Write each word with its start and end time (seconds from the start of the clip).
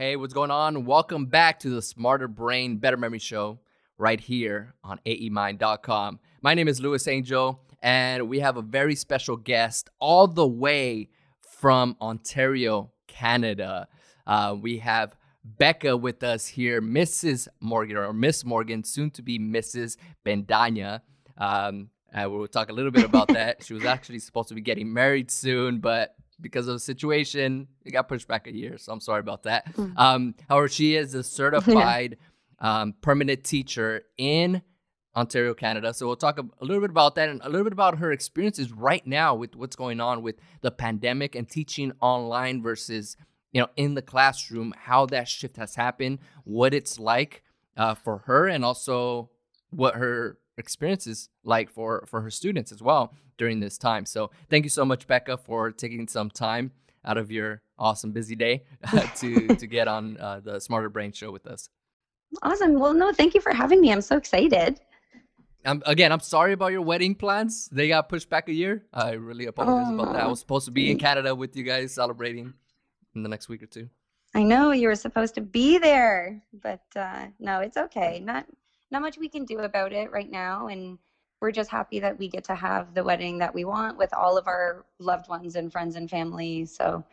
Hey, 0.00 0.16
what's 0.16 0.32
going 0.32 0.50
on? 0.50 0.86
Welcome 0.86 1.26
back 1.26 1.60
to 1.60 1.68
the 1.68 1.82
Smarter 1.82 2.26
Brain, 2.26 2.78
Better 2.78 2.96
Memory 2.96 3.18
Show 3.18 3.58
right 3.98 4.18
here 4.18 4.72
on 4.82 4.98
aemind.com. 5.04 6.20
My 6.40 6.54
name 6.54 6.68
is 6.68 6.80
Luis 6.80 7.06
Angel, 7.06 7.60
and 7.82 8.26
we 8.26 8.40
have 8.40 8.56
a 8.56 8.62
very 8.62 8.94
special 8.94 9.36
guest 9.36 9.90
all 9.98 10.26
the 10.26 10.46
way 10.46 11.10
from 11.42 11.98
Ontario, 12.00 12.92
Canada. 13.08 13.88
Uh, 14.26 14.56
we 14.58 14.78
have 14.78 15.14
Becca 15.44 15.98
with 15.98 16.22
us 16.22 16.46
here, 16.46 16.80
Mrs. 16.80 17.48
Morgan 17.60 17.98
or 17.98 18.14
Miss 18.14 18.42
Morgan, 18.42 18.82
soon 18.82 19.10
to 19.10 19.22
be 19.22 19.38
Mrs. 19.38 19.98
Bendanya. 20.24 21.02
Um, 21.36 21.90
uh, 22.14 22.26
we'll 22.30 22.46
talk 22.46 22.70
a 22.70 22.72
little 22.72 22.90
bit 22.90 23.04
about 23.04 23.28
that. 23.28 23.62
she 23.66 23.74
was 23.74 23.84
actually 23.84 24.20
supposed 24.20 24.48
to 24.48 24.54
be 24.54 24.62
getting 24.62 24.94
married 24.94 25.30
soon, 25.30 25.78
but 25.78 26.14
because 26.40 26.68
of 26.68 26.74
the 26.74 26.80
situation, 26.80 27.68
it 27.84 27.90
got 27.90 28.08
pushed 28.08 28.28
back 28.28 28.46
a 28.46 28.54
year. 28.54 28.78
So 28.78 28.92
I'm 28.92 29.00
sorry 29.00 29.20
about 29.20 29.44
that. 29.44 29.72
Mm. 29.74 29.98
Um, 29.98 30.34
however, 30.48 30.68
she 30.68 30.96
is 30.96 31.14
a 31.14 31.22
certified 31.22 32.16
um, 32.58 32.94
permanent 33.00 33.44
teacher 33.44 34.02
in 34.18 34.62
Ontario, 35.16 35.54
Canada. 35.54 35.92
So 35.92 36.06
we'll 36.06 36.16
talk 36.16 36.38
a, 36.38 36.42
a, 36.60 36.64
little 36.64 36.80
bit 36.80 36.90
about 36.90 37.14
that 37.16 37.28
and 37.28 37.40
a 37.42 37.48
little 37.48 37.64
bit 37.64 37.72
about 37.72 37.98
her 37.98 38.12
experiences 38.12 38.72
right 38.72 39.04
now 39.06 39.34
with 39.34 39.56
what's 39.56 39.76
going 39.76 40.00
on 40.00 40.22
with 40.22 40.36
the 40.60 40.70
pandemic 40.70 41.34
and 41.34 41.48
teaching 41.48 41.92
online 42.00 42.62
versus 42.62 43.16
you 43.52 43.60
know 43.60 43.68
in 43.76 43.94
the 43.94 44.02
classroom. 44.02 44.72
How 44.76 45.06
that 45.06 45.28
shift 45.28 45.56
has 45.56 45.74
happened, 45.74 46.20
what 46.44 46.74
it's 46.74 46.98
like 46.98 47.42
uh, 47.76 47.94
for 47.94 48.18
her, 48.26 48.46
and 48.46 48.64
also 48.64 49.30
what 49.70 49.94
her 49.94 50.38
experience 50.58 51.06
is 51.06 51.28
like 51.44 51.70
for 51.70 52.04
for 52.06 52.20
her 52.20 52.30
students 52.30 52.72
as 52.72 52.82
well 52.82 53.14
during 53.38 53.60
this 53.60 53.78
time. 53.78 54.06
So 54.06 54.30
thank 54.48 54.64
you 54.64 54.70
so 54.70 54.84
much, 54.84 55.06
Becca, 55.06 55.38
for 55.38 55.70
taking 55.70 56.06
some 56.08 56.30
time 56.30 56.72
out 57.04 57.16
of 57.16 57.30
your 57.30 57.62
awesome 57.78 58.12
busy 58.12 58.36
day 58.36 58.64
to 59.16 59.48
to 59.48 59.66
get 59.66 59.88
on 59.88 60.16
uh, 60.18 60.40
the 60.42 60.60
Smarter 60.60 60.88
Brain 60.88 61.12
show 61.12 61.30
with 61.30 61.46
us. 61.46 61.68
Awesome. 62.42 62.78
Well, 62.78 62.94
no, 62.94 63.12
thank 63.12 63.34
you 63.34 63.40
for 63.40 63.52
having 63.52 63.80
me. 63.80 63.90
I'm 63.90 64.02
so 64.02 64.16
excited. 64.16 64.80
Um, 65.64 65.82
again, 65.84 66.10
I'm 66.10 66.20
sorry 66.20 66.52
about 66.52 66.72
your 66.72 66.80
wedding 66.80 67.14
plans. 67.14 67.68
They 67.70 67.88
got 67.88 68.08
pushed 68.08 68.30
back 68.30 68.48
a 68.48 68.52
year. 68.52 68.86
I 68.92 69.12
really 69.12 69.46
apologize 69.46 69.88
oh, 69.90 69.94
about 69.94 70.12
that. 70.14 70.22
I 70.22 70.26
was 70.26 70.40
supposed 70.40 70.64
to 70.66 70.70
be 70.70 70.90
in 70.90 70.98
Canada 70.98 71.34
with 71.34 71.54
you 71.54 71.64
guys 71.64 71.92
celebrating 71.92 72.54
in 73.14 73.22
the 73.22 73.28
next 73.28 73.48
week 73.48 73.62
or 73.62 73.66
two. 73.66 73.90
I 74.34 74.42
know 74.42 74.70
you 74.70 74.88
were 74.88 74.94
supposed 74.94 75.34
to 75.34 75.40
be 75.40 75.78
there, 75.78 76.40
but 76.62 76.82
uh, 76.96 77.26
no, 77.40 77.60
it's 77.60 77.76
okay. 77.76 78.20
Not 78.20 78.46
not 78.90 79.02
much 79.02 79.18
we 79.18 79.28
can 79.28 79.44
do 79.44 79.60
about 79.60 79.92
it 79.92 80.10
right 80.10 80.30
now, 80.30 80.68
and 80.68 80.98
we're 81.40 81.52
just 81.52 81.70
happy 81.70 82.00
that 82.00 82.18
we 82.18 82.28
get 82.28 82.44
to 82.44 82.54
have 82.54 82.94
the 82.94 83.02
wedding 83.02 83.38
that 83.38 83.54
we 83.54 83.64
want 83.64 83.96
with 83.96 84.12
all 84.12 84.36
of 84.36 84.46
our 84.46 84.84
loved 84.98 85.28
ones 85.28 85.56
and 85.56 85.72
friends 85.72 85.96
and 85.96 86.10
family. 86.10 86.66
So 86.66 87.04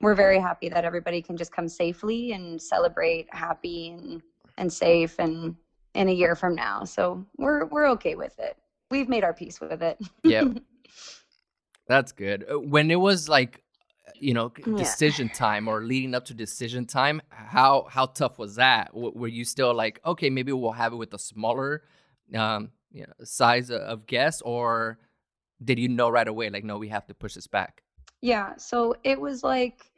we're 0.00 0.14
very 0.14 0.38
happy 0.38 0.68
that 0.68 0.84
everybody 0.84 1.22
can 1.22 1.36
just 1.36 1.52
come 1.52 1.68
safely 1.68 2.32
and 2.32 2.60
celebrate 2.60 3.26
happy 3.32 3.90
and 3.90 4.22
and 4.58 4.72
safe 4.72 5.18
and 5.18 5.56
in 5.94 6.08
a 6.08 6.12
year 6.12 6.36
from 6.36 6.54
now. 6.54 6.84
So 6.84 7.24
we're 7.38 7.64
we're 7.66 7.88
okay 7.90 8.14
with 8.14 8.38
it. 8.38 8.56
We've 8.90 9.08
made 9.08 9.24
our 9.24 9.32
peace 9.32 9.60
with 9.60 9.82
it. 9.82 9.98
yeah. 10.22 10.44
That's 11.88 12.12
good. 12.12 12.46
Uh, 12.50 12.60
when 12.60 12.90
it 12.90 13.00
was 13.00 13.28
like 13.28 13.63
you 14.14 14.34
know 14.34 14.48
decision 14.76 15.28
yeah. 15.28 15.38
time 15.38 15.68
or 15.68 15.82
leading 15.82 16.14
up 16.14 16.24
to 16.26 16.34
decision 16.34 16.86
time, 16.86 17.20
how 17.30 17.86
how 17.90 18.06
tough 18.06 18.38
was 18.38 18.56
that? 18.56 18.88
W- 18.88 19.12
were 19.14 19.28
you 19.28 19.44
still 19.44 19.74
like, 19.74 20.00
okay, 20.04 20.30
maybe 20.30 20.52
we'll 20.52 20.72
have 20.72 20.92
it 20.92 20.96
with 20.96 21.12
a 21.14 21.18
smaller 21.18 21.82
um, 22.34 22.70
you 22.90 23.02
know, 23.02 23.24
size 23.24 23.70
of 23.70 24.06
guests 24.06 24.40
or 24.42 24.98
did 25.62 25.78
you 25.78 25.88
know 25.88 26.08
right 26.08 26.28
away 26.28 26.50
like 26.50 26.64
no, 26.64 26.78
we 26.78 26.88
have 26.88 27.06
to 27.06 27.14
push 27.14 27.34
this 27.34 27.46
back? 27.46 27.82
Yeah, 28.20 28.56
so 28.56 28.94
it 29.04 29.20
was 29.20 29.42
like 29.42 29.90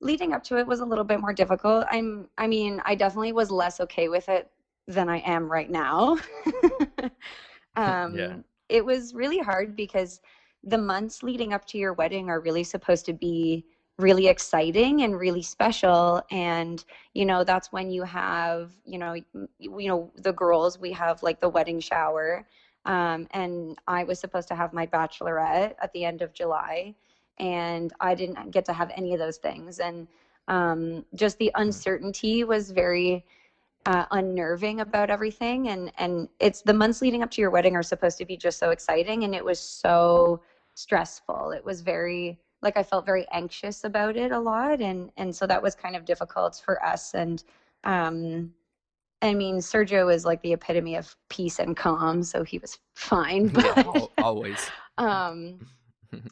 leading 0.00 0.32
up 0.32 0.42
to 0.44 0.58
it 0.58 0.66
was 0.66 0.80
a 0.80 0.84
little 0.84 1.04
bit 1.04 1.20
more 1.20 1.32
difficult. 1.32 1.86
I'm 1.90 2.28
I 2.38 2.46
mean, 2.46 2.80
I 2.84 2.94
definitely 2.94 3.32
was 3.32 3.50
less 3.50 3.80
okay 3.80 4.08
with 4.08 4.28
it 4.28 4.50
than 4.86 5.08
I 5.08 5.18
am 5.18 5.50
right 5.50 5.70
now. 5.70 6.18
um, 7.76 8.16
yeah. 8.16 8.36
It 8.68 8.84
was 8.84 9.14
really 9.14 9.38
hard 9.38 9.76
because 9.76 10.20
the 10.64 10.78
months 10.78 11.22
leading 11.22 11.52
up 11.52 11.66
to 11.66 11.78
your 11.78 11.92
wedding 11.92 12.28
are 12.28 12.40
really 12.40 12.64
supposed 12.64 13.06
to 13.06 13.12
be 13.12 13.64
really 13.98 14.26
exciting 14.26 15.02
and 15.02 15.18
really 15.18 15.42
special. 15.42 16.22
And 16.30 16.84
you 17.14 17.24
know 17.24 17.44
that's 17.44 17.72
when 17.72 17.90
you 17.90 18.02
have 18.04 18.72
you 18.84 18.98
know 18.98 19.14
you 19.58 19.88
know 19.88 20.10
the 20.16 20.32
girls 20.32 20.78
we 20.78 20.92
have 20.92 21.22
like 21.22 21.40
the 21.40 21.48
wedding 21.48 21.80
shower. 21.80 22.46
Um, 22.84 23.28
and 23.30 23.78
i 23.86 24.02
was 24.02 24.18
supposed 24.18 24.48
to 24.48 24.56
have 24.56 24.72
my 24.72 24.88
bachelorette 24.88 25.76
at 25.80 25.92
the 25.92 26.04
end 26.04 26.20
of 26.20 26.32
july 26.32 26.96
and 27.38 27.92
i 28.00 28.12
didn't 28.12 28.50
get 28.50 28.64
to 28.64 28.72
have 28.72 28.90
any 28.96 29.12
of 29.12 29.20
those 29.20 29.36
things. 29.36 29.78
And 29.78 30.08
um, 30.48 31.04
just 31.14 31.38
the 31.38 31.52
mm. 31.54 31.60
uncertainty 31.60 32.44
was 32.44 32.70
very 32.70 33.24
uh, 33.86 34.06
unnerving 34.10 34.80
about 34.80 35.10
everything. 35.10 35.68
And 35.68 35.92
and 35.98 36.28
it's 36.40 36.62
the 36.62 36.74
months 36.74 37.02
leading 37.02 37.22
up 37.22 37.30
to 37.32 37.40
your 37.40 37.50
wedding 37.50 37.76
are 37.76 37.82
supposed 37.82 38.18
to 38.18 38.24
be 38.24 38.36
just 38.36 38.58
so 38.58 38.70
exciting. 38.70 39.24
And 39.24 39.34
it 39.34 39.44
was 39.44 39.58
so 39.58 40.40
stressful 40.74 41.50
it 41.50 41.64
was 41.64 41.80
very 41.80 42.38
like 42.62 42.76
i 42.76 42.82
felt 42.82 43.04
very 43.04 43.26
anxious 43.32 43.84
about 43.84 44.16
it 44.16 44.32
a 44.32 44.38
lot 44.38 44.80
and 44.80 45.10
and 45.16 45.34
so 45.34 45.46
that 45.46 45.62
was 45.62 45.74
kind 45.74 45.96
of 45.96 46.04
difficult 46.04 46.60
for 46.64 46.82
us 46.84 47.14
and 47.14 47.44
um 47.84 48.52
i 49.20 49.34
mean 49.34 49.56
sergio 49.56 50.12
is 50.12 50.24
like 50.24 50.40
the 50.42 50.52
epitome 50.52 50.96
of 50.96 51.14
peace 51.28 51.58
and 51.58 51.76
calm 51.76 52.22
so 52.22 52.42
he 52.42 52.58
was 52.58 52.78
fine 52.94 53.48
but, 53.48 53.76
yeah, 53.76 54.06
always 54.18 54.70
um 54.98 55.58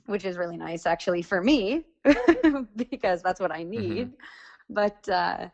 which 0.06 0.24
is 0.24 0.36
really 0.36 0.56
nice 0.56 0.86
actually 0.86 1.22
for 1.22 1.42
me 1.42 1.84
because 2.90 3.22
that's 3.22 3.40
what 3.40 3.52
i 3.52 3.62
mm-hmm. 3.62 3.70
need 3.70 4.06
mm-hmm. 4.08 4.74
but 4.74 5.08
uh 5.08 5.48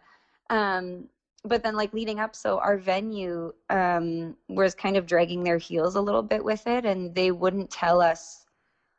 um 0.51 1.09
but 1.47 1.63
then 1.63 1.77
like 1.77 1.93
leading 1.93 2.19
up 2.19 2.35
so 2.35 2.59
our 2.59 2.77
venue 2.77 3.53
um, 3.71 4.37
was 4.49 4.75
kind 4.75 4.97
of 4.97 5.07
dragging 5.07 5.43
their 5.45 5.59
heels 5.59 5.95
a 5.95 6.01
little 6.01 6.23
bit 6.23 6.45
with 6.45 6.67
it 6.67 6.85
and 6.85 7.15
they 7.15 7.31
wouldn't 7.31 7.71
tell 7.71 8.01
us 8.01 8.46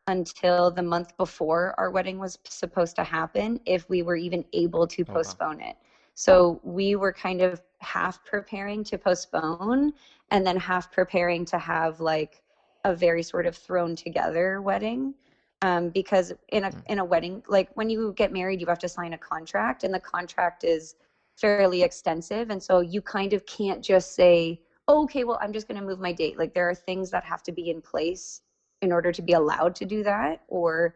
until 0.07 0.71
the 0.71 0.81
month 0.81 1.15
before 1.17 1.75
our 1.77 1.91
wedding 1.91 2.17
was 2.17 2.37
supposed 2.45 2.95
to 2.95 3.03
happen 3.03 3.59
if 3.65 3.89
we 3.89 4.01
were 4.01 4.15
even 4.15 4.43
able 4.53 4.87
to 4.87 5.03
postpone 5.03 5.61
it 5.61 5.75
so 6.13 6.59
we 6.63 6.95
were 6.95 7.13
kind 7.13 7.41
of 7.41 7.61
half 7.79 8.23
preparing 8.25 8.83
to 8.83 8.97
postpone 8.97 9.93
and 10.31 10.45
then 10.45 10.57
half 10.57 10.91
preparing 10.91 11.45
to 11.45 11.57
have 11.57 11.99
like 11.99 12.41
a 12.85 12.95
very 12.95 13.21
sort 13.21 13.45
of 13.45 13.55
thrown 13.55 13.95
together 13.95 14.61
wedding 14.61 15.13
um, 15.61 15.89
because 15.89 16.33
in 16.49 16.65
a 16.65 16.69
mm. 16.69 16.83
in 16.87 16.99
a 16.99 17.05
wedding 17.05 17.43
like 17.47 17.69
when 17.75 17.89
you 17.89 18.13
get 18.15 18.31
married 18.31 18.61
you 18.61 18.67
have 18.67 18.79
to 18.79 18.89
sign 18.89 19.13
a 19.13 19.17
contract 19.17 19.83
and 19.83 19.93
the 19.93 19.99
contract 19.99 20.63
is 20.63 20.95
fairly 21.37 21.83
extensive. 21.83 22.49
And 22.49 22.61
so 22.61 22.81
you 22.81 23.01
kind 23.01 23.33
of 23.33 23.45
can't 23.45 23.83
just 23.83 24.15
say, 24.15 24.59
oh, 24.87 25.03
okay, 25.03 25.23
well, 25.23 25.37
I'm 25.41 25.53
just 25.53 25.67
going 25.67 25.79
to 25.79 25.85
move 25.85 25.99
my 25.99 26.11
date. 26.11 26.37
Like 26.37 26.53
there 26.53 26.69
are 26.69 26.75
things 26.75 27.11
that 27.11 27.23
have 27.23 27.43
to 27.43 27.51
be 27.51 27.69
in 27.69 27.81
place 27.81 28.41
in 28.81 28.91
order 28.91 29.11
to 29.11 29.21
be 29.21 29.33
allowed 29.33 29.75
to 29.75 29.85
do 29.85 30.03
that. 30.03 30.43
Or, 30.47 30.95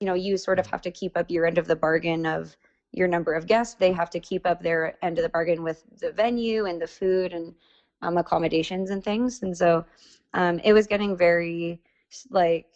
you 0.00 0.06
know, 0.06 0.14
you 0.14 0.36
sort 0.36 0.58
of 0.58 0.66
have 0.66 0.82
to 0.82 0.90
keep 0.90 1.16
up 1.16 1.30
your 1.30 1.46
end 1.46 1.58
of 1.58 1.66
the 1.66 1.76
bargain 1.76 2.26
of 2.26 2.56
your 2.92 3.08
number 3.08 3.34
of 3.34 3.46
guests. 3.46 3.74
They 3.74 3.92
have 3.92 4.10
to 4.10 4.20
keep 4.20 4.46
up 4.46 4.62
their 4.62 4.96
end 5.02 5.18
of 5.18 5.22
the 5.22 5.28
bargain 5.28 5.62
with 5.62 5.84
the 5.98 6.12
venue 6.12 6.66
and 6.66 6.80
the 6.80 6.86
food 6.86 7.32
and 7.32 7.54
um, 8.02 8.18
accommodations 8.18 8.90
and 8.90 9.02
things. 9.02 9.42
And 9.42 9.56
so 9.56 9.84
um, 10.34 10.58
it 10.60 10.72
was 10.72 10.86
getting 10.86 11.16
very 11.16 11.80
like 12.30 12.66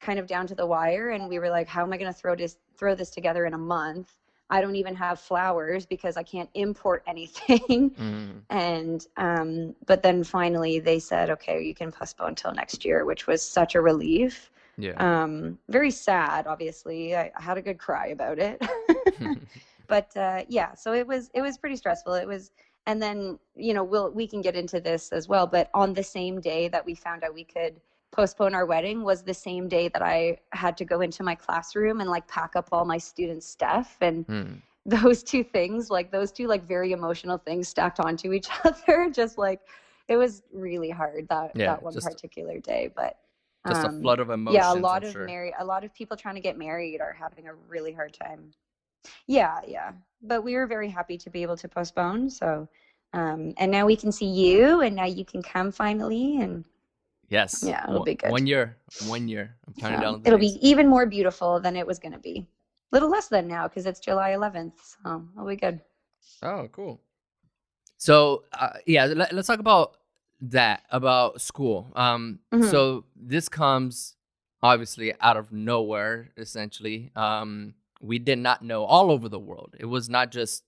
kind 0.00 0.18
of 0.18 0.26
down 0.26 0.46
to 0.48 0.54
the 0.54 0.66
wire. 0.66 1.10
And 1.10 1.28
we 1.28 1.38
were 1.38 1.48
like, 1.48 1.68
how 1.68 1.82
am 1.82 1.92
I 1.92 1.96
going 1.96 2.12
to 2.12 2.18
throw 2.18 2.36
this 2.36 2.56
throw 2.76 2.94
this 2.94 3.10
together 3.10 3.46
in 3.46 3.54
a 3.54 3.58
month? 3.58 4.12
I 4.52 4.60
don't 4.60 4.76
even 4.76 4.94
have 4.96 5.18
flowers 5.18 5.86
because 5.86 6.18
I 6.18 6.22
can't 6.22 6.50
import 6.52 7.02
anything. 7.08 7.90
Mm. 7.90 8.42
And 8.50 9.06
um, 9.16 9.74
but 9.86 10.02
then 10.02 10.22
finally 10.22 10.78
they 10.78 10.98
said, 10.98 11.30
okay, 11.30 11.62
you 11.62 11.74
can 11.74 11.90
postpone 11.90 12.28
until 12.28 12.52
next 12.52 12.84
year, 12.84 13.04
which 13.06 13.26
was 13.26 13.40
such 13.44 13.74
a 13.74 13.80
relief. 13.80 14.50
Yeah. 14.76 14.92
Um, 14.98 15.58
very 15.68 15.90
sad, 15.90 16.46
obviously. 16.46 17.16
I, 17.16 17.30
I 17.36 17.42
had 17.42 17.56
a 17.56 17.62
good 17.62 17.78
cry 17.78 18.08
about 18.08 18.38
it. 18.38 18.62
but 19.86 20.14
uh, 20.16 20.44
yeah, 20.48 20.74
so 20.74 20.92
it 20.92 21.06
was 21.06 21.30
it 21.32 21.40
was 21.40 21.56
pretty 21.56 21.76
stressful. 21.76 22.12
It 22.14 22.28
was 22.28 22.52
and 22.86 23.00
then 23.00 23.38
you 23.56 23.72
know 23.72 23.84
we'll 23.84 24.10
we 24.10 24.26
can 24.26 24.42
get 24.42 24.56
into 24.56 24.80
this 24.80 25.12
as 25.12 25.28
well 25.28 25.46
but 25.46 25.70
on 25.72 25.94
the 25.94 26.02
same 26.02 26.40
day 26.40 26.66
that 26.66 26.84
we 26.84 26.96
found 26.96 27.22
out 27.22 27.32
we 27.32 27.44
could 27.44 27.80
postpone 28.12 28.54
our 28.54 28.66
wedding 28.66 29.02
was 29.02 29.22
the 29.22 29.34
same 29.34 29.68
day 29.68 29.88
that 29.88 30.02
I 30.02 30.38
had 30.52 30.76
to 30.76 30.84
go 30.84 31.00
into 31.00 31.22
my 31.22 31.34
classroom 31.34 32.00
and 32.00 32.08
like 32.08 32.28
pack 32.28 32.54
up 32.54 32.68
all 32.70 32.84
my 32.84 32.98
students' 32.98 33.48
stuff 33.48 33.96
and 34.00 34.26
mm. 34.26 34.62
those 34.86 35.22
two 35.22 35.42
things, 35.42 35.90
like 35.90 36.12
those 36.12 36.30
two 36.30 36.46
like 36.46 36.68
very 36.68 36.92
emotional 36.92 37.38
things 37.38 37.68
stacked 37.68 37.98
onto 37.98 38.32
each 38.32 38.48
other, 38.64 39.10
just 39.10 39.38
like 39.38 39.60
it 40.08 40.16
was 40.16 40.42
really 40.52 40.90
hard 40.90 41.26
that 41.30 41.52
yeah, 41.54 41.66
that 41.66 41.82
one 41.82 41.94
just, 41.94 42.06
particular 42.06 42.58
day. 42.60 42.90
But 42.94 43.18
just 43.66 43.86
um, 43.86 43.96
a 43.96 44.00
flood 44.00 44.20
of 44.20 44.30
emotions. 44.30 44.62
Yeah, 44.62 44.72
a 44.72 44.74
lot 44.74 45.02
I'm 45.02 45.08
of 45.08 45.12
sure. 45.12 45.26
married 45.26 45.54
a 45.58 45.64
lot 45.64 45.82
of 45.82 45.94
people 45.94 46.16
trying 46.16 46.34
to 46.34 46.40
get 46.40 46.58
married 46.58 47.00
are 47.00 47.16
having 47.18 47.48
a 47.48 47.54
really 47.54 47.92
hard 47.92 48.12
time. 48.12 48.52
Yeah, 49.26 49.60
yeah. 49.66 49.92
But 50.22 50.44
we 50.44 50.54
were 50.54 50.66
very 50.66 50.88
happy 50.88 51.16
to 51.18 51.30
be 51.30 51.42
able 51.42 51.56
to 51.56 51.68
postpone. 51.68 52.28
So 52.28 52.68
um 53.14 53.54
and 53.56 53.70
now 53.70 53.86
we 53.86 53.96
can 53.96 54.12
see 54.12 54.26
you 54.26 54.80
and 54.80 54.96
now 54.96 55.06
you 55.06 55.24
can 55.24 55.42
come 55.42 55.70
finally 55.70 56.40
and 56.40 56.64
Yes. 57.32 57.64
Yeah, 57.66 57.88
it'll 57.88 58.04
be 58.04 58.14
good. 58.14 58.30
One 58.30 58.46
year. 58.46 58.76
One 59.06 59.26
year. 59.26 59.56
I'm 59.66 59.72
counting 59.72 60.00
yeah. 60.00 60.04
down. 60.04 60.22
it'll 60.26 60.38
days. 60.38 60.58
be 60.58 60.68
even 60.68 60.86
more 60.86 61.06
beautiful 61.06 61.60
than 61.60 61.76
it 61.76 61.86
was 61.86 61.98
going 61.98 62.12
to 62.12 62.18
be. 62.18 62.46
A 62.92 62.94
little 62.94 63.08
less 63.08 63.28
than 63.28 63.48
now 63.48 63.66
because 63.66 63.86
it's 63.86 64.00
July 64.00 64.32
11th. 64.32 64.72
So 65.02 65.24
it'll 65.34 65.48
be 65.48 65.56
good. 65.56 65.80
Oh, 66.42 66.68
cool. 66.70 67.00
So 67.96 68.44
uh, 68.52 68.74
yeah, 68.86 69.06
let, 69.06 69.32
us 69.32 69.46
talk 69.46 69.60
about 69.60 69.96
that 70.42 70.82
about 70.90 71.40
school. 71.40 71.90
Um, 71.96 72.40
mm-hmm. 72.52 72.68
so 72.68 73.04
this 73.16 73.48
comes 73.48 74.16
obviously 74.62 75.14
out 75.20 75.38
of 75.38 75.52
nowhere, 75.52 76.32
essentially. 76.36 77.12
Um, 77.16 77.74
we 78.02 78.18
did 78.18 78.40
not 78.40 78.62
know 78.62 78.84
all 78.84 79.10
over 79.10 79.30
the 79.30 79.38
world. 79.38 79.74
It 79.80 79.86
was 79.86 80.10
not 80.10 80.30
just 80.32 80.64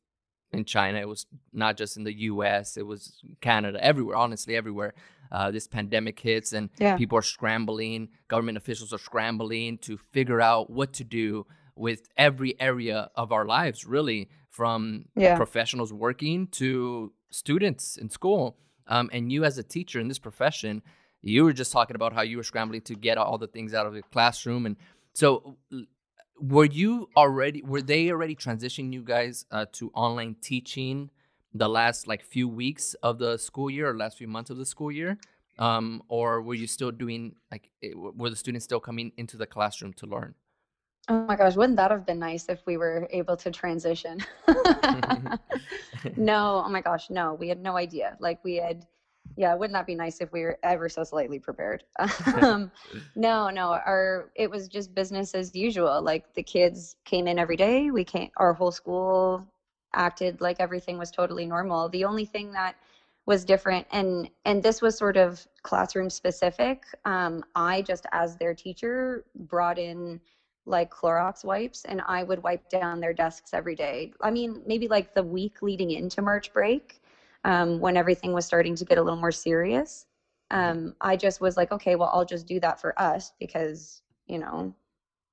in 0.52 0.64
China. 0.64 0.98
It 0.98 1.08
was 1.08 1.26
not 1.52 1.76
just 1.76 1.98
in 1.98 2.04
the 2.04 2.14
U.S. 2.20 2.78
It 2.78 2.86
was 2.86 3.20
Canada, 3.42 3.84
everywhere. 3.84 4.16
Honestly, 4.16 4.56
everywhere. 4.56 4.94
Uh, 5.32 5.50
this 5.50 5.66
pandemic 5.66 6.18
hits 6.20 6.52
and 6.52 6.70
yeah. 6.78 6.96
people 6.96 7.18
are 7.18 7.22
scrambling. 7.22 8.08
Government 8.28 8.56
officials 8.56 8.92
are 8.92 8.98
scrambling 8.98 9.78
to 9.78 9.98
figure 10.12 10.40
out 10.40 10.70
what 10.70 10.92
to 10.94 11.04
do 11.04 11.46
with 11.76 12.08
every 12.16 12.58
area 12.60 13.10
of 13.16 13.32
our 13.32 13.44
lives, 13.44 13.84
really, 13.84 14.28
from 14.50 15.06
yeah. 15.16 15.36
professionals 15.36 15.92
working 15.92 16.46
to 16.46 17.12
students 17.30 17.96
in 17.96 18.08
school. 18.08 18.56
Um, 18.86 19.10
and 19.12 19.32
you, 19.32 19.44
as 19.44 19.58
a 19.58 19.62
teacher 19.62 19.98
in 19.98 20.08
this 20.08 20.18
profession, 20.18 20.82
you 21.22 21.44
were 21.44 21.52
just 21.52 21.72
talking 21.72 21.96
about 21.96 22.12
how 22.12 22.22
you 22.22 22.36
were 22.36 22.42
scrambling 22.42 22.82
to 22.82 22.94
get 22.94 23.18
all 23.18 23.38
the 23.38 23.46
things 23.46 23.74
out 23.74 23.86
of 23.86 23.94
the 23.94 24.02
classroom, 24.02 24.66
and 24.66 24.76
so 25.14 25.56
were 26.40 26.64
you 26.64 27.08
already 27.16 27.62
were 27.62 27.82
they 27.82 28.10
already 28.10 28.34
transitioning 28.34 28.92
you 28.92 29.02
guys 29.02 29.46
uh, 29.50 29.64
to 29.72 29.90
online 29.94 30.36
teaching 30.40 31.10
the 31.54 31.68
last 31.68 32.06
like 32.08 32.22
few 32.24 32.48
weeks 32.48 32.94
of 33.02 33.18
the 33.18 33.38
school 33.38 33.70
year 33.70 33.90
or 33.90 33.96
last 33.96 34.18
few 34.18 34.28
months 34.28 34.50
of 34.50 34.56
the 34.56 34.66
school 34.66 34.90
year 34.90 35.16
um, 35.58 36.02
or 36.08 36.42
were 36.42 36.54
you 36.54 36.66
still 36.66 36.90
doing 36.90 37.36
like 37.50 37.70
eh, 37.82 37.92
were 37.94 38.30
the 38.30 38.36
students 38.36 38.64
still 38.64 38.80
coming 38.80 39.12
into 39.16 39.36
the 39.36 39.46
classroom 39.46 39.92
to 39.94 40.06
learn? 40.06 40.34
Oh 41.08 41.24
my 41.26 41.36
gosh 41.36 41.56
wouldn't 41.56 41.76
that 41.76 41.90
have 41.90 42.06
been 42.06 42.18
nice 42.18 42.48
if 42.48 42.60
we 42.66 42.76
were 42.76 43.08
able 43.10 43.36
to 43.36 43.50
transition? 43.50 44.18
No 46.16 46.62
oh 46.64 46.68
my 46.68 46.80
gosh 46.80 47.10
no 47.10 47.34
we 47.34 47.48
had 47.48 47.62
no 47.62 47.76
idea 47.76 48.16
like 48.20 48.42
we 48.44 48.56
had 48.56 48.86
yeah 49.36 49.54
wouldn't 49.54 49.74
that 49.74 49.86
be 49.86 49.94
nice 49.94 50.20
if 50.20 50.32
we 50.32 50.42
were 50.42 50.58
ever 50.62 50.88
so 50.88 51.04
slightly 51.04 51.38
prepared? 51.38 51.84
Um, 52.42 52.70
no 53.14 53.48
no 53.50 53.72
our 53.72 54.30
it 54.34 54.50
was 54.50 54.68
just 54.68 54.94
business 54.94 55.34
as 55.34 55.54
usual 55.54 56.02
like 56.02 56.34
the 56.34 56.42
kids 56.42 56.96
came 57.04 57.26
in 57.28 57.38
every 57.38 57.56
day 57.56 57.90
we 57.90 58.04
came 58.04 58.30
our 58.36 58.52
whole 58.52 58.72
school 58.72 59.46
acted 59.94 60.40
like 60.40 60.56
everything 60.60 60.98
was 60.98 61.10
totally 61.10 61.46
normal 61.46 61.88
the 61.88 62.04
only 62.04 62.24
thing 62.24 62.52
that 62.52 62.76
was 63.26 63.44
different 63.44 63.86
and 63.90 64.28
and 64.44 64.62
this 64.62 64.82
was 64.82 64.96
sort 64.96 65.16
of 65.16 65.46
classroom 65.62 66.10
specific 66.10 66.84
um, 67.04 67.42
i 67.54 67.82
just 67.82 68.06
as 68.12 68.36
their 68.36 68.54
teacher 68.54 69.24
brought 69.34 69.78
in 69.78 70.20
like 70.66 70.90
Clorox 70.90 71.44
wipes 71.44 71.84
and 71.84 72.00
I 72.06 72.22
would 72.22 72.42
wipe 72.42 72.68
down 72.68 73.00
their 73.00 73.12
desks 73.12 73.52
every 73.52 73.74
day. 73.74 74.12
I 74.22 74.30
mean, 74.30 74.62
maybe 74.66 74.88
like 74.88 75.12
the 75.14 75.22
week 75.22 75.60
leading 75.62 75.90
into 75.90 76.22
March 76.22 76.52
break, 76.52 77.00
um, 77.44 77.78
when 77.80 77.96
everything 77.96 78.32
was 78.32 78.46
starting 78.46 78.74
to 78.76 78.84
get 78.84 78.98
a 78.98 79.02
little 79.02 79.18
more 79.18 79.32
serious. 79.32 80.06
Mm-hmm. 80.52 80.70
Um, 80.70 80.94
I 81.00 81.16
just 81.16 81.40
was 81.40 81.56
like, 81.56 81.72
okay, 81.72 81.96
well, 81.96 82.10
I'll 82.12 82.24
just 82.24 82.46
do 82.46 82.60
that 82.60 82.80
for 82.80 82.98
us 83.00 83.32
because, 83.38 84.02
you 84.26 84.38
know, 84.38 84.74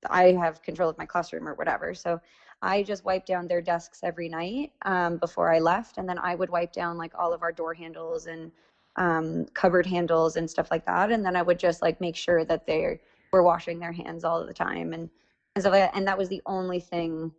I 0.09 0.33
have 0.33 0.61
control 0.61 0.89
of 0.89 0.97
my 0.97 1.05
classroom 1.05 1.47
or 1.47 1.53
whatever. 1.53 1.93
So 1.93 2.19
I 2.61 2.83
just 2.83 3.05
wiped 3.05 3.27
down 3.27 3.47
their 3.47 3.61
desks 3.61 4.01
every 4.03 4.29
night 4.29 4.71
um, 4.83 5.17
before 5.17 5.51
I 5.51 5.59
left. 5.59 5.97
And 5.97 6.07
then 6.07 6.19
I 6.19 6.35
would 6.35 6.49
wipe 6.49 6.71
down 6.71 6.97
like 6.97 7.13
all 7.17 7.33
of 7.33 7.41
our 7.41 7.51
door 7.51 7.73
handles 7.73 8.27
and 8.27 8.51
um, 8.97 9.45
cupboard 9.53 9.85
handles 9.85 10.35
and 10.35 10.49
stuff 10.49 10.69
like 10.69 10.85
that. 10.85 11.11
And 11.11 11.25
then 11.25 11.35
I 11.35 11.41
would 11.41 11.59
just 11.59 11.81
like 11.81 11.99
make 11.99 12.15
sure 12.15 12.45
that 12.45 12.67
they 12.67 12.99
were 13.31 13.43
washing 13.43 13.79
their 13.79 13.91
hands 13.91 14.23
all 14.23 14.45
the 14.45 14.53
time 14.53 14.93
and, 14.93 15.09
and 15.55 15.61
stuff 15.63 15.71
like 15.71 15.91
that. 15.91 15.97
And 15.97 16.07
that 16.07 16.17
was 16.17 16.29
the 16.29 16.41
only 16.45 16.79
thing 16.79 17.31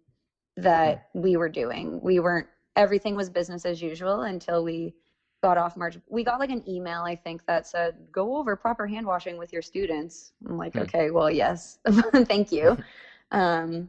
that 0.56 1.08
we 1.14 1.36
were 1.36 1.48
doing. 1.48 2.00
We 2.02 2.20
weren't 2.20 2.48
everything 2.76 3.14
was 3.14 3.28
business 3.28 3.64
as 3.64 3.82
usual 3.82 4.22
until 4.22 4.64
we 4.64 4.94
got 5.42 5.58
off 5.58 5.76
March. 5.76 5.98
We 6.08 6.24
got 6.24 6.40
like 6.40 6.50
an 6.50 6.68
email, 6.68 7.02
I 7.02 7.16
think, 7.16 7.44
that 7.46 7.66
said, 7.66 7.96
go 8.10 8.36
over 8.36 8.56
proper 8.56 8.86
hand 8.86 9.06
washing 9.06 9.36
with 9.36 9.52
your 9.52 9.62
students. 9.62 10.32
I'm 10.48 10.56
like, 10.56 10.72
hmm. 10.72 10.80
okay, 10.80 11.10
well, 11.10 11.30
yes, 11.30 11.78
thank 12.12 12.52
you. 12.52 12.78
um, 13.30 13.88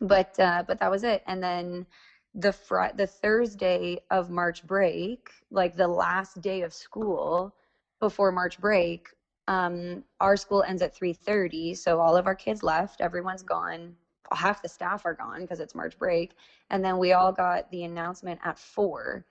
but, 0.00 0.38
uh, 0.38 0.64
but 0.66 0.78
that 0.80 0.90
was 0.90 1.04
it. 1.04 1.22
And 1.26 1.42
then 1.42 1.86
the 2.34 2.52
fr- 2.52 2.94
the 2.96 3.06
Thursday 3.06 3.98
of 4.10 4.30
March 4.30 4.66
break, 4.66 5.30
like 5.50 5.76
the 5.76 5.88
last 5.88 6.40
day 6.40 6.62
of 6.62 6.72
school 6.72 7.54
before 8.00 8.32
March 8.32 8.60
break, 8.60 9.08
um, 9.46 10.02
our 10.20 10.36
school 10.36 10.62
ends 10.62 10.82
at 10.82 10.96
3.30. 10.96 11.76
So 11.76 12.00
all 12.00 12.16
of 12.16 12.26
our 12.26 12.34
kids 12.34 12.62
left, 12.62 13.00
everyone's 13.00 13.42
gone 13.42 13.94
half 14.32 14.62
the 14.62 14.68
staff 14.68 15.04
are 15.04 15.14
gone 15.14 15.42
because 15.42 15.60
it's 15.60 15.74
March 15.74 15.98
break. 15.98 16.32
And 16.70 16.84
then 16.84 16.98
we 16.98 17.12
all 17.12 17.32
got 17.32 17.70
the 17.70 17.84
announcement 17.84 18.40
at 18.44 18.58
four 18.58 19.24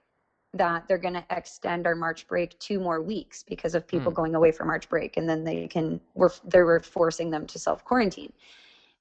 that 0.54 0.88
they're 0.88 1.00
going 1.00 1.15
to 1.15 1.25
extend 1.31 1.88
our 1.88 1.95
March 1.95 2.27
break 2.27 2.57
two 2.60 2.80
more 2.80 3.01
weeks 3.01 3.44
because 3.44 3.74
of 3.74 3.88
people 3.88 4.12
mm. 4.12 4.15
going 4.15 4.36
away 4.36 4.51
for 4.51 4.65
March 4.65 4.88
break. 4.88 5.18
And 5.18 5.27
then 5.27 5.44
they 5.44 5.68
can, 5.68 6.00
we're, 6.13 6.30
they 6.45 6.62
were 6.62 6.80
forcing 6.80 7.31
them 7.31 7.48
to 7.48 7.60
self 7.60 7.83
quarantine. 7.83 8.31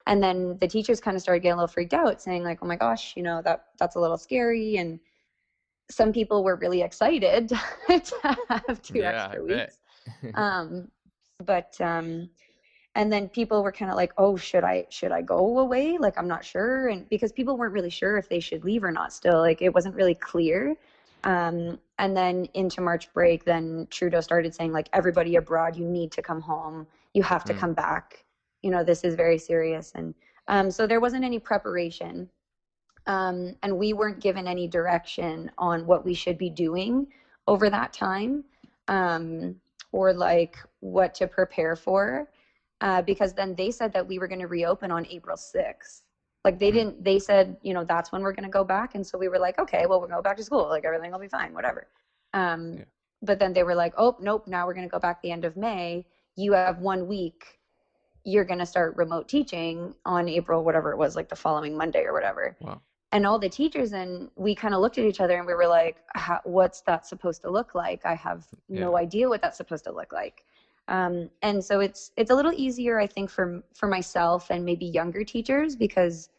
And 0.07 0.21
then 0.21 0.57
the 0.59 0.67
teachers 0.67 0.99
kind 0.99 1.15
of 1.15 1.21
started 1.21 1.39
getting 1.39 1.53
a 1.53 1.55
little 1.55 1.67
freaked 1.67 1.93
out 1.93 2.21
saying 2.21 2.43
like, 2.43 2.59
oh 2.61 2.65
my 2.65 2.75
gosh, 2.75 3.13
you 3.15 3.23
know, 3.23 3.41
that 3.43 3.67
that's 3.79 3.95
a 3.95 3.99
little 3.99 4.17
scary. 4.17 4.77
And 4.77 4.99
some 5.89 6.11
people 6.11 6.43
were 6.43 6.55
really 6.55 6.81
excited 6.81 7.49
to 7.87 8.37
have 8.49 8.81
two 8.81 8.99
yeah, 8.99 9.25
extra 9.25 9.43
weeks. 9.43 9.77
um, 10.35 10.89
but, 11.45 11.79
um, 11.79 12.29
and 12.95 13.11
then 13.11 13.27
people 13.29 13.63
were 13.63 13.71
kind 13.71 13.89
of 13.89 13.97
like 13.97 14.13
oh 14.17 14.35
should 14.35 14.63
i 14.63 14.85
should 14.89 15.11
i 15.11 15.21
go 15.21 15.59
away 15.59 15.97
like 15.97 16.17
i'm 16.17 16.27
not 16.27 16.43
sure 16.43 16.87
and 16.87 17.07
because 17.09 17.31
people 17.31 17.57
weren't 17.57 17.73
really 17.73 17.89
sure 17.89 18.17
if 18.17 18.29
they 18.29 18.39
should 18.39 18.63
leave 18.63 18.83
or 18.83 18.91
not 18.91 19.11
still 19.11 19.39
like 19.39 19.61
it 19.61 19.73
wasn't 19.73 19.93
really 19.95 20.15
clear 20.15 20.75
um, 21.25 21.79
and 21.99 22.15
then 22.15 22.47
into 22.53 22.81
march 22.81 23.11
break 23.13 23.45
then 23.45 23.87
trudeau 23.89 24.21
started 24.21 24.53
saying 24.53 24.71
like 24.71 24.89
everybody 24.93 25.35
abroad 25.35 25.75
you 25.75 25.85
need 25.85 26.11
to 26.11 26.21
come 26.21 26.41
home 26.41 26.85
you 27.13 27.23
have 27.23 27.43
to 27.43 27.53
mm. 27.53 27.59
come 27.59 27.73
back 27.73 28.23
you 28.63 28.71
know 28.71 28.83
this 28.83 29.03
is 29.03 29.15
very 29.15 29.37
serious 29.37 29.91
and 29.95 30.15
um, 30.47 30.71
so 30.71 30.87
there 30.87 30.99
wasn't 30.99 31.23
any 31.23 31.39
preparation 31.39 32.29
um, 33.05 33.55
and 33.63 33.77
we 33.77 33.93
weren't 33.93 34.19
given 34.19 34.47
any 34.47 34.67
direction 34.67 35.51
on 35.57 35.85
what 35.85 36.03
we 36.05 36.13
should 36.13 36.37
be 36.37 36.49
doing 36.49 37.07
over 37.47 37.69
that 37.69 37.93
time 37.93 38.43
um, 38.87 39.55
or 39.91 40.13
like 40.13 40.57
what 40.79 41.13
to 41.13 41.27
prepare 41.27 41.75
for 41.75 42.29
uh, 42.83 43.01
because 43.01 43.33
then 43.33 43.55
they 43.55 43.71
said 43.71 43.93
that 43.93 44.05
we 44.05 44.19
were 44.19 44.27
going 44.27 44.41
to 44.41 44.47
reopen 44.47 44.91
on 44.91 45.07
April 45.07 45.37
6th. 45.37 46.01
Like 46.43 46.59
they 46.59 46.67
mm-hmm. 46.67 46.77
didn't, 46.77 47.03
they 47.03 47.17
said, 47.17 47.55
you 47.61 47.73
know, 47.73 47.85
that's 47.85 48.11
when 48.11 48.21
we're 48.21 48.33
going 48.33 48.43
to 48.43 48.51
go 48.51 48.65
back. 48.65 48.95
And 48.95 49.07
so 49.07 49.17
we 49.17 49.29
were 49.29 49.39
like, 49.39 49.57
okay, 49.57 49.85
well, 49.87 50.01
we'll 50.01 50.09
go 50.09 50.21
back 50.21 50.35
to 50.35 50.43
school. 50.43 50.67
Like 50.67 50.83
everything 50.83 51.11
will 51.11 51.19
be 51.19 51.29
fine, 51.29 51.53
whatever. 51.53 51.87
Um, 52.33 52.73
yeah. 52.73 52.83
But 53.21 53.39
then 53.39 53.53
they 53.53 53.63
were 53.63 53.75
like, 53.75 53.93
oh, 53.97 54.17
nope, 54.19 54.47
now 54.47 54.67
we're 54.67 54.73
going 54.73 54.85
to 54.85 54.91
go 54.91 54.99
back 54.99 55.21
the 55.21 55.31
end 55.31 55.45
of 55.45 55.55
May. 55.55 56.05
You 56.35 56.51
have 56.51 56.79
one 56.79 57.07
week. 57.07 57.59
You're 58.23 58.45
going 58.45 58.59
to 58.59 58.65
start 58.65 58.95
remote 58.95 59.27
teaching 59.27 59.93
on 60.05 60.29
April, 60.29 60.63
whatever 60.63 60.91
it 60.91 60.97
was, 60.97 61.15
like 61.15 61.29
the 61.29 61.35
following 61.35 61.77
Monday 61.77 62.03
or 62.03 62.13
whatever. 62.13 62.55
Wow. 62.61 62.81
And 63.11 63.27
all 63.27 63.37
the 63.37 63.49
teachers 63.49 63.93
and 63.93 64.31
we 64.35 64.55
kind 64.55 64.73
of 64.73 64.81
looked 64.81 64.97
at 64.97 65.05
each 65.05 65.19
other 65.19 65.37
and 65.37 65.45
we 65.45 65.53
were 65.53 65.67
like, 65.67 65.97
what's 66.45 66.81
that 66.81 67.05
supposed 67.05 67.41
to 67.41 67.51
look 67.51 67.75
like? 67.75 68.05
I 68.05 68.15
have 68.15 68.47
no 68.69 68.97
idea 68.97 69.29
what 69.29 69.41
that's 69.41 69.57
supposed 69.57 69.83
to 69.83 69.91
look 69.91 70.11
like 70.11 70.45
um, 70.87 71.29
and 71.41 71.63
so 71.63 71.79
it's 71.79 72.11
it's 72.17 72.31
a 72.31 72.35
little 72.35 72.53
easier 72.53 72.99
i 72.99 73.07
think 73.07 73.29
for 73.29 73.63
for 73.73 73.87
myself 73.87 74.49
and 74.49 74.65
maybe 74.65 74.85
younger 74.85 75.23
teachers 75.23 75.75
because 75.75 76.29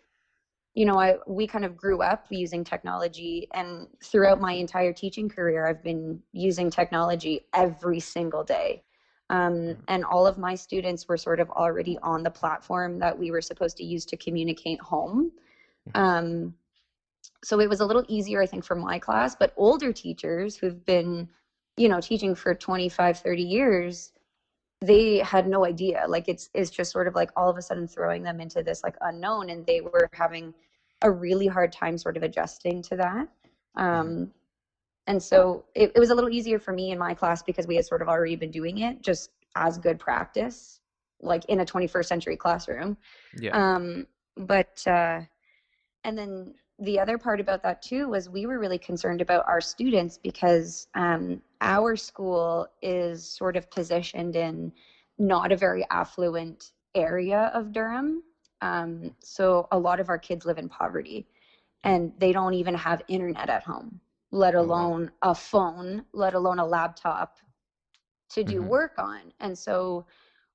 you 0.75 0.85
know 0.85 0.99
i 0.99 1.17
we 1.27 1.47
kind 1.47 1.65
of 1.65 1.77
grew 1.77 2.03
up 2.03 2.27
using 2.31 2.63
technology 2.63 3.49
and 3.55 3.87
throughout 4.03 4.41
my 4.41 4.53
entire 4.53 4.93
teaching 4.93 5.29
career 5.29 5.67
i've 5.67 5.83
been 5.83 6.21
using 6.33 6.71
technology 6.71 7.47
every 7.55 8.01
single 8.01 8.45
day 8.45 8.83
um, 9.31 9.77
and 9.89 10.05
all 10.05 10.27
of 10.27 10.39
my 10.39 10.55
students 10.55 11.09
were 11.09 11.17
sort 11.17 11.41
of 11.41 11.51
already 11.51 11.99
on 12.03 12.23
the 12.23 12.31
platform 12.31 12.99
that 12.99 13.19
we 13.19 13.31
were 13.31 13.41
supposed 13.41 13.77
to 13.79 13.85
use 13.85 14.05
to 14.05 14.17
communicate 14.17 14.81
home 14.81 15.33
mm-hmm. 15.89 16.01
um, 16.01 16.55
so 17.43 17.61
it 17.61 17.69
was 17.69 17.81
a 17.81 17.87
little 17.87 18.05
easier 18.09 18.43
i 18.43 18.47
think 18.47 18.65
for 18.65 18.77
my 18.77 18.99
class 18.99 19.35
but 19.35 19.53
older 19.57 19.93
teachers 19.93 20.57
who've 20.57 20.85
been 20.85 21.29
you 21.77 21.89
know 21.89 22.01
teaching 22.01 22.35
for 22.35 22.55
25 22.55 23.19
30 23.19 23.43
years 23.43 24.13
they 24.81 25.19
had 25.19 25.47
no 25.47 25.65
idea 25.65 26.05
like 26.09 26.29
it's 26.29 26.51
it's 26.55 26.71
just 26.71 26.93
sort 26.93 27.09
of 27.09 27.15
like 27.15 27.31
all 27.37 27.49
of 27.49 27.57
a 27.57 27.63
sudden 27.63 27.87
throwing 27.89 28.23
them 28.23 28.41
into 28.41 28.63
this 28.63 28.83
like 28.83 28.97
unknown 29.03 29.51
and 29.51 29.65
they 29.67 29.81
were 29.81 30.09
having 30.13 30.53
a 31.03 31.11
really 31.11 31.47
hard 31.47 31.73
time 31.73 31.97
sort 31.97 32.17
of 32.17 32.23
adjusting 32.23 32.83
to 32.83 32.97
that 32.97 33.29
um, 33.77 34.07
mm-hmm. 34.07 34.25
And 35.07 35.23
so 35.23 35.65
it, 35.75 35.93
it 35.95 35.99
was 35.99 36.11
a 36.11 36.15
little 36.15 36.31
easier 36.31 36.59
for 36.59 36.73
me 36.73 36.91
in 36.91 36.99
my 36.99 37.15
class 37.15 37.43
because 37.43 37.67
we 37.67 37.77
had 37.77 37.85
sort 37.85 38.03
of 38.03 38.09
already 38.09 38.37
been 38.37 38.51
doing 38.51 38.79
it 38.79 39.03
just 39.03 39.31
as 39.57 39.79
good 39.79 39.99
practice 39.99 40.81
like 41.21 41.45
in 41.47 41.61
a 41.61 41.65
21st 41.65 42.07
century 42.07 42.37
classroom 42.37 42.97
yeah 43.39 43.51
um 43.53 44.07
but 44.37 44.83
uh 44.87 45.21
and 46.05 46.19
then 46.19 46.55
the 46.81 46.99
other 46.99 47.19
part 47.19 47.41
about 47.41 47.63
that 47.63 47.83
too 47.83 48.09
was 48.09 48.29
we 48.29 48.47
were 48.47 48.59
really 48.59 48.79
concerned 48.79 49.21
about 49.21 49.45
our 49.47 49.61
students 49.61 50.19
because 50.19 50.89
um, 50.95 51.41
our 51.61 51.97
school 51.97 52.67
is 52.83 53.25
sort 53.29 53.57
of 53.57 53.71
positioned 53.71 54.37
in 54.37 54.73
not 55.19 55.53
a 55.53 55.57
very 55.57 55.87
affluent 55.91 56.73
area 56.95 57.51
of 57.55 57.73
Durham. 57.73 58.23
Um, 58.61 59.15
so 59.21 59.69
a 59.71 59.79
lot 59.79 60.01
of 60.01 60.09
our 60.09 60.19
kids 60.19 60.45
live 60.45 60.59
in 60.59 60.69
poverty. 60.69 61.27
and 61.85 62.13
they 62.19 62.33
don't 62.33 62.55
even 62.55 62.75
have 62.75 63.03
internet 63.09 63.49
at 63.51 63.63
home 63.63 64.01
let 64.35 64.57
alone 64.57 65.13
oh, 65.23 65.31
a 65.31 65.35
phone 65.35 66.05
let 66.13 66.35
alone 66.35 66.59
a 66.59 66.67
laptop 66.67 67.37
to 68.31 68.43
do 68.43 68.59
mm-hmm. 68.59 68.69
work 68.69 68.95
on. 68.99 69.33
And 69.39 69.57
so 69.57 70.07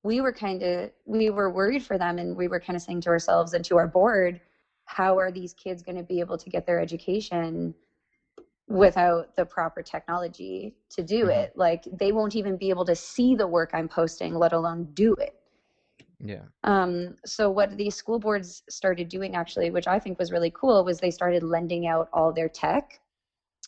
we 0.04 0.20
were 0.20 0.34
kind 0.34 0.62
of 0.64 0.92
we 1.06 1.30
were 1.30 1.50
worried 1.50 1.84
for 1.84 1.98
them 1.98 2.20
and 2.20 2.36
we 2.36 2.50
were 2.50 2.60
kind 2.60 2.76
of 2.76 2.82
saying 2.82 3.02
to 3.02 3.10
ourselves 3.10 3.54
and 3.54 3.64
to 3.66 3.78
our 3.78 3.88
board 3.88 4.42
how 4.84 5.18
are 5.18 5.32
these 5.32 5.54
kids 5.54 5.82
going 5.82 5.96
to 5.96 6.04
be 6.04 6.20
able 6.20 6.38
to 6.38 6.50
get 6.50 6.66
their 6.66 6.80
education 6.80 7.74
without 8.68 9.36
the 9.36 9.46
proper 9.46 9.82
technology 9.82 10.76
to 10.90 11.02
do 11.02 11.22
mm-hmm. 11.22 11.40
it? 11.40 11.54
Like 11.56 11.86
they 11.94 12.12
won't 12.12 12.36
even 12.36 12.58
be 12.58 12.70
able 12.70 12.86
to 12.86 12.96
see 12.96 13.34
the 13.34 13.48
work 13.48 13.70
i'm 13.74 13.88
posting 13.88 14.36
let 14.36 14.52
alone 14.52 14.90
do 14.94 15.14
it. 15.14 15.36
Yeah. 16.20 16.44
Um 16.66 17.16
so 17.26 17.50
what 17.50 17.78
these 17.78 17.96
school 17.96 18.20
boards 18.20 18.62
started 18.70 19.08
doing 19.08 19.36
actually 19.36 19.70
which 19.70 19.88
i 19.88 19.98
think 20.00 20.20
was 20.20 20.34
really 20.34 20.52
cool 20.52 20.84
was 20.84 21.00
they 21.00 21.12
started 21.12 21.44
lending 21.44 21.88
out 21.88 22.10
all 22.12 22.34
their 22.34 22.50
tech 22.50 23.00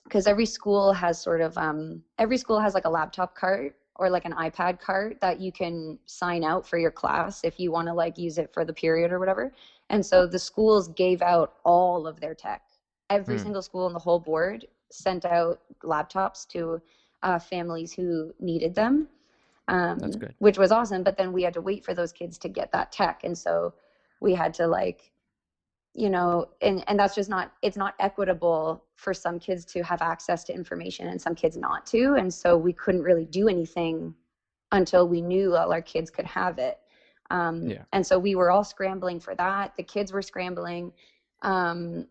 because 0.04 0.28
every 0.28 0.46
school 0.46 0.94
has 0.94 1.22
sort 1.22 1.42
of 1.42 1.58
um 1.58 2.02
every 2.18 2.38
school 2.38 2.60
has 2.60 2.74
like 2.74 2.86
a 2.86 2.90
laptop 2.90 3.36
cart 3.36 3.76
or 3.96 4.10
like 4.10 4.26
an 4.26 4.34
ipad 4.34 4.80
cart 4.80 5.18
that 5.22 5.40
you 5.40 5.52
can 5.52 5.98
sign 6.06 6.44
out 6.44 6.68
for 6.68 6.78
your 6.78 6.92
class 6.92 7.42
if 7.44 7.60
you 7.60 7.72
want 7.72 7.88
to 7.88 7.94
like 7.94 8.18
use 8.18 8.38
it 8.38 8.54
for 8.54 8.66
the 8.66 8.74
period 8.74 9.12
or 9.12 9.20
whatever 9.20 9.52
and 9.90 10.06
so 10.06 10.26
the 10.26 10.40
schools 10.40 10.88
gave 10.90 11.22
out 11.22 11.54
all 11.64 12.08
of 12.08 12.20
their 12.20 12.34
tech 12.34 12.62
every 13.10 13.36
hmm. 13.36 13.44
single 13.44 13.62
school 13.62 13.88
in 13.88 13.94
the 13.94 14.00
whole 14.00 14.20
board 14.20 14.66
sent 14.92 15.26
out 15.26 15.62
laptops 15.84 16.48
to 16.48 16.82
uh, 17.24 17.40
families 17.40 17.94
who 17.94 18.34
needed 18.40 18.76
them, 18.76 19.08
um, 19.68 20.00
That's 20.00 20.16
good. 20.16 20.34
which 20.40 20.58
was 20.58 20.72
awesome. 20.72 21.04
But 21.04 21.18
then 21.18 21.32
we 21.32 21.44
had 21.44 21.54
to 21.54 21.62
wait 21.62 21.86
for 21.86 21.94
those 21.94 22.12
kids 22.12 22.38
to 22.40 22.50
get 22.50 22.72
that 22.72 22.92
tech, 22.92 23.22
and 23.24 23.38
so 23.38 23.74
we 24.20 24.34
had 24.34 24.54
to 24.56 24.68
like, 24.68 25.12
you 25.94 26.10
know, 26.10 26.46
and 26.62 26.84
and 26.88 27.00
that's 27.00 27.16
just 27.16 27.30
not 27.30 27.52
it's 27.62 27.78
not 27.78 27.96
equitable 28.00 28.86
for 28.96 29.14
some 29.14 29.40
kids 29.40 29.66
to 29.66 29.84
have 29.84 30.02
access 30.02 30.44
to 30.46 30.54
information 30.54 31.08
and 31.08 31.22
some 31.22 31.36
kids 31.36 31.58
not 31.58 31.86
to, 31.88 32.16
and 32.16 32.34
so 32.34 32.58
we 32.58 32.74
couldn't 32.74 33.04
really 33.04 33.26
do 33.26 33.48
anything 33.48 34.14
until 34.72 35.08
we 35.08 35.22
knew 35.22 35.56
all 35.56 35.72
our 35.72 35.82
kids 35.82 36.10
could 36.10 36.26
have 36.26 36.58
it. 36.58 36.80
Um, 37.30 37.68
yeah. 37.68 37.84
And 37.94 38.06
so 38.06 38.18
we 38.18 38.36
were 38.36 38.52
all 38.52 38.64
scrambling 38.64 39.20
for 39.20 39.36
that. 39.36 39.74
The 39.78 39.84
kids 39.84 40.12
were 40.12 40.22
scrambling. 40.22 40.92
Um, 41.42 42.08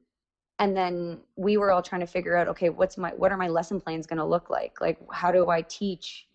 and 0.60 0.76
then 0.76 1.20
we 1.37 1.56
were 1.56 1.72
all 1.72 1.82
trying 1.82 2.02
to 2.02 2.06
figure 2.06 2.37
out 2.37 2.46
okay 2.46 2.68
what's 2.68 2.96
my 2.96 3.10
what 3.10 3.32
are 3.32 3.37
my 3.37 3.49
lesson 3.49 3.80
plans 3.80 4.06
going 4.06 4.18
to 4.18 4.25
look 4.25 4.50
like 4.50 4.80
like 4.80 4.99
how 5.10 5.32
do 5.32 5.49
i 5.49 5.62
teach 5.62 6.28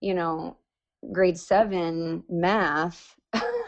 you 0.00 0.14
know 0.14 0.56
grade 1.12 1.38
7 1.38 2.22
math 2.28 3.16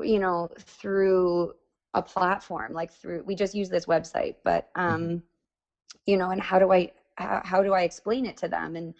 you 0.00 0.18
know 0.18 0.48
through 0.58 1.52
a 1.94 2.02
platform 2.02 2.72
like 2.72 2.92
through 2.92 3.22
we 3.26 3.34
just 3.34 3.54
use 3.54 3.68
this 3.68 3.86
website 3.86 4.36
but 4.44 4.72
mm-hmm. 4.74 4.94
um 4.94 5.22
you 6.06 6.16
know 6.16 6.30
and 6.30 6.40
how 6.40 6.58
do 6.58 6.72
i 6.72 6.90
how, 7.16 7.40
how 7.44 7.62
do 7.62 7.72
i 7.72 7.82
explain 7.82 8.26
it 8.26 8.36
to 8.36 8.48
them 8.48 8.76
and 8.76 8.94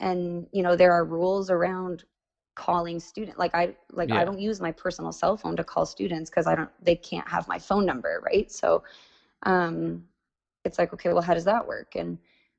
and 0.00 0.46
you 0.52 0.62
know 0.62 0.74
there 0.76 0.92
are 0.92 1.04
rules 1.04 1.50
around 1.50 2.04
calling 2.54 3.00
student 3.00 3.38
like 3.38 3.54
i 3.54 3.74
like 3.92 4.10
yeah. 4.10 4.20
i 4.20 4.24
don't 4.24 4.38
use 4.38 4.60
my 4.60 4.72
personal 4.72 5.12
cell 5.12 5.36
phone 5.36 5.56
to 5.56 5.64
call 5.64 5.86
students 5.86 6.28
because 6.28 6.46
i 6.46 6.54
don't 6.54 6.70
they 6.82 6.96
can't 6.96 7.28
have 7.28 7.48
my 7.48 7.58
phone 7.58 7.86
number 7.86 8.20
right 8.26 8.50
so 8.52 8.82
um 9.44 10.04
it's 10.64 10.78
like 10.78 10.92
okay 10.92 11.12
well 11.12 11.22
how 11.22 11.32
does 11.32 11.44
that 11.44 11.66
work 11.66 11.94
and 11.94 12.18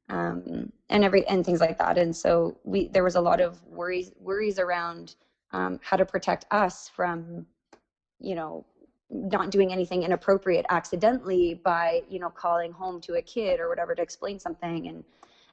um 0.10 0.72
and 0.90 1.04
every 1.04 1.28
and 1.28 1.46
things 1.46 1.60
like 1.60 1.78
that 1.78 1.98
and 1.98 2.16
so 2.16 2.58
we 2.64 2.88
there 2.88 3.04
was 3.04 3.16
a 3.16 3.22
lot 3.22 3.40
of 3.40 3.64
worries 3.68 4.12
worries 4.20 4.58
around 4.58 5.16
um, 5.52 5.80
how 5.84 5.96
to 5.96 6.06
protect 6.06 6.46
us 6.52 6.90
from 6.90 7.46
you 8.20 8.36
know 8.36 8.66
not 9.14 9.52
doing 9.52 9.72
anything 9.72 10.04
inappropriate 10.04 10.66
accidentally 10.70 11.62
by 11.64 12.02
you 12.10 12.20
know 12.20 12.30
calling 12.30 12.72
home 12.72 13.00
to 13.02 13.16
a 13.16 13.22
kid 13.22 13.60
or 13.60 13.70
whatever 13.70 13.96
to 13.96 14.02
explain 14.02 14.40
something. 14.40 14.88
And 14.88 15.04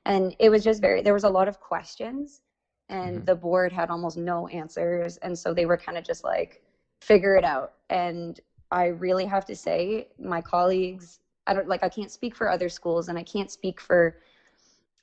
and 0.07 0.35
it 0.39 0.49
was 0.49 0.65
just 0.65 0.81
very 0.81 1.03
there 1.03 1.15
was 1.15 1.25
a 1.25 1.29
lot 1.29 1.49
of 1.49 1.61
questions 1.61 2.41
and 2.89 3.17
mm-hmm. 3.17 3.25
the 3.25 3.37
board 3.37 3.73
had 3.73 3.91
almost 3.91 4.17
no 4.17 4.49
answers. 4.49 5.17
And 5.19 5.39
so 5.39 5.55
they 5.55 5.67
were 5.67 5.77
kind 5.77 5.99
of 5.99 6.05
just 6.05 6.25
like 6.25 6.63
figure 7.01 7.37
it 7.37 7.45
out. 7.45 7.75
And 7.91 8.41
i 8.71 8.87
really 8.87 9.25
have 9.25 9.45
to 9.45 9.57
say 9.57 10.09
my 10.19 10.41
colleagues 10.41 11.21
i 11.47 11.55
don't 11.55 11.69
like 11.69 11.83
i 11.83 11.89
can't 11.89 12.11
speak 12.11 12.35
for 12.35 12.49
other 12.49 12.69
schools 12.69 13.09
and 13.09 13.19
i 13.19 13.23
can't 13.23 13.51
speak 13.51 13.81
for 13.81 14.17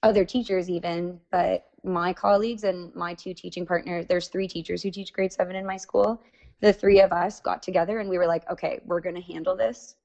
other 0.04 0.24
teachers 0.24 0.70
even 0.70 1.20
but 1.32 1.70
my 1.84 2.14
colleagues 2.14 2.64
and 2.64 2.94
my 2.96 3.14
two 3.14 3.34
teaching 3.34 3.66
partners 3.66 4.06
there's 4.08 4.28
three 4.28 4.48
teachers 4.48 4.82
who 4.82 4.92
teach 4.92 5.14
grade 5.14 5.34
7 5.34 5.56
in 5.56 5.66
my 5.66 5.78
school 5.78 6.22
the 6.62 6.74
three 6.74 7.02
of 7.02 7.12
us 7.12 7.40
got 7.40 7.62
together 7.62 8.00
and 8.00 8.10
we 8.10 8.18
were 8.18 8.28
like 8.28 8.50
okay 8.50 8.80
we're 8.86 9.02
going 9.02 9.16
to 9.16 9.22
handle 9.22 9.56
this. 9.56 9.96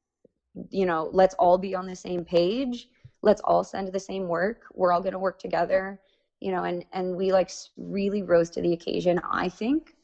You 0.71 0.87
know 0.87 1.11
let's 1.13 1.35
all 1.35 1.59
be 1.59 1.75
on 1.75 1.87
the 1.87 1.97
same 1.97 2.25
page. 2.25 2.89
Let's 3.23 3.41
all 3.43 3.63
send 3.65 3.93
the 3.93 4.01
same 4.01 4.27
work. 4.29 4.63
We're 4.75 4.93
all 4.93 5.01
going 5.01 5.13
to 5.13 5.19
work 5.19 5.39
together 5.39 6.01
you 6.43 6.51
know 6.51 6.65
and 6.65 6.85
and 6.93 7.17
we 7.17 7.33
like 7.33 7.51
really 7.77 8.23
rose 8.23 8.51
to 8.51 8.61
the 8.61 8.73
occasion 8.73 9.21
i 9.31 9.49
think. 9.49 9.95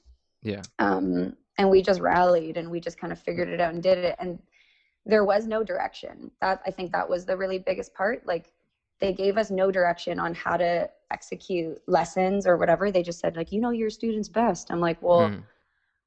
Yeah. 0.43 0.63
Um 0.79 1.37
and 1.59 1.69
we 1.69 1.83
just 1.83 2.01
rallied 2.01 2.57
and 2.57 2.71
we 2.71 2.79
just 2.79 2.99
kind 2.99 3.13
of 3.13 3.19
figured 3.19 3.49
it 3.49 3.61
out 3.61 3.75
and 3.75 3.83
did 3.83 3.99
it. 3.99 4.15
And 4.21 4.39
there 5.05 5.25
was 5.25 5.47
no 5.47 5.65
direction. 5.65 6.31
That 6.41 6.63
i 6.65 6.71
think 6.71 6.93
that 6.93 7.09
was 7.09 7.27
the 7.27 7.37
really 7.37 7.59
biggest 7.59 7.93
part. 7.93 8.25
Like 8.25 8.53
they 9.01 9.13
gave 9.13 9.37
us 9.37 9.51
no 9.51 9.71
direction 9.71 10.19
on 10.21 10.35
how 10.35 10.57
to 10.57 10.89
execute 11.11 11.79
lessons 11.89 12.47
or 12.47 12.57
whatever. 12.57 12.93
They 12.93 13.03
just 13.03 13.19
said 13.19 13.37
like 13.37 13.51
you 13.51 13.61
know 13.61 13.71
your 13.71 13.91
students 13.91 14.29
best. 14.29 14.71
I'm 14.71 14.81
like 14.81 15.03
well 15.03 15.31
mm. 15.31 15.43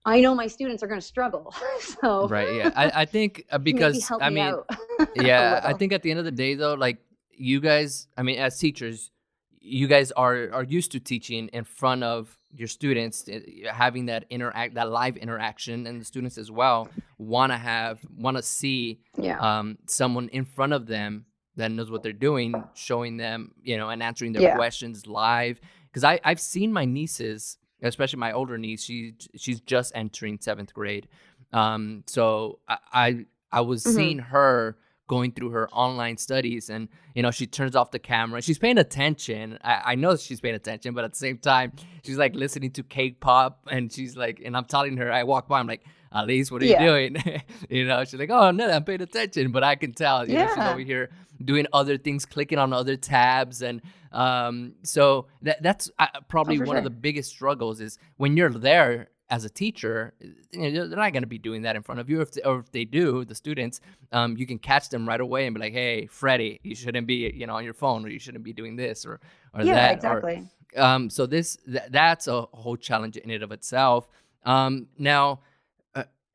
I 0.06 0.20
know 0.22 0.34
my 0.34 0.48
students 0.48 0.82
are 0.82 0.88
going 0.88 1.00
to 1.00 1.06
struggle. 1.06 1.54
so 1.80 2.28
right, 2.28 2.54
yeah. 2.54 2.72
I, 2.76 3.02
I 3.02 3.06
think 3.06 3.46
uh, 3.52 3.58
because 3.70 4.12
I 4.20 4.30
mean, 4.30 4.56
yeah, 5.16 5.62
I 5.64 5.74
think 5.74 5.94
at 5.94 6.02
the 6.04 6.12
end 6.12 6.20
of 6.20 6.26
the 6.26 6.32
day 6.32 6.56
though, 6.56 6.74
like 6.74 6.98
you 7.32 7.60
guys, 7.60 8.08
I 8.18 8.24
mean, 8.24 8.40
as 8.40 8.58
teachers, 8.58 9.12
you 9.60 9.88
guys 9.88 10.12
are 10.12 10.50
are 10.52 10.64
used 10.64 10.92
to 10.94 11.00
teaching 11.00 11.50
in 11.50 11.64
front 11.64 12.04
of 12.04 12.38
your 12.54 12.68
students 12.68 13.28
eh, 13.30 13.40
having 13.72 14.08
that 14.08 14.26
interact 14.30 14.76
that 14.76 14.90
live 14.90 15.18
interaction 15.18 15.88
and 15.88 16.02
the 16.02 16.06
students 16.06 16.38
as 16.38 16.52
well 16.52 16.90
want 17.18 17.52
to 17.52 17.58
have 17.58 18.00
want 18.18 18.38
to 18.38 18.44
see 18.44 19.00
yeah. 19.18 19.40
um, 19.40 19.78
someone 19.88 20.28
in 20.30 20.46
front 20.46 20.74
of 20.74 20.88
them 20.88 21.26
that 21.56 21.72
knows 21.72 21.92
what 21.92 22.04
they're 22.04 22.12
doing 22.14 22.64
showing 22.74 23.18
them 23.18 23.52
you 23.62 23.78
know 23.78 23.90
and 23.90 24.02
answering 24.02 24.34
their 24.34 24.42
yeah. 24.42 24.56
questions 24.56 25.08
live 25.08 25.60
because 25.90 26.04
i 26.04 26.20
i've 26.24 26.40
seen 26.40 26.72
my 26.72 26.86
nieces 26.86 27.58
especially 27.82 28.20
my 28.20 28.32
older 28.32 28.58
niece 28.58 28.84
she 28.84 29.16
she's 29.36 29.60
just 29.62 29.92
entering 29.96 30.38
seventh 30.42 30.74
grade. 30.74 31.08
Um 31.54 32.04
so 32.08 32.60
i 32.68 32.78
i, 32.94 33.26
I 33.52 33.62
was 33.62 33.84
mm-hmm. 33.84 33.96
seeing 33.96 34.20
her 34.20 34.78
going 35.08 35.34
through 35.34 35.50
her 35.50 35.70
online 35.72 36.16
studies 36.16 36.70
and 36.70 36.88
you 37.16 37.22
know 37.22 37.32
she 37.32 37.46
turns 37.46 37.76
off 37.76 37.92
the 37.92 38.00
camera. 38.00 38.42
She's 38.42 38.58
paying 38.58 38.78
attention. 38.78 39.60
I, 39.62 39.82
I, 39.92 39.96
know 39.96 40.16
she's 40.16 40.40
paying 40.40 40.56
attention 40.56 40.94
but 40.94 41.04
at 41.04 41.12
the 41.12 41.18
same 41.18 41.38
time 41.38 41.74
she's 42.04 42.18
like 42.18 42.34
listening 42.34 42.72
to 42.72 42.84
K-pop 42.84 43.68
and 43.70 43.92
she's 43.92 44.16
like 44.16 44.42
and 44.46 44.56
i'm 44.56 44.66
telling 44.66 44.96
her 44.98 45.12
i 45.12 45.24
walk 45.24 45.50
by 45.50 45.60
i'm 45.60 45.68
like 45.68 45.84
Elise, 46.12 46.52
what 46.52 46.62
are 46.62 46.66
yeah. 46.66 46.82
you 46.82 46.90
doing? 46.90 47.44
you 47.70 47.86
know, 47.86 48.04
she's 48.04 48.20
like, 48.20 48.30
oh 48.30 48.52
no, 48.52 48.70
I'm 48.70 48.84
paying 48.84 49.02
attention, 49.02 49.52
but 49.52 49.64
I 49.64 49.76
can 49.76 49.94
tell, 49.94 50.28
you 50.28 50.34
yeah. 50.34 50.46
know, 50.46 50.56
she's 50.56 50.64
over 50.64 50.80
here 50.80 51.10
doing 51.44 51.68
other 51.74 51.98
things, 51.98 52.26
clicking 52.26 52.58
on 52.58 52.74
other 52.74 52.98
tabs, 52.98 53.62
and 53.62 53.82
um, 54.12 54.74
so 54.84 55.28
that 55.42 55.62
that's 55.64 55.90
uh, 56.00 56.08
probably 56.28 56.58
oh, 56.58 56.62
one 56.62 56.68
sure. 56.68 56.78
of 56.78 56.84
the 56.84 56.90
biggest 56.90 57.30
struggles 57.30 57.80
is 57.80 57.98
when 58.18 58.36
you're 58.36 58.50
there 58.50 59.10
as 59.30 59.46
a 59.46 59.50
teacher, 59.50 60.14
you 60.52 60.72
know, 60.72 60.88
they're 60.88 60.98
not 60.98 61.14
going 61.14 61.24
to 61.24 61.28
be 61.28 61.38
doing 61.38 61.62
that 61.62 61.78
in 61.78 61.82
front 61.82 62.02
of 62.02 62.10
you. 62.10 62.20
If 62.20 62.32
they, 62.32 62.42
or 62.42 62.60
if 62.60 62.72
they 62.74 62.84
do, 62.84 63.24
the 63.24 63.34
students, 63.34 63.80
um, 64.12 64.36
you 64.36 64.46
can 64.46 64.60
catch 64.60 64.90
them 64.90 65.08
right 65.08 65.22
away 65.22 65.46
and 65.48 65.56
be 65.56 65.62
like, 65.62 65.72
"Hey, 65.74 66.08
Freddie, 66.08 66.60
you 66.64 66.76
shouldn't 66.76 67.08
be, 67.08 67.32
you 67.34 67.48
know, 67.48 67.56
on 67.56 67.64
your 67.64 67.74
phone, 67.74 68.06
or 68.06 68.10
you 68.10 68.20
shouldn't 68.20 68.44
be 68.44 68.52
doing 68.52 68.76
this 68.76 69.06
or 69.06 69.22
or 69.54 69.64
yeah, 69.64 69.74
that." 69.74 69.90
Yeah, 69.90 69.92
exactly. 69.94 70.50
Or, 70.76 70.84
um, 70.84 71.10
so 71.10 71.26
this 71.26 71.58
th- 71.66 71.90
that's 71.90 72.28
a 72.28 72.42
whole 72.42 72.76
challenge 72.76 73.16
in 73.16 73.32
and 73.32 73.44
of 73.44 73.54
itself. 73.54 74.10
Um, 74.44 74.88
now, 74.98 75.40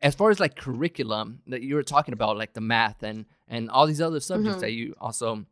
as 0.03 0.15
far 0.15 0.31
as 0.31 0.41
like 0.41 0.57
curriculum 0.57 1.41
that 1.47 1.63
you 1.63 1.75
were 1.75 1.83
talking 1.83 2.13
about, 2.13 2.37
like 2.37 2.53
the 2.53 2.61
math 2.61 3.03
and 3.03 3.27
and 3.49 3.71
all 3.71 3.87
these 3.87 4.01
other 4.01 4.21
subjects 4.21 4.57
mm-hmm. 4.57 4.61
that 4.61 4.73
you 4.73 4.95
also 5.01 5.45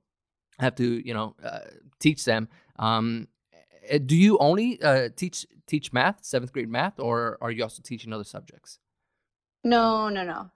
have 0.59 0.75
to, 0.77 1.07
you 1.07 1.15
know, 1.15 1.35
uh, 1.43 1.61
teach 1.99 2.25
them. 2.25 2.49
Um, 2.79 3.29
eh, 3.89 3.99
do 4.05 4.17
you 4.17 4.39
only 4.39 4.81
uh, 4.83 5.09
teach 5.17 5.47
teach 5.67 5.93
math, 5.93 6.25
seventh 6.25 6.53
grade 6.53 6.69
math, 6.69 6.99
or 7.01 7.39
are 7.41 7.51
you 7.51 7.63
also 7.63 7.83
teaching 7.83 8.13
other 8.13 8.25
subjects? 8.25 8.79
No, 9.65 10.09
no, 10.09 10.25
no, 10.25 10.51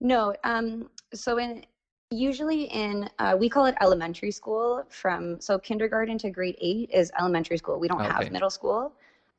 no. 0.00 0.34
Um, 0.44 0.90
so 1.14 1.38
in 1.38 1.64
usually 2.10 2.64
in 2.64 3.08
uh, 3.18 3.36
we 3.38 3.48
call 3.48 3.66
it 3.66 3.74
elementary 3.80 4.30
school 4.30 4.84
from 4.88 5.40
so 5.40 5.58
kindergarten 5.58 6.18
to 6.18 6.30
grade 6.30 6.56
eight 6.60 6.90
is 6.92 7.10
elementary 7.18 7.56
school. 7.56 7.80
We 7.80 7.88
don't 7.88 8.00
okay. 8.00 8.12
have 8.12 8.30
middle 8.30 8.50
school. 8.50 8.92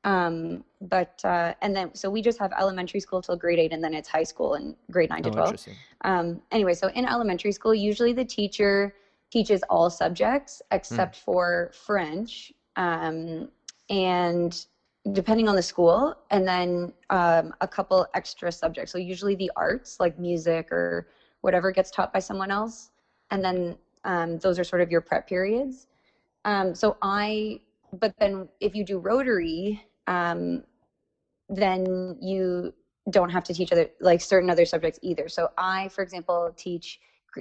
Um, 0.04 0.64
but 0.82 1.20
uh, 1.24 1.54
and 1.62 1.76
then 1.76 1.94
so 1.94 2.10
we 2.10 2.22
just 2.22 2.40
have 2.40 2.52
elementary 2.60 3.00
school 3.00 3.22
till 3.22 3.36
grade 3.36 3.60
eight, 3.60 3.74
and 3.74 3.84
then 3.84 3.94
it's 3.94 4.08
high 4.08 4.24
school 4.24 4.54
and 4.54 4.76
grade 4.92 5.10
nine 5.10 5.24
to 5.24 5.30
oh, 5.30 5.34
twelve. 5.34 5.68
Um, 6.02 6.42
anyway, 6.52 6.74
so 6.74 6.88
in 6.90 7.06
elementary 7.06 7.52
school, 7.52 7.74
usually 7.74 8.14
the 8.14 8.26
teacher 8.26 8.96
teaches 9.32 9.62
all 9.70 9.90
subjects 9.90 10.62
except 10.72 11.16
mm. 11.16 11.24
for 11.24 11.72
French. 11.74 12.54
Um, 12.76 13.50
and 13.90 14.66
depending 15.14 15.48
on 15.48 15.56
the 15.56 15.62
school, 15.62 16.16
and 16.32 16.48
then 16.48 16.94
um, 17.10 17.54
a 17.62 17.68
couple 17.68 18.06
extra 18.14 18.52
subjects. 18.52 18.92
So 18.92 18.98
usually 18.98 19.36
the 19.36 19.52
arts, 19.56 20.00
like 20.00 20.20
music 20.20 20.72
or 20.72 21.08
whatever 21.42 21.72
gets 21.72 21.92
taught 21.92 22.12
by 22.12 22.20
someone 22.20 22.52
else, 22.52 22.92
and 23.32 23.44
then 23.44 23.78
um, 24.04 24.38
those 24.40 24.60
are 24.60 24.64
sort 24.64 24.82
of 24.82 24.92
your 24.92 25.02
prep 25.02 25.28
periods. 25.28 25.88
Um, 26.46 26.76
so 26.76 26.98
I, 27.02 27.62
but 28.00 28.14
then 28.20 28.48
if 28.60 28.76
you 28.76 28.84
do 28.84 29.00
Rotary, 29.00 29.84
um, 30.08 30.64
then 31.50 32.18
you 32.22 32.74
don't 33.10 33.30
have 33.30 33.44
to 33.46 33.54
teach 33.54 33.72
other 33.72 33.90
like 34.02 34.22
certain 34.22 34.50
other 34.50 34.66
subjects 34.66 35.00
either. 35.02 35.30
So 35.30 35.50
I, 35.58 35.88
for 35.90 36.02
example, 36.04 36.52
teach 36.56 37.00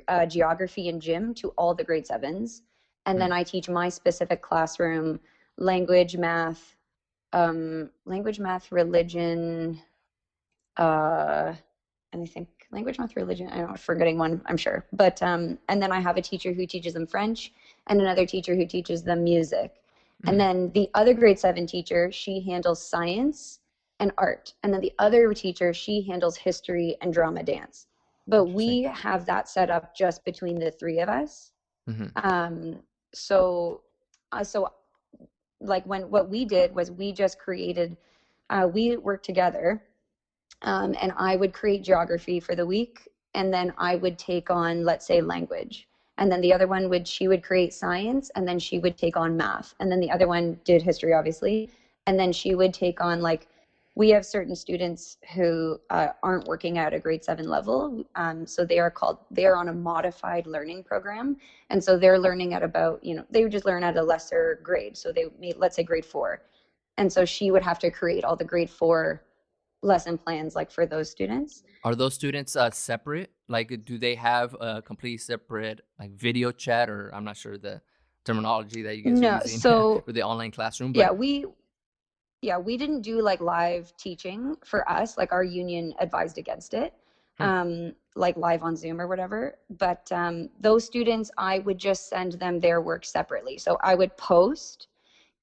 uh, 0.09 0.27
geography 0.27 0.89
and 0.89 1.01
gym 1.01 1.35
to 1.35 1.49
all 1.57 1.75
the 1.75 1.85
grade 1.85 2.07
sevens, 2.07 2.63
and 3.07 3.21
then 3.21 3.29
hmm. 3.29 3.39
I 3.39 3.43
teach 3.43 3.69
my 3.69 3.89
specific 3.89 4.43
classroom 4.43 5.21
language, 5.59 6.17
math, 6.17 6.77
um, 7.33 7.91
language, 8.05 8.39
math, 8.39 8.71
religion, 8.71 9.81
uh, 10.77 11.55
and 12.13 12.23
I 12.23 12.27
think 12.27 12.49
language, 12.71 12.99
math, 12.99 13.17
religion. 13.17 13.49
I 13.49 13.59
don't 13.59 13.71
know, 13.71 13.77
forgetting 13.77 14.19
one, 14.19 14.43
I'm 14.47 14.57
sure. 14.57 14.87
But 14.93 15.23
um, 15.23 15.59
and 15.69 15.83
then 15.83 15.93
I 15.93 16.01
have 16.01 16.17
a 16.17 16.23
teacher 16.23 16.53
who 16.53 16.67
teaches 16.67 16.95
them 16.95 17.07
French, 17.07 17.53
and 17.89 18.01
another 18.01 18.27
teacher 18.27 18.55
who 18.55 18.67
teaches 18.67 19.03
them 19.03 19.25
music. 19.25 19.75
Mm-hmm. 20.23 20.29
And 20.29 20.41
then 20.41 20.71
the 20.73 20.89
other 20.95 21.15
grade 21.15 21.39
seven 21.39 21.67
teacher, 21.67 22.11
she 22.11 22.41
handles 22.41 22.87
science 22.87 23.61
and 24.01 24.13
art. 24.19 24.55
And 24.63 24.73
then 24.73 24.81
the 24.81 24.93
other 24.99 25.33
teacher, 25.35 25.73
she 25.73 26.03
handles 26.03 26.37
history 26.37 26.97
and 27.01 27.13
drama 27.13 27.43
dance. 27.43 27.87
But 28.27 28.47
we 28.47 28.83
have 28.83 29.27
that 29.27 29.49
set 29.49 29.71
up 29.71 29.95
just 29.95 30.25
between 30.25 30.59
the 30.59 30.71
three 30.71 31.01
of 31.01 31.09
us. 31.09 31.53
Mm-hmm. 31.89 32.29
Um, 32.29 32.83
so, 33.15 33.83
uh, 34.33 34.43
so 34.43 34.73
like 35.61 35.87
when 35.87 36.11
what 36.11 36.29
we 36.29 36.45
did 36.45 36.75
was 36.75 36.91
we 36.91 37.13
just 37.13 37.39
created, 37.39 37.97
uh, 38.51 38.69
we 38.73 38.97
worked 38.97 39.25
together, 39.25 39.83
um, 40.63 40.95
and 41.01 41.13
I 41.17 41.37
would 41.37 41.53
create 41.53 41.85
geography 41.85 42.41
for 42.41 42.55
the 42.55 42.67
week, 42.67 43.09
and 43.35 43.53
then 43.53 43.73
I 43.79 43.97
would 43.97 44.19
take 44.19 44.51
on, 44.51 44.85
let's 44.85 45.07
say, 45.07 45.21
language 45.21 45.89
and 46.19 46.31
then 46.33 46.41
the 46.41 46.53
other 46.53 46.67
one 46.67 46.89
would 46.89 47.07
she 47.07 47.29
would 47.29 47.43
create 47.43 47.75
science 47.75 48.31
and 48.35 48.47
then 48.47 48.59
she 48.59 48.79
would 48.79 48.97
take 48.97 49.17
on 49.17 49.37
math. 49.37 49.75
And 49.81 49.91
then 49.91 50.01
the 50.01 50.11
other 50.11 50.29
one 50.29 50.59
did 50.65 50.83
history 50.83 51.13
obviously. 51.13 51.71
And 52.07 52.19
then 52.19 52.33
she 52.33 52.55
would 52.55 52.73
take 52.73 53.01
on 53.01 53.21
like 53.21 53.49
we 53.95 54.11
have 54.11 54.27
certain 54.27 54.55
students 54.55 55.17
who 55.35 55.81
uh, 55.89 56.09
aren't 56.23 56.47
working 56.47 56.77
at 56.77 56.93
a 56.93 56.99
grade 56.99 57.25
seven 57.25 57.49
level 57.49 58.05
um, 58.15 58.47
so 58.47 58.65
they 58.65 58.79
are 58.79 58.91
called 58.91 59.19
they 59.31 59.47
are 59.47 59.57
on 59.57 59.69
a 59.69 59.73
modified 59.73 60.47
learning 60.47 60.85
program. 60.85 61.37
And 61.71 61.83
so 61.83 61.99
they're 61.99 62.19
learning 62.19 62.55
at 62.55 62.63
about 62.63 63.05
you 63.05 63.15
know 63.15 63.25
they 63.31 63.43
would 63.43 63.53
just 63.53 63.67
learn 63.67 63.85
at 63.85 63.97
a 63.97 64.03
lesser 64.03 64.61
grade. 64.63 64.97
So 64.97 65.13
they 65.13 65.27
made 65.39 65.57
let's 65.57 65.77
say 65.77 65.83
grade 65.83 66.07
four. 66.07 66.43
And 66.99 67.13
so 67.13 67.27
she 67.27 67.51
would 67.51 67.63
have 67.63 67.79
to 67.81 67.91
create 67.91 68.25
all 68.25 68.37
the 68.37 68.45
grade 68.45 68.71
four 68.71 69.23
lesson 69.83 70.19
plans 70.19 70.55
like 70.55 70.71
for 70.71 70.87
those 70.87 71.11
students? 71.11 71.63
Are 71.85 71.95
those 71.95 72.15
students 72.15 72.57
uh, 72.57 72.71
separate? 72.71 73.31
Like 73.49 73.85
do 73.85 73.99
they 73.99 74.15
have 74.17 74.57
a 74.61 74.83
completely 74.83 75.19
separate 75.19 75.81
like 75.99 76.13
video 76.13 76.53
chat 76.53 76.89
or 76.91 77.15
i'm 77.15 77.25
not 77.25 77.37
sure 77.37 77.57
the 77.57 77.81
terminology 78.25 78.83
that 78.83 78.97
you 78.97 79.05
guys 79.05 79.21
no, 79.21 79.31
are 79.31 79.41
using 79.45 79.61
so 79.61 80.01
for 80.05 80.13
the 80.13 80.23
online 80.23 80.51
classroom 80.51 80.93
but... 80.93 80.99
yeah 80.99 81.11
we 81.11 81.45
yeah 82.43 82.59
we 82.59 82.77
didn't 82.77 83.03
do 83.03 83.23
like 83.23 83.41
live 83.41 83.93
teaching 83.97 84.57
for 84.65 84.89
us 84.91 85.17
like 85.17 85.33
our 85.33 85.45
union 85.45 85.95
advised 86.01 86.39
against 86.39 86.75
it 86.75 86.93
hmm. 87.39 87.43
um 87.45 87.93
like 88.17 88.37
live 88.37 88.63
on 88.63 88.75
zoom 88.77 89.01
or 89.01 89.07
whatever 89.07 89.57
but 89.71 90.11
um 90.11 90.49
those 90.61 90.85
students 90.85 91.31
i 91.39 91.61
would 91.61 91.79
just 91.79 92.09
send 92.09 92.33
them 92.35 92.59
their 92.59 92.81
work 92.81 93.05
separately. 93.05 93.59
So 93.59 93.79
i 93.83 93.95
would 93.95 94.17
post 94.17 94.89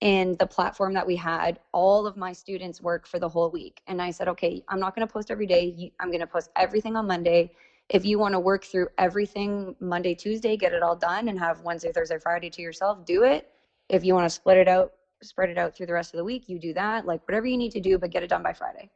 in 0.01 0.35
the 0.39 0.45
platform 0.45 0.93
that 0.93 1.05
we 1.05 1.15
had 1.15 1.59
all 1.71 2.05
of 2.05 2.17
my 2.17 2.33
students 2.33 2.81
work 2.81 3.07
for 3.07 3.19
the 3.19 3.29
whole 3.29 3.49
week 3.49 3.81
and 3.87 4.01
i 4.01 4.11
said 4.11 4.27
okay 4.27 4.63
i'm 4.69 4.79
not 4.79 4.95
going 4.95 5.07
to 5.07 5.11
post 5.11 5.31
every 5.31 5.45
day 5.45 5.91
i'm 5.99 6.09
going 6.09 6.19
to 6.19 6.27
post 6.27 6.49
everything 6.55 6.95
on 6.95 7.07
monday 7.07 7.51
if 7.89 8.05
you 8.05 8.19
want 8.19 8.33
to 8.33 8.39
work 8.39 8.63
through 8.63 8.87
everything 8.97 9.75
monday 9.79 10.13
tuesday 10.13 10.57
get 10.57 10.73
it 10.73 10.83
all 10.83 10.95
done 10.95 11.29
and 11.29 11.39
have 11.39 11.61
wednesday 11.61 11.91
thursday 11.91 12.17
friday 12.17 12.49
to 12.49 12.61
yourself 12.61 13.05
do 13.05 13.23
it 13.23 13.51
if 13.89 14.03
you 14.03 14.13
want 14.13 14.25
to 14.25 14.29
split 14.29 14.57
it 14.57 14.67
out 14.67 14.93
spread 15.21 15.49
it 15.49 15.57
out 15.57 15.75
through 15.75 15.85
the 15.85 15.93
rest 15.93 16.13
of 16.13 16.17
the 16.17 16.23
week 16.23 16.49
you 16.49 16.59
do 16.59 16.73
that 16.73 17.05
like 17.05 17.25
whatever 17.27 17.45
you 17.45 17.57
need 17.57 17.71
to 17.71 17.79
do 17.79 17.97
but 17.97 18.09
get 18.09 18.23
it 18.23 18.27
done 18.27 18.43
by 18.43 18.53
friday 18.53 18.89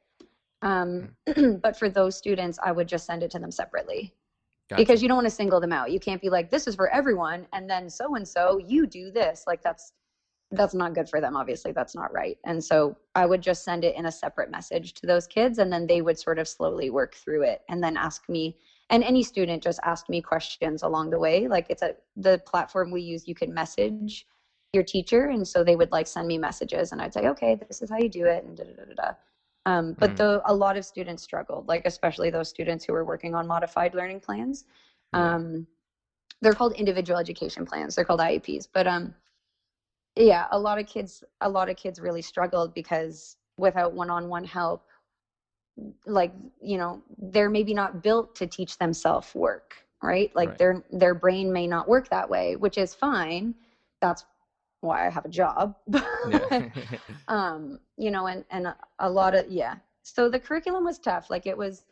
um, 0.64 1.10
hmm. 1.34 1.54
but 1.62 1.78
for 1.78 1.90
those 1.90 2.18
students 2.18 2.60
i 2.64 2.72
would 2.72 2.88
just 2.88 3.06
send 3.06 3.24
it 3.24 3.32
to 3.32 3.40
them 3.40 3.52
separately 3.52 4.14
Gotcha. 4.70 4.82
because 4.82 5.02
you 5.02 5.08
don't 5.08 5.16
want 5.16 5.28
to 5.28 5.32
single 5.32 5.62
them 5.62 5.72
out. 5.72 5.92
You 5.92 6.00
can't 6.00 6.22
be 6.22 6.30
like, 6.30 6.52
this 6.52 6.68
is 6.68 6.76
for 6.76 6.90
everyone, 6.90 7.48
and 7.54 7.70
then 7.70 7.90
so 7.90 8.16
and 8.16 8.28
so, 8.28 8.58
you 8.58 8.86
do 8.86 9.12
this. 9.12 9.46
Like 9.48 9.62
that's 9.62 9.94
that's 10.52 10.74
not 10.74 10.96
good 10.96 11.10
for 11.10 11.20
them 11.20 11.36
obviously 11.36 11.72
that's 11.72 11.96
not 11.96 12.14
right. 12.14 12.38
And 12.46 12.64
so 12.64 12.98
i 13.16 13.26
would 13.26 13.42
just 13.42 13.64
send 13.64 13.84
it 13.84 13.96
in 13.96 14.06
a 14.06 14.12
separate 14.12 14.52
message 14.52 14.94
to 14.94 15.08
those 15.08 15.28
kids 15.28 15.60
and 15.60 15.72
then 15.72 15.88
they 15.88 16.02
would 16.02 16.20
sort 16.20 16.40
of 16.40 16.48
slowly 16.48 16.90
work 16.90 17.16
through 17.16 17.44
it 17.44 17.62
and 17.70 17.84
then 17.84 17.98
ask 17.98 18.28
me 18.30 18.58
and 18.90 19.04
any 19.04 19.24
student 19.24 19.62
just 19.62 19.80
asked 19.84 20.10
me 20.10 20.22
questions 20.22 20.82
along 20.84 21.10
the 21.10 21.20
way. 21.20 21.48
Like 21.48 21.66
it's 21.70 21.82
a 21.82 21.96
the 22.16 22.42
platform 22.46 22.92
we 22.92 23.02
use 23.02 23.28
you 23.28 23.36
can 23.36 23.54
message 23.54 24.26
your 24.74 24.84
teacher 24.84 25.30
and 25.30 25.48
so 25.48 25.64
they 25.64 25.76
would 25.76 25.92
like 25.92 26.08
send 26.08 26.28
me 26.28 26.38
messages 26.38 26.92
and 26.92 27.02
i'd 27.02 27.14
say 27.14 27.28
okay 27.28 27.56
this 27.68 27.82
is 27.82 27.90
how 27.90 27.98
you 27.98 28.10
do 28.10 28.26
it 28.26 28.44
and 28.44 28.58
da 28.58 28.66
da 28.66 28.72
da 28.74 28.94
da 28.96 29.12
um, 29.66 29.96
but 30.00 30.12
mm. 30.12 30.18
the 30.18 30.42
a 30.46 30.54
lot 30.54 30.78
of 30.78 30.86
students 30.86 31.24
struggled 31.24 31.68
like 31.68 31.82
especially 31.86 32.30
those 32.30 32.50
students 32.50 32.86
who 32.86 32.94
were 32.94 33.04
working 33.04 33.36
on 33.36 33.48
modified 33.48 33.94
learning 33.96 34.22
plans. 34.22 34.66
Um, 35.14 35.68
they're 36.42 36.54
called 36.54 36.74
individual 36.74 37.20
education 37.20 37.66
plans. 37.66 37.96
They're 37.96 38.06
called 38.06 38.20
ieps 38.20 38.68
but 38.74 38.88
um 38.88 39.14
yeah 40.18 40.48
a 40.52 40.60
lot 40.60 40.80
of 40.80 40.86
kids 40.86 41.24
a 41.42 41.50
lot 41.50 41.70
of 41.70 41.76
kids 41.76 42.00
really 42.00 42.22
struggled 42.22 42.74
because 42.74 43.38
without 43.58 43.94
one-on-one 43.94 44.44
help 44.44 44.84
like 46.06 46.32
you 46.62 46.78
know 46.78 47.02
they're 47.18 47.50
maybe 47.50 47.74
not 47.74 48.02
built 48.02 48.36
to 48.36 48.48
teach 48.48 48.78
themselves 48.78 49.34
work 49.36 49.88
right? 50.02 50.32
Like 50.36 50.50
right. 50.50 50.58
their 50.58 50.84
their 50.92 51.14
brain 51.14 51.52
may 51.52 51.68
not 51.68 51.88
work 51.88 52.10
that 52.10 52.30
way 52.30 52.56
which 52.56 52.78
is 52.78 52.94
fine. 52.94 53.56
That's 54.02 54.26
why 54.82 55.08
i 55.08 55.10
have 55.10 55.26
a 55.26 55.30
job. 55.30 55.76
Um 57.28 57.80
you 57.98 58.12
know 58.12 58.28
and 58.28 58.46
and 58.52 58.74
a 59.00 59.10
lot 59.10 59.36
of 59.36 59.50
yeah. 59.50 59.76
So 60.04 60.30
the 60.30 60.40
curriculum 60.40 60.86
was 60.86 61.00
tough 61.00 61.30
like 61.30 61.46
it 61.46 61.58
was 61.58 61.86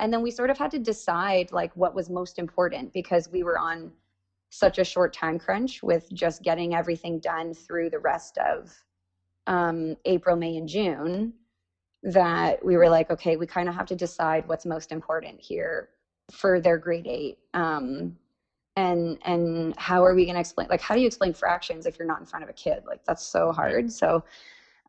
and 0.00 0.12
then 0.12 0.22
we 0.22 0.30
sort 0.30 0.50
of 0.50 0.56
had 0.56 0.70
to 0.70 0.78
decide 0.78 1.50
like 1.52 1.72
what 1.76 1.94
was 1.94 2.08
most 2.08 2.38
important 2.38 2.92
because 2.92 3.28
we 3.30 3.42
were 3.42 3.58
on 3.58 3.92
such 4.50 4.78
a 4.78 4.84
short 4.84 5.12
time 5.12 5.38
crunch 5.38 5.82
with 5.82 6.10
just 6.12 6.42
getting 6.42 6.74
everything 6.74 7.20
done 7.20 7.54
through 7.54 7.90
the 7.90 7.98
rest 7.98 8.38
of 8.38 8.74
um, 9.46 9.96
April, 10.04 10.36
May, 10.36 10.56
and 10.56 10.68
June 10.68 11.34
that 12.02 12.64
we 12.64 12.76
were 12.76 12.88
like, 12.88 13.10
okay, 13.10 13.36
we 13.36 13.46
kind 13.46 13.68
of 13.68 13.74
have 13.74 13.86
to 13.86 13.96
decide 13.96 14.46
what's 14.46 14.64
most 14.64 14.92
important 14.92 15.40
here 15.40 15.88
for 16.30 16.60
their 16.60 16.78
grade 16.78 17.06
eight. 17.06 17.38
Um, 17.54 18.16
and 18.76 19.18
and 19.24 19.74
how 19.76 20.04
are 20.04 20.14
we 20.14 20.24
going 20.24 20.36
to 20.36 20.40
explain 20.40 20.68
like 20.70 20.80
how 20.80 20.94
do 20.94 21.00
you 21.00 21.06
explain 21.06 21.32
fractions 21.32 21.84
if 21.84 21.98
you're 21.98 22.06
not 22.06 22.20
in 22.20 22.26
front 22.26 22.44
of 22.44 22.48
a 22.48 22.52
kid? 22.52 22.84
Like 22.86 23.04
that's 23.04 23.26
so 23.26 23.50
hard. 23.50 23.90
So 23.90 24.22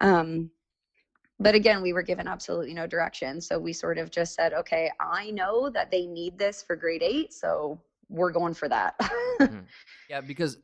um 0.02 0.52
but 1.40 1.56
again 1.56 1.82
we 1.82 1.94
were 1.94 2.04
given 2.04 2.28
absolutely 2.28 2.74
no 2.74 2.86
direction. 2.86 3.42
So 3.42 3.58
we 3.58 3.74
sort 3.74 3.98
of 3.98 4.12
just 4.12 4.36
said 4.36 4.54
okay 4.54 4.92
i 5.00 5.32
know 5.32 5.70
that 5.72 5.90
they 5.90 6.06
need 6.06 6.38
this 6.38 6.62
for 6.62 6.76
grade 6.76 7.02
eight 7.02 7.34
so 7.34 7.80
we're 8.10 8.32
going 8.32 8.54
for 8.54 8.68
that. 8.70 9.00
mm-hmm. 9.00 9.60
Yeah, 10.10 10.22
because 10.22 10.58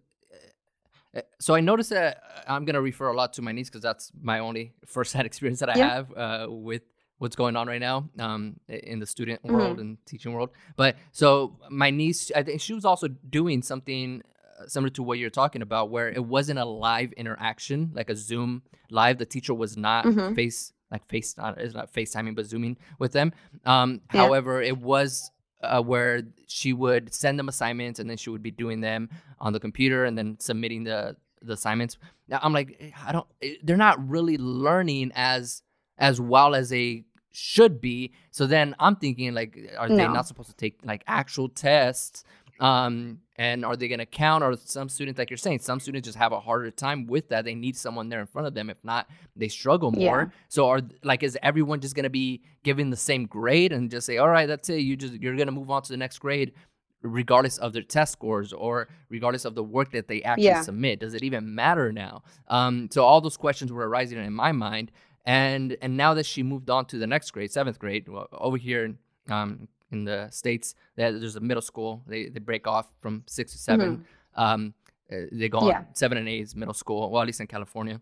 uh, 1.15 1.21
so 1.39 1.53
I 1.53 1.61
noticed 1.61 1.91
that 1.91 2.17
uh, 2.17 2.51
I'm 2.51 2.65
gonna 2.65 2.81
refer 2.81 3.07
a 3.07 3.15
lot 3.15 3.33
to 3.33 3.41
my 3.41 3.51
niece 3.51 3.69
because 3.69 3.83
that's 3.83 4.11
my 4.19 4.39
only 4.39 4.73
firsthand 4.85 5.25
experience 5.31 5.59
that 5.59 5.69
I 5.69 5.77
yeah. 5.77 5.93
have 5.93 6.17
uh, 6.17 6.47
with 6.49 6.81
what's 7.17 7.35
going 7.35 7.55
on 7.55 7.67
right 7.67 7.79
now 7.79 8.09
um, 8.19 8.59
in 8.67 8.99
the 8.99 9.05
student 9.05 9.41
mm-hmm. 9.43 9.55
world 9.55 9.79
and 9.79 9.97
teaching 10.05 10.33
world. 10.33 10.49
But 10.75 10.97
so 11.11 11.57
my 11.69 11.89
niece, 11.89 12.31
I 12.35 12.43
think 12.43 12.59
she 12.59 12.73
was 12.73 12.85
also 12.85 13.07
doing 13.07 13.61
something 13.61 14.21
uh, 14.59 14.67
similar 14.67 14.89
to 14.91 15.03
what 15.03 15.17
you're 15.19 15.29
talking 15.29 15.61
about, 15.61 15.89
where 15.89 16.09
it 16.09 16.25
wasn't 16.25 16.59
a 16.59 16.65
live 16.65 17.13
interaction 17.13 17.91
like 17.93 18.09
a 18.09 18.15
Zoom 18.15 18.63
live. 18.89 19.17
The 19.17 19.25
teacher 19.25 19.53
was 19.53 19.77
not 19.77 20.05
mm-hmm. 20.05 20.33
face 20.33 20.73
like 20.91 21.07
face 21.07 21.35
not 21.37 21.57
it's 21.59 21.73
not 21.73 21.91
FaceTiming 21.91 22.35
but 22.35 22.45
zooming 22.45 22.77
with 22.99 23.11
them. 23.11 23.31
Um, 23.65 24.01
yeah. 24.13 24.21
However, 24.21 24.61
it 24.61 24.77
was 24.77 25.31
uh, 25.61 25.81
where 25.81 26.23
she 26.47 26.73
would 26.73 27.13
send 27.13 27.39
them 27.39 27.49
assignments 27.49 27.99
and 27.99 28.09
then 28.09 28.17
she 28.17 28.29
would 28.29 28.43
be 28.43 28.51
doing 28.51 28.81
them 28.81 29.09
on 29.39 29.53
the 29.53 29.59
computer 29.59 30.05
and 30.05 30.17
then 30.17 30.37
submitting 30.39 30.83
the 30.83 31.15
the 31.41 31.53
assignments. 31.53 31.97
Now 32.27 32.39
I'm 32.41 32.53
like, 32.53 32.77
eh, 32.79 32.91
I 33.05 33.11
don't. 33.11 33.27
Eh, 33.41 33.55
they're 33.63 33.77
not 33.77 34.07
really 34.07 34.37
learning 34.37 35.11
as 35.15 35.61
as 35.97 36.19
well 36.19 36.55
as 36.55 36.69
they 36.69 37.05
should 37.31 37.81
be. 37.81 38.13
So 38.31 38.47
then 38.47 38.75
I'm 38.79 38.95
thinking 38.95 39.33
like, 39.33 39.57
are 39.77 39.89
no. 39.89 39.95
they 39.95 40.07
not 40.07 40.27
supposed 40.27 40.49
to 40.49 40.55
take 40.55 40.79
like 40.83 41.03
actual 41.07 41.49
tests 41.49 42.23
um, 42.59 43.19
and 43.37 43.65
are 43.65 43.75
they 43.75 43.87
going 43.87 43.99
to 43.99 44.05
count? 44.05 44.43
Or 44.43 44.55
some 44.55 44.89
students, 44.89 45.17
like 45.17 45.29
you're 45.29 45.37
saying, 45.37 45.59
some 45.59 45.79
students 45.79 46.05
just 46.05 46.17
have 46.17 46.31
a 46.31 46.39
harder 46.39 46.71
time 46.71 47.05
with 47.07 47.29
that. 47.29 47.45
They 47.45 47.55
need 47.55 47.75
someone 47.75 48.09
there 48.09 48.21
in 48.21 48.27
front 48.27 48.47
of 48.47 48.53
them. 48.53 48.69
If 48.69 48.77
not, 48.83 49.09
they 49.35 49.47
struggle 49.47 49.91
more. 49.91 50.31
Yeah. 50.31 50.39
So 50.47 50.69
are 50.69 50.81
like, 51.03 51.23
is 51.23 51.37
everyone 51.43 51.81
just 51.81 51.95
going 51.95 52.03
to 52.03 52.09
be 52.09 52.43
given 52.63 52.89
the 52.89 52.97
same 52.97 53.25
grade 53.25 53.73
and 53.73 53.91
just 53.91 54.05
say, 54.05 54.17
all 54.17 54.29
right, 54.29 54.47
that's 54.47 54.69
it. 54.69 54.79
You 54.79 54.95
just 54.95 55.13
you're 55.13 55.35
going 55.35 55.47
to 55.47 55.51
move 55.51 55.69
on 55.69 55.81
to 55.81 55.89
the 55.89 55.97
next 55.97 56.19
grade, 56.19 56.53
regardless 57.01 57.57
of 57.57 57.73
their 57.73 57.83
test 57.83 58.13
scores 58.13 58.53
or 58.53 58.87
regardless 59.09 59.45
of 59.45 59.55
the 59.55 59.63
work 59.63 59.91
that 59.91 60.07
they 60.07 60.23
actually 60.23 60.45
yeah. 60.45 60.61
submit. 60.61 60.99
Does 60.99 61.13
it 61.13 61.23
even 61.23 61.53
matter 61.53 61.91
now? 61.91 62.23
Um, 62.47 62.89
so 62.91 63.03
all 63.03 63.19
those 63.21 63.37
questions 63.37 63.71
were 63.71 63.87
arising 63.87 64.17
in 64.17 64.33
my 64.33 64.51
mind. 64.51 64.91
And 65.25 65.75
and 65.81 65.97
now 65.97 66.13
that 66.13 66.25
she 66.25 66.43
moved 66.43 66.69
on 66.69 66.85
to 66.85 66.99
the 66.99 67.07
next 67.07 67.31
grade, 67.31 67.51
seventh 67.51 67.79
grade, 67.79 68.07
well, 68.07 68.27
over 68.31 68.57
here 68.57 68.95
um, 69.27 69.67
in 69.95 70.05
the 70.05 70.29
states. 70.31 70.75
That 70.97 71.19
there's 71.19 71.35
a 71.35 71.45
middle 71.49 71.61
school. 71.61 72.03
They 72.07 72.27
they 72.29 72.39
break 72.39 72.67
off 72.67 72.87
from 73.01 73.23
six 73.27 73.51
to 73.53 73.57
7 73.57 73.97
mm-hmm. 73.97 74.41
um, 74.41 74.73
uh, 75.11 75.17
they 75.31 75.49
go 75.49 75.59
on 75.59 75.67
yeah. 75.67 75.83
seven 75.93 76.17
and 76.17 76.27
eight 76.27 76.41
is 76.41 76.55
middle 76.55 76.73
school. 76.73 77.11
Well, 77.11 77.21
at 77.21 77.27
least 77.27 77.39
in 77.39 77.47
California. 77.47 78.01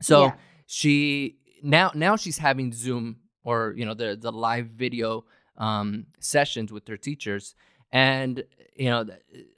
So 0.00 0.24
yeah. 0.24 0.32
she 0.66 1.36
now 1.62 1.92
now 1.94 2.16
she's 2.16 2.38
having 2.38 2.72
Zoom 2.72 3.16
or 3.44 3.74
you 3.76 3.84
know 3.84 3.94
the 3.94 4.16
the 4.20 4.32
live 4.32 4.66
video 4.66 5.24
um, 5.56 6.06
sessions 6.18 6.72
with 6.72 6.88
her 6.88 6.96
teachers, 6.96 7.54
and 7.92 8.42
you 8.74 8.90
know 8.90 9.06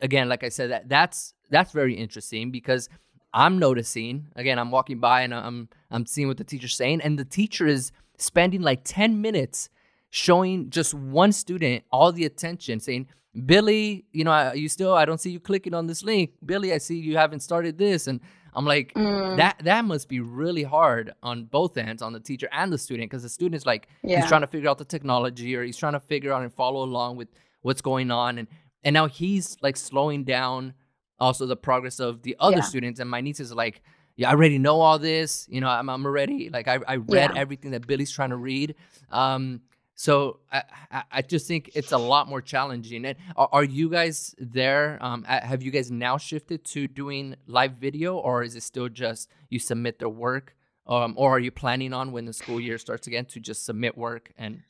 again, 0.00 0.28
like 0.28 0.44
I 0.44 0.50
said, 0.50 0.70
that 0.70 0.88
that's 0.88 1.34
that's 1.50 1.72
very 1.72 1.94
interesting 1.94 2.50
because 2.50 2.88
I'm 3.32 3.58
noticing 3.58 4.26
again. 4.36 4.58
I'm 4.58 4.70
walking 4.70 4.98
by 4.98 5.22
and 5.22 5.34
I'm 5.34 5.68
I'm 5.90 6.04
seeing 6.04 6.28
what 6.28 6.36
the 6.36 6.44
teacher's 6.44 6.74
saying, 6.74 7.00
and 7.00 7.18
the 7.18 7.24
teacher 7.24 7.66
is 7.66 7.90
spending 8.18 8.60
like 8.60 8.80
ten 8.84 9.22
minutes 9.22 9.70
showing 10.10 10.70
just 10.70 10.94
one 10.94 11.32
student 11.32 11.84
all 11.90 12.12
the 12.12 12.24
attention, 12.24 12.80
saying, 12.80 13.08
"Billy, 13.44 14.06
you 14.12 14.24
know, 14.24 14.52
you 14.52 14.68
still 14.68 14.94
I 14.94 15.04
don't 15.04 15.20
see 15.20 15.30
you 15.30 15.40
clicking 15.40 15.74
on 15.74 15.86
this 15.86 16.02
link. 16.02 16.30
Billy, 16.44 16.72
I 16.72 16.78
see 16.78 16.98
you 16.98 17.16
haven't 17.16 17.40
started 17.40 17.78
this." 17.78 18.06
And 18.06 18.20
I'm 18.54 18.64
like, 18.64 18.94
mm. 18.94 19.36
that 19.36 19.60
that 19.64 19.84
must 19.84 20.08
be 20.08 20.20
really 20.20 20.62
hard 20.62 21.12
on 21.22 21.44
both 21.44 21.76
ends, 21.76 22.00
on 22.00 22.12
the 22.14 22.20
teacher 22.20 22.48
and 22.52 22.72
the 22.72 22.78
student, 22.78 23.10
because 23.10 23.22
the 23.22 23.28
student 23.28 23.54
is 23.56 23.66
like 23.66 23.88
yeah. 24.02 24.20
he's 24.20 24.28
trying 24.28 24.40
to 24.40 24.46
figure 24.46 24.70
out 24.70 24.78
the 24.78 24.84
technology 24.84 25.54
or 25.54 25.62
he's 25.62 25.76
trying 25.76 25.92
to 25.92 26.00
figure 26.00 26.32
out 26.32 26.42
and 26.42 26.52
follow 26.52 26.82
along 26.82 27.16
with 27.16 27.28
what's 27.60 27.82
going 27.82 28.10
on, 28.10 28.38
and 28.38 28.48
and 28.82 28.94
now 28.94 29.06
he's 29.06 29.56
like 29.60 29.76
slowing 29.76 30.24
down 30.24 30.72
also 31.18 31.46
the 31.46 31.56
progress 31.56 32.00
of 32.00 32.22
the 32.22 32.36
other 32.38 32.56
yeah. 32.56 32.62
students. 32.62 33.00
And 33.00 33.10
my 33.10 33.20
niece 33.20 33.40
is 33.40 33.52
like, 33.52 33.82
yeah, 34.16 34.28
I 34.28 34.32
already 34.32 34.58
know 34.58 34.80
all 34.80 34.98
this. 34.98 35.46
You 35.50 35.60
know, 35.60 35.68
I'm, 35.68 35.88
I'm 35.90 36.06
already 36.06 36.48
like 36.50 36.68
I, 36.68 36.78
I 36.86 36.96
read 36.96 37.32
yeah. 37.34 37.40
everything 37.40 37.72
that 37.72 37.86
Billy's 37.86 38.10
trying 38.10 38.30
to 38.30 38.36
read. 38.36 38.74
Um, 39.10 39.60
so 39.98 40.40
I, 40.52 41.04
I 41.10 41.22
just 41.22 41.48
think 41.48 41.70
it's 41.74 41.92
a 41.92 41.98
lot 41.98 42.28
more 42.28 42.42
challenging. 42.42 43.06
And 43.06 43.16
are, 43.34 43.64
you 43.64 43.88
guys 43.88 44.34
there? 44.38 44.98
Um, 45.00 45.24
have 45.24 45.62
you 45.62 45.70
guys 45.70 45.90
now 45.90 46.18
shifted 46.18 46.64
to 46.66 46.86
doing 46.86 47.34
live 47.46 47.72
video, 47.72 48.18
or 48.18 48.42
is 48.42 48.54
it 48.56 48.62
still 48.62 48.90
just 48.90 49.30
you 49.48 49.58
submit 49.58 49.98
the 49.98 50.10
work, 50.10 50.54
um, 50.86 51.14
or 51.16 51.36
are 51.36 51.38
you 51.38 51.50
planning 51.50 51.94
on 51.94 52.12
when 52.12 52.26
the 52.26 52.34
school 52.34 52.60
year 52.60 52.76
starts 52.76 53.06
again 53.06 53.24
to 53.24 53.40
just 53.40 53.64
submit 53.64 53.96
work 53.96 54.30
and 54.36 54.60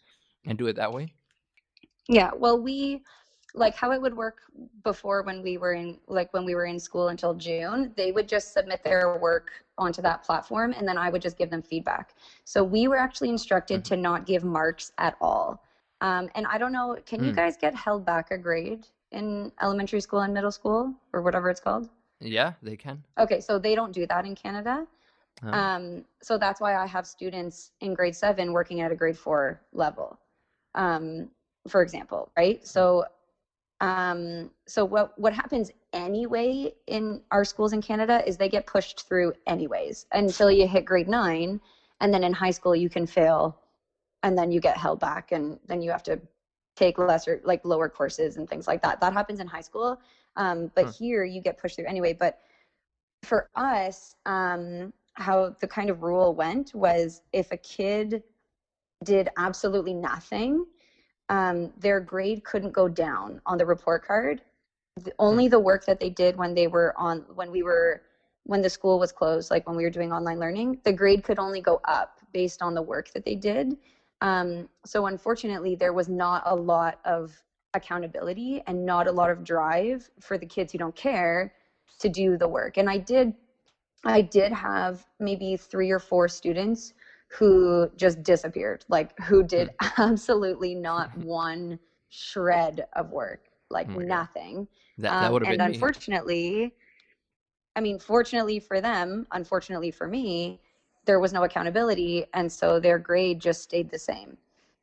and 0.46 0.56
do 0.56 0.68
it 0.68 0.76
that 0.76 0.92
way? 0.92 1.12
Yeah, 2.08 2.30
well, 2.36 2.62
we 2.62 3.02
like 3.52 3.74
how 3.74 3.90
it 3.90 4.00
would 4.00 4.16
work 4.16 4.36
before 4.84 5.24
when 5.24 5.42
we 5.42 5.58
were 5.58 5.72
in 5.72 5.98
like 6.06 6.32
when 6.32 6.44
we 6.44 6.54
were 6.54 6.66
in 6.66 6.78
school 6.78 7.08
until 7.08 7.34
June, 7.34 7.92
they 7.96 8.12
would 8.12 8.28
just 8.28 8.52
submit 8.52 8.84
their 8.84 9.18
work 9.18 9.50
onto 9.78 10.02
that 10.02 10.22
platform 10.22 10.74
and 10.76 10.86
then 10.86 10.98
I 10.98 11.10
would 11.10 11.22
just 11.22 11.36
give 11.36 11.50
them 11.50 11.62
feedback. 11.62 12.14
So 12.44 12.64
we 12.64 12.88
were 12.88 12.98
actually 12.98 13.28
instructed 13.28 13.82
mm-hmm. 13.82 13.94
to 13.94 14.00
not 14.00 14.26
give 14.26 14.44
marks 14.44 14.92
at 14.98 15.16
all. 15.20 15.62
Um, 16.00 16.28
and 16.34 16.46
I 16.46 16.58
don't 16.58 16.72
know, 16.72 16.98
can 17.06 17.20
mm. 17.20 17.26
you 17.26 17.32
guys 17.32 17.56
get 17.56 17.74
held 17.74 18.04
back 18.04 18.30
a 18.30 18.38
grade 18.38 18.86
in 19.12 19.50
elementary 19.62 20.00
school 20.00 20.20
and 20.20 20.34
middle 20.34 20.52
school 20.52 20.92
or 21.12 21.22
whatever 21.22 21.48
it's 21.48 21.60
called? 21.60 21.88
Yeah, 22.20 22.52
they 22.62 22.76
can. 22.76 23.02
Okay, 23.18 23.40
so 23.40 23.58
they 23.58 23.74
don't 23.74 23.92
do 23.92 24.06
that 24.06 24.24
in 24.24 24.34
Canada. 24.34 24.86
Oh. 25.42 25.50
Um, 25.50 26.04
so 26.22 26.38
that's 26.38 26.60
why 26.60 26.76
I 26.76 26.86
have 26.86 27.06
students 27.06 27.72
in 27.80 27.94
grade 27.94 28.16
seven 28.16 28.52
working 28.52 28.80
at 28.80 28.90
a 28.90 28.94
grade 28.94 29.18
four 29.18 29.60
level, 29.72 30.18
um, 30.74 31.28
for 31.68 31.82
example, 31.82 32.30
right? 32.36 32.66
So 32.66 33.04
um, 33.80 34.50
so 34.66 34.84
what 34.84 35.18
what 35.18 35.32
happens 35.32 35.70
anyway 35.92 36.72
in 36.86 37.20
our 37.30 37.44
schools 37.44 37.72
in 37.72 37.82
Canada 37.82 38.22
is 38.26 38.36
they 38.36 38.48
get 38.48 38.66
pushed 38.66 39.06
through 39.06 39.34
anyways 39.46 40.06
until 40.12 40.50
you 40.50 40.66
hit 40.66 40.84
grade 40.84 41.08
nine, 41.08 41.60
and 42.00 42.12
then 42.12 42.24
in 42.24 42.32
high 42.32 42.50
school 42.50 42.74
you 42.74 42.88
can 42.88 43.06
fail, 43.06 43.58
and 44.22 44.36
then 44.36 44.50
you 44.50 44.60
get 44.60 44.76
held 44.76 45.00
back, 45.00 45.32
and 45.32 45.58
then 45.66 45.82
you 45.82 45.90
have 45.90 46.02
to 46.04 46.18
take 46.74 46.98
lesser 46.98 47.40
like 47.44 47.64
lower 47.64 47.88
courses 47.88 48.36
and 48.36 48.48
things 48.48 48.66
like 48.66 48.82
that. 48.82 49.00
That 49.00 49.12
happens 49.12 49.40
in 49.40 49.46
high 49.46 49.60
school, 49.60 50.00
um, 50.36 50.70
but 50.74 50.86
huh. 50.86 50.92
here 50.92 51.24
you 51.24 51.42
get 51.42 51.58
pushed 51.58 51.76
through 51.76 51.86
anyway. 51.86 52.14
But 52.14 52.38
for 53.24 53.50
us, 53.56 54.14
um, 54.24 54.92
how 55.14 55.54
the 55.60 55.66
kind 55.66 55.90
of 55.90 56.02
rule 56.02 56.34
went 56.34 56.74
was 56.74 57.22
if 57.32 57.52
a 57.52 57.56
kid 57.58 58.22
did 59.04 59.28
absolutely 59.36 59.94
nothing 59.94 60.64
um, 61.28 61.72
their 61.78 62.00
grade 62.00 62.44
couldn't 62.44 62.72
go 62.72 62.88
down 62.88 63.40
on 63.46 63.58
the 63.58 63.66
report 63.66 64.06
card. 64.06 64.42
The, 65.02 65.12
only 65.18 65.46
hmm. 65.46 65.50
the 65.50 65.60
work 65.60 65.84
that 65.86 66.00
they 66.00 66.10
did 66.10 66.36
when 66.36 66.54
they 66.54 66.68
were 66.68 66.94
on 66.96 67.24
when 67.34 67.50
we 67.50 67.62
were 67.62 68.02
when 68.44 68.62
the 68.62 68.70
school 68.70 68.98
was 68.98 69.10
closed, 69.10 69.50
like 69.50 69.66
when 69.66 69.76
we 69.76 69.82
were 69.82 69.90
doing 69.90 70.12
online 70.12 70.38
learning, 70.38 70.78
the 70.84 70.92
grade 70.92 71.24
could 71.24 71.38
only 71.38 71.60
go 71.60 71.80
up 71.84 72.20
based 72.32 72.62
on 72.62 72.74
the 72.74 72.82
work 72.82 73.10
that 73.12 73.24
they 73.24 73.34
did. 73.34 73.76
Um, 74.20 74.68
so 74.84 75.06
unfortunately, 75.06 75.74
there 75.74 75.92
was 75.92 76.08
not 76.08 76.44
a 76.46 76.54
lot 76.54 77.00
of 77.04 77.32
accountability 77.74 78.62
and 78.66 78.86
not 78.86 79.08
a 79.08 79.12
lot 79.12 79.30
of 79.30 79.42
drive 79.42 80.08
for 80.20 80.38
the 80.38 80.46
kids 80.46 80.72
who 80.72 80.78
don't 80.78 80.94
care 80.94 81.52
to 81.98 82.08
do 82.08 82.36
the 82.36 82.48
work. 82.48 82.76
And 82.76 82.88
I 82.88 82.98
did, 82.98 83.34
I 84.04 84.22
did 84.22 84.52
have 84.52 85.04
maybe 85.18 85.56
three 85.56 85.90
or 85.90 85.98
four 85.98 86.28
students 86.28 86.94
who 87.28 87.90
just 87.96 88.22
disappeared, 88.22 88.84
like 88.88 89.18
who 89.20 89.42
did 89.42 89.70
hmm. 89.80 90.02
absolutely 90.02 90.74
not 90.74 91.16
one 91.24 91.78
shred 92.08 92.86
of 92.94 93.10
work, 93.10 93.48
like 93.70 93.88
oh 93.90 93.98
nothing. 93.98 94.68
That, 94.98 95.20
that 95.20 95.32
um, 95.32 95.44
and 95.44 95.60
unfortunately, 95.60 96.50
me. 96.50 96.72
I 97.74 97.80
mean, 97.80 97.98
fortunately 97.98 98.58
for 98.60 98.80
them, 98.80 99.26
unfortunately 99.32 99.90
for 99.90 100.06
me, 100.06 100.60
there 101.04 101.20
was 101.20 101.32
no 101.32 101.44
accountability, 101.44 102.26
and 102.34 102.50
so 102.50 102.80
their 102.80 102.98
grade 102.98 103.40
just 103.40 103.62
stayed 103.62 103.90
the 103.90 103.98
same. 103.98 104.36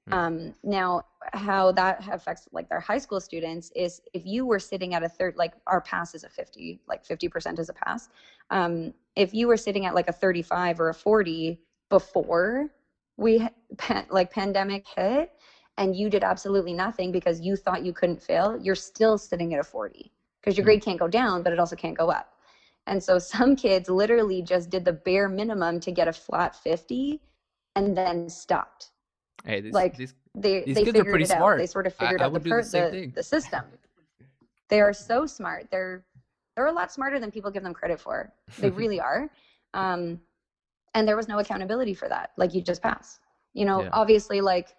Hmm. 0.07 0.13
Um, 0.13 0.55
now, 0.63 1.03
how 1.33 1.71
that 1.73 2.05
affects 2.11 2.47
like 2.51 2.69
their 2.69 2.79
high 2.79 2.97
school 2.97 3.21
students 3.21 3.71
is 3.75 4.01
if 4.13 4.25
you 4.25 4.45
were 4.45 4.59
sitting 4.59 4.93
at 4.93 5.03
a 5.03 5.09
third, 5.09 5.35
like 5.37 5.53
our 5.67 5.81
pass 5.81 6.13
is 6.13 6.23
a 6.23 6.29
50, 6.29 6.81
like 6.87 7.05
50% 7.05 7.59
is 7.59 7.69
a 7.69 7.73
pass. 7.73 8.09
Um, 8.49 8.93
if 9.15 9.33
you 9.33 9.47
were 9.47 9.57
sitting 9.57 9.85
at 9.85 9.95
like 9.95 10.09
a 10.09 10.13
35 10.13 10.79
or 10.79 10.89
a 10.89 10.93
40, 10.93 11.59
before 11.93 12.69
we 13.17 13.47
like 14.09 14.31
pandemic 14.31 14.83
hit 14.95 15.31
and 15.77 15.95
you 15.95 16.09
did 16.09 16.23
absolutely 16.23 16.73
nothing 16.73 17.11
because 17.11 17.39
you 17.39 17.55
thought 17.55 17.85
you 17.85 17.93
couldn't 17.93 18.19
fail, 18.19 18.59
you're 18.59 18.73
still 18.73 19.15
sitting 19.15 19.53
at 19.53 19.59
a 19.59 19.63
40 19.63 20.11
because 20.41 20.57
your 20.57 20.65
grade 20.65 20.83
can't 20.83 20.99
go 20.99 21.07
down, 21.07 21.43
but 21.43 21.53
it 21.53 21.59
also 21.59 21.75
can't 21.75 21.95
go 21.95 22.09
up. 22.09 22.33
And 22.87 23.01
so 23.01 23.19
some 23.19 23.55
kids 23.65 23.89
literally 23.89 24.41
just 24.41 24.71
did 24.71 24.83
the 24.85 24.93
bare 24.93 25.29
minimum 25.29 25.79
to 25.81 25.91
get 25.91 26.07
a 26.07 26.13
flat 26.13 26.55
50 26.55 27.21
and 27.75 27.95
then 27.95 28.27
stopped. 28.27 28.89
Hey, 29.45 29.61
these, 29.61 29.73
like 29.73 29.95
these, 29.95 30.15
they, 30.33 30.63
these 30.63 30.75
they 30.75 30.85
figured 30.85 31.21
it 31.21 31.27
smart. 31.27 31.57
out. 31.57 31.57
They 31.59 31.67
sort 31.67 31.85
of 31.85 31.93
figured 31.93 32.23
I, 32.23 32.25
out 32.25 32.35
I 32.35 32.39
the, 32.39 32.49
the, 32.49 32.89
the, 32.91 33.11
the 33.17 33.23
system. 33.23 33.61
They 34.69 34.81
are 34.81 34.93
so 34.93 35.27
smart. 35.27 35.67
They're 35.69 36.03
they're 36.55 36.67
a 36.67 36.71
lot 36.71 36.91
smarter 36.91 37.19
than 37.19 37.29
people 37.29 37.51
give 37.51 37.63
them 37.63 37.73
credit 37.73 37.99
for. 37.99 38.33
They 38.57 38.71
really 38.71 38.99
are. 39.11 39.29
Um, 39.75 40.19
and 40.93 41.07
there 41.07 41.15
was 41.15 41.27
no 41.27 41.39
accountability 41.39 41.93
for 41.93 42.07
that 42.09 42.31
like 42.37 42.53
you 42.53 42.61
just 42.61 42.81
pass 42.81 43.19
you 43.53 43.65
know 43.65 43.83
yeah. 43.83 43.89
obviously 43.93 44.41
like 44.41 44.75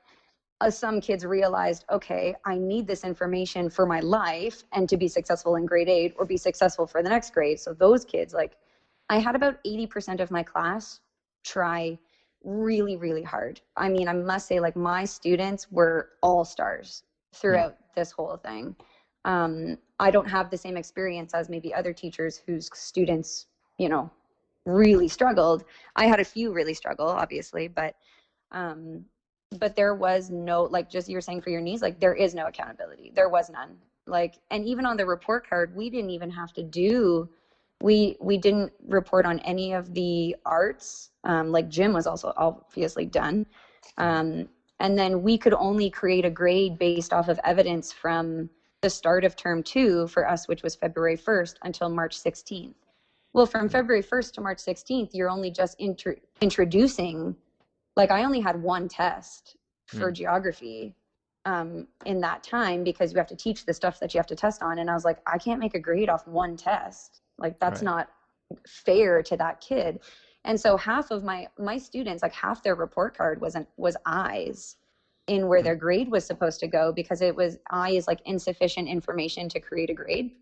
uh, 0.61 0.71
some 0.71 1.01
kids 1.01 1.25
realized 1.25 1.85
okay 1.91 2.35
i 2.45 2.57
need 2.57 2.87
this 2.87 3.05
information 3.05 3.69
for 3.69 3.87
my 3.87 4.01
life 4.01 4.63
and 4.73 4.89
to 4.89 4.97
be 4.97 5.09
successful 5.09 5.57
in 5.57 5.67
grade 5.67 5.89
8 5.89 6.15
or 6.19 6.25
be 6.25 6.37
successful 6.37 6.87
for 6.87 7.03
the 7.03 7.09
next 7.09 7.33
grade 7.33 7.59
so 7.59 7.73
those 7.75 8.05
kids 8.05 8.33
like 8.33 8.57
i 9.11 9.19
had 9.19 9.35
about 9.35 9.63
80% 9.65 10.21
of 10.21 10.31
my 10.31 10.43
class 10.43 11.01
try 11.45 11.99
really 12.45 12.97
really 12.97 13.23
hard 13.23 13.61
i 13.77 13.89
mean 13.89 14.09
i 14.09 14.13
must 14.13 14.47
say 14.47 14.61
like 14.61 14.77
my 14.77 15.05
students 15.05 15.71
were 15.71 16.11
all 16.23 16.45
stars 16.45 17.03
throughout 17.35 17.77
yeah. 17.79 17.87
this 17.97 18.13
whole 18.13 18.37
thing 18.37 18.77
um, 19.25 19.79
i 19.99 20.11
don't 20.11 20.29
have 20.29 20.51
the 20.51 20.57
same 20.57 20.77
experience 20.77 21.35
as 21.35 21.49
maybe 21.49 21.75
other 21.75 21.93
teachers 21.93 22.41
whose 22.47 22.71
students 22.75 23.47
you 23.79 23.89
know 23.89 24.11
really 24.67 25.09
struggled. 25.09 25.65
I 25.97 26.07
had 26.07 26.21
a 26.21 26.25
few 26.25 26.53
really 26.53 26.75
struggle, 26.75 27.07
obviously, 27.07 27.69
but 27.69 27.95
um, 28.53 29.05
but 29.59 29.77
there 29.77 29.95
was 29.95 30.31
no 30.31 30.65
like 30.65 30.91
just 30.91 31.09
you're 31.09 31.21
saying 31.21 31.43
for 31.43 31.51
your 31.51 31.61
knees, 31.61 31.83
like 31.83 32.01
there 32.01 32.15
is 32.15 32.35
no 32.35 32.47
accountability. 32.47 33.13
There 33.15 33.29
was 33.29 33.51
none. 33.51 33.77
Like, 34.07 34.35
and 34.51 34.65
even 34.65 34.85
on 34.85 34.97
the 34.97 35.07
report 35.07 35.49
card, 35.49 35.75
we 35.75 35.89
didn't 35.89 36.11
even 36.11 36.31
have 36.31 36.53
to 36.55 36.63
do. 36.63 37.29
We 37.83 38.17
we 38.21 38.39
didn't 38.39 38.73
report 38.87 39.27
on 39.27 39.39
any 39.41 39.73
of 39.73 39.93
the 39.95 40.37
arts. 40.45 41.11
Um, 41.25 41.51
like 41.53 41.69
gym 41.69 41.93
was 41.93 42.07
also 42.07 42.33
obviously 42.37 43.07
done. 43.07 43.47
Um, 43.99 44.49
and 44.81 44.99
then 44.99 45.23
we 45.23 45.39
could 45.39 45.55
only 45.55 45.89
create 45.89 46.25
a 46.25 46.31
grade 46.31 46.79
based 46.79 47.13
off 47.13 47.29
of 47.29 47.39
evidence 47.45 47.93
from 47.93 48.51
the 48.81 48.91
start 48.91 49.25
of 49.25 49.37
term 49.37 49.63
two 49.63 50.07
for 50.09 50.29
us, 50.29 50.49
which 50.49 50.63
was 50.63 50.75
February 50.75 51.17
1st 51.17 51.55
until 51.63 51.89
March 51.89 52.19
16th. 52.19 52.75
Well, 53.35 53.47
from 53.47 53.69
February 53.69 54.03
1st 54.03 54.33
to 54.35 54.41
March 54.41 54.59
16th, 54.59 55.11
you're 55.13 55.29
only 55.29 55.51
just 55.51 55.79
introducing, 56.41 57.37
like, 57.97 58.13
I 58.13 58.23
only 58.25 58.41
had 58.41 58.63
one 58.63 58.89
test 58.89 59.57
for 59.87 60.11
mm. 60.11 60.15
geography 60.15 60.95
um, 61.45 61.89
in 62.07 62.21
that 62.21 62.45
time 62.45 62.85
because 62.85 63.13
you 63.13 63.19
have 63.19 63.27
to 63.27 63.37
teach 63.37 63.67
the 63.67 63.75
stuff 63.75 63.99
that 63.99 64.15
you 64.15 64.19
have 64.19 64.27
to 64.29 64.37
test 64.37 64.63
on. 64.63 64.79
And 64.79 64.89
I 64.89 64.95
was 64.95 65.05
like, 65.05 65.19
I 65.27 65.37
can't 65.37 65.59
make 65.59 65.75
a 65.75 65.81
grade 65.81 66.09
off 66.09 66.27
one 66.29 66.57
test. 66.57 67.23
Like, 67.37 67.59
that's 67.59 67.83
right. 67.83 67.85
not 67.85 68.09
fair 68.67 69.21
to 69.25 69.37
that 69.37 69.61
kid. 69.61 70.01
And 70.45 70.61
so 70.61 70.77
half 70.77 71.11
of 71.11 71.25
my 71.25 71.49
my 71.59 71.79
students, 71.79 72.23
like 72.23 72.35
half 72.35 72.63
their 72.63 72.75
report 72.75 73.17
card 73.17 73.41
wasn't 73.41 73.67
was 73.77 73.97
eyes. 74.07 74.77
in 75.27 75.49
where 75.49 75.63
their 75.63 75.75
grade 75.75 76.11
was 76.11 76.27
supposed 76.27 76.61
to 76.61 76.67
go 76.67 76.93
because 76.93 77.23
it 77.23 77.35
was 77.35 77.57
I 77.71 77.93
is 77.93 78.07
like 78.07 78.21
insufficient 78.27 78.89
information 78.89 79.49
to 79.49 79.59
create 79.59 79.91
a 79.91 79.95
grade. 79.95 80.33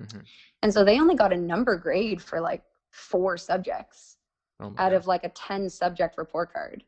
Mm-hmm. 0.00 0.20
And 0.62 0.72
so 0.72 0.84
they 0.84 1.00
only 1.00 1.14
got 1.14 1.32
a 1.32 1.36
number 1.36 1.76
grade 1.76 2.20
for 2.22 2.40
like 2.40 2.62
four 2.90 3.36
subjects 3.36 4.16
oh 4.60 4.66
out 4.66 4.90
God. 4.90 4.92
of 4.92 5.06
like 5.06 5.24
a 5.24 5.28
10 5.30 5.68
subject 5.68 6.18
report 6.18 6.52
card. 6.52 6.84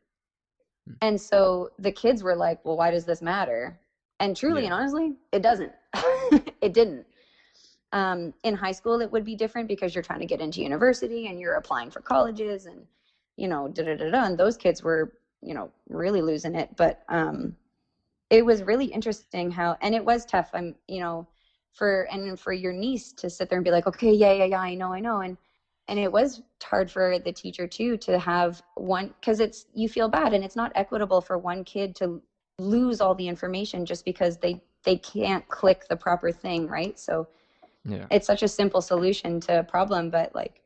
Mm-hmm. 0.89 0.97
And 1.01 1.19
so 1.19 1.69
the 1.79 1.91
kids 1.91 2.23
were 2.23 2.35
like, 2.35 2.63
well, 2.65 2.77
why 2.77 2.91
does 2.91 3.05
this 3.05 3.21
matter? 3.21 3.79
And 4.19 4.35
truly 4.35 4.61
yeah. 4.61 4.67
and 4.67 4.73
honestly, 4.73 5.13
it 5.31 5.41
doesn't. 5.41 5.71
it 6.61 6.73
didn't. 6.73 7.05
Um, 7.91 8.33
in 8.43 8.55
high 8.55 8.71
school, 8.71 9.01
it 9.01 9.11
would 9.11 9.23
be 9.23 9.35
different 9.35 9.67
because 9.67 9.93
you're 9.93 10.03
trying 10.03 10.19
to 10.19 10.25
get 10.25 10.41
into 10.41 10.61
university 10.61 11.27
and 11.27 11.39
you're 11.39 11.55
applying 11.55 11.91
for 11.91 12.01
colleges 12.01 12.65
and, 12.65 12.85
you 13.37 13.47
know, 13.47 13.67
da 13.67 13.83
da 13.83 13.95
da 13.95 14.09
da. 14.09 14.25
And 14.25 14.37
those 14.37 14.57
kids 14.57 14.81
were, 14.81 15.13
you 15.41 15.53
know, 15.53 15.71
really 15.89 16.21
losing 16.21 16.55
it. 16.55 16.75
But 16.75 17.03
um, 17.07 17.55
it 18.29 18.43
was 18.43 18.63
really 18.63 18.85
interesting 18.85 19.51
how, 19.51 19.77
and 19.81 19.93
it 19.93 20.03
was 20.03 20.25
tough. 20.25 20.49
I'm, 20.53 20.73
you 20.87 21.01
know, 21.01 21.27
for 21.73 22.07
and 22.11 22.39
for 22.39 22.53
your 22.53 22.73
niece 22.73 23.11
to 23.13 23.29
sit 23.29 23.49
there 23.49 23.57
and 23.57 23.65
be 23.65 23.71
like, 23.71 23.87
okay, 23.87 24.11
yeah, 24.11 24.31
yeah, 24.33 24.45
yeah, 24.45 24.61
I 24.61 24.75
know, 24.75 24.93
I 24.93 24.99
know, 24.99 25.21
and 25.21 25.37
and 25.87 25.99
it 25.99 26.11
was 26.11 26.41
hard 26.63 26.89
for 26.89 27.19
the 27.19 27.31
teacher 27.31 27.67
too 27.67 27.97
to 27.97 28.17
have 28.17 28.61
one 28.75 29.13
because 29.19 29.39
it's 29.39 29.65
you 29.73 29.89
feel 29.89 30.07
bad 30.07 30.33
and 30.33 30.43
it's 30.43 30.55
not 30.55 30.71
equitable 30.75 31.19
for 31.19 31.37
one 31.37 31.63
kid 31.63 31.95
to 31.97 32.21
lose 32.59 33.01
all 33.01 33.15
the 33.15 33.27
information 33.27 33.85
just 33.85 34.05
because 34.05 34.37
they 34.37 34.61
they 34.83 34.97
can't 34.97 35.47
click 35.47 35.87
the 35.89 35.95
proper 35.95 36.31
thing, 36.31 36.67
right? 36.67 36.99
So 36.99 37.27
yeah. 37.85 38.05
it's 38.11 38.27
such 38.27 38.43
a 38.43 38.47
simple 38.47 38.81
solution 38.81 39.39
to 39.41 39.59
a 39.59 39.63
problem, 39.63 40.09
but 40.09 40.33
like 40.33 40.63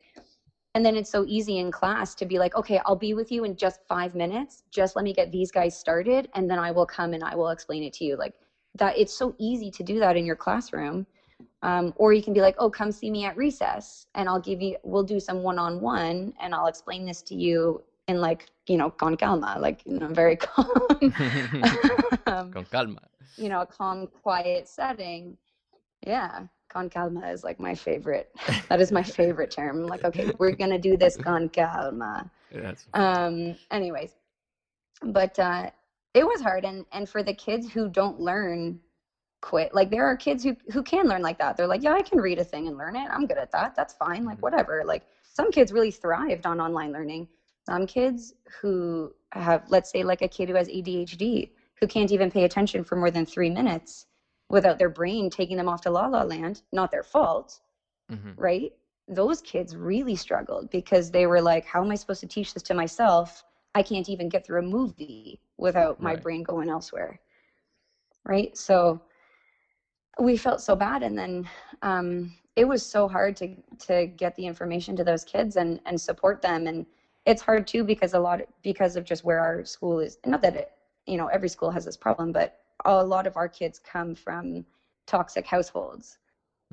and 0.74 0.84
then 0.84 0.94
it's 0.94 1.10
so 1.10 1.24
easy 1.26 1.58
in 1.58 1.72
class 1.72 2.14
to 2.14 2.26
be 2.26 2.38
like 2.38 2.54
okay 2.54 2.80
i'll 2.84 2.94
be 2.94 3.14
with 3.14 3.32
you 3.32 3.44
in 3.44 3.56
just 3.56 3.80
five 3.88 4.14
minutes 4.14 4.62
just 4.70 4.96
let 4.96 5.04
me 5.04 5.12
get 5.12 5.32
these 5.32 5.50
guys 5.50 5.76
started 5.76 6.28
and 6.34 6.48
then 6.48 6.58
i 6.58 6.70
will 6.70 6.86
come 6.86 7.14
and 7.14 7.24
i 7.24 7.34
will 7.34 7.48
explain 7.48 7.82
it 7.82 7.92
to 7.92 8.04
you 8.04 8.16
like 8.16 8.34
that 8.74 8.96
it's 8.98 9.12
so 9.12 9.34
easy 9.38 9.70
to 9.70 9.82
do 9.82 9.98
that 9.98 10.16
in 10.16 10.24
your 10.26 10.36
classroom. 10.36 11.06
Um, 11.62 11.92
or 11.96 12.12
you 12.12 12.22
can 12.22 12.32
be 12.32 12.40
like 12.40 12.56
oh 12.58 12.70
come 12.70 12.90
see 12.92 13.10
me 13.10 13.24
at 13.24 13.36
recess 13.36 14.06
and 14.14 14.28
i'll 14.28 14.40
give 14.40 14.60
you 14.60 14.76
we'll 14.84 15.02
do 15.04 15.18
some 15.20 15.42
one-on-one 15.42 16.32
and 16.40 16.54
i'll 16.54 16.66
explain 16.66 17.04
this 17.04 17.20
to 17.22 17.34
you 17.34 17.82
in 18.08 18.20
like 18.20 18.46
you 18.66 18.76
know 18.76 18.90
con 18.90 19.16
calma 19.16 19.56
like 19.60 19.84
in 19.86 20.02
a 20.02 20.08
very 20.08 20.36
calm. 20.46 20.68
Um, 22.26 22.52
con 22.52 22.64
calma. 22.64 23.00
you 23.36 23.48
know 23.48 23.60
a 23.60 23.66
calm 23.66 24.06
quiet 24.22 24.68
setting. 24.68 25.36
Yeah 26.06 26.46
con 26.68 26.90
calma 26.90 27.28
is 27.30 27.44
like 27.44 27.58
my 27.60 27.74
favorite. 27.74 28.30
That 28.68 28.80
is 28.80 28.92
my 28.92 29.02
favorite 29.02 29.50
term. 29.50 29.86
Like 29.86 30.04
okay 30.04 30.30
we're 30.38 30.52
gonna 30.52 30.78
do 30.78 30.96
this 30.96 31.16
con 31.16 31.48
calma. 31.48 32.30
Yes. 32.50 32.86
um 32.94 33.56
anyways. 33.70 34.16
But 35.02 35.38
uh 35.38 35.70
it 36.18 36.26
was 36.26 36.40
hard 36.40 36.64
and 36.64 36.84
and 36.92 37.08
for 37.08 37.22
the 37.22 37.32
kids 37.32 37.70
who 37.70 37.88
don't 37.88 38.18
learn 38.20 38.80
quit 39.40 39.72
like 39.72 39.88
there 39.88 40.04
are 40.04 40.16
kids 40.16 40.42
who 40.42 40.56
who 40.72 40.82
can 40.82 41.06
learn 41.06 41.22
like 41.22 41.38
that. 41.38 41.56
They're 41.56 41.68
like 41.68 41.82
yeah 41.82 41.92
i 41.92 42.02
can 42.02 42.20
read 42.20 42.38
a 42.38 42.44
thing 42.44 42.66
and 42.66 42.76
learn 42.76 42.96
it. 42.96 43.08
I'm 43.10 43.26
good 43.26 43.38
at 43.38 43.52
that. 43.52 43.74
That's 43.76 43.94
fine. 43.94 44.24
Like 44.24 44.36
mm-hmm. 44.36 44.42
whatever. 44.42 44.82
Like 44.84 45.04
some 45.22 45.52
kids 45.52 45.72
really 45.72 45.92
thrived 45.92 46.44
on 46.44 46.60
online 46.60 46.92
learning. 46.92 47.28
Some 47.66 47.86
kids 47.86 48.34
who 48.60 49.12
have 49.32 49.62
let's 49.68 49.90
say 49.90 50.02
like 50.02 50.22
a 50.22 50.28
kid 50.28 50.48
who 50.48 50.54
has 50.56 50.68
adhd 50.68 51.50
who 51.80 51.86
can't 51.86 52.10
even 52.10 52.30
pay 52.30 52.44
attention 52.44 52.82
for 52.82 52.96
more 52.96 53.10
than 53.10 53.24
three 53.24 53.50
minutes 53.50 54.06
without 54.48 54.78
their 54.78 54.88
brain 54.88 55.30
taking 55.30 55.56
them 55.56 55.68
off 55.68 55.82
to 55.82 55.90
la 55.90 56.06
la 56.06 56.22
land 56.22 56.62
not 56.72 56.90
their 56.90 57.02
fault 57.02 57.60
mm-hmm. 58.10 58.30
right? 58.36 58.72
Those 59.06 59.40
kids 59.42 59.76
really 59.76 60.16
struggled 60.16 60.70
because 60.70 61.10
they 61.10 61.26
were 61.26 61.42
like 61.42 61.64
how 61.64 61.82
am 61.84 61.90
i 61.90 61.94
supposed 61.94 62.20
to 62.20 62.26
teach 62.26 62.54
this 62.54 62.62
to 62.64 62.74
myself 62.74 63.44
I 63.74 63.82
can't 63.82 64.08
even 64.08 64.28
get 64.28 64.44
through 64.46 64.60
a 64.60 64.62
movie 64.62 65.40
without 65.56 66.00
my 66.00 66.14
right. 66.14 66.22
brain 66.22 66.42
going 66.42 66.68
elsewhere. 66.68 67.20
Right. 68.24 68.56
So 68.56 69.00
we 70.18 70.36
felt 70.36 70.60
so 70.60 70.74
bad. 70.74 71.02
And 71.02 71.16
then 71.16 71.48
um, 71.82 72.34
it 72.56 72.66
was 72.66 72.84
so 72.84 73.08
hard 73.08 73.36
to, 73.36 73.54
to 73.86 74.06
get 74.06 74.34
the 74.36 74.46
information 74.46 74.96
to 74.96 75.04
those 75.04 75.24
kids 75.24 75.56
and, 75.56 75.80
and 75.86 76.00
support 76.00 76.42
them. 76.42 76.66
And 76.66 76.86
it's 77.24 77.42
hard 77.42 77.66
too, 77.66 77.84
because 77.84 78.14
a 78.14 78.18
lot, 78.18 78.40
of, 78.40 78.46
because 78.62 78.96
of 78.96 79.04
just 79.04 79.24
where 79.24 79.40
our 79.40 79.64
school 79.64 80.00
is, 80.00 80.18
not 80.26 80.42
that 80.42 80.56
it, 80.56 80.72
you 81.06 81.16
know, 81.16 81.28
every 81.28 81.48
school 81.48 81.70
has 81.70 81.84
this 81.84 81.96
problem, 81.96 82.32
but 82.32 82.58
a 82.84 83.04
lot 83.04 83.26
of 83.26 83.36
our 83.36 83.48
kids 83.48 83.78
come 83.78 84.14
from 84.14 84.64
toxic 85.06 85.46
households 85.46 86.18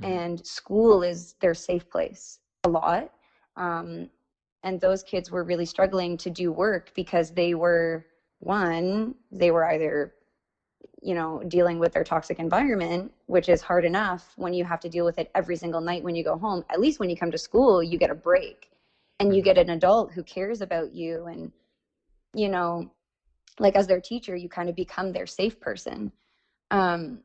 mm-hmm. 0.02 0.12
and 0.12 0.46
school 0.46 1.04
is 1.04 1.36
their 1.40 1.54
safe 1.54 1.90
place 1.90 2.40
a 2.64 2.70
lot. 2.70 3.12
Um, 3.56 4.10
and 4.65 4.82
those 4.82 5.04
kids 5.04 5.32
were 5.32 5.43
really 5.43 5.65
struggling 5.65 6.17
to 6.17 6.30
do 6.30 6.51
work 6.51 6.91
because 6.95 7.32
they 7.32 7.54
were 7.54 8.06
one 8.39 9.15
they 9.32 9.51
were 9.51 9.65
either 9.71 10.13
you 11.01 11.13
know 11.13 11.41
dealing 11.47 11.80
with 11.80 11.93
their 11.93 12.04
toxic 12.04 12.39
environment 12.39 13.12
which 13.28 13.47
is 13.47 13.62
hard 13.62 13.86
enough 13.86 14.34
when 14.36 14.54
you 14.54 14.65
have 14.65 14.80
to 14.82 14.89
deal 14.89 15.06
with 15.06 15.17
it 15.19 15.32
every 15.36 15.56
single 15.56 15.82
night 15.82 16.04
when 16.04 16.15
you 16.15 16.23
go 16.23 16.38
home. 16.38 16.63
At 16.69 16.80
least 16.80 16.99
when 16.99 17.10
you 17.10 17.15
come 17.15 17.32
to 17.32 17.38
school 17.38 17.82
you 17.82 17.97
get 17.97 18.10
a 18.10 18.15
break 18.15 18.69
and 19.19 19.36
you 19.36 19.41
get 19.41 19.58
an 19.58 19.69
adult 19.69 20.12
who 20.12 20.23
cares 20.23 20.62
about 20.62 20.93
you 20.93 21.25
and 21.28 21.51
you 22.34 22.49
know 22.49 22.91
like 23.60 23.75
as 23.75 23.88
their 23.88 24.01
teacher 24.01 24.36
you 24.36 24.49
kind 24.49 24.69
of 24.69 24.75
become 24.75 25.13
their 25.13 25.28
safe 25.28 25.60
person. 25.60 26.12
Um 26.71 27.21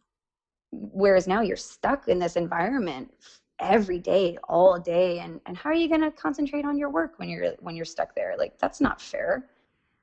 whereas 0.73 1.27
now 1.27 1.41
you're 1.41 1.57
stuck 1.57 2.07
in 2.09 2.19
this 2.21 2.37
environment 2.37 3.13
every 3.61 3.99
day 3.99 4.39
all 4.49 4.79
day 4.79 5.21
and 5.21 5.41
and 5.47 5.57
how 5.57 5.71
are 5.71 5.75
you 5.75 5.89
going 5.89 6.01
to 6.01 6.11
concentrate 6.11 6.65
on 6.65 6.79
your 6.79 6.91
work 6.91 7.15
when 7.19 7.29
you're 7.29 7.55
when 7.61 7.77
you're 7.77 7.85
stuck 7.85 8.15
there? 8.15 8.35
Like 8.39 8.59
that's 8.59 8.81
not 8.81 9.01
fair. 9.01 9.47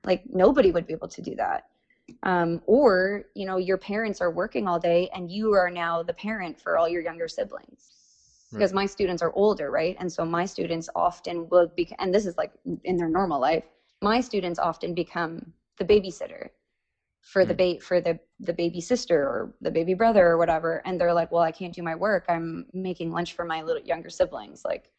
Like 0.06 0.24
nobody 0.30 0.72
would 0.72 0.88
be 0.88 0.94
able 0.94 1.10
to 1.10 1.22
do 1.22 1.36
that. 1.36 1.66
Um, 2.24 2.62
or 2.66 3.26
you 3.36 3.46
know 3.46 3.58
your 3.58 3.78
parents 3.78 4.22
are 4.22 4.32
working 4.32 4.68
all 4.68 4.80
day 4.80 5.10
and 5.14 5.30
you 5.32 5.54
are 5.54 5.70
now 5.70 6.04
the 6.04 6.14
parent 6.14 6.60
for 6.60 6.78
all 6.78 6.88
your 6.88 7.02
younger 7.02 7.28
siblings. 7.28 7.92
Because 8.52 8.72
my 8.72 8.86
students 8.86 9.22
are 9.22 9.34
older 9.34 9.72
right? 9.72 9.98
And 10.00 10.10
so 10.12 10.24
my 10.24 10.46
students 10.46 10.90
often 10.96 11.50
will 11.50 11.68
be 11.76 11.94
and 12.00 12.14
this 12.14 12.26
is 12.26 12.38
like 12.38 12.54
in 12.86 12.96
their 12.96 13.10
normal 13.10 13.42
life 13.42 13.64
my 14.02 14.22
students 14.22 14.60
often 14.60 14.94
become 14.94 15.54
the 15.78 15.86
babysitter 15.86 16.50
for 17.28 17.44
the 17.44 17.54
ba- 17.54 17.80
for 17.82 18.00
the 18.00 18.18
the 18.40 18.54
baby 18.54 18.80
sister 18.80 19.22
or 19.22 19.54
the 19.60 19.70
baby 19.70 19.94
brother 19.94 20.26
or 20.26 20.38
whatever 20.38 20.82
and 20.86 21.00
they're 21.00 21.14
like 21.14 21.32
well 21.32 21.44
i 21.44 21.52
can't 21.52 21.74
do 21.74 21.84
my 21.84 21.94
work. 21.94 22.26
I'm 22.30 22.66
making 22.74 23.12
lunch 23.12 23.34
for 23.34 23.44
my 23.44 23.62
little 23.62 23.84
younger 23.84 24.10
siblings 24.10 24.64
like 24.64 24.90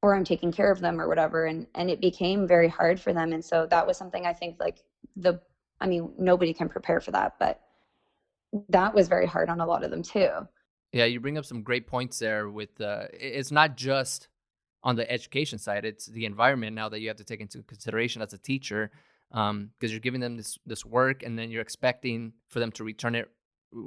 or 0.00 0.14
i'm 0.14 0.24
taking 0.24 0.50
care 0.50 0.72
of 0.72 0.80
them 0.80 0.98
or 0.98 1.06
whatever 1.06 1.44
and 1.44 1.66
and 1.74 1.90
it 1.90 2.00
became 2.00 2.48
very 2.48 2.68
hard 2.68 2.98
for 2.98 3.12
them 3.12 3.32
and 3.32 3.44
so 3.44 3.66
that 3.66 3.86
was 3.86 3.98
something 3.98 4.24
i 4.24 4.32
think 4.32 4.56
like 4.58 4.78
the 5.16 5.38
i 5.80 5.86
mean 5.86 6.10
nobody 6.18 6.54
can 6.54 6.68
prepare 6.68 7.00
for 7.00 7.10
that 7.10 7.34
but 7.38 7.60
that 8.70 8.94
was 8.94 9.06
very 9.06 9.26
hard 9.26 9.50
on 9.50 9.60
a 9.60 9.66
lot 9.66 9.84
of 9.84 9.90
them 9.90 10.02
too. 10.02 10.30
Yeah 10.94 11.04
you 11.04 11.20
bring 11.20 11.36
up 11.36 11.44
some 11.44 11.62
great 11.62 11.86
points 11.86 12.18
there 12.18 12.48
with 12.48 12.80
uh 12.80 13.04
it's 13.12 13.50
not 13.50 13.76
just 13.76 14.28
on 14.82 14.96
the 14.96 15.10
education 15.10 15.58
side 15.58 15.84
it's 15.84 16.06
the 16.06 16.24
environment 16.24 16.74
now 16.74 16.88
that 16.88 17.00
you 17.00 17.08
have 17.08 17.18
to 17.18 17.24
take 17.24 17.40
into 17.40 17.62
consideration 17.64 18.22
as 18.22 18.32
a 18.32 18.38
teacher 18.38 18.90
because 19.30 19.50
um, 19.50 19.70
you're 19.80 20.00
giving 20.00 20.20
them 20.20 20.36
this 20.36 20.58
this 20.66 20.84
work 20.84 21.22
and 21.22 21.38
then 21.38 21.50
you're 21.50 21.62
expecting 21.62 22.32
for 22.48 22.60
them 22.60 22.72
to 22.72 22.84
return 22.84 23.14
it 23.14 23.28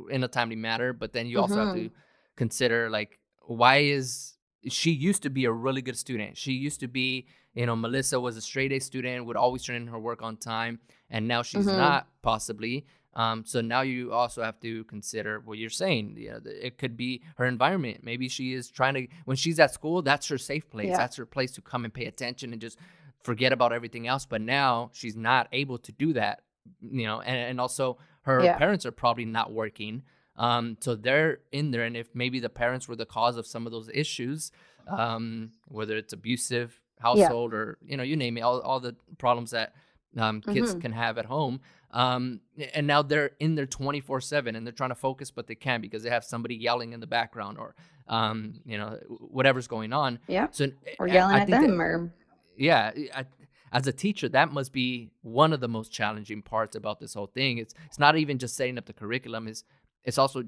in 0.09 0.23
a 0.23 0.27
timely 0.27 0.55
manner 0.55 0.93
but 0.93 1.13
then 1.13 1.27
you 1.27 1.39
also 1.39 1.55
mm-hmm. 1.55 1.65
have 1.65 1.75
to 1.75 1.81
mm-hmm. 1.81 1.95
consider 2.35 2.89
like 2.89 3.19
why 3.41 3.77
is 3.77 4.35
she 4.67 4.91
used 4.91 5.23
to 5.23 5.29
be 5.29 5.45
a 5.45 5.51
really 5.51 5.81
good 5.81 5.97
student 5.97 6.37
she 6.37 6.51
used 6.51 6.79
to 6.79 6.87
be 6.87 7.25
you 7.55 7.65
know 7.65 7.75
melissa 7.75 8.19
was 8.19 8.37
a 8.37 8.41
straight 8.41 8.71
a 8.71 8.79
student 8.79 9.25
would 9.25 9.35
always 9.35 9.63
turn 9.63 9.75
in 9.75 9.87
her 9.87 9.99
work 9.99 10.21
on 10.21 10.37
time 10.37 10.79
and 11.09 11.27
now 11.27 11.41
she's 11.41 11.65
mm-hmm. 11.65 11.77
not 11.77 12.07
possibly 12.21 12.85
um, 13.13 13.43
so 13.45 13.59
now 13.59 13.81
you 13.81 14.13
also 14.13 14.41
have 14.41 14.59
to 14.61 14.83
consider 14.85 15.41
what 15.43 15.57
you're 15.57 15.69
saying. 15.69 16.15
Yeah, 16.17 16.37
it 16.45 16.77
could 16.77 16.95
be 16.95 17.21
her 17.35 17.45
environment. 17.45 17.99
Maybe 18.03 18.29
she 18.29 18.53
is 18.53 18.69
trying 18.69 18.93
to 18.93 19.07
when 19.25 19.35
she's 19.35 19.59
at 19.59 19.73
school. 19.73 20.01
That's 20.01 20.27
her 20.29 20.37
safe 20.37 20.69
place. 20.69 20.89
Yeah. 20.89 20.97
That's 20.97 21.17
her 21.17 21.25
place 21.25 21.51
to 21.53 21.61
come 21.61 21.83
and 21.83 21.93
pay 21.93 22.05
attention 22.05 22.53
and 22.53 22.61
just 22.61 22.77
forget 23.23 23.53
about 23.53 23.73
everything 23.73 24.07
else. 24.07 24.25
But 24.25 24.41
now 24.41 24.91
she's 24.93 25.15
not 25.15 25.47
able 25.51 25.77
to 25.79 25.91
do 25.91 26.13
that, 26.13 26.41
you 26.81 27.05
know, 27.05 27.21
and, 27.21 27.37
and 27.37 27.61
also 27.61 27.97
her 28.23 28.43
yeah. 28.43 28.57
parents 28.57 28.85
are 28.85 28.91
probably 28.91 29.25
not 29.25 29.51
working. 29.51 30.03
Um, 30.37 30.77
so 30.79 30.95
they're 30.95 31.39
in 31.51 31.71
there. 31.71 31.83
And 31.83 31.97
if 31.97 32.09
maybe 32.13 32.39
the 32.39 32.49
parents 32.49 32.87
were 32.87 32.95
the 32.95 33.05
cause 33.05 33.37
of 33.37 33.45
some 33.45 33.65
of 33.65 33.71
those 33.71 33.89
issues, 33.93 34.51
um, 34.87 35.51
whether 35.67 35.97
it's 35.97 36.13
abusive 36.13 36.79
household 36.99 37.51
yeah. 37.51 37.57
or, 37.57 37.77
you 37.83 37.97
know, 37.97 38.03
you 38.03 38.15
name 38.15 38.37
it, 38.37 38.41
all, 38.41 38.59
all 38.61 38.79
the 38.79 38.95
problems 39.17 39.51
that 39.51 39.73
um, 40.17 40.41
kids 40.41 40.71
mm-hmm. 40.71 40.79
can 40.79 40.91
have 40.91 41.17
at 41.17 41.25
home. 41.25 41.61
Um, 41.91 42.39
and 42.73 42.87
now 42.87 43.01
they're 43.01 43.31
in 43.39 43.55
there 43.55 43.65
24 43.65 44.21
7 44.21 44.55
and 44.55 44.65
they're 44.65 44.71
trying 44.71 44.89
to 44.89 44.95
focus, 44.95 45.29
but 45.29 45.47
they 45.47 45.55
can't 45.55 45.81
because 45.81 46.03
they 46.03 46.09
have 46.09 46.23
somebody 46.23 46.55
yelling 46.55 46.93
in 46.93 47.01
the 47.01 47.07
background 47.07 47.57
or, 47.57 47.75
um, 48.07 48.61
you 48.65 48.77
know, 48.77 48.97
whatever's 49.07 49.67
going 49.67 49.91
on. 49.91 50.19
Yeah. 50.27 50.47
So, 50.51 50.67
or 50.99 51.07
yelling 51.07 51.35
I, 51.35 51.39
I 51.39 51.41
at 51.41 51.49
them 51.49 51.77
that, 51.77 51.83
or 51.83 52.13
yeah, 52.61 52.91
I, 53.15 53.25
as 53.71 53.87
a 53.87 53.91
teacher, 53.91 54.29
that 54.29 54.51
must 54.51 54.71
be 54.71 55.11
one 55.21 55.53
of 55.53 55.59
the 55.61 55.67
most 55.67 55.91
challenging 55.91 56.41
parts 56.41 56.75
about 56.75 56.99
this 56.99 57.13
whole 57.13 57.27
thing. 57.27 57.57
It's 57.57 57.73
it's 57.87 57.99
not 57.99 58.17
even 58.17 58.37
just 58.37 58.55
setting 58.55 58.77
up 58.77 58.85
the 58.85 58.93
curriculum; 58.93 59.47
is 59.47 59.63
it's 60.03 60.17
also 60.17 60.43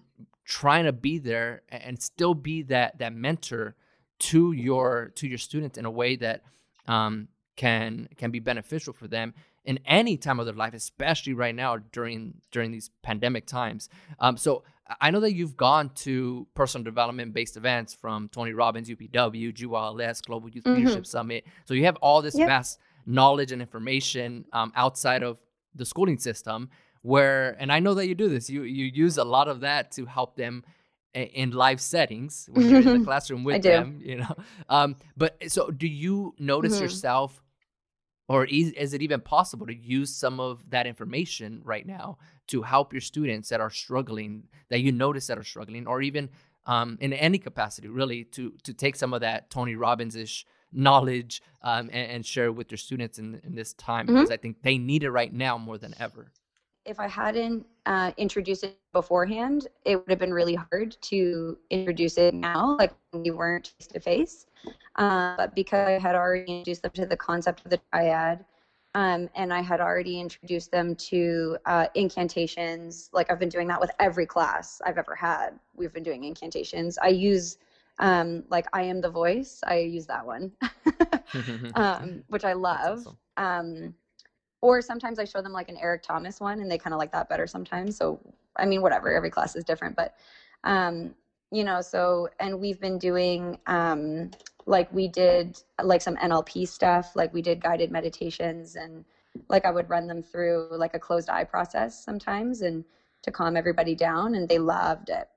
trying 0.45 0.85
to 0.85 0.93
be 0.93 1.17
there 1.17 1.63
and 1.69 2.01
still 2.01 2.35
be 2.35 2.61
that 2.63 2.99
that 2.99 3.13
mentor 3.13 3.75
to 4.19 4.51
your 4.51 5.11
to 5.15 5.27
your 5.27 5.37
students 5.37 5.77
in 5.77 5.85
a 5.85 5.91
way 5.91 6.15
that 6.17 6.43
um, 6.87 7.29
can 7.55 8.07
can 8.17 8.29
be 8.29 8.39
beneficial 8.39 8.93
for 8.93 9.07
them 9.07 9.33
in 9.65 9.79
any 9.85 10.17
time 10.17 10.39
of 10.39 10.45
their 10.45 10.55
life, 10.55 10.73
especially 10.73 11.33
right 11.33 11.55
now 11.55 11.77
during 11.91 12.35
during 12.51 12.71
these 12.71 12.91
pandemic 13.01 13.47
times. 13.47 13.89
Um, 14.19 14.37
so 14.37 14.63
I 14.99 15.11
know 15.11 15.19
that 15.21 15.33
you've 15.33 15.57
gone 15.57 15.89
to 15.95 16.47
personal 16.53 16.83
development 16.83 17.33
based 17.33 17.57
events 17.57 17.93
from 17.93 18.29
Tony 18.29 18.53
Robbins, 18.53 18.89
UPW, 18.89 19.53
GYLS, 19.53 20.21
Global 20.25 20.49
Youth 20.49 20.63
mm-hmm. 20.63 20.77
Leadership 20.77 21.05
Summit. 21.05 21.45
So 21.65 21.73
you 21.73 21.85
have 21.85 21.95
all 21.97 22.21
this 22.21 22.35
yep. 22.35 22.47
vast 22.47 22.79
knowledge 23.05 23.51
and 23.51 23.61
information 23.61 24.45
um, 24.53 24.71
outside 24.75 25.23
of 25.23 25.37
the 25.75 25.85
schooling 25.85 26.17
system. 26.17 26.69
Where 27.01 27.57
and 27.59 27.71
I 27.71 27.79
know 27.79 27.93
that 27.95 28.07
you 28.07 28.15
do 28.15 28.29
this. 28.29 28.49
You 28.49 28.63
you 28.63 28.85
use 28.85 29.17
a 29.17 29.25
lot 29.25 29.49
of 29.49 29.59
that 29.61 29.91
to 29.93 30.05
help 30.05 30.37
them 30.37 30.63
in 31.13 31.51
live 31.51 31.79
settings 31.81 32.49
when 32.51 32.69
you're 32.69 32.79
in 32.79 32.99
the 32.99 33.05
classroom 33.05 33.43
with 33.43 33.61
them. 33.61 33.99
You 34.01 34.17
know, 34.17 34.35
um, 34.69 34.95
but 35.17 35.37
so 35.47 35.69
do 35.69 35.87
you 35.87 36.33
notice 36.39 36.75
mm-hmm. 36.75 36.83
yourself? 36.83 37.42
Or 38.29 38.45
is, 38.45 38.71
is, 38.71 38.93
it 38.93 39.01
even 39.01 39.19
possible 39.19 39.67
to 39.67 39.75
use 39.75 40.13
some 40.13 40.39
of 40.39 40.69
that 40.69 40.87
information 40.87 41.61
right 41.63 41.85
now 41.85 42.17
to 42.47 42.61
help 42.61 42.93
your 42.93 43.01
students 43.01 43.49
that 43.49 43.59
are 43.59 43.69
struggling 43.69 44.43
that 44.69 44.79
you 44.79 44.91
notice 44.91 45.27
that 45.27 45.37
are 45.37 45.43
struggling 45.43 45.87
or 45.87 46.01
even 46.01 46.29
um, 46.65 46.97
in 47.01 47.13
any 47.13 47.37
capacity 47.37 47.87
really 47.87 48.23
to 48.23 48.53
to 48.63 48.73
take 48.73 48.95
some 48.95 49.13
of 49.13 49.21
that 49.21 49.49
tony 49.49 49.75
robbins-ish 49.75 50.45
knowledge 50.71 51.41
um, 51.61 51.89
and, 51.91 52.11
and, 52.11 52.25
share 52.25 52.51
with 52.51 52.71
your 52.71 52.79
students 52.79 53.19
in, 53.19 53.39
in 53.43 53.53
this 53.53 53.73
time? 53.73 54.07
Mm-hmm. 54.07 54.15
because 54.15 54.31
i 54.31 54.37
think 54.37 54.61
they 54.63 54.77
need 54.77 55.03
it 55.03 55.11
right 55.11 55.33
now 55.33 55.57
more 55.57 55.77
than 55.77 55.93
ever. 55.99 56.31
If 56.85 56.99
i 56.99 57.07
hadn't 57.07 57.65
uh, 57.85 58.11
introduced 58.17 58.63
it 58.63 58.77
beforehand 58.93 59.67
it 59.85 59.97
would 59.97 60.09
have 60.09 60.19
been 60.19 60.33
really 60.33 60.55
hard 60.55 60.95
to 61.01 61.57
introduce 61.69 62.17
it 62.17 62.33
now 62.33 62.77
like 62.77 62.93
we 63.11 63.31
weren't 63.31 63.73
face 63.77 63.87
to 63.87 63.99
face 63.99 64.45
but 64.97 65.55
because 65.55 65.87
i 65.87 65.91
had 65.99 66.15
already 66.15 66.51
introduced 66.51 66.81
them 66.83 66.91
to 66.91 67.05
the 67.05 67.17
concept 67.17 67.63
of 67.65 67.71
the 67.71 67.79
triad 67.91 68.45
um, 68.95 69.29
and 69.35 69.51
I 69.51 69.61
had 69.61 69.81
already 69.81 70.19
introduced 70.19 70.71
them 70.71 70.95
to 70.95 71.57
uh, 71.65 71.87
incantations. 71.95 73.09
Like 73.11 73.31
I've 73.31 73.39
been 73.39 73.49
doing 73.49 73.67
that 73.69 73.81
with 73.81 73.91
every 73.99 74.25
class 74.25 74.81
I've 74.85 74.97
ever 74.97 75.15
had. 75.15 75.59
We've 75.75 75.91
been 75.93 76.03
doing 76.03 76.23
incantations. 76.23 76.97
I 77.01 77.07
use 77.07 77.57
um, 77.99 78.43
like 78.49 78.67
I 78.73 78.83
am 78.83 79.01
the 79.01 79.09
voice. 79.09 79.61
I 79.65 79.79
use 79.79 80.05
that 80.07 80.25
one, 80.25 80.51
um, 81.75 82.23
which 82.27 82.43
I 82.45 82.53
love. 82.53 82.99
Awesome. 82.99 83.17
Um, 83.37 83.95
or 84.61 84.81
sometimes 84.81 85.19
I 85.19 85.25
show 85.25 85.41
them 85.41 85.51
like 85.51 85.69
an 85.69 85.77
Eric 85.81 86.03
Thomas 86.03 86.39
one, 86.39 86.59
and 86.59 86.69
they 86.69 86.77
kind 86.77 86.93
of 86.93 86.99
like 86.99 87.11
that 87.11 87.29
better 87.29 87.47
sometimes. 87.47 87.97
So 87.97 88.19
I 88.57 88.65
mean, 88.65 88.81
whatever. 88.81 89.11
Every 89.11 89.31
class 89.31 89.55
is 89.55 89.63
different, 89.63 89.95
but 89.95 90.15
um, 90.63 91.15
you 91.51 91.63
know. 91.63 91.81
So 91.81 92.29
and 92.39 92.59
we've 92.59 92.79
been 92.79 92.99
doing 92.99 93.57
um, 93.65 94.31
like 94.65 94.91
we 94.91 95.07
did 95.07 95.61
like 95.81 96.01
some 96.01 96.15
NLP 96.17 96.67
stuff, 96.67 97.15
like 97.15 97.33
we 97.33 97.41
did 97.41 97.61
guided 97.61 97.91
meditations 97.91 98.75
and 98.75 99.05
like 99.49 99.65
I 99.65 99.71
would 99.71 99.89
run 99.89 100.07
them 100.07 100.21
through 100.21 100.69
like 100.71 100.93
a 100.93 100.99
closed 100.99 101.29
eye 101.29 101.43
process 101.43 102.03
sometimes 102.03 102.61
and 102.61 102.83
to 103.23 103.31
calm 103.31 103.57
everybody 103.57 103.95
down 103.95 104.35
and 104.35 104.47
they 104.47 104.59
loved 104.59 105.09
it. 105.09 105.27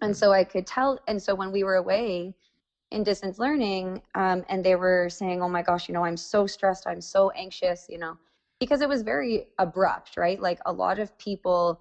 And 0.00 0.12
mm. 0.12 0.16
so 0.16 0.32
I 0.32 0.44
could 0.44 0.66
tell 0.66 0.98
and 1.06 1.22
so 1.22 1.34
when 1.34 1.52
we 1.52 1.64
were 1.64 1.76
away 1.76 2.34
in 2.90 3.02
distance 3.02 3.38
learning 3.38 4.00
um, 4.14 4.44
and 4.48 4.64
they 4.64 4.76
were 4.76 5.08
saying, 5.08 5.42
"Oh 5.42 5.48
my 5.48 5.62
gosh, 5.62 5.88
you 5.88 5.94
know, 5.94 6.04
I'm 6.04 6.16
so 6.16 6.46
stressed, 6.46 6.86
I'm 6.86 7.00
so 7.00 7.30
anxious," 7.30 7.86
you 7.88 7.98
know, 7.98 8.16
because 8.60 8.80
it 8.80 8.88
was 8.88 9.02
very 9.02 9.46
abrupt, 9.58 10.16
right? 10.16 10.40
Like 10.40 10.60
a 10.66 10.72
lot 10.72 10.98
of 10.98 11.16
people 11.18 11.80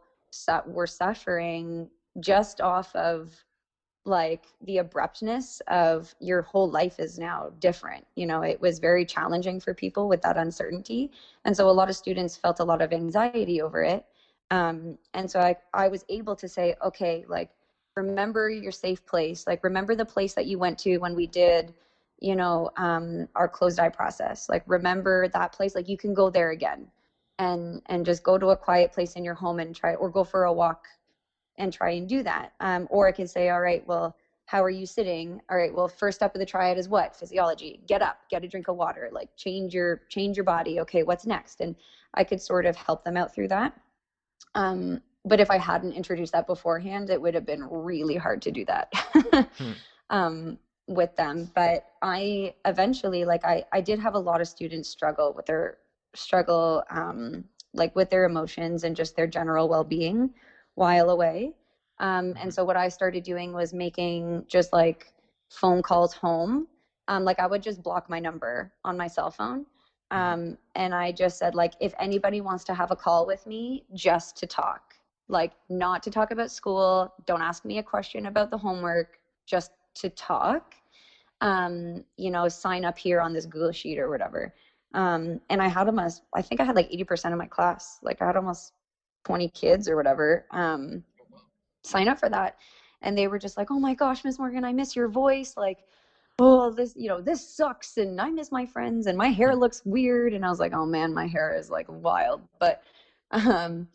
were 0.66 0.88
suffering 0.88 1.90
just 2.20 2.60
off 2.62 2.94
of 2.96 3.45
like 4.06 4.46
the 4.62 4.78
abruptness 4.78 5.62
of 5.68 6.14
your 6.20 6.44
whole 6.44 6.70
life 6.70 7.00
is 7.00 7.18
now 7.18 7.52
different. 7.60 8.06
You 8.16 8.28
know, 8.28 8.44
it 8.44 8.62
was 8.62 8.80
very 8.80 9.06
challenging 9.06 9.60
for 9.60 9.74
people 9.74 10.08
with 10.08 10.22
that 10.22 10.38
uncertainty. 10.38 11.12
And 11.44 11.58
so 11.58 11.70
a 11.70 11.72
lot 11.72 11.90
of 11.90 11.96
students 11.96 12.38
felt 12.38 12.60
a 12.60 12.64
lot 12.64 12.82
of 12.82 12.94
anxiety 12.94 13.62
over 13.62 13.84
it. 13.84 14.06
Um, 14.52 14.98
and 15.14 15.30
so 15.30 15.40
I, 15.40 15.56
I 15.74 15.88
was 15.88 16.06
able 16.08 16.36
to 16.36 16.48
say, 16.48 16.76
okay, 16.84 17.26
like, 17.28 17.50
remember 17.96 18.50
your 18.50 18.72
safe 18.72 19.04
place. 19.06 19.48
Like, 19.48 19.64
remember 19.64 19.96
the 19.96 20.06
place 20.06 20.34
that 20.36 20.46
you 20.46 20.60
went 20.60 20.78
to 20.80 20.98
when 21.00 21.16
we 21.16 21.26
did, 21.26 21.74
you 22.20 22.36
know, 22.36 22.70
um, 22.78 23.28
our 23.36 23.48
closed 23.48 23.80
eye 23.80 23.90
process. 23.90 24.50
Like, 24.50 24.64
remember 24.68 25.28
that 25.30 25.52
place. 25.52 25.74
Like, 25.74 25.90
you 25.90 25.98
can 25.98 26.14
go 26.14 26.30
there 26.30 26.52
again 26.52 26.88
and 27.40 27.82
and 27.88 28.06
just 28.06 28.24
go 28.24 28.38
to 28.38 28.50
a 28.50 28.58
quiet 28.58 28.94
place 28.94 29.14
in 29.14 29.24
your 29.24 29.34
home 29.34 29.60
and 29.60 29.76
try 29.76 29.96
or 29.96 30.10
go 30.10 30.24
for 30.24 30.46
a 30.46 30.54
walk 30.54 30.86
and 31.58 31.72
try 31.72 31.92
and 31.92 32.08
do 32.08 32.24
that. 32.24 32.54
Um, 32.60 32.88
or 32.90 33.08
I 33.08 33.12
can 33.12 33.28
say, 33.28 33.50
all 33.50 33.62
right, 33.62 33.86
well, 33.88 34.16
how 34.46 34.64
are 34.64 34.70
you 34.70 34.86
sitting? 34.86 35.42
All 35.50 35.58
right, 35.58 35.74
well, 35.74 35.88
first 35.88 36.18
step 36.18 36.36
of 36.36 36.40
the 36.40 36.46
triad 36.46 36.78
is 36.78 36.88
what? 36.88 37.16
Physiology. 37.16 37.82
Get 37.88 38.02
up, 38.02 38.20
get 38.30 38.44
a 38.44 38.48
drink 38.48 38.68
of 38.68 38.76
water, 38.76 39.10
like 39.12 39.36
change 39.36 39.74
your 39.74 40.02
change 40.10 40.38
your 40.38 40.44
body. 40.44 40.80
Okay, 40.82 41.04
what's 41.04 41.26
next? 41.26 41.62
And 41.62 41.76
I 42.14 42.24
could 42.24 42.42
sort 42.42 42.66
of 42.66 42.76
help 42.76 43.04
them 43.04 43.18
out 43.18 43.34
through 43.34 43.48
that. 43.50 43.74
Um, 44.54 45.02
but 45.26 45.40
if 45.40 45.50
I 45.50 45.58
hadn't 45.58 45.94
introduced 45.94 46.34
that 46.34 46.46
beforehand, 46.46 47.10
it 47.10 47.20
would 47.20 47.34
have 47.34 47.46
been 47.46 47.68
really 47.70 48.16
hard 48.16 48.44
to 48.44 48.52
do 48.52 48.64
that 48.66 48.90
hmm. 49.58 49.72
um, 50.12 50.60
with 50.88 51.16
them. 51.16 51.50
But 51.56 51.88
I 52.04 52.54
eventually, 52.66 53.26
like, 53.26 53.44
I 53.44 53.66
I 53.72 53.82
did 53.82 53.98
have 54.00 54.14
a 54.14 54.20
lot 54.20 54.42
of 54.42 54.48
students 54.48 54.90
struggle 54.90 55.34
with 55.36 55.48
their 55.48 55.80
struggle, 56.14 56.84
um, 56.92 57.46
like 57.74 57.96
with 57.96 58.12
their 58.12 58.26
emotions 58.26 58.84
and 58.84 58.96
just 58.96 59.16
their 59.16 59.28
general 59.28 59.68
well 59.68 59.84
being 59.84 60.30
while 60.76 61.10
away. 61.10 61.54
Um, 62.00 62.26
and 62.26 62.36
mm-hmm. 62.36 62.50
so 62.50 62.64
what 62.64 62.78
I 62.78 62.90
started 62.90 63.24
doing 63.24 63.54
was 63.54 63.74
making 63.74 64.46
just 64.48 64.72
like 64.74 65.14
phone 65.50 65.82
calls 65.82 66.14
home. 66.14 66.68
Um, 67.08 67.24
like 67.24 67.40
I 67.40 67.48
would 67.48 67.64
just 67.64 67.84
block 67.84 68.10
my 68.10 68.20
number 68.20 68.72
on 68.84 68.98
my 68.98 69.08
cell 69.08 69.32
phone. 69.32 69.66
Mm-hmm. 70.12 70.18
Um, 70.18 70.58
and 70.76 70.94
I 70.94 71.12
just 71.12 71.38
said 71.40 71.56
like, 71.56 71.74
if 71.80 71.94
anybody 72.00 72.42
wants 72.42 72.64
to 72.66 72.74
have 72.74 72.92
a 72.92 72.96
call 72.96 73.26
with 73.26 73.46
me, 73.48 73.86
just 73.94 74.38
to 74.38 74.48
talk, 74.48 74.94
like 75.28 75.54
not 75.70 76.04
to 76.04 76.12
talk 76.12 76.32
about 76.32 76.52
school. 76.52 77.14
Don't 77.26 77.42
ask 77.42 77.66
me 77.66 77.80
a 77.80 77.84
question 77.84 78.28
about 78.28 78.52
the 78.52 78.58
homework, 78.58 79.20
just 79.46 79.72
to 79.96 80.10
talk. 80.10 80.76
Um, 81.42 82.04
you 82.18 82.32
know, 82.32 82.48
sign 82.48 82.86
up 82.86 82.98
here 82.98 83.20
on 83.20 83.34
this 83.34 83.46
Google 83.46 83.72
sheet 83.72 84.00
or 84.00 84.10
whatever. 84.10 84.54
Um, 84.94 85.42
and 85.50 85.62
I 85.62 85.68
had 85.68 85.88
almost, 85.88 86.24
I 86.34 86.42
think 86.42 86.62
I 86.62 86.64
had 86.64 86.76
like 86.76 86.90
80% 86.90 87.34
of 87.34 87.38
my 87.38 87.46
class. 87.46 88.00
Like 88.02 88.22
I 88.22 88.26
had 88.26 88.38
almost 88.38 88.74
20 89.26 89.50
kids 89.50 89.90
or 89.90 89.96
whatever 89.96 90.46
um, 90.52 91.04
sign 91.84 92.08
up 92.08 92.20
for 92.20 92.30
that. 92.30 92.56
And 93.02 93.18
they 93.18 93.28
were 93.28 93.40
just 93.40 93.58
like 93.58 93.70
oh 93.70 93.80
my 93.80 93.94
gosh 93.94 94.24
miss 94.24 94.40
morgan 94.40 94.64
i 94.64 94.74
miss 94.74 94.96
your 94.96 95.10
voice 95.10 95.54
like 95.58 95.80
oh 96.40 96.72
this 96.72 96.94
you 96.96 97.08
know 97.08 97.22
this 97.22 97.56
sucks 97.56 97.98
and 97.98 98.20
i 98.20 98.30
miss 98.30 98.52
my 98.52 98.66
friends 98.66 99.06
and 99.06 99.18
my 99.18 99.28
hair 99.28 99.56
looks 99.56 99.82
weird. 99.86 100.34
And 100.34 100.46
i 100.46 100.50
was 100.50 100.60
like 100.60 100.74
oh 100.74 100.86
man 100.86 101.14
my 101.14 101.28
hair 101.28 101.56
is 101.56 101.70
like 101.70 101.86
wild. 101.90 102.42
But 102.60 102.82
um 103.32 103.88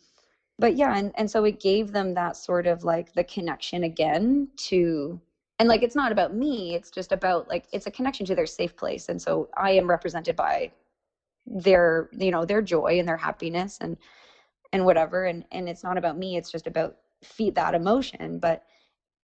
but 0.59 0.75
yeah 0.75 0.95
and, 0.95 1.11
and 1.15 1.29
so 1.29 1.43
it 1.43 1.59
gave 1.59 1.91
them 1.91 2.13
that 2.13 2.37
sort 2.37 2.67
of 2.67 2.83
like 2.83 3.13
the 3.13 3.23
connection 3.23 3.83
again 3.83 4.47
to 4.55 5.19
and 5.59 5.67
like 5.67 5.83
it's 5.83 5.95
not 5.95 6.11
about 6.11 6.33
me 6.33 6.75
it's 6.75 6.91
just 6.91 7.11
about 7.11 7.47
like 7.49 7.65
it's 7.73 7.87
a 7.87 7.91
connection 7.91 8.25
to 8.27 8.35
their 8.35 8.45
safe 8.45 8.75
place. 8.77 9.09
And 9.09 9.21
so 9.21 9.49
i 9.57 9.71
am 9.71 9.89
represented 9.89 10.35
by 10.35 10.71
their 11.45 12.09
you 12.13 12.31
know 12.31 12.45
their 12.45 12.61
joy 12.61 12.97
and 12.99 13.07
their 13.07 13.17
happiness 13.17 13.77
and 13.81 13.97
and 14.73 14.85
whatever 14.85 15.25
and 15.25 15.45
and 15.51 15.69
it's 15.69 15.83
not 15.83 15.97
about 15.97 16.17
me 16.17 16.37
it's 16.37 16.51
just 16.51 16.67
about 16.67 16.95
feed 17.23 17.55
that 17.55 17.73
emotion 17.75 18.39
but 18.39 18.61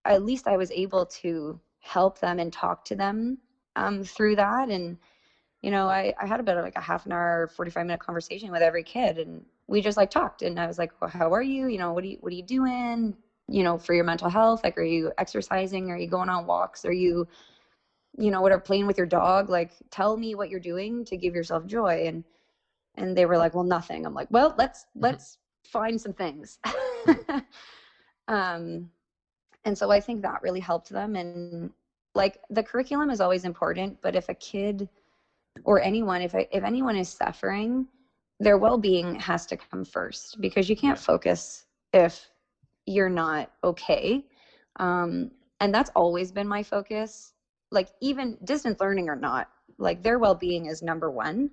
at 0.06 0.24
least 0.24 0.48
i 0.48 0.58
was 0.58 0.72
able 0.72 1.06
to 1.06 1.60
help 1.80 2.20
them 2.20 2.40
and 2.40 2.54
talk 2.54 2.84
to 2.84 2.96
them 2.96 3.38
um, 3.76 4.04
through 4.04 4.36
that 4.36 4.70
and 4.70 4.98
you 5.62 5.72
know 5.72 5.88
I, 5.88 6.14
I 6.22 6.28
had 6.28 6.40
about 6.40 6.64
like 6.64 6.76
a 6.76 6.82
half 6.82 7.06
an 7.06 7.12
hour 7.12 7.48
45 7.56 7.86
minute 7.86 8.00
conversation 8.00 8.52
with 8.52 8.62
every 8.62 8.84
kid 8.84 9.18
and 9.18 9.46
we 9.68 9.82
just 9.82 9.98
like 9.98 10.10
talked 10.10 10.42
and 10.42 10.60
i 10.60 10.68
was 10.68 10.78
like 10.78 10.92
well, 11.02 11.10
how 11.10 11.34
are 11.34 11.42
you? 11.42 11.68
You 11.68 11.78
know 11.78 11.94
what 11.94 12.04
are 12.04 12.08
you 12.08 12.18
what 12.22 12.32
are 12.34 12.36
you 12.36 12.44
doing? 12.44 13.16
You 13.50 13.64
know 13.64 13.78
for 13.78 13.94
your 13.94 14.04
mental 14.04 14.30
health 14.30 14.62
like 14.64 14.78
are 14.78 14.84
you 14.84 15.12
exercising? 15.18 15.92
Are 15.92 15.98
you 15.98 16.08
going 16.08 16.30
on 16.30 16.46
walks? 16.46 16.86
Are 16.86 16.92
you 16.94 17.28
you 18.18 18.32
know 18.32 18.42
whatever 18.42 18.62
playing 18.62 18.88
with 18.88 18.98
your 18.98 19.08
dog? 19.08 19.50
Like 19.50 19.72
tell 19.92 20.18
me 20.18 20.36
what 20.36 20.50
you're 20.50 20.60
doing 20.60 21.06
to 21.06 21.18
give 21.18 21.36
yourself 21.36 21.66
joy 21.66 22.06
and 22.08 22.24
and 22.98 23.18
they 23.18 23.26
were 23.26 23.38
like 23.38 23.54
well 23.54 23.64
nothing. 23.64 24.06
I'm 24.06 24.14
like 24.14 24.28
well 24.32 24.54
let's 24.58 24.82
mm-hmm. 24.82 25.04
let's 25.04 25.38
find 25.64 26.00
some 26.00 26.14
things. 26.14 26.60
Um 28.30 28.92
and 29.68 29.78
so 29.78 29.92
i 29.92 30.00
think 30.00 30.22
that 30.22 30.42
really 30.42 30.60
helped 30.60 30.90
them 30.90 31.16
and 31.16 31.70
like 32.16 32.40
the 32.50 32.64
curriculum 32.64 33.10
is 33.10 33.22
always 33.22 33.46
important 33.46 33.98
but 34.02 34.16
if 34.16 34.30
a 34.30 34.34
kid 34.34 34.90
or 35.66 35.82
anyone 35.82 36.22
if 36.22 36.34
if 36.34 36.64
anyone 36.64 36.96
is 36.96 37.10
suffering 37.10 37.86
their 38.40 38.58
well-being 38.58 39.16
has 39.16 39.46
to 39.46 39.58
come 39.58 39.84
first 39.84 40.40
because 40.42 40.70
you 40.70 40.76
can't 40.76 41.00
focus 41.00 41.66
if 41.94 42.30
you're 42.86 43.10
not 43.10 43.52
okay. 43.64 44.24
Um 44.80 45.32
and 45.60 45.74
that's 45.74 45.90
always 45.96 46.32
been 46.32 46.48
my 46.48 46.62
focus. 46.62 47.34
Like 47.72 47.90
even 48.00 48.38
distance 48.44 48.80
learning 48.80 49.10
or 49.10 49.16
not 49.16 49.50
like 49.80 50.04
their 50.04 50.20
well-being 50.20 50.68
is 50.68 50.84
number 50.84 51.10
one. 51.10 51.50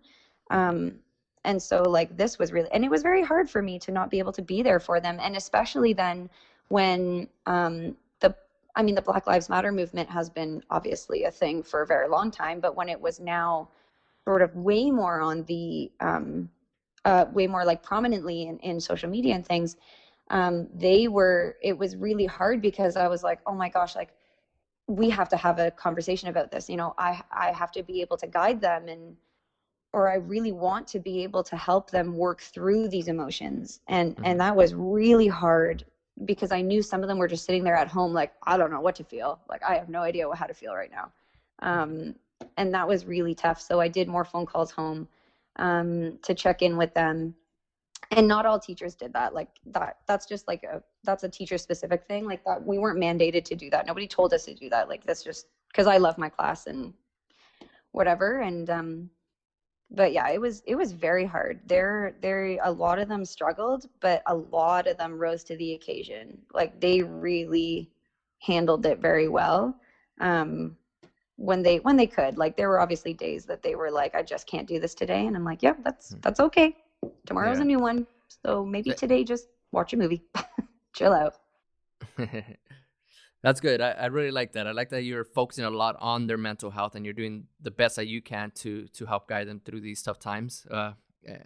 Um 0.50 1.00
and 1.44 1.62
so 1.62 1.82
like 1.82 2.16
this 2.16 2.38
was 2.38 2.52
really 2.52 2.68
and 2.72 2.84
it 2.84 2.90
was 2.90 3.02
very 3.02 3.22
hard 3.22 3.48
for 3.48 3.62
me 3.62 3.78
to 3.78 3.92
not 3.92 4.10
be 4.10 4.18
able 4.18 4.32
to 4.32 4.42
be 4.42 4.62
there 4.62 4.80
for 4.80 5.00
them. 5.00 5.18
And 5.20 5.36
especially 5.36 5.92
then 5.92 6.30
when 6.68 7.28
um 7.46 7.96
the 8.20 8.34
i 8.76 8.82
mean 8.82 8.94
the 8.94 9.02
black 9.02 9.26
lives 9.26 9.48
matter 9.48 9.70
movement 9.72 10.08
has 10.08 10.30
been 10.30 10.62
obviously 10.70 11.24
a 11.24 11.30
thing 11.30 11.62
for 11.62 11.82
a 11.82 11.86
very 11.86 12.08
long 12.08 12.30
time 12.30 12.60
but 12.60 12.74
when 12.74 12.88
it 12.88 13.00
was 13.00 13.20
now 13.20 13.68
sort 14.24 14.42
of 14.42 14.54
way 14.56 14.90
more 14.90 15.20
on 15.20 15.44
the 15.44 15.90
um 16.00 16.48
uh, 17.04 17.26
way 17.34 17.46
more 17.46 17.66
like 17.66 17.82
prominently 17.82 18.44
in, 18.44 18.58
in 18.60 18.80
social 18.80 19.10
media 19.10 19.34
and 19.34 19.46
things 19.46 19.76
um, 20.30 20.66
they 20.74 21.06
were 21.06 21.56
it 21.62 21.76
was 21.76 21.96
really 21.96 22.24
hard 22.24 22.62
because 22.62 22.96
i 22.96 23.06
was 23.06 23.22
like 23.22 23.40
oh 23.46 23.54
my 23.54 23.68
gosh 23.68 23.94
like 23.94 24.14
we 24.86 25.10
have 25.10 25.28
to 25.28 25.36
have 25.36 25.58
a 25.58 25.70
conversation 25.70 26.28
about 26.30 26.50
this 26.50 26.68
you 26.70 26.76
know? 26.76 26.94
I 26.96 27.22
i 27.30 27.52
have 27.52 27.72
to 27.72 27.82
be 27.82 28.00
able 28.00 28.16
to 28.16 28.26
guide 28.26 28.60
them 28.60 28.88
and 28.88 29.16
or 29.94 30.10
i 30.10 30.16
really 30.16 30.50
want 30.50 30.88
to 30.88 30.98
be 30.98 31.22
able 31.22 31.44
to 31.44 31.56
help 31.56 31.88
them 31.88 32.16
work 32.16 32.40
through 32.40 32.88
these 32.88 33.06
emotions. 33.06 33.80
And 33.86 34.16
mm-hmm. 34.16 34.24
and 34.26 34.40
that 34.40 34.54
was 34.56 34.74
really 34.74 35.28
hard 35.28 35.84
because 36.24 36.50
i 36.52 36.60
knew 36.60 36.82
some 36.82 37.02
of 37.02 37.08
them 37.08 37.18
were 37.18 37.28
just 37.28 37.46
sitting 37.46 37.64
there 37.64 37.76
at 37.76 37.88
home 37.88 38.12
like 38.12 38.32
i 38.42 38.56
don't 38.58 38.72
know 38.72 38.80
what 38.80 38.96
to 38.96 39.04
feel. 39.04 39.38
Like 39.48 39.62
i 39.62 39.76
have 39.76 39.88
no 39.88 40.02
idea 40.02 40.26
how 40.34 40.46
to 40.46 40.54
feel 40.54 40.74
right 40.74 40.90
now. 40.90 41.12
Um, 41.60 42.16
and 42.56 42.74
that 42.74 42.86
was 42.86 43.06
really 43.06 43.34
tough. 43.34 43.60
So 43.60 43.80
i 43.80 43.88
did 43.88 44.08
more 44.08 44.24
phone 44.24 44.46
calls 44.46 44.72
home 44.72 45.08
um, 45.56 46.18
to 46.22 46.34
check 46.34 46.60
in 46.60 46.76
with 46.76 46.92
them. 46.94 47.34
And 48.10 48.26
not 48.28 48.46
all 48.46 48.58
teachers 48.58 48.94
did 48.96 49.12
that. 49.12 49.32
Like 49.32 49.50
that 49.66 49.98
that's 50.08 50.26
just 50.26 50.48
like 50.48 50.64
a 50.64 50.82
that's 51.04 51.22
a 51.22 51.28
teacher 51.28 51.58
specific 51.58 52.04
thing. 52.06 52.26
Like 52.26 52.44
that 52.44 52.66
we 52.66 52.78
weren't 52.78 52.98
mandated 52.98 53.44
to 53.44 53.54
do 53.54 53.70
that. 53.70 53.86
Nobody 53.86 54.08
told 54.08 54.34
us 54.34 54.44
to 54.46 54.54
do 54.54 54.68
that. 54.70 54.88
Like 54.88 55.06
that's 55.06 55.22
just 55.22 55.46
because 55.68 55.86
i 55.86 55.96
love 55.98 56.18
my 56.18 56.28
class 56.28 56.66
and 56.66 56.92
whatever. 57.92 58.40
And 58.40 58.68
um 58.70 59.10
but 59.94 60.12
yeah 60.12 60.28
it 60.28 60.40
was 60.40 60.62
it 60.66 60.74
was 60.74 60.92
very 60.92 61.24
hard. 61.24 61.60
There 61.66 62.14
there 62.20 62.58
a 62.62 62.70
lot 62.70 62.98
of 62.98 63.08
them 63.08 63.24
struggled 63.24 63.88
but 64.00 64.22
a 64.26 64.34
lot 64.34 64.86
of 64.86 64.96
them 64.96 65.18
rose 65.18 65.44
to 65.44 65.56
the 65.56 65.74
occasion. 65.74 66.38
Like 66.52 66.80
they 66.80 67.02
really 67.02 67.90
handled 68.40 68.84
it 68.86 68.98
very 68.98 69.28
well 69.28 69.74
um 70.20 70.76
when 71.36 71.62
they 71.62 71.78
when 71.78 71.96
they 71.96 72.06
could. 72.06 72.36
Like 72.36 72.56
there 72.56 72.68
were 72.68 72.80
obviously 72.80 73.14
days 73.14 73.44
that 73.46 73.62
they 73.62 73.74
were 73.74 73.90
like 73.90 74.14
i 74.14 74.22
just 74.22 74.46
can't 74.46 74.68
do 74.68 74.78
this 74.78 74.94
today 74.94 75.26
and 75.26 75.36
i'm 75.36 75.44
like 75.44 75.62
yep 75.62 75.76
yeah, 75.78 75.82
that's 75.84 76.10
hmm. 76.10 76.20
that's 76.20 76.40
okay. 76.40 76.76
Tomorrow's 77.26 77.58
yeah. 77.58 77.64
a 77.64 77.66
new 77.66 77.78
one 77.78 78.06
so 78.44 78.64
maybe 78.64 78.92
today 78.92 79.24
just 79.24 79.48
watch 79.72 79.92
a 79.92 79.96
movie. 79.96 80.22
Chill 80.94 81.12
out 81.12 81.34
that's 83.44 83.60
good 83.60 83.80
I, 83.80 83.90
I 83.90 84.06
really 84.06 84.32
like 84.32 84.52
that 84.52 84.66
i 84.66 84.72
like 84.72 84.88
that 84.90 85.02
you're 85.02 85.24
focusing 85.24 85.64
a 85.64 85.70
lot 85.70 85.96
on 86.00 86.26
their 86.26 86.38
mental 86.38 86.70
health 86.70 86.96
and 86.96 87.04
you're 87.04 87.14
doing 87.14 87.46
the 87.60 87.70
best 87.70 87.94
that 87.96 88.08
you 88.08 88.20
can 88.20 88.50
to 88.62 88.88
to 88.88 89.06
help 89.06 89.28
guide 89.28 89.46
them 89.46 89.60
through 89.64 89.82
these 89.82 90.02
tough 90.02 90.18
times 90.18 90.66
uh 90.70 90.92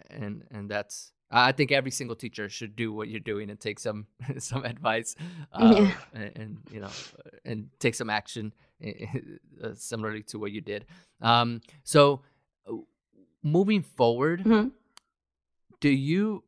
and 0.09 0.43
and 0.49 0.69
that's 0.71 1.13
I 1.31 1.51
think 1.51 1.71
every 1.71 1.91
single 1.91 2.15
teacher 2.15 2.49
should 2.49 2.75
do 2.75 2.91
what 2.91 3.07
you're 3.07 3.19
doing 3.19 3.49
and 3.49 3.59
take 3.59 3.79
some 3.79 4.07
some 4.39 4.65
advice, 4.65 5.15
uh, 5.53 5.75
yeah. 5.77 5.91
and, 6.13 6.31
and, 6.35 6.57
you 6.71 6.79
know, 6.79 6.89
and 7.45 7.69
take 7.79 7.95
some 7.95 8.09
action 8.09 8.53
uh, 8.83 9.73
similarly 9.75 10.23
to 10.23 10.39
what 10.39 10.51
you 10.51 10.61
did. 10.61 10.85
Um, 11.21 11.61
so, 11.83 12.21
moving 13.43 13.83
forward, 13.83 14.43
mm-hmm. 14.43 14.69
do 15.79 15.89
you? 15.89 16.43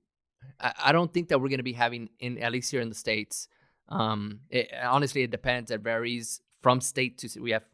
I, 0.59 0.73
I, 0.85 0.91
don't 0.91 1.13
think 1.13 1.29
that 1.29 1.39
we're 1.39 1.49
going 1.49 1.59
to 1.59 1.63
be 1.63 1.73
having 1.73 2.09
in 2.19 2.39
at 2.39 2.51
least 2.51 2.71
here 2.71 2.81
in 2.81 2.89
the 2.89 2.95
states. 2.95 3.47
Um, 3.91 4.39
it, 4.49 4.71
honestly, 4.81 5.23
it 5.23 5.31
depends. 5.31 5.71
It 5.71 5.81
varies 5.81 6.41
from 6.61 6.81
state 6.81 7.17
to. 7.19 7.29
state. 7.29 7.43
We 7.43 7.51
have. 7.51 7.65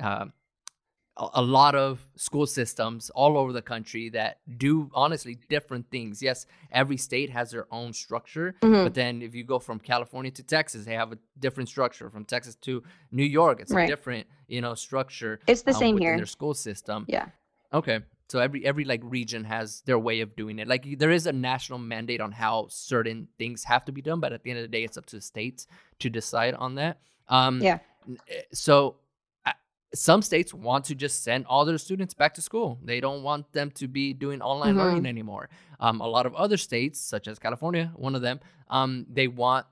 Uh, 0.00 0.26
a 1.34 1.42
lot 1.42 1.74
of 1.74 2.06
school 2.16 2.46
systems 2.46 3.10
all 3.10 3.36
over 3.36 3.52
the 3.52 3.60
country 3.60 4.08
that 4.10 4.38
do 4.56 4.90
honestly 4.94 5.36
different 5.48 5.90
things. 5.90 6.22
Yes, 6.22 6.46
every 6.70 6.96
state 6.96 7.28
has 7.30 7.50
their 7.50 7.66
own 7.70 7.92
structure, 7.92 8.54
mm-hmm. 8.62 8.84
but 8.84 8.94
then 8.94 9.20
if 9.20 9.34
you 9.34 9.44
go 9.44 9.58
from 9.58 9.78
California 9.78 10.30
to 10.30 10.42
Texas, 10.42 10.86
they 10.86 10.94
have 10.94 11.12
a 11.12 11.18
different 11.38 11.68
structure. 11.68 12.08
From 12.08 12.24
Texas 12.24 12.54
to 12.62 12.82
New 13.10 13.24
York, 13.24 13.60
it's 13.60 13.72
right. 13.72 13.84
a 13.84 13.86
different, 13.86 14.26
you 14.48 14.62
know, 14.62 14.74
structure. 14.74 15.38
It's 15.46 15.62
the 15.62 15.74
um, 15.74 15.78
same 15.78 15.98
here. 15.98 16.16
Their 16.16 16.26
school 16.26 16.54
system. 16.54 17.04
Yeah. 17.08 17.26
Okay. 17.74 18.00
So 18.28 18.38
every 18.38 18.64
every 18.64 18.84
like 18.84 19.00
region 19.04 19.44
has 19.44 19.82
their 19.82 19.98
way 19.98 20.20
of 20.20 20.34
doing 20.36 20.58
it. 20.58 20.68
Like 20.68 20.98
there 20.98 21.10
is 21.10 21.26
a 21.26 21.32
national 21.32 21.78
mandate 21.78 22.20
on 22.20 22.32
how 22.32 22.66
certain 22.70 23.28
things 23.38 23.64
have 23.64 23.84
to 23.86 23.92
be 23.92 24.02
done, 24.02 24.20
but 24.20 24.32
at 24.32 24.42
the 24.42 24.50
end 24.50 24.58
of 24.58 24.62
the 24.62 24.68
day, 24.68 24.84
it's 24.84 24.96
up 24.96 25.06
to 25.06 25.16
the 25.16 25.22
states 25.22 25.66
to 25.98 26.08
decide 26.08 26.54
on 26.54 26.76
that. 26.76 27.00
Um, 27.28 27.60
yeah. 27.60 27.78
Eh, 28.28 28.42
so 28.52 28.96
some 29.94 30.22
states 30.22 30.54
want 30.54 30.86
to 30.86 30.94
just 30.94 31.22
send 31.22 31.46
all 31.46 31.64
their 31.64 31.78
students 31.78 32.14
back 32.14 32.34
to 32.34 32.42
school. 32.42 32.78
They 32.82 33.00
don't 33.00 33.22
want 33.22 33.52
them 33.52 33.70
to 33.72 33.88
be 33.88 34.14
doing 34.14 34.40
online 34.40 34.74
mm-hmm. 34.74 34.78
learning 34.78 35.06
anymore. 35.06 35.50
Um, 35.80 36.00
a 36.00 36.06
lot 36.06 36.26
of 36.26 36.34
other 36.34 36.56
states, 36.56 37.00
such 37.00 37.28
as 37.28 37.38
California, 37.38 37.92
one 37.96 38.14
of 38.14 38.22
them, 38.22 38.40
um, 38.70 39.06
they 39.10 39.28
want 39.28 39.66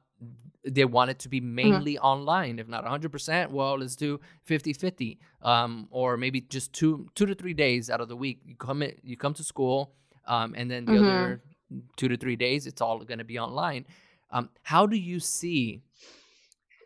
they 0.65 0.85
want 0.85 1.11
it 1.11 1.19
to 1.21 1.29
be 1.29 1.41
mm-hmm. 1.41 1.55
mainly 1.55 1.95
mm-hmm. 1.95 2.05
online. 2.05 2.59
If 2.59 2.69
not 2.69 2.85
100%, 2.85 3.51
well, 3.51 3.79
let's 3.79 3.97
do 3.97 4.21
50-50, 4.49 5.19
um, 5.43 5.89
or 5.91 6.17
maybe 6.17 6.41
just 6.41 6.73
two 6.73 7.09
two 7.15 7.27
to 7.27 7.35
three 7.35 7.55
days 7.55 7.91
out 7.91 8.01
of 8.01 8.09
the 8.09 8.17
week. 8.17 8.41
You 8.45 8.57
come 8.57 8.83
in, 8.83 8.95
you 9.03 9.17
come 9.17 9.35
to 9.35 9.45
school, 9.45 9.95
um, 10.27 10.55
and 10.57 10.71
then 10.71 10.85
the 10.85 10.93
mm-hmm. 10.93 11.05
other 11.05 11.43
two 11.97 12.09
to 12.09 12.17
three 12.17 12.37
days, 12.37 12.67
it's 12.67 12.81
all 12.81 12.99
going 13.01 13.19
to 13.19 13.25
be 13.25 13.39
online. 13.39 13.87
Um, 14.31 14.51
how 14.63 14.87
do 14.87 14.97
you 14.97 15.21
see 15.21 15.83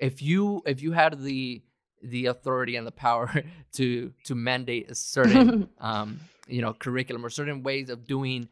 if 0.01 0.23
you 0.23 0.63
if 0.67 0.83
you 0.83 0.93
had 0.93 1.21
the 1.21 1.63
the 2.03 2.27
authority 2.27 2.77
and 2.77 2.87
the 2.87 2.93
power 2.93 3.43
to 3.73 4.13
to 4.25 4.35
mandate 4.35 4.91
a 4.91 4.95
certain 4.95 5.69
um, 5.79 6.21
you 6.47 6.63
know 6.63 6.73
curriculum 6.73 7.25
or 7.25 7.31
certain 7.31 7.63
ways 7.63 7.91
of 7.91 8.07
doing 8.07 8.49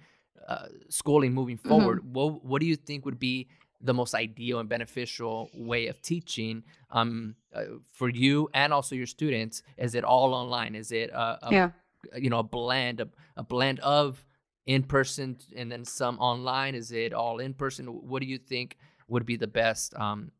uh, 0.49 0.66
schooling 0.89 1.33
moving 1.33 1.59
mm-hmm. 1.59 1.68
forward. 1.68 2.01
Mm-hmm. 2.01 2.12
What 2.12 2.45
what 2.45 2.61
do 2.61 2.66
you 2.66 2.77
think 2.77 3.05
would 3.05 3.18
be 3.18 3.49
the 3.83 3.95
most 3.95 4.14
ideal 4.14 4.61
and 4.61 4.68
beneficial 4.68 5.51
way 5.55 5.89
of 5.89 6.01
teaching 6.03 6.62
um, 6.91 7.35
uh, 7.55 7.64
for 7.93 8.09
you 8.09 8.49
and 8.55 8.72
also 8.72 8.95
your 8.95 9.07
students? 9.07 9.62
Is 9.76 9.95
it 9.95 10.05
all 10.05 10.35
online? 10.35 10.74
Is 10.74 10.93
it 10.93 11.11
a, 11.11 11.39
a 11.47 11.49
yeah. 11.51 11.70
you 12.16 12.30
know 12.30 12.39
a 12.39 12.45
blend 12.45 13.01
a, 13.01 13.09
a 13.37 13.43
blend 13.43 13.80
of 13.80 14.24
in 14.66 14.85
person 14.85 15.37
and 15.57 15.70
then 15.70 15.85
some 15.85 16.18
online? 16.18 16.74
Is 16.74 16.93
it 16.93 17.12
all 17.12 17.39
in 17.41 17.55
person? 17.55 17.87
What 17.87 18.22
do 18.22 18.28
you 18.28 18.39
think 18.39 18.76
would 19.09 19.26
be 19.26 19.37
the 19.37 19.47
best 19.47 19.95
um, 19.95 20.33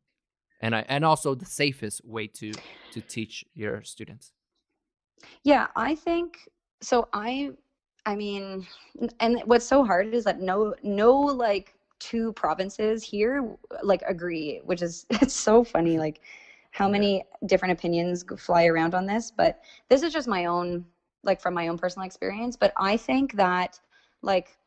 and 0.63 0.75
I, 0.75 0.85
and 0.89 1.05
also 1.05 1.35
the 1.35 1.45
safest 1.45 2.05
way 2.05 2.27
to 2.29 2.53
to 2.93 3.01
teach 3.01 3.45
your 3.55 3.83
students 3.83 4.33
yeah 5.45 5.67
i 5.77 5.95
think 5.95 6.49
so 6.81 7.09
i 7.13 7.51
i 8.07 8.15
mean 8.15 8.67
and 9.21 9.41
what's 9.45 9.67
so 9.67 9.85
hard 9.85 10.15
is 10.15 10.25
that 10.25 10.41
no 10.41 10.75
no 10.83 11.13
like 11.13 11.75
two 12.03 12.33
provinces 12.33 13.05
here 13.05 13.57
like 13.83 14.03
agree 14.09 14.61
which 14.65 14.83
is 14.83 15.07
it's 15.11 15.35
so 15.35 15.63
funny 15.63 15.99
like 15.99 16.21
how 16.73 16.89
many 16.89 17.23
different 17.47 17.73
opinions 17.73 18.25
fly 18.39 18.67
around 18.67 18.95
on 18.95 19.07
this 19.07 19.31
but 19.31 19.61
this 19.89 20.03
is 20.03 20.13
just 20.13 20.27
my 20.27 20.47
own 20.47 20.85
like 21.23 21.41
from 21.41 21.55
my 21.55 21.69
own 21.69 21.79
personal 21.79 22.05
experience 22.05 22.57
but 22.57 22.73
i 22.77 22.97
think 22.97 23.35
that 23.35 23.79
like 24.23 24.59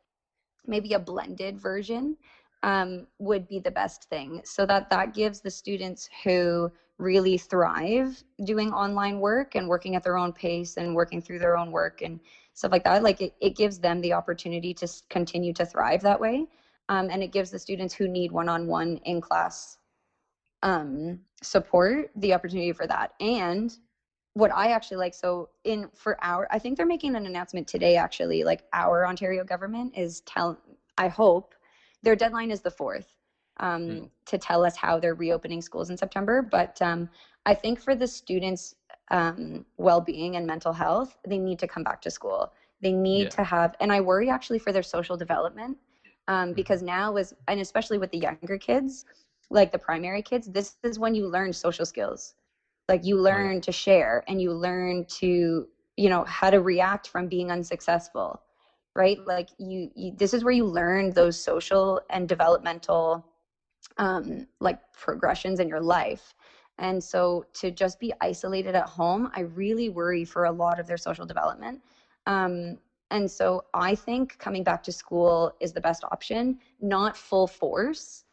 maybe 0.66 0.94
a 0.94 1.00
blended 1.00 1.60
version 1.60 2.16
um, 2.64 3.06
would 3.20 3.48
be 3.48 3.60
the 3.60 3.70
best 3.70 4.06
thing 4.06 4.42
so 4.46 4.66
that 4.66 4.90
that 4.90 5.14
gives 5.14 5.42
the 5.42 5.52
students 5.52 6.10
who 6.24 6.72
really 6.98 7.38
thrive 7.38 8.24
doing 8.46 8.72
online 8.72 9.20
work 9.20 9.56
and 9.56 9.68
working 9.68 9.96
at 9.96 10.04
their 10.04 10.18
own 10.18 10.32
pace 10.32 10.78
and 10.78 10.96
working 10.96 11.22
through 11.22 11.40
their 11.40 11.58
own 11.58 11.70
work 11.72 12.02
and 12.02 12.20
stuff 12.54 12.72
like 12.72 12.86
that 12.86 13.04
like 13.04 13.20
it, 13.22 13.34
it 13.42 13.58
gives 13.58 13.78
them 13.80 14.00
the 14.00 14.14
opportunity 14.14 14.74
to 14.74 14.88
continue 15.10 15.52
to 15.54 15.66
thrive 15.66 16.02
that 16.02 16.20
way 16.20 16.48
um, 16.90 17.10
and 17.10 17.24
it 17.24 17.32
gives 17.32 17.52
the 17.52 17.60
students 17.60 17.94
who 17.94 18.08
need 18.08 18.32
one-on-one 18.32 18.98
in 19.06 19.22
class 19.22 19.78
um, 20.64 21.20
support 21.42 22.12
the 22.16 22.34
opportunity 22.34 22.72
for 22.72 22.88
that 22.88 23.14
and 23.20 23.78
what 24.34 24.52
i 24.54 24.72
actually 24.72 24.98
like 24.98 25.14
so 25.14 25.50
in 25.64 25.88
for 25.94 26.18
our 26.24 26.48
i 26.52 26.60
think 26.60 26.76
they're 26.76 26.86
making 26.86 27.16
an 27.16 27.26
announcement 27.26 27.68
today 27.68 27.96
actually 27.96 28.44
like 28.44 28.64
our 28.74 29.08
ontario 29.08 29.44
government 29.44 29.94
is 29.96 30.22
tell 30.22 30.60
i 30.98 31.08
hope 31.08 31.54
their 32.02 32.16
deadline 32.16 32.52
is 32.52 32.62
the 32.62 32.72
fourth 32.72 33.16
um, 33.58 33.82
mm. 33.82 34.10
to 34.26 34.38
tell 34.38 34.66
us 34.66 34.76
how 34.76 35.00
they're 35.00 35.16
reopening 35.16 35.62
schools 35.62 35.90
in 35.90 35.98
September. 35.98 36.42
But 36.42 36.82
um, 36.82 37.10
I 37.46 37.54
think 37.54 37.80
for 37.80 37.96
the 37.96 38.08
students' 38.08 38.76
um, 39.12 39.66
well-being 39.78 40.36
and 40.36 40.46
mental 40.46 40.74
health, 40.74 41.18
they 41.28 41.38
need 41.38 41.60
to 41.60 41.68
come 41.68 41.84
back 41.84 42.02
to 42.02 42.12
school. 42.12 42.54
They 42.82 42.92
need 42.92 43.24
yeah. 43.24 43.30
to 43.30 43.44
have, 43.44 43.76
and 43.80 43.92
I 43.92 44.02
worry 44.02 44.30
actually 44.30 44.60
for 44.60 44.72
their 44.72 44.84
social 44.84 45.18
development 45.18 45.78
um, 46.28 46.54
mm. 46.54 46.56
because 46.56 46.82
now 46.82 47.16
is, 47.18 47.34
and 47.48 47.60
especially 47.60 47.98
with 47.98 48.12
the 48.12 48.20
younger 48.20 48.58
kids, 48.58 49.06
like 49.50 49.72
the 49.72 49.80
primary 49.80 50.22
kids, 50.22 50.48
this 50.48 50.78
is 50.84 51.00
when 51.00 51.16
you 51.16 51.28
learn 51.28 51.54
social 51.54 51.86
skills. 51.86 52.36
Like 52.90 53.06
you 53.06 53.18
learn 53.20 53.58
oh, 53.58 53.60
to 53.62 53.72
share 53.72 54.24
and 54.28 54.42
you 54.42 54.52
learn 54.54 55.06
to, 55.20 55.68
you 55.98 56.10
know, 56.10 56.24
how 56.26 56.50
to 56.50 56.62
react 56.62 57.08
from 57.08 57.28
being 57.28 57.52
unsuccessful 57.52 58.42
right 58.96 59.20
like 59.26 59.50
you, 59.58 59.90
you 59.96 60.14
this 60.16 60.34
is 60.34 60.44
where 60.44 60.54
you 60.54 60.66
learn 60.66 61.12
those 61.12 61.38
social 61.38 62.02
and 62.10 62.28
developmental 62.28 63.26
um 63.98 64.48
like 64.60 64.80
progressions 64.94 65.60
in 65.60 65.68
your 65.68 65.82
life 65.82 66.34
and 66.80 67.04
so 67.04 67.46
to 67.54 67.72
just 67.72 68.00
be 68.00 68.14
isolated 68.22 68.76
at 68.76 68.88
home 68.88 69.30
i 69.36 69.42
really 69.42 69.90
worry 69.90 70.26
for 70.26 70.46
a 70.46 70.52
lot 70.52 70.80
of 70.80 70.88
their 70.88 70.98
social 70.98 71.26
development 71.26 71.82
um 72.28 72.78
and 73.12 73.30
so 73.30 73.64
i 73.74 73.96
think 73.96 74.38
coming 74.40 74.64
back 74.64 74.82
to 74.84 74.92
school 74.92 75.54
is 75.60 75.74
the 75.74 75.82
best 75.82 76.04
option 76.06 76.58
not 76.82 77.16
full 77.18 77.48
force. 77.48 78.24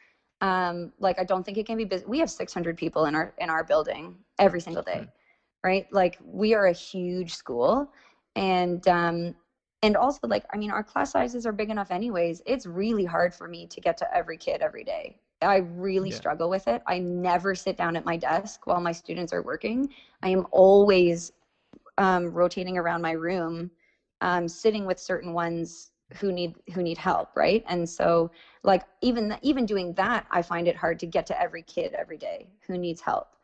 Um 0.40 0.92
like 0.98 1.18
i 1.18 1.24
don't 1.24 1.44
think 1.44 1.58
it 1.58 1.66
can 1.66 1.76
be 1.76 1.84
busy. 1.84 2.04
We 2.06 2.18
have 2.18 2.30
600 2.30 2.76
people 2.76 3.04
in 3.06 3.14
our 3.14 3.32
in 3.38 3.48
our 3.50 3.64
building 3.64 4.16
every 4.38 4.60
single 4.60 4.82
day 4.82 5.06
right? 5.64 5.86
Like 5.92 6.18
we 6.24 6.54
are 6.54 6.66
a 6.66 6.72
huge 6.72 7.34
school. 7.34 7.92
And 8.36 8.86
um 8.88 9.34
and 9.84 9.96
also 9.96 10.28
like 10.28 10.44
i 10.52 10.56
mean 10.56 10.70
our 10.70 10.84
class 10.84 11.10
sizes 11.12 11.44
are 11.44 11.52
big 11.52 11.70
enough 11.70 11.90
anyways. 11.90 12.42
It's 12.46 12.66
really 12.66 13.04
hard 13.04 13.34
for 13.34 13.48
me 13.48 13.66
to 13.66 13.80
get 13.80 13.96
to 13.98 14.16
every 14.16 14.36
kid 14.36 14.62
every 14.62 14.84
day. 14.84 15.18
I 15.42 15.56
really 15.56 16.10
yeah. 16.10 16.16
struggle 16.16 16.48
with 16.48 16.68
it. 16.68 16.82
I 16.86 16.98
never 16.98 17.54
sit 17.54 17.76
down 17.76 17.96
at 17.96 18.04
my 18.04 18.16
desk 18.16 18.66
while 18.66 18.80
my 18.80 18.92
students 18.92 19.32
are 19.32 19.42
working. 19.42 19.92
I 20.22 20.28
am 20.28 20.46
always 20.52 21.32
um, 21.98 22.32
rotating 22.32 22.78
around 22.78 23.02
my 23.02 23.12
room 23.12 23.70
um, 24.22 24.48
sitting 24.48 24.86
with 24.86 24.98
certain 24.98 25.34
ones 25.34 25.90
who 26.16 26.32
need 26.32 26.54
who 26.74 26.82
need 26.82 26.98
help 26.98 27.30
right? 27.36 27.62
And 27.66 27.88
so 27.88 28.30
like 28.62 28.82
even 29.02 29.36
even 29.42 29.66
doing 29.66 29.92
that 29.94 30.24
i 30.30 30.40
find 30.40 30.68
it 30.68 30.76
hard 30.76 30.98
to 31.00 31.06
get 31.06 31.26
to 31.26 31.40
every 31.40 31.62
kid 31.62 31.92
every 31.94 32.16
day 32.16 32.48
who 32.66 32.78
needs 32.78 33.00
help. 33.00 33.36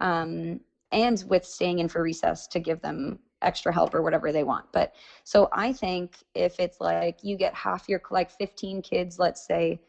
Um, 0.00 0.60
and 0.92 1.22
with 1.28 1.44
staying 1.44 1.78
in 1.78 1.88
for 1.88 2.02
recess 2.02 2.46
to 2.48 2.58
give 2.58 2.80
them 2.80 3.18
extra 3.42 3.72
help 3.72 3.94
or 3.94 4.02
whatever 4.02 4.32
they 4.32 4.44
want. 4.44 4.66
But 4.72 4.94
so 5.24 5.48
I 5.52 5.72
think 5.72 6.16
if 6.34 6.58
it's 6.58 6.80
like 6.80 7.18
you 7.22 7.36
get 7.36 7.54
half 7.54 7.88
your 7.88 8.02
like 8.10 8.30
15 8.30 8.82
kids, 8.82 9.18
let's 9.18 9.44
say 9.46 9.80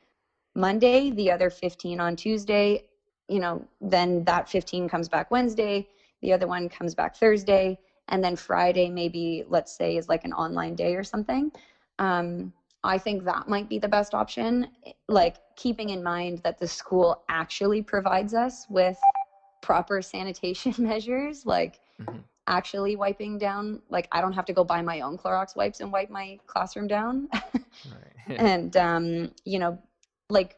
Monday, 0.55 1.11
the 1.11 1.31
other 1.31 1.49
15 1.49 1.99
on 1.99 2.15
Tuesday, 2.15 2.83
you 3.27 3.39
know, 3.39 3.65
then 3.79 4.23
that 4.25 4.49
15 4.49 4.89
comes 4.89 5.09
back 5.09 5.31
Wednesday, 5.31 5.87
the 6.21 6.33
other 6.33 6.47
one 6.47 6.69
comes 6.69 6.93
back 6.93 7.15
Thursday, 7.15 7.79
and 8.11 8.23
then 8.23 8.37
Friday 8.37 8.89
maybe 8.89 9.45
let's 9.47 9.71
say 9.75 9.97
is 9.97 10.09
like 10.09 10.25
an 10.25 10.33
online 10.33 10.75
day 10.75 10.95
or 10.95 11.03
something. 11.03 11.51
Um, 11.99 12.53
I 12.83 12.99
think 12.99 13.25
that 13.25 13.47
might 13.47 13.69
be 13.69 13.79
the 13.79 13.89
best 13.89 14.13
option, 14.13 14.67
like 15.09 15.37
keeping 15.55 15.89
in 15.89 16.03
mind 16.03 16.39
that 16.43 16.59
the 16.59 16.67
school 16.67 17.23
actually 17.29 17.81
provides 17.81 18.33
us 18.33 18.67
with 18.69 18.99
proper 19.61 20.01
sanitation 20.01 20.75
measures, 20.79 21.45
like 21.45 21.79
mm-hmm 21.99 22.19
actually 22.47 22.95
wiping 22.95 23.37
down 23.37 23.81
like 23.89 24.07
i 24.11 24.21
don't 24.21 24.33
have 24.33 24.45
to 24.45 24.53
go 24.53 24.63
buy 24.63 24.81
my 24.81 25.01
own 25.01 25.17
clorox 25.17 25.55
wipes 25.55 25.79
and 25.79 25.91
wipe 25.91 26.09
my 26.09 26.37
classroom 26.47 26.87
down 26.87 27.27
and 28.37 28.75
um, 28.77 29.31
you 29.45 29.59
know 29.59 29.77
like 30.29 30.55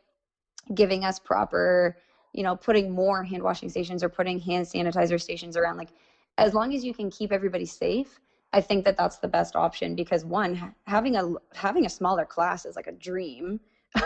giving 0.73 1.03
us 1.03 1.19
proper 1.19 1.95
you 2.33 2.43
know 2.43 2.55
putting 2.55 2.91
more 2.91 3.23
hand 3.23 3.43
washing 3.43 3.69
stations 3.69 4.03
or 4.03 4.09
putting 4.09 4.39
hand 4.39 4.65
sanitizer 4.65 5.21
stations 5.21 5.57
around 5.57 5.77
like 5.77 5.91
as 6.37 6.53
long 6.53 6.73
as 6.73 6.83
you 6.83 6.93
can 6.93 7.09
keep 7.09 7.31
everybody 7.31 7.65
safe 7.65 8.19
i 8.53 8.61
think 8.61 8.83
that 8.85 8.97
that's 8.97 9.17
the 9.17 9.27
best 9.27 9.55
option 9.55 9.95
because 9.95 10.25
one 10.25 10.73
having 10.85 11.15
a 11.15 11.33
having 11.53 11.85
a 11.85 11.89
smaller 11.89 12.25
class 12.25 12.65
is 12.65 12.75
like 12.75 12.87
a 12.87 12.91
dream. 12.91 13.59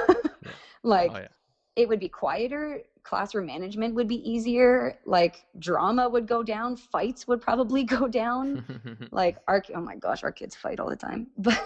Like 0.84 1.11
oh, 1.13 1.17
yeah. 1.17 1.28
it 1.75 1.89
would 1.89 1.99
be 1.99 2.09
quieter 2.09 2.82
classroom 3.03 3.45
management 3.45 3.95
would 3.95 4.07
be 4.07 4.30
easier 4.30 4.97
like 5.05 5.45
drama 5.59 6.09
would 6.09 6.28
go 6.28 6.43
down 6.43 6.75
fights 6.75 7.28
would 7.28 7.41
probably 7.41 7.84
go 7.84 8.07
down. 8.07 8.63
Like 9.11 9.38
our 9.47 9.63
oh 9.75 9.82
my 9.82 9.95
gosh 9.95 10.23
our 10.23 10.32
kids 10.32 10.55
fight 10.55 10.80
all 10.80 10.89
the 10.89 10.95
time. 10.95 11.28
But 11.38 11.59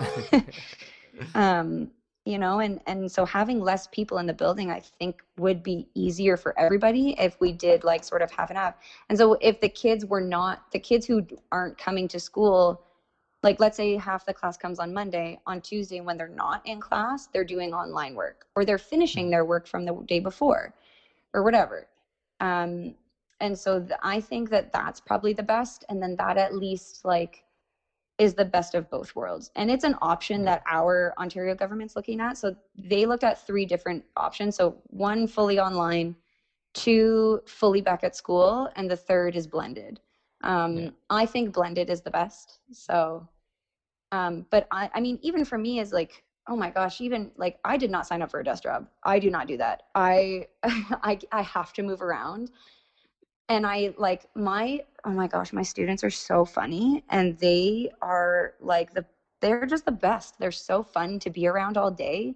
um 1.36 1.92
you 2.26 2.38
know 2.38 2.60
and 2.60 2.80
and 2.88 3.12
so 3.12 3.26
having 3.26 3.60
less 3.60 3.88
people 3.88 4.18
in 4.20 4.28
the 4.28 4.34
building 4.34 4.70
i 4.72 4.80
think 5.00 5.24
would 5.38 5.64
be 5.64 5.88
easier 5.96 6.38
for 6.38 6.58
everybody 6.60 7.16
if 7.20 7.40
we 7.40 7.52
did 7.52 7.84
like 7.84 8.04
sort 8.04 8.22
of 8.22 8.32
half 8.32 8.50
and 8.50 8.58
half 8.58 8.76
and 9.10 9.18
so 9.18 9.38
if 9.42 9.60
the 9.60 9.70
kids 9.70 10.06
were 10.06 10.22
not 10.22 10.72
the 10.72 10.80
kids 10.80 11.06
who 11.06 11.26
aren't 11.52 11.78
coming 11.78 12.08
to 12.08 12.20
school 12.20 12.82
like 13.44 13.60
let's 13.60 13.78
say 13.78 13.96
half 13.98 14.26
the 14.26 14.34
class 14.34 14.58
comes 14.58 14.80
on 14.80 14.94
monday 14.94 15.40
on 15.48 15.60
tuesday 15.62 16.00
when 16.00 16.18
they're 16.18 16.28
not 16.28 16.62
in 16.66 16.80
class 16.80 17.28
they're 17.28 17.44
doing 17.44 17.74
online 17.74 18.14
work 18.16 18.46
or 18.56 18.66
they're 18.66 18.78
finishing 18.78 19.30
their 19.32 19.46
work 19.46 19.68
from 19.68 19.86
the 19.86 19.94
day 20.08 20.20
before 20.20 20.74
or 21.34 21.44
whatever. 21.44 21.88
Um, 22.40 22.96
and 23.40 23.58
so 23.58 23.80
th- 23.80 24.00
I 24.04 24.22
think 24.22 24.50
that 24.50 24.72
that's 24.72 25.00
probably 25.00 25.34
the 25.34 25.44
best. 25.44 25.86
And 25.90 26.02
then 26.02 26.16
that 26.18 26.38
at 26.38 26.56
least 26.56 27.06
like 27.06 27.44
is 28.22 28.36
the 28.36 28.46
best 28.46 28.76
of 28.76 28.88
both 28.92 29.16
worlds. 29.16 29.50
And 29.56 29.72
it's 29.72 29.84
an 29.84 29.96
option 30.00 30.46
that 30.46 30.62
our 30.70 31.12
Ontario 31.18 31.56
government's 31.56 31.96
looking 31.96 32.22
at. 32.22 32.38
So 32.38 32.56
they 32.78 33.08
looked 33.08 33.24
at 33.24 33.48
three 33.48 33.66
different 33.66 34.06
options. 34.16 34.56
So 34.56 34.76
one 34.86 35.26
fully 35.26 35.60
online, 35.60 36.16
two 36.76 37.42
fully 37.48 37.82
back 37.82 38.04
at 38.04 38.16
school, 38.16 38.70
and 38.76 38.92
the 38.92 38.96
third 38.96 39.36
is 39.36 39.48
blended. 39.48 40.00
Um, 40.44 40.78
yeah. 40.78 40.90
I 41.10 41.26
think 41.26 41.52
blended 41.52 41.90
is 41.90 42.02
the 42.02 42.12
best. 42.12 42.60
So, 42.72 43.28
um, 44.12 44.46
but 44.52 44.68
I, 44.70 44.92
I 44.94 45.00
mean, 45.00 45.18
even 45.24 45.44
for 45.44 45.58
me 45.58 45.80
is 45.80 45.92
like 45.92 46.24
oh 46.48 46.56
my 46.56 46.72
gosh 46.72 47.00
even 47.02 47.30
like 47.38 47.60
i 47.64 47.78
did 47.78 47.92
not 47.92 48.08
sign 48.08 48.24
up 48.24 48.32
for 48.32 48.40
a 48.40 48.44
desk 48.44 48.64
job 48.64 48.88
i 49.04 49.20
do 49.20 49.30
not 49.30 49.48
do 49.48 49.58
that 49.58 49.84
i 49.94 50.44
i, 50.64 51.20
I 51.32 51.44
have 51.44 51.72
to 51.74 51.84
move 51.84 52.02
around 52.02 52.50
and 53.52 53.66
i 53.68 53.94
like 53.98 54.26
my 54.36 54.82
oh 55.06 55.12
my 55.12 55.28
gosh 55.28 55.52
my 55.54 55.64
students 55.64 56.04
are 56.04 56.10
so 56.10 56.46
funny 56.46 57.04
and 57.10 57.38
they 57.40 57.92
are 58.02 58.54
like 58.62 58.94
the 58.94 59.06
they're 59.42 59.66
just 59.66 59.86
the 59.86 59.92
best. 59.92 60.36
They're 60.40 60.52
so 60.52 60.84
fun 60.84 61.20
to 61.20 61.30
be 61.30 61.48
around 61.48 61.78
all 61.78 61.92
day. 61.92 62.36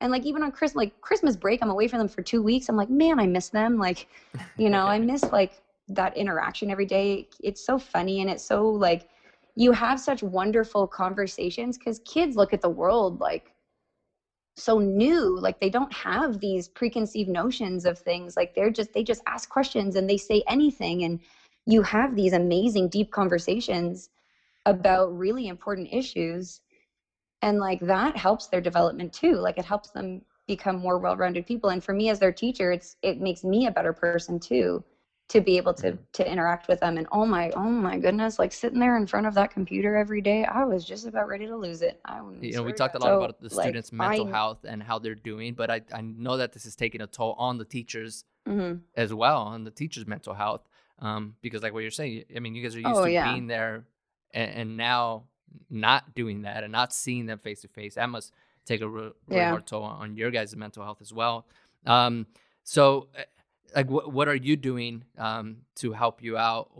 And 0.00 0.10
like 0.10 0.24
even 0.24 0.42
on 0.42 0.52
christmas 0.52 0.76
like 0.76 1.00
christmas 1.00 1.36
break 1.36 1.62
i'm 1.62 1.70
away 1.70 1.88
from 1.88 1.98
them 1.98 2.08
for 2.08 2.22
two 2.22 2.42
weeks. 2.42 2.68
I'm 2.68 2.76
like 2.76 2.90
man 2.90 3.20
i 3.20 3.26
miss 3.26 3.50
them. 3.50 3.78
Like 3.78 4.08
you 4.56 4.70
know 4.70 4.86
i 4.86 4.98
miss 4.98 5.24
like 5.24 5.52
that 5.88 6.16
interaction 6.16 6.70
every 6.70 6.86
day. 6.86 7.28
It's 7.42 7.64
so 7.64 7.78
funny 7.78 8.20
and 8.20 8.30
it's 8.30 8.44
so 8.44 8.66
like 8.68 9.08
you 9.56 9.72
have 9.72 10.00
such 10.00 10.22
wonderful 10.22 10.86
conversations 10.86 11.78
because 11.78 12.00
kids 12.04 12.36
look 12.36 12.52
at 12.52 12.60
the 12.60 12.70
world 12.70 13.20
like 13.20 13.53
so 14.56 14.78
new 14.78 15.38
like 15.40 15.58
they 15.60 15.70
don't 15.70 15.92
have 15.92 16.38
these 16.38 16.68
preconceived 16.68 17.28
notions 17.28 17.84
of 17.84 17.98
things 17.98 18.36
like 18.36 18.54
they're 18.54 18.70
just 18.70 18.92
they 18.92 19.02
just 19.02 19.22
ask 19.26 19.48
questions 19.48 19.96
and 19.96 20.08
they 20.08 20.16
say 20.16 20.42
anything 20.48 21.02
and 21.02 21.18
you 21.66 21.82
have 21.82 22.14
these 22.14 22.32
amazing 22.32 22.88
deep 22.88 23.10
conversations 23.10 24.10
about 24.66 25.16
really 25.16 25.48
important 25.48 25.88
issues 25.92 26.60
and 27.42 27.58
like 27.58 27.80
that 27.80 28.16
helps 28.16 28.46
their 28.46 28.60
development 28.60 29.12
too 29.12 29.34
like 29.34 29.58
it 29.58 29.64
helps 29.64 29.90
them 29.90 30.22
become 30.46 30.76
more 30.76 30.98
well-rounded 30.98 31.46
people 31.46 31.70
and 31.70 31.82
for 31.82 31.92
me 31.92 32.08
as 32.08 32.20
their 32.20 32.32
teacher 32.32 32.70
it's 32.70 32.96
it 33.02 33.20
makes 33.20 33.42
me 33.42 33.66
a 33.66 33.72
better 33.72 33.92
person 33.92 34.38
too 34.38 34.84
to 35.28 35.40
be 35.40 35.56
able 35.56 35.72
to 35.72 35.96
to 36.12 36.30
interact 36.30 36.68
with 36.68 36.80
them 36.80 36.98
and 36.98 37.06
oh 37.10 37.24
my 37.24 37.50
oh 37.50 37.62
my 37.62 37.98
goodness 37.98 38.38
like 38.38 38.52
sitting 38.52 38.78
there 38.78 38.96
in 38.96 39.06
front 39.06 39.26
of 39.26 39.34
that 39.34 39.50
computer 39.50 39.96
every 39.96 40.20
day 40.20 40.44
i 40.44 40.64
was 40.64 40.84
just 40.84 41.06
about 41.06 41.28
ready 41.28 41.46
to 41.46 41.56
lose 41.56 41.80
it 41.80 42.00
I 42.04 42.20
you 42.40 42.52
know 42.52 42.62
we 42.62 42.72
talked 42.72 42.94
a 42.94 42.98
lot 42.98 43.06
so, 43.06 43.22
about 43.22 43.40
the 43.40 43.48
students 43.48 43.90
like, 43.92 44.10
mental 44.10 44.28
I, 44.28 44.30
health 44.30 44.64
and 44.64 44.82
how 44.82 44.98
they're 44.98 45.14
doing 45.14 45.54
but 45.54 45.70
I, 45.70 45.80
I 45.92 46.02
know 46.02 46.36
that 46.36 46.52
this 46.52 46.66
is 46.66 46.76
taking 46.76 47.00
a 47.00 47.06
toll 47.06 47.34
on 47.38 47.56
the 47.56 47.64
teachers 47.64 48.24
mm-hmm. 48.46 48.78
as 48.96 49.14
well 49.14 49.42
on 49.42 49.64
the 49.64 49.70
teachers 49.70 50.06
mental 50.06 50.34
health 50.34 50.62
um, 50.98 51.34
because 51.40 51.62
like 51.62 51.72
what 51.72 51.80
you're 51.80 51.90
saying 51.90 52.24
i 52.36 52.40
mean 52.40 52.54
you 52.54 52.62
guys 52.62 52.76
are 52.76 52.80
used 52.80 52.94
oh, 52.94 53.04
to 53.04 53.10
yeah. 53.10 53.32
being 53.32 53.46
there 53.46 53.86
and, 54.32 54.50
and, 54.50 54.76
now 54.76 55.24
not 55.70 56.14
doing 56.14 56.42
that 56.42 56.64
and 56.64 56.72
not 56.72 56.92
seeing 56.92 57.26
them 57.26 57.38
face 57.38 57.62
to 57.62 57.68
face 57.68 57.94
that 57.94 58.08
must 58.10 58.32
take 58.66 58.82
a 58.82 58.88
really 58.88 59.12
yeah. 59.28 59.50
hard 59.50 59.66
toll 59.66 59.82
on 59.82 60.16
your 60.16 60.30
guys' 60.30 60.54
mental 60.54 60.84
health 60.84 60.98
as 61.00 61.12
well 61.12 61.46
um, 61.86 62.26
so 62.62 63.08
like 63.74 63.90
what 63.90 64.12
what 64.12 64.28
are 64.28 64.34
you 64.34 64.56
doing 64.56 65.04
um, 65.18 65.58
to 65.76 65.92
help 65.92 66.22
you 66.22 66.36
out 66.36 66.70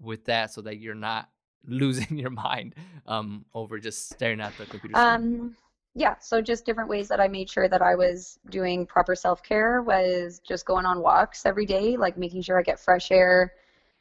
with 0.00 0.24
that 0.26 0.52
so 0.52 0.60
that 0.62 0.78
you're 0.78 0.94
not 0.94 1.28
losing 1.66 2.18
your 2.18 2.30
mind 2.30 2.74
um, 3.06 3.44
over 3.54 3.78
just 3.78 4.10
staring 4.10 4.40
at 4.40 4.56
the 4.56 4.66
computer 4.66 4.94
screen? 4.94 5.06
Um, 5.06 5.56
yeah, 5.94 6.14
so 6.20 6.40
just 6.40 6.64
different 6.64 6.88
ways 6.88 7.08
that 7.08 7.20
I 7.20 7.26
made 7.26 7.50
sure 7.50 7.68
that 7.68 7.82
I 7.82 7.96
was 7.96 8.38
doing 8.48 8.86
proper 8.86 9.16
self 9.16 9.42
care 9.42 9.82
was 9.82 10.40
just 10.46 10.64
going 10.64 10.86
on 10.86 11.02
walks 11.02 11.44
every 11.44 11.66
day, 11.66 11.96
like 11.96 12.16
making 12.16 12.42
sure 12.42 12.58
I 12.58 12.62
get 12.62 12.78
fresh 12.78 13.10
air, 13.10 13.54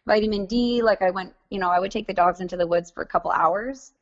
vitamin 0.06 0.46
D. 0.46 0.84
Like 0.84 1.02
I 1.02 1.10
went, 1.10 1.34
you 1.50 1.60
know, 1.60 1.70
I 1.70 1.80
would 1.80 1.92
take 1.92 2.06
the 2.06 2.14
dogs 2.14 2.42
into 2.42 2.58
the 2.58 2.68
woods 2.68 2.92
for 2.92 3.02
a 3.02 3.08
couple 3.08 3.32
hours, 3.32 3.94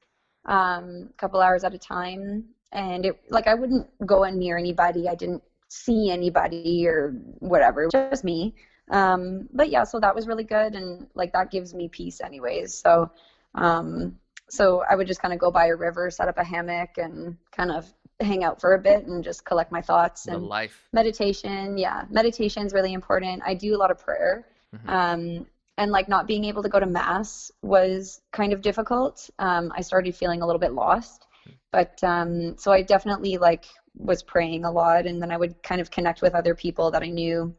um, 0.45 1.09
a 1.09 1.13
couple 1.17 1.39
hours 1.39 1.63
at 1.63 1.73
a 1.73 1.77
time, 1.77 2.43
and 2.73 3.05
it 3.05 3.21
like 3.29 3.47
I 3.47 3.53
wouldn't 3.53 3.87
go 4.05 4.25
in 4.25 4.37
near 4.37 4.57
anybody. 4.57 5.07
I 5.07 5.15
didn't 5.15 5.43
see 5.69 6.09
anybody 6.09 6.87
or 6.87 7.11
whatever, 7.39 7.87
just 7.91 8.23
me. 8.23 8.55
Um, 8.89 9.49
but 9.53 9.69
yeah, 9.69 9.83
so 9.83 9.99
that 9.99 10.15
was 10.15 10.27
really 10.27 10.43
good, 10.43 10.75
and 10.75 11.07
like 11.13 11.33
that 11.33 11.51
gives 11.51 11.73
me 11.73 11.89
peace, 11.89 12.21
anyways. 12.21 12.73
So, 12.73 13.11
um, 13.55 14.17
so 14.49 14.83
I 14.89 14.95
would 14.95 15.07
just 15.07 15.21
kind 15.21 15.33
of 15.33 15.39
go 15.39 15.51
by 15.51 15.67
a 15.67 15.75
river, 15.75 16.09
set 16.09 16.29
up 16.29 16.37
a 16.37 16.43
hammock, 16.43 16.97
and 16.97 17.37
kind 17.51 17.71
of 17.71 17.85
hang 18.19 18.43
out 18.43 18.59
for 18.59 18.73
a 18.73 18.79
bit 18.79 19.05
and 19.05 19.23
just 19.23 19.45
collect 19.45 19.71
my 19.71 19.81
thoughts 19.81 20.25
and 20.25 20.41
the 20.41 20.47
life 20.47 20.87
meditation. 20.93 21.77
Yeah, 21.77 22.05
meditation 22.09 22.65
is 22.65 22.73
really 22.73 22.93
important. 22.93 23.43
I 23.45 23.53
do 23.53 23.75
a 23.75 23.77
lot 23.77 23.91
of 23.91 23.99
prayer. 23.99 24.47
Mm-hmm. 24.75 24.89
Um, 24.89 25.45
and 25.77 25.91
like 25.91 26.09
not 26.09 26.27
being 26.27 26.45
able 26.45 26.63
to 26.63 26.69
go 26.69 26.79
to 26.79 26.85
mass 26.85 27.51
was 27.61 28.21
kind 28.31 28.51
of 28.51 28.61
difficult. 28.61 29.29
Um, 29.37 29.71
I 29.75 29.81
started 29.81 30.15
feeling 30.15 30.41
a 30.41 30.45
little 30.45 30.59
bit 30.59 30.73
lost, 30.73 31.27
hmm. 31.43 31.51
but 31.71 32.03
um, 32.03 32.57
so 32.57 32.71
I 32.71 32.81
definitely 32.81 33.37
like 33.37 33.65
was 33.97 34.23
praying 34.23 34.63
a 34.63 34.71
lot 34.71 35.05
and 35.05 35.21
then 35.21 35.31
I 35.31 35.37
would 35.37 35.61
kind 35.63 35.81
of 35.81 35.91
connect 35.91 36.21
with 36.21 36.35
other 36.35 36.53
people 36.53 36.91
that 36.91 37.03
I 37.03 37.09
knew 37.09 37.55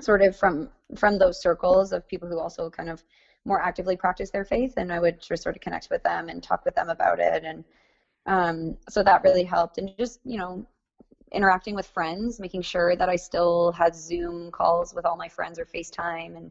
sort 0.00 0.22
of 0.22 0.36
from 0.36 0.68
from 0.96 1.18
those 1.18 1.40
circles 1.40 1.92
of 1.92 2.06
people 2.06 2.28
who 2.28 2.38
also 2.38 2.68
kind 2.70 2.90
of 2.90 3.02
more 3.44 3.60
actively 3.60 3.96
practice 3.96 4.30
their 4.30 4.44
faith 4.44 4.74
and 4.76 4.92
I 4.92 5.00
would 5.00 5.20
just 5.20 5.42
sort 5.42 5.56
of 5.56 5.62
connect 5.62 5.88
with 5.90 6.02
them 6.02 6.28
and 6.28 6.42
talk 6.42 6.64
with 6.64 6.74
them 6.74 6.88
about 6.88 7.18
it 7.18 7.44
and 7.44 7.64
um, 8.26 8.76
so 8.88 9.02
that 9.02 9.24
really 9.24 9.44
helped 9.44 9.78
and 9.78 9.90
just 9.98 10.20
you 10.24 10.38
know 10.38 10.66
interacting 11.32 11.74
with 11.74 11.86
friends 11.86 12.38
making 12.38 12.62
sure 12.62 12.94
that 12.94 13.08
I 13.08 13.16
still 13.16 13.72
had 13.72 13.94
Zoom 13.94 14.50
calls 14.50 14.94
with 14.94 15.06
all 15.06 15.16
my 15.16 15.28
friends 15.28 15.58
or 15.58 15.64
FaceTime 15.64 16.36
and 16.36 16.50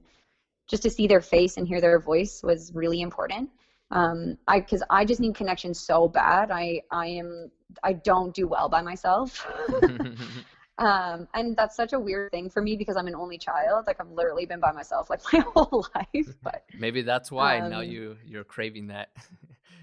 just 0.67 0.83
to 0.83 0.89
see 0.89 1.05
their 1.05 1.21
face 1.21 1.57
and 1.57 1.67
hear 1.67 1.81
their 1.81 1.99
voice 1.99 2.41
was 2.43 2.71
really 2.73 3.01
important 3.01 3.49
Um, 3.91 4.37
I 4.47 4.59
because 4.59 4.83
I 4.89 5.05
just 5.05 5.19
need 5.19 5.35
connection 5.35 5.73
so 5.73 6.07
bad. 6.07 6.51
I 6.51 6.81
I 6.91 7.07
am 7.07 7.51
I 7.83 7.93
don't 7.93 8.33
do 8.33 8.47
well 8.47 8.69
by 8.69 8.81
myself. 8.81 9.45
um, 10.77 11.27
and 11.33 11.55
that's 11.55 11.75
such 11.75 11.93
a 11.93 11.99
weird 11.99 12.31
thing 12.31 12.49
for 12.49 12.61
me 12.61 12.75
because 12.75 12.95
I'm 12.95 13.07
an 13.07 13.15
only 13.15 13.37
child. 13.37 13.85
Like 13.87 13.97
I've 13.99 14.09
literally 14.11 14.45
been 14.45 14.59
by 14.59 14.71
myself 14.71 15.09
like 15.09 15.21
my 15.33 15.39
whole 15.39 15.85
life. 15.95 16.35
But 16.41 16.63
maybe 16.77 17.01
that's 17.01 17.31
why 17.31 17.59
um, 17.59 17.69
now 17.69 17.81
you 17.81 18.17
you're 18.25 18.43
craving 18.43 18.87
that. 18.87 19.09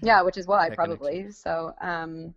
yeah, 0.01 0.21
which 0.21 0.37
is 0.37 0.47
why 0.47 0.69
probably. 0.69 1.11
Connection. 1.11 1.33
So 1.33 1.73
um, 1.81 2.33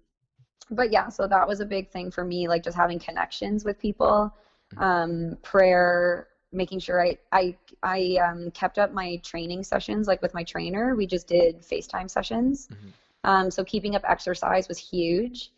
but 0.70 0.92
yeah, 0.92 1.08
so 1.08 1.26
that 1.26 1.46
was 1.46 1.60
a 1.60 1.66
big 1.66 1.90
thing 1.90 2.10
for 2.10 2.24
me, 2.24 2.48
like 2.48 2.62
just 2.62 2.76
having 2.76 2.98
connections 2.98 3.64
with 3.64 3.78
people, 3.78 4.34
mm-hmm. 4.74 4.82
um, 4.82 5.38
prayer, 5.42 6.28
making 6.52 6.78
sure 6.78 7.04
I 7.04 7.18
I 7.32 7.56
I 7.82 8.16
um, 8.16 8.50
kept 8.52 8.78
up 8.78 8.92
my 8.92 9.16
training 9.22 9.62
sessions 9.64 10.06
like 10.06 10.22
with 10.22 10.34
my 10.34 10.44
trainer. 10.44 10.94
We 10.94 11.06
just 11.06 11.26
did 11.26 11.62
FaceTime 11.62 12.10
sessions. 12.10 12.68
Mm-hmm. 12.72 12.88
Um, 13.24 13.50
so 13.50 13.64
keeping 13.64 13.94
up 13.94 14.02
exercise 14.08 14.68
was 14.68 14.78
huge. 14.78 15.50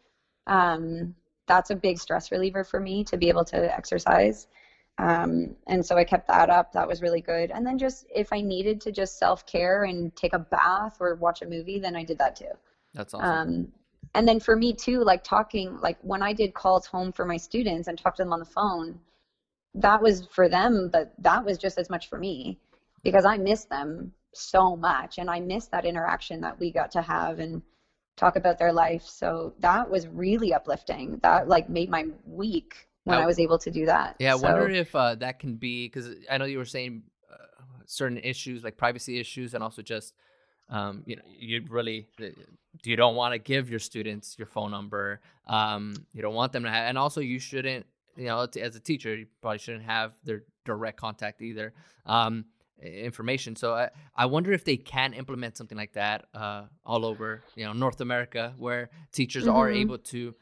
Um, 0.46 1.14
that's 1.46 1.70
a 1.70 1.76
big 1.76 1.98
stress 1.98 2.30
reliever 2.30 2.64
for 2.64 2.80
me 2.80 3.04
to 3.04 3.16
be 3.16 3.28
able 3.28 3.44
to 3.46 3.74
exercise. 3.74 4.46
Um, 4.98 5.56
and 5.66 5.84
so 5.84 5.96
I 5.96 6.04
kept 6.04 6.28
that 6.28 6.50
up. 6.50 6.72
That 6.72 6.86
was 6.86 7.02
really 7.02 7.20
good. 7.20 7.50
And 7.50 7.66
then 7.66 7.78
just 7.78 8.06
if 8.14 8.32
I 8.32 8.40
needed 8.40 8.80
to 8.82 8.92
just 8.92 9.18
self 9.18 9.44
care 9.46 9.84
and 9.84 10.14
take 10.14 10.34
a 10.34 10.38
bath 10.38 10.98
or 11.00 11.14
watch 11.16 11.42
a 11.42 11.46
movie, 11.46 11.78
then 11.78 11.96
I 11.96 12.04
did 12.04 12.18
that 12.18 12.36
too. 12.36 12.52
That's 12.94 13.12
awesome. 13.14 13.28
Um, 13.28 13.72
and 14.14 14.28
then 14.28 14.38
for 14.38 14.54
me 14.54 14.72
too, 14.72 15.02
like 15.02 15.24
talking, 15.24 15.80
like 15.80 15.98
when 16.02 16.22
I 16.22 16.32
did 16.32 16.54
calls 16.54 16.86
home 16.86 17.10
for 17.10 17.24
my 17.24 17.36
students 17.36 17.88
and 17.88 17.98
talked 17.98 18.18
to 18.18 18.22
them 18.22 18.32
on 18.32 18.38
the 18.38 18.44
phone, 18.44 19.00
that 19.74 20.02
was 20.02 20.26
for 20.26 20.48
them, 20.48 20.88
but 20.92 21.12
that 21.18 21.44
was 21.44 21.58
just 21.58 21.78
as 21.78 21.90
much 21.90 22.08
for 22.08 22.18
me 22.18 22.58
because 23.02 23.24
I 23.24 23.36
miss 23.36 23.64
them 23.64 24.12
so 24.32 24.76
much 24.76 25.18
and 25.18 25.30
I 25.30 25.40
miss 25.40 25.66
that 25.68 25.84
interaction 25.84 26.40
that 26.40 26.58
we 26.58 26.70
got 26.70 26.90
to 26.92 27.02
have 27.02 27.38
and 27.38 27.62
talk 28.16 28.36
about 28.36 28.58
their 28.58 28.72
life. 28.72 29.02
So 29.02 29.54
that 29.60 29.90
was 29.90 30.06
really 30.08 30.54
uplifting. 30.54 31.18
That 31.22 31.48
like 31.48 31.68
made 31.68 31.90
my 31.90 32.06
week 32.24 32.88
when 33.04 33.18
I, 33.18 33.22
I 33.22 33.26
was 33.26 33.38
able 33.38 33.58
to 33.58 33.70
do 33.70 33.86
that. 33.86 34.16
Yeah, 34.18 34.34
I 34.34 34.38
so, 34.38 34.42
wonder 34.42 34.68
if 34.68 34.94
uh, 34.94 35.16
that 35.16 35.38
can 35.38 35.56
be 35.56 35.86
because 35.86 36.10
I 36.30 36.38
know 36.38 36.44
you 36.44 36.58
were 36.58 36.64
saying 36.64 37.02
uh, 37.30 37.36
certain 37.86 38.18
issues 38.18 38.62
like 38.62 38.76
privacy 38.76 39.18
issues 39.18 39.54
and 39.54 39.62
also 39.62 39.82
just 39.82 40.14
um, 40.68 41.02
you 41.06 41.16
know 41.16 41.22
you 41.26 41.64
really 41.68 42.08
you 42.84 42.96
don't 42.96 43.16
want 43.16 43.32
to 43.32 43.38
give 43.38 43.70
your 43.70 43.80
students 43.80 44.36
your 44.38 44.46
phone 44.46 44.70
number. 44.70 45.20
Um, 45.46 45.94
you 46.12 46.22
don't 46.22 46.34
want 46.34 46.52
them 46.52 46.62
to 46.62 46.70
have, 46.70 46.88
and 46.88 46.96
also 46.96 47.20
you 47.20 47.38
shouldn't 47.38 47.86
you 48.16 48.26
know, 48.26 48.46
as 48.60 48.76
a 48.76 48.80
teacher, 48.80 49.14
you 49.14 49.26
probably 49.40 49.58
shouldn't 49.58 49.84
have 49.84 50.12
their 50.24 50.44
direct 50.64 50.98
contact 50.98 51.42
either. 51.42 51.72
Um, 52.06 52.46
information. 52.82 53.56
So 53.56 53.74
I, 53.74 53.90
I 54.14 54.26
wonder 54.26 54.52
if 54.52 54.64
they 54.64 54.76
can 54.76 55.14
implement 55.14 55.56
something 55.56 55.78
like 55.78 55.94
that 55.94 56.26
uh, 56.34 56.64
all 56.84 57.04
over, 57.04 57.42
you 57.54 57.64
know, 57.64 57.72
North 57.72 58.00
America, 58.00 58.52
where 58.58 58.90
teachers 59.12 59.44
mm-hmm. 59.44 59.56
are 59.56 59.70
able 59.70 59.98
to 59.98 60.34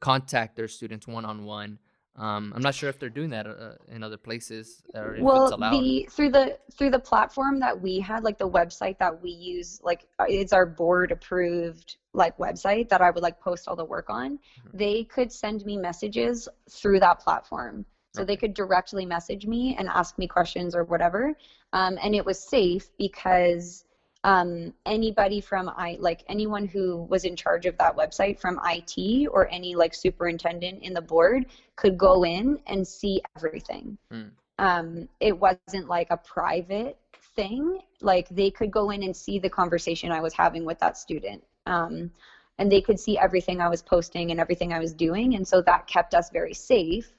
contact 0.00 0.56
their 0.56 0.68
students 0.68 1.06
one 1.06 1.24
on 1.24 1.44
one 1.44 1.78
um, 2.16 2.52
I'm 2.54 2.62
not 2.62 2.74
sure 2.74 2.88
if 2.88 2.98
they're 2.98 3.08
doing 3.08 3.30
that 3.30 3.46
uh, 3.46 3.72
in 3.88 4.02
other 4.02 4.16
places 4.16 4.82
or 4.94 5.14
if 5.14 5.22
well, 5.22 5.44
it's 5.44 5.52
allowed. 5.52 5.72
the 5.72 6.08
through 6.10 6.30
the 6.30 6.58
through 6.76 6.90
the 6.90 6.98
platform 6.98 7.60
that 7.60 7.80
we 7.80 8.00
had, 8.00 8.24
like 8.24 8.36
the 8.36 8.48
website 8.48 8.98
that 8.98 9.22
we 9.22 9.30
use, 9.30 9.80
like 9.82 10.06
uh, 10.18 10.24
it's 10.28 10.52
our 10.52 10.66
board 10.66 11.12
approved 11.12 11.96
like 12.12 12.36
website 12.38 12.88
that 12.88 13.00
I 13.00 13.10
would 13.10 13.22
like 13.22 13.40
post 13.40 13.68
all 13.68 13.76
the 13.76 13.84
work 13.84 14.10
on. 14.10 14.32
Mm-hmm. 14.32 14.76
They 14.76 15.04
could 15.04 15.32
send 15.32 15.64
me 15.64 15.76
messages 15.76 16.48
through 16.68 17.00
that 17.00 17.20
platform, 17.20 17.86
so 18.12 18.22
okay. 18.22 18.26
they 18.26 18.36
could 18.36 18.54
directly 18.54 19.06
message 19.06 19.46
me 19.46 19.76
and 19.78 19.88
ask 19.88 20.18
me 20.18 20.26
questions 20.26 20.74
or 20.74 20.84
whatever. 20.84 21.34
Um, 21.72 21.96
and 22.02 22.14
it 22.14 22.26
was 22.26 22.38
safe 22.38 22.90
because 22.98 23.84
um, 24.24 24.74
anybody 24.84 25.40
from 25.40 25.68
I 25.68 25.96
like 25.98 26.24
anyone 26.28 26.66
who 26.66 27.04
was 27.04 27.24
in 27.24 27.36
charge 27.36 27.66
of 27.66 27.78
that 27.78 27.96
website 27.96 28.38
from 28.38 28.60
IT 28.64 29.28
or 29.28 29.48
any 29.48 29.74
like 29.74 29.94
superintendent 29.94 30.82
in 30.82 30.92
the 30.92 31.00
board 31.00 31.46
could 31.76 31.96
go 31.96 32.24
in 32.24 32.58
and 32.66 32.86
see 32.86 33.22
everything. 33.36 33.96
Mm. 34.12 34.30
Um, 34.58 35.08
it 35.20 35.38
wasn't 35.38 35.88
like 35.88 36.08
a 36.10 36.18
private 36.18 36.98
thing. 37.34 37.80
Like 38.02 38.28
they 38.28 38.50
could 38.50 38.70
go 38.70 38.90
in 38.90 39.02
and 39.02 39.16
see 39.16 39.38
the 39.38 39.48
conversation 39.48 40.12
I 40.12 40.20
was 40.20 40.34
having 40.34 40.66
with 40.66 40.78
that 40.80 40.98
student. 40.98 41.42
Um, 41.64 42.10
and 42.58 42.70
they 42.70 42.82
could 42.82 43.00
see 43.00 43.16
everything 43.16 43.62
I 43.62 43.70
was 43.70 43.80
posting 43.80 44.30
and 44.30 44.38
everything 44.38 44.74
I 44.74 44.80
was 44.80 44.92
doing. 44.92 45.34
And 45.34 45.48
so 45.48 45.62
that 45.62 45.86
kept 45.86 46.14
us 46.14 46.28
very 46.28 46.52
safe 46.52 47.10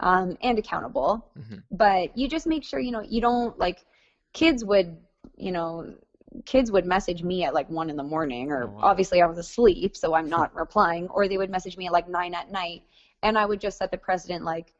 um, 0.00 0.36
and 0.42 0.58
accountable. 0.58 1.24
Mm-hmm. 1.38 1.58
But 1.70 2.18
you 2.18 2.28
just 2.28 2.48
make 2.48 2.64
sure, 2.64 2.80
you 2.80 2.90
know, 2.90 3.02
you 3.02 3.20
don't 3.20 3.56
like 3.56 3.84
kids 4.32 4.64
would, 4.64 4.96
you 5.36 5.52
know, 5.52 5.94
kids 6.44 6.70
would 6.70 6.86
message 6.86 7.22
me 7.22 7.44
at 7.44 7.54
like 7.54 7.68
one 7.70 7.90
in 7.90 7.96
the 7.96 8.02
morning 8.02 8.50
or 8.50 8.64
oh, 8.64 8.66
wow. 8.68 8.80
obviously 8.82 9.20
i 9.20 9.26
was 9.26 9.38
asleep 9.38 9.96
so 9.96 10.14
i'm 10.14 10.28
not 10.28 10.54
replying 10.64 11.08
or 11.08 11.28
they 11.28 11.36
would 11.36 11.50
message 11.50 11.76
me 11.76 11.86
at 11.86 11.92
like 11.92 12.08
nine 12.08 12.34
at 12.34 12.50
night 12.50 12.82
and 13.22 13.36
i 13.38 13.44
would 13.44 13.60
just 13.60 13.78
set 13.78 13.90
the 13.90 13.98
precedent 13.98 14.44
like 14.44 14.72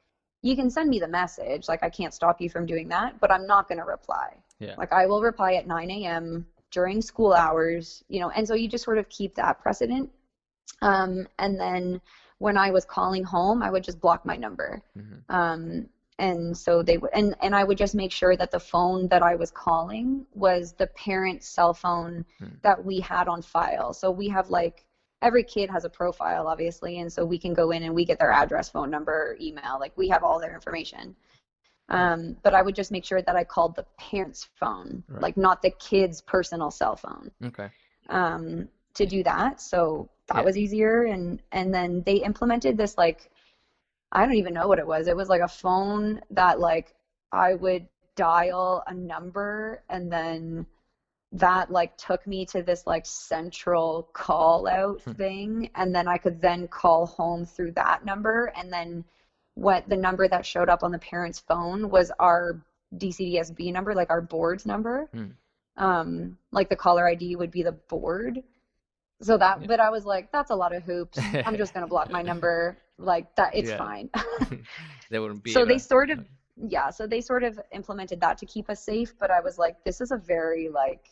you 0.43 0.57
can 0.57 0.71
send 0.71 0.89
me 0.89 0.99
the 0.99 1.09
message 1.09 1.69
like 1.69 1.83
i 1.83 1.91
can't 1.91 2.15
stop 2.15 2.41
you 2.41 2.49
from 2.49 2.67
doing 2.67 2.89
that 2.89 3.19
but 3.21 3.31
i'm 3.31 3.47
not 3.47 3.69
going 3.69 3.79
to 3.79 3.85
reply 3.85 4.35
yeah. 4.59 4.75
like 4.79 4.93
i 4.93 5.07
will 5.07 5.23
reply 5.23 5.55
at 5.55 5.67
9 5.67 5.91
a.m 5.91 6.47
during 6.71 7.03
school 7.03 7.33
hours 7.33 8.05
you 8.09 8.21
know 8.21 8.31
and 8.31 8.47
so 8.47 8.55
you 8.55 8.69
just 8.69 8.85
sort 8.85 8.99
of 8.99 9.09
keep 9.09 9.35
that 9.35 9.61
precedent 9.61 10.09
um, 10.83 11.27
and 11.39 11.59
then 11.59 12.01
when 12.39 12.57
i 12.57 12.71
was 12.71 12.85
calling 12.85 13.25
home 13.25 13.63
i 13.63 13.71
would 13.71 13.83
just 13.83 14.01
block 14.01 14.25
my 14.25 14.37
number 14.37 14.81
mm-hmm. 14.97 15.35
um, 15.35 15.89
and 16.21 16.57
so 16.57 16.83
they 16.83 16.99
would 16.99 17.11
and 17.13 17.35
and 17.41 17.55
I 17.55 17.65
would 17.65 17.79
just 17.79 17.95
make 17.95 18.13
sure 18.13 18.37
that 18.37 18.51
the 18.51 18.61
phone 18.61 19.09
that 19.09 19.23
I 19.23 19.35
was 19.35 19.51
calling 19.51 20.27
was 20.35 20.75
the 20.75 20.87
parent's 20.87 21.49
cell 21.49 21.75
phone 21.75 22.25
hmm. 22.39 22.49
that 22.63 22.85
we 22.85 23.01
had 23.01 23.27
on 23.27 23.43
file. 23.43 23.93
So 23.95 24.11
we 24.11 24.29
have 24.29 24.51
like 24.51 24.85
every 25.23 25.43
kid 25.43 25.71
has 25.71 25.85
a 25.85 25.91
profile 25.91 26.47
obviously 26.47 27.01
and 27.01 27.13
so 27.13 27.25
we 27.25 27.39
can 27.39 27.55
go 27.55 27.71
in 27.71 27.83
and 27.83 27.95
we 27.95 28.05
get 28.05 28.19
their 28.19 28.31
address, 28.31 28.69
phone 28.69 28.91
number, 28.91 29.37
email, 29.41 29.79
like 29.81 29.97
we 29.97 30.09
have 30.09 30.23
all 30.23 30.39
their 30.39 30.55
information. 30.55 31.17
Um, 31.89 32.37
but 32.45 32.55
I 32.55 32.63
would 32.63 32.77
just 32.77 32.93
make 32.93 33.05
sure 33.05 33.21
that 33.21 33.35
I 33.35 33.43
called 33.43 33.75
the 33.75 33.85
parent's 33.99 34.49
phone, 34.61 35.03
right. 35.09 35.23
like 35.23 35.37
not 35.37 35.61
the 35.61 35.71
kid's 35.71 36.21
personal 36.21 36.71
cell 36.71 36.95
phone. 36.95 37.33
Okay. 37.45 37.69
Um, 38.09 38.69
to 38.95 39.07
do 39.07 39.25
that. 39.25 39.61
So 39.61 40.09
that 40.29 40.39
yeah. 40.39 40.45
was 40.45 40.57
easier 40.57 41.03
and 41.05 41.43
and 41.51 41.75
then 41.75 42.03
they 42.07 42.17
implemented 42.17 42.77
this 42.77 42.97
like 42.97 43.31
I 44.13 44.25
don't 44.25 44.35
even 44.35 44.55
know 44.55 44.69
what 44.69 44.79
it 44.79 44.87
was. 44.87 45.07
It 45.07 45.17
was 45.17 45.29
like 45.29 45.43
a 45.43 45.49
phone 45.49 46.21
that 46.31 46.59
like 46.61 46.95
I 47.33 47.55
would 47.55 47.87
dial 48.17 48.83
a 48.87 48.95
number 48.95 49.83
and 49.89 50.13
then 50.13 50.67
that 51.33 51.71
like 51.71 51.97
took 51.97 52.27
me 52.27 52.45
to 52.45 52.63
this 52.63 52.87
like 52.87 53.07
central 53.07 54.09
call 54.13 54.67
out 54.67 55.01
hmm. 55.03 55.13
thing 55.13 55.71
and 55.77 55.95
then 55.95 56.09
I 56.09 56.19
could 56.19 56.41
then 56.41 56.67
call 56.67 57.07
home 57.07 57.45
through 57.45 57.73
that 57.73 58.05
number 58.05 58.53
and 58.57 58.73
then 58.73 59.05
what 59.55 59.89
the 59.89 59.97
number 59.97 60.27
that 60.27 60.45
showed 60.45 60.69
up 60.69 60.83
on 60.83 60.91
the 60.91 60.99
parent's 60.99 61.39
phone 61.39 61.91
was 61.91 62.11
our 62.19 62.61
DCDSB 62.97 63.73
number, 63.73 63.95
like 63.95 64.11
our 64.11 64.21
board's 64.21 64.67
number. 64.67 65.09
Hmm. 65.13 65.27
Um, 65.77 66.39
like 66.51 66.69
the 66.69 66.77
caller 66.77 67.09
ID 67.09 67.37
would 67.37 67.51
be 67.51 67.63
the 67.63 67.73
board. 67.73 68.43
So 69.23 69.39
that, 69.39 69.61
yeah. 69.61 69.67
but 69.67 69.81
I 69.81 69.91
was 69.91 70.05
like, 70.05 70.33
that's 70.33 70.51
a 70.51 70.55
lot 70.55 70.75
of 70.75 70.83
hoops. 70.83 71.19
I'm 71.19 71.57
just 71.57 71.75
gonna 71.75 71.87
block 71.87 72.11
my 72.11 72.23
number 72.23 72.79
like 73.01 73.35
that. 73.37 73.55
It's 73.55 73.71
yeah. 73.71 73.79
fine. 73.79 74.11
they 75.11 75.19
wouldn't 75.19 75.43
be. 75.43 75.53
So 75.53 75.65
they 75.65 75.79
sort 75.79 76.11
of, 76.11 76.25
yeah. 76.57 76.91
So 76.91 77.07
they 77.07 77.21
sort 77.21 77.43
of 77.43 77.59
implemented 77.73 78.21
that 78.21 78.39
to 78.39 78.47
keep 78.47 78.71
us 78.71 78.83
safe. 78.83 79.15
But 79.19 79.31
I 79.31 79.41
was 79.41 79.59
like, 79.59 79.83
this 79.85 80.01
is 80.01 80.11
a 80.11 80.17
very 80.17 80.69
like 80.69 81.09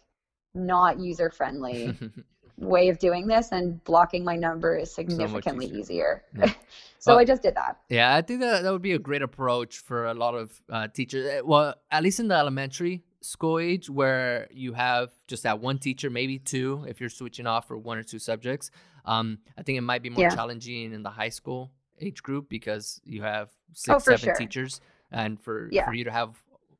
not 0.54 0.98
user 0.98 1.30
friendly 1.30 1.96
way 2.56 2.88
of 2.88 2.98
doing 2.98 3.26
this, 3.26 3.52
and 3.52 3.82
blocking 3.84 4.24
my 4.24 4.36
number 4.36 4.76
is 4.76 4.92
significantly 4.92 5.68
so 5.68 5.74
easier. 5.74 5.78
easier. 5.78 6.24
Yeah. 6.36 6.52
so 6.98 7.12
well, 7.12 7.18
I 7.18 7.24
just 7.24 7.42
did 7.42 7.54
that. 7.54 7.78
Yeah, 7.88 8.14
I 8.14 8.22
think 8.22 8.40
that 8.40 8.62
that 8.62 8.72
would 8.72 8.82
be 8.82 8.92
a 8.92 8.98
great 8.98 9.22
approach 9.22 9.78
for 9.78 10.06
a 10.06 10.14
lot 10.14 10.34
of 10.34 10.62
uh, 10.70 10.88
teachers. 10.88 11.26
Eh, 11.26 11.40
well, 11.44 11.74
at 11.90 12.02
least 12.02 12.20
in 12.20 12.28
the 12.28 12.36
elementary 12.36 13.04
school 13.20 13.58
age 13.58 13.90
where 13.90 14.48
you 14.50 14.72
have 14.72 15.10
just 15.26 15.42
that 15.42 15.60
one 15.60 15.78
teacher, 15.78 16.10
maybe 16.10 16.38
two, 16.38 16.84
if 16.88 17.00
you're 17.00 17.10
switching 17.10 17.46
off 17.46 17.66
for 17.66 17.76
one 17.76 17.98
or 17.98 18.02
two 18.02 18.18
subjects. 18.18 18.70
Um, 19.04 19.38
I 19.56 19.62
think 19.62 19.78
it 19.78 19.82
might 19.82 20.02
be 20.02 20.10
more 20.10 20.22
yeah. 20.22 20.34
challenging 20.34 20.92
in 20.92 21.02
the 21.02 21.10
high 21.10 21.30
school 21.30 21.72
age 22.00 22.22
group 22.22 22.48
because 22.48 23.00
you 23.04 23.22
have 23.22 23.50
six, 23.72 23.94
oh, 23.94 23.98
seven 23.98 24.18
sure. 24.18 24.34
teachers, 24.34 24.80
and 25.10 25.40
for 25.40 25.68
yeah. 25.72 25.86
for 25.86 25.94
you 25.94 26.04
to 26.04 26.10
have 26.10 26.34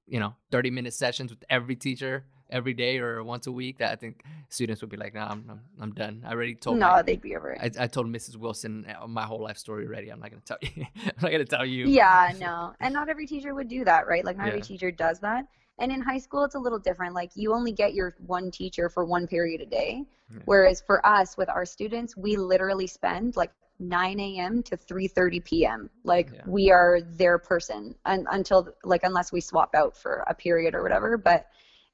you 0.07 0.21
know 0.21 0.35
30 0.51 0.71
minute 0.71 0.95
sessions 0.95 1.31
with 1.31 1.45
every 1.51 1.77
teacher 1.77 2.25
every 2.51 2.75
day 2.75 2.99
or 2.99 3.23
once 3.23 3.47
a 3.47 3.53
week 3.53 3.79
that 3.79 3.93
I 3.93 3.97
think 3.97 4.23
students 4.49 4.81
would 4.81 4.91
be 4.91 4.97
like, 4.97 5.15
nah, 5.15 5.29
I'm, 5.29 5.45
I'm, 5.51 5.61
I'm 5.81 5.93
done. 5.93 6.25
I 6.27 6.33
already 6.33 6.55
told. 6.55 6.79
No, 6.79 6.89
my, 6.89 7.03
they'd 7.03 7.21
be 7.21 7.37
over 7.37 7.53
it. 7.53 7.77
I, 7.79 7.85
I 7.85 7.87
told 7.87 8.07
Mrs. 8.07 8.37
Wilson 8.37 8.87
uh, 8.87 9.07
my 9.07 9.25
whole 9.25 9.43
life 9.43 9.59
story 9.59 9.87
already. 9.87 10.11
I'm 10.11 10.21
not 10.21 10.31
gonna 10.31 10.43
tell 10.45 10.59
you. 10.63 10.87
I'm 11.05 11.13
not 11.23 11.33
gonna 11.33 11.45
tell 11.45 11.67
you. 11.67 11.87
Yeah, 11.87 12.33
no, 12.41 12.73
and 12.81 12.95
not 12.95 13.09
every 13.09 13.27
teacher 13.27 13.55
would 13.55 13.69
do 13.69 13.85
that, 13.85 14.07
right? 14.07 14.25
Like 14.25 14.37
not 14.37 14.45
yeah. 14.45 14.51
every 14.51 14.63
teacher 14.63 14.91
does 14.91 15.21
that. 15.21 15.47
And 15.81 15.93
in 15.93 16.01
high 16.01 16.19
school, 16.19 16.43
it's 16.45 16.57
a 16.57 16.59
little 16.59 16.79
different. 16.79 17.15
Like 17.15 17.31
you 17.35 17.55
only 17.55 17.73
get 17.73 17.95
your 17.95 18.17
one 18.27 18.51
teacher 18.51 18.89
for 18.89 19.05
one 19.05 19.27
period 19.27 19.61
a 19.61 19.67
day. 19.67 20.05
Yeah. 20.31 20.41
Whereas 20.45 20.81
for 20.81 21.05
us, 21.07 21.37
with 21.37 21.49
our 21.49 21.65
students, 21.65 22.17
we 22.17 22.37
literally 22.37 22.87
spend 22.87 23.37
like 23.37 23.53
9 23.81 24.21
a.m. 24.21 24.63
to 24.65 24.77
3:30 24.77 25.45
p.m. 25.45 25.91
Like 26.05 26.31
yeah. 26.33 26.43
we 26.47 26.71
are 26.71 27.01
their 27.01 27.39
person 27.39 27.95
and, 28.05 28.27
until 28.31 28.69
like 28.85 29.03
unless 29.05 29.33
we 29.33 29.41
swap 29.41 29.75
out 29.75 29.97
for 29.97 30.25
a 30.27 30.35
period 30.35 30.75
or 30.75 30.83
whatever. 30.83 31.17
But 31.17 31.47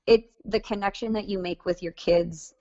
it 0.06 0.30
the 0.44 0.60
connection 0.60 1.12
that 1.12 1.28
you 1.28 1.38
make 1.38 1.64
with 1.64 1.82
your 1.82 1.92
kids 1.92 2.54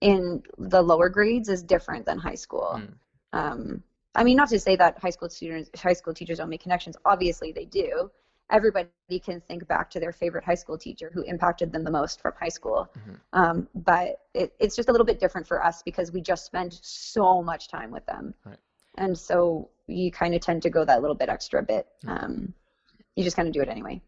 in 0.00 0.42
the 0.58 0.82
lower 0.82 1.08
grades 1.08 1.48
is 1.48 1.62
different 1.62 2.06
than 2.06 2.18
high 2.18 2.34
school. 2.34 2.80
Mm. 2.80 2.94
Um, 3.32 3.82
I 4.14 4.24
mean, 4.24 4.36
not 4.36 4.48
to 4.48 4.58
say 4.58 4.76
that 4.76 4.98
high 4.98 5.10
school 5.10 5.30
students, 5.30 5.70
high 5.80 5.92
school 5.92 6.14
teachers 6.14 6.38
don't 6.38 6.48
make 6.48 6.62
connections. 6.62 6.96
Obviously, 7.04 7.52
they 7.52 7.64
do. 7.64 8.10
Everybody 8.50 8.88
can 9.24 9.40
think 9.40 9.66
back 9.68 9.90
to 9.90 10.00
their 10.00 10.12
favorite 10.12 10.44
high 10.44 10.54
school 10.54 10.76
teacher 10.76 11.10
who 11.12 11.22
impacted 11.22 11.72
them 11.72 11.84
the 11.84 11.90
most 11.90 12.20
from 12.20 12.32
high 12.38 12.48
school. 12.48 12.88
Mm-hmm. 12.98 13.14
Um, 13.32 13.68
but 13.74 14.20
it, 14.34 14.52
it's 14.58 14.76
just 14.76 14.88
a 14.88 14.92
little 14.92 15.06
bit 15.06 15.20
different 15.20 15.46
for 15.46 15.64
us 15.64 15.82
because 15.82 16.12
we 16.12 16.20
just 16.20 16.44
spend 16.44 16.78
so 16.82 17.42
much 17.42 17.68
time 17.68 17.90
with 17.90 18.04
them. 18.06 18.34
Right. 18.44 18.58
And 18.96 19.16
so 19.16 19.70
you 19.86 20.10
kind 20.10 20.34
of 20.34 20.40
tend 20.40 20.62
to 20.62 20.70
go 20.70 20.84
that 20.84 21.00
little 21.00 21.16
bit 21.16 21.28
extra 21.28 21.62
bit. 21.62 21.86
Um, 22.06 22.54
you 23.16 23.24
just 23.24 23.36
kind 23.36 23.48
of 23.48 23.54
do 23.54 23.60
it 23.60 23.68
anyway. 23.68 24.00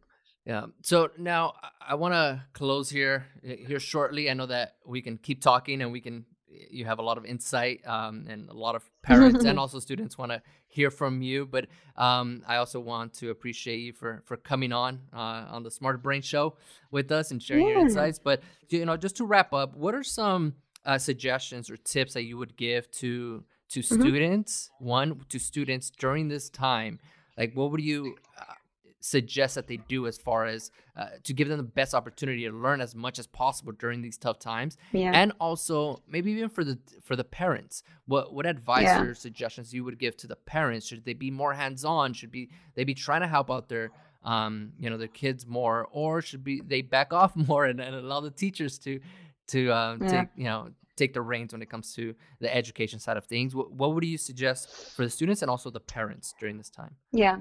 Yeah. 0.44 0.66
So 0.82 1.10
now 1.16 1.54
I 1.80 1.94
want 1.94 2.14
to 2.14 2.42
close 2.52 2.90
here 2.90 3.26
here 3.42 3.78
shortly. 3.78 4.28
I 4.28 4.34
know 4.34 4.46
that 4.46 4.74
we 4.84 5.00
can 5.00 5.18
keep 5.18 5.40
talking 5.40 5.80
and 5.80 5.92
we 5.92 6.00
can 6.00 6.24
you 6.70 6.84
have 6.84 6.98
a 6.98 7.02
lot 7.02 7.18
of 7.18 7.24
insight 7.24 7.80
um, 7.86 8.26
and 8.28 8.48
a 8.48 8.52
lot 8.52 8.74
of 8.74 8.88
parents 9.02 9.44
and 9.44 9.58
also 9.58 9.78
students 9.78 10.16
want 10.16 10.32
to 10.32 10.42
hear 10.68 10.90
from 10.90 11.22
you 11.22 11.46
but 11.46 11.66
um, 11.96 12.42
i 12.46 12.56
also 12.56 12.80
want 12.80 13.12
to 13.12 13.30
appreciate 13.30 13.78
you 13.78 13.92
for 13.92 14.22
for 14.24 14.36
coming 14.36 14.72
on 14.72 15.00
uh, 15.12 15.46
on 15.50 15.62
the 15.62 15.70
smart 15.70 16.02
brain 16.02 16.22
show 16.22 16.56
with 16.90 17.10
us 17.12 17.30
and 17.30 17.42
sharing 17.42 17.66
yeah. 17.66 17.72
your 17.72 17.80
insights 17.80 18.18
but 18.18 18.42
you 18.68 18.84
know 18.84 18.96
just 18.96 19.16
to 19.16 19.24
wrap 19.24 19.52
up 19.52 19.76
what 19.76 19.94
are 19.94 20.04
some 20.04 20.54
uh, 20.84 20.98
suggestions 20.98 21.70
or 21.70 21.76
tips 21.76 22.14
that 22.14 22.24
you 22.24 22.36
would 22.36 22.56
give 22.56 22.90
to 22.90 23.44
to 23.68 23.80
mm-hmm. 23.80 24.00
students 24.00 24.70
one 24.78 25.20
to 25.28 25.38
students 25.38 25.90
during 25.90 26.28
this 26.28 26.50
time 26.50 26.98
like 27.36 27.54
what 27.54 27.70
would 27.70 27.80
you 27.80 28.16
uh, 28.38 28.54
suggest 29.02 29.56
that 29.56 29.66
they 29.66 29.78
do 29.88 30.06
as 30.06 30.16
far 30.16 30.46
as 30.46 30.70
uh, 30.96 31.06
to 31.24 31.34
give 31.34 31.48
them 31.48 31.56
the 31.56 31.64
best 31.64 31.92
opportunity 31.92 32.44
to 32.44 32.52
learn 32.52 32.80
as 32.80 32.94
much 32.94 33.18
as 33.18 33.26
possible 33.26 33.72
during 33.72 34.00
these 34.00 34.16
tough 34.16 34.38
times. 34.38 34.76
Yeah. 34.92 35.10
and 35.12 35.32
also 35.40 36.00
maybe 36.08 36.30
even 36.32 36.48
for 36.48 36.62
the 36.62 36.78
for 37.02 37.16
the 37.16 37.24
parents. 37.24 37.82
What 38.06 38.32
what 38.32 38.46
advice 38.46 38.84
yeah. 38.84 39.02
or 39.02 39.14
suggestions 39.14 39.74
you 39.74 39.84
would 39.84 39.98
give 39.98 40.16
to 40.18 40.28
the 40.28 40.36
parents? 40.36 40.86
Should 40.86 41.04
they 41.04 41.14
be 41.14 41.30
more 41.30 41.52
hands-on? 41.52 42.14
Should 42.14 42.30
be 42.30 42.50
they 42.74 42.84
be 42.84 42.94
trying 42.94 43.22
to 43.22 43.26
help 43.26 43.50
out 43.50 43.68
their 43.68 43.90
um 44.22 44.72
you 44.78 44.88
know 44.88 44.96
their 44.96 45.08
kids 45.08 45.46
more? 45.46 45.88
Or 45.90 46.22
should 46.22 46.44
be 46.44 46.60
they 46.60 46.82
back 46.82 47.12
off 47.20 47.34
more 47.34 47.66
and, 47.66 47.80
and 47.80 47.96
allow 47.96 48.20
the 48.20 48.30
teachers 48.30 48.78
to 48.80 49.00
to 49.48 49.72
uh, 49.72 49.96
yeah. 50.00 50.08
take 50.08 50.28
you 50.36 50.44
know 50.44 50.68
take 50.94 51.12
the 51.12 51.22
reins 51.22 51.52
when 51.52 51.62
it 51.62 51.70
comes 51.70 51.94
to 51.94 52.14
the 52.38 52.54
education 52.54 53.00
side 53.00 53.16
of 53.16 53.24
things? 53.24 53.52
What, 53.52 53.72
what 53.72 53.94
would 53.94 54.04
you 54.04 54.18
suggest 54.18 54.70
for 54.94 55.02
the 55.02 55.10
students 55.10 55.42
and 55.42 55.50
also 55.50 55.70
the 55.70 55.80
parents 55.80 56.34
during 56.38 56.56
this 56.56 56.70
time? 56.70 56.94
Yeah 57.10 57.38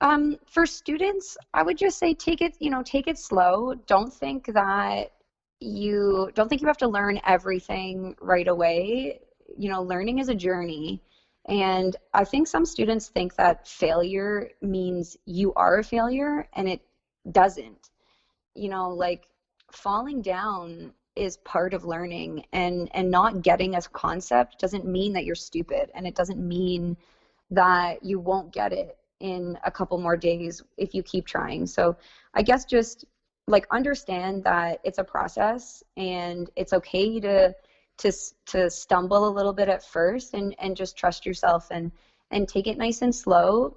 um, 0.00 0.36
for 0.46 0.66
students, 0.66 1.36
I 1.54 1.62
would 1.62 1.78
just 1.78 1.98
say 1.98 2.14
take 2.14 2.42
it, 2.42 2.56
you 2.60 2.70
know, 2.70 2.82
take 2.82 3.06
it 3.06 3.18
slow. 3.18 3.74
Don't 3.86 4.12
think 4.12 4.46
that 4.52 5.12
you 5.60 6.30
don't 6.34 6.48
think 6.48 6.60
you 6.60 6.66
have 6.66 6.76
to 6.78 6.88
learn 6.88 7.20
everything 7.26 8.14
right 8.20 8.46
away. 8.46 9.20
You 9.56 9.70
know, 9.70 9.82
learning 9.82 10.18
is 10.18 10.28
a 10.28 10.34
journey. 10.34 11.02
And 11.48 11.96
I 12.12 12.24
think 12.24 12.48
some 12.48 12.66
students 12.66 13.08
think 13.08 13.36
that 13.36 13.66
failure 13.66 14.50
means 14.60 15.16
you 15.24 15.54
are 15.54 15.78
a 15.78 15.84
failure, 15.84 16.48
and 16.52 16.68
it 16.68 16.80
doesn't. 17.30 17.90
You 18.54 18.68
know, 18.68 18.90
like 18.90 19.28
falling 19.72 20.22
down 20.22 20.92
is 21.14 21.38
part 21.38 21.72
of 21.72 21.84
learning, 21.84 22.44
and 22.52 22.90
and 22.92 23.10
not 23.10 23.42
getting 23.42 23.76
a 23.76 23.80
concept 23.80 24.58
doesn't 24.58 24.86
mean 24.86 25.14
that 25.14 25.24
you're 25.24 25.36
stupid, 25.36 25.90
and 25.94 26.06
it 26.06 26.16
doesn't 26.16 26.40
mean 26.40 26.96
that 27.50 28.04
you 28.04 28.18
won't 28.18 28.52
get 28.52 28.72
it 28.72 28.98
in 29.20 29.58
a 29.64 29.70
couple 29.70 29.98
more 29.98 30.16
days 30.16 30.62
if 30.76 30.94
you 30.94 31.02
keep 31.02 31.26
trying. 31.26 31.66
So 31.66 31.96
I 32.34 32.42
guess 32.42 32.64
just 32.64 33.04
like 33.46 33.66
understand 33.70 34.44
that 34.44 34.80
it's 34.84 34.98
a 34.98 35.04
process 35.04 35.82
and 35.96 36.50
it's 36.56 36.72
okay 36.72 37.20
to 37.20 37.54
to 37.98 38.12
to 38.46 38.70
stumble 38.70 39.28
a 39.28 39.30
little 39.30 39.52
bit 39.52 39.68
at 39.68 39.84
first 39.84 40.34
and 40.34 40.54
and 40.58 40.76
just 40.76 40.96
trust 40.96 41.24
yourself 41.24 41.68
and 41.70 41.90
and 42.30 42.48
take 42.48 42.66
it 42.66 42.76
nice 42.76 43.02
and 43.02 43.14
slow. 43.14 43.76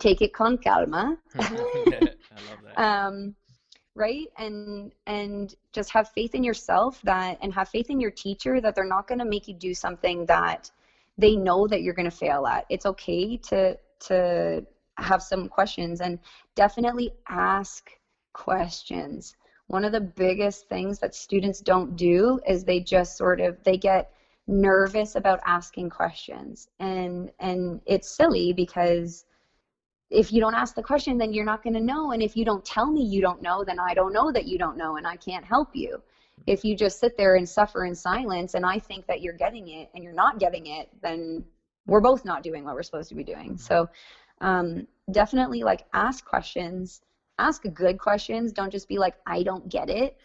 Take 0.00 0.20
it 0.20 0.32
con 0.32 0.58
calma. 0.58 1.16
I 1.34 1.40
love 1.40 2.58
that. 2.64 2.78
um 2.78 3.34
right 3.94 4.28
and 4.38 4.92
and 5.06 5.54
just 5.72 5.90
have 5.90 6.08
faith 6.10 6.34
in 6.34 6.44
yourself 6.44 7.00
that 7.02 7.38
and 7.42 7.52
have 7.52 7.68
faith 7.68 7.90
in 7.90 8.00
your 8.00 8.10
teacher 8.10 8.60
that 8.60 8.74
they're 8.74 8.84
not 8.84 9.08
going 9.08 9.18
to 9.18 9.24
make 9.24 9.48
you 9.48 9.54
do 9.54 9.74
something 9.74 10.24
that 10.26 10.70
they 11.16 11.34
know 11.34 11.66
that 11.66 11.82
you're 11.82 11.94
going 11.94 12.08
to 12.08 12.16
fail 12.16 12.46
at 12.46 12.64
it's 12.68 12.86
okay 12.86 13.36
to 13.36 13.76
to 14.00 14.64
have 14.98 15.22
some 15.22 15.48
questions 15.48 16.00
and 16.00 16.18
definitely 16.54 17.10
ask 17.28 17.90
questions. 18.32 19.34
One 19.68 19.84
of 19.84 19.92
the 19.92 20.00
biggest 20.00 20.68
things 20.68 20.98
that 21.00 21.14
students 21.14 21.60
don't 21.60 21.96
do 21.96 22.40
is 22.48 22.64
they 22.64 22.80
just 22.80 23.16
sort 23.16 23.40
of 23.40 23.62
they 23.64 23.76
get 23.76 24.10
nervous 24.46 25.14
about 25.14 25.40
asking 25.46 25.90
questions. 25.90 26.68
And 26.80 27.30
and 27.38 27.80
it's 27.86 28.08
silly 28.08 28.52
because 28.52 29.24
if 30.10 30.32
you 30.32 30.40
don't 30.40 30.54
ask 30.54 30.74
the 30.74 30.82
question 30.82 31.18
then 31.18 31.34
you're 31.34 31.44
not 31.44 31.62
going 31.62 31.74
to 31.74 31.80
know 31.80 32.12
and 32.12 32.22
if 32.22 32.34
you 32.34 32.44
don't 32.44 32.64
tell 32.64 32.90
me 32.90 33.04
you 33.04 33.20
don't 33.20 33.42
know 33.42 33.62
then 33.62 33.78
I 33.78 33.92
don't 33.92 34.14
know 34.14 34.32
that 34.32 34.46
you 34.46 34.56
don't 34.56 34.78
know 34.78 34.96
and 34.96 35.06
I 35.06 35.16
can't 35.16 35.44
help 35.44 35.70
you. 35.74 36.02
If 36.46 36.64
you 36.64 36.74
just 36.74 36.98
sit 36.98 37.16
there 37.18 37.34
and 37.36 37.46
suffer 37.46 37.84
in 37.84 37.94
silence 37.94 38.54
and 38.54 38.64
I 38.64 38.78
think 38.78 39.06
that 39.06 39.20
you're 39.20 39.34
getting 39.34 39.68
it 39.68 39.90
and 39.94 40.02
you're 40.02 40.14
not 40.14 40.38
getting 40.38 40.66
it 40.66 40.88
then 41.02 41.44
we're 41.88 42.00
both 42.00 42.24
not 42.24 42.44
doing 42.44 42.64
what 42.64 42.74
we're 42.74 42.84
supposed 42.84 43.08
to 43.08 43.16
be 43.16 43.24
doing. 43.24 43.56
So 43.56 43.88
um, 44.40 44.86
definitely 45.10 45.64
like 45.64 45.86
ask 45.92 46.24
questions, 46.24 47.00
ask 47.38 47.62
good 47.74 47.98
questions. 47.98 48.52
Don't 48.52 48.70
just 48.70 48.86
be 48.86 48.98
like, 48.98 49.14
I 49.26 49.42
don't 49.42 49.68
get 49.68 49.90
it. 49.90 50.16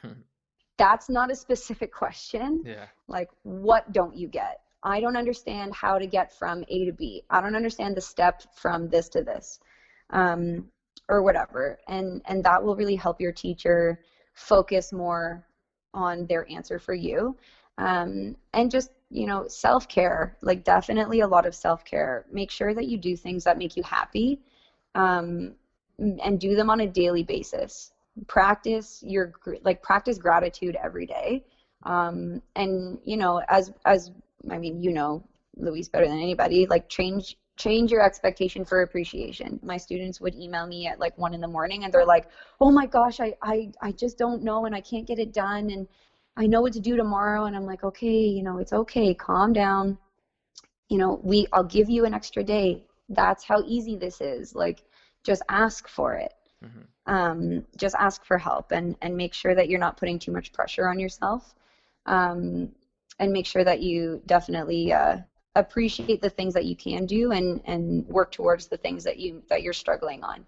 That's 0.78 1.10
not 1.10 1.32
a 1.32 1.36
specific 1.36 1.92
question. 1.92 2.64
Yeah. 2.66 2.88
Like, 3.08 3.30
what 3.44 3.92
don't 3.92 4.16
you 4.16 4.28
get? 4.28 4.62
I 4.84 5.00
don't 5.00 5.16
understand 5.16 5.74
how 5.74 5.98
to 5.98 6.06
get 6.06 6.38
from 6.38 6.66
A 6.68 6.86
to 6.86 6.92
B. 6.92 7.24
I 7.30 7.40
don't 7.42 7.56
understand 7.56 7.96
the 7.96 8.02
step 8.02 8.44
from 8.56 8.90
this 8.90 9.08
to 9.10 9.24
this, 9.24 9.60
um, 10.10 10.66
or 11.08 11.24
whatever. 11.24 11.80
And 11.88 12.22
and 12.26 12.44
that 12.44 12.62
will 12.62 12.76
really 12.76 12.96
help 12.96 13.22
your 13.22 13.32
teacher 13.32 14.02
focus 14.34 14.92
more 14.92 15.48
on 15.94 16.26
their 16.26 16.50
answer 16.52 16.80
for 16.80 16.94
you. 16.94 17.38
Um, 17.78 18.36
and 18.54 18.70
just 18.70 18.92
you 19.14 19.28
know, 19.28 19.48
self 19.48 19.88
care, 19.88 20.36
like 20.42 20.64
definitely 20.64 21.20
a 21.20 21.28
lot 21.28 21.46
of 21.46 21.54
self 21.54 21.86
care. 21.86 22.26
Make 22.32 22.50
sure 22.50 22.74
that 22.74 22.88
you 22.88 22.98
do 22.98 23.16
things 23.16 23.44
that 23.44 23.58
make 23.58 23.78
you 23.78 23.84
happy 23.84 24.40
um, 24.96 25.54
and 26.00 26.40
do 26.40 26.56
them 26.56 26.70
on 26.70 26.82
a 26.82 26.88
daily 26.88 27.24
basis. 27.24 27.92
Practice 28.28 29.04
your, 29.06 29.34
like, 29.64 29.82
practice 29.82 30.18
gratitude 30.18 30.76
every 30.84 31.06
day. 31.06 31.44
Um, 31.84 32.42
and, 32.56 32.98
you 33.06 33.18
know, 33.18 33.42
as, 33.48 33.72
as, 33.86 34.12
I 34.50 34.58
mean, 34.58 34.82
you 34.82 34.92
know, 34.92 35.24
Luis 35.58 35.88
better 35.90 36.08
than 36.08 36.20
anybody, 36.20 36.66
like, 36.66 36.90
change, 36.90 37.38
change 37.56 37.92
your 37.92 38.02
expectation 38.02 38.66
for 38.66 38.82
appreciation. 38.82 39.60
My 39.62 39.78
students 39.78 40.20
would 40.22 40.34
email 40.36 40.66
me 40.66 40.88
at 40.88 41.00
like 41.00 41.16
one 41.20 41.36
in 41.36 41.42
the 41.42 41.48
morning 41.48 41.84
and 41.84 41.94
they're 41.94 42.06
like, 42.06 42.28
oh 42.60 42.72
my 42.72 42.88
gosh, 42.88 43.20
I, 43.20 43.36
I, 43.44 43.72
I 43.80 43.92
just 43.92 44.18
don't 44.18 44.42
know 44.42 44.66
and 44.66 44.74
I 44.74 44.82
can't 44.82 45.06
get 45.06 45.20
it 45.20 45.32
done. 45.32 45.70
And, 45.70 45.88
I 46.36 46.48
know 46.48 46.62
what 46.62 46.74
to 46.74 46.80
do 46.80 46.96
tomorrow 46.96 47.46
and 47.46 47.56
I'm 47.56 47.66
like, 47.66 47.84
okay, 47.84 48.26
you 48.26 48.44
know, 48.44 48.58
it's 48.58 48.74
okay, 48.74 49.14
calm 49.14 49.54
down. 49.54 49.98
You 50.90 50.98
know, 50.98 51.20
we 51.24 51.48
I'll 51.54 51.64
give 51.64 51.90
you 51.90 52.06
an 52.06 52.14
extra 52.14 52.44
day. 52.44 52.84
That's 53.10 53.44
how 53.44 53.64
easy 53.66 53.96
this 53.96 54.22
is. 54.22 54.56
Like 54.56 54.84
just 55.24 55.42
ask 55.50 55.88
for 55.88 56.16
it. 56.16 56.34
Mm-hmm. 56.64 57.14
Um, 57.14 57.66
just 57.78 57.96
ask 58.00 58.24
for 58.26 58.38
help 58.38 58.72
and, 58.72 58.96
and 59.02 59.16
make 59.16 59.34
sure 59.34 59.54
that 59.54 59.70
you're 59.70 59.80
not 59.80 59.98
putting 59.98 60.18
too 60.18 60.32
much 60.32 60.54
pressure 60.54 60.88
on 60.88 61.00
yourself. 61.00 61.54
Um, 62.06 62.72
and 63.20 63.32
make 63.32 63.46
sure 63.46 63.64
that 63.64 63.82
you 63.82 64.22
definitely 64.26 64.92
uh, 64.92 65.18
appreciate 65.56 66.22
the 66.22 66.30
things 66.30 66.54
that 66.54 66.66
you 66.66 66.76
can 66.76 67.06
do 67.06 67.32
and, 67.32 67.62
and 67.66 68.08
work 68.08 68.32
towards 68.32 68.68
the 68.68 68.78
things 68.78 69.04
that 69.04 69.18
you 69.20 69.44
that 69.50 69.62
you're 69.62 69.74
struggling 69.74 70.24
on. 70.24 70.46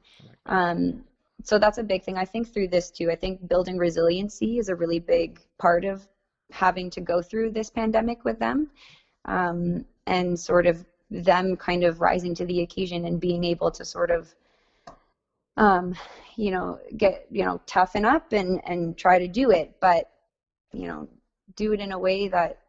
Um, 0.48 1.04
so 1.46 1.60
that's 1.60 1.78
a 1.78 1.84
big 1.84 2.04
thing. 2.04 2.18
I 2.18 2.26
think 2.26 2.52
through 2.52 2.70
this 2.70 2.90
too, 2.90 3.12
I 3.12 3.16
think 3.16 3.48
building 3.48 3.78
resiliency 3.78 4.58
is 4.58 4.68
a 4.68 4.76
really 4.76 5.00
big 5.00 5.40
part 5.60 5.86
of 5.86 6.08
having 6.52 6.90
to 6.90 7.02
go 7.02 7.22
through 7.22 7.52
this 7.52 7.70
pandemic 7.70 8.26
with 8.26 8.40
them 8.40 8.72
um, 9.26 9.86
and 10.08 10.40
sort 10.40 10.66
of 10.66 10.84
them 11.12 11.56
kind 11.56 11.84
of 11.84 12.02
rising 12.02 12.34
to 12.36 12.46
the 12.46 12.62
occasion 12.62 13.06
and 13.06 13.22
being 13.22 13.44
able 13.44 13.70
to 13.72 13.86
sort 13.86 14.10
of 14.10 14.34
um, 15.58 15.96
you 16.36 16.50
know 16.50 16.80
get 16.98 17.28
you 17.30 17.46
know 17.46 17.62
toughen 17.68 18.06
up 18.06 18.34
and 18.34 18.60
and 18.66 18.98
try 18.98 19.20
to 19.20 19.28
do 19.28 19.52
it 19.52 19.76
but 19.80 20.12
you 20.74 20.88
know 20.88 21.08
do 21.56 21.74
it 21.74 21.80
in 21.80 21.92
a 21.92 22.00
way 22.00 22.28
that 22.28 22.60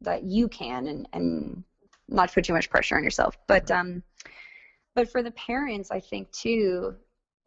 that 0.00 0.24
you 0.24 0.48
can 0.48 0.88
and 0.88 1.08
and 1.12 1.62
not 2.08 2.32
put 2.32 2.44
too 2.44 2.52
much 2.52 2.70
pressure 2.70 2.96
on 2.96 3.04
yourself 3.04 3.36
but 3.46 3.70
um 3.70 4.02
but 4.96 5.08
for 5.08 5.22
the 5.22 5.30
parents 5.32 5.90
i 5.92 6.00
think 6.00 6.28
too 6.32 6.96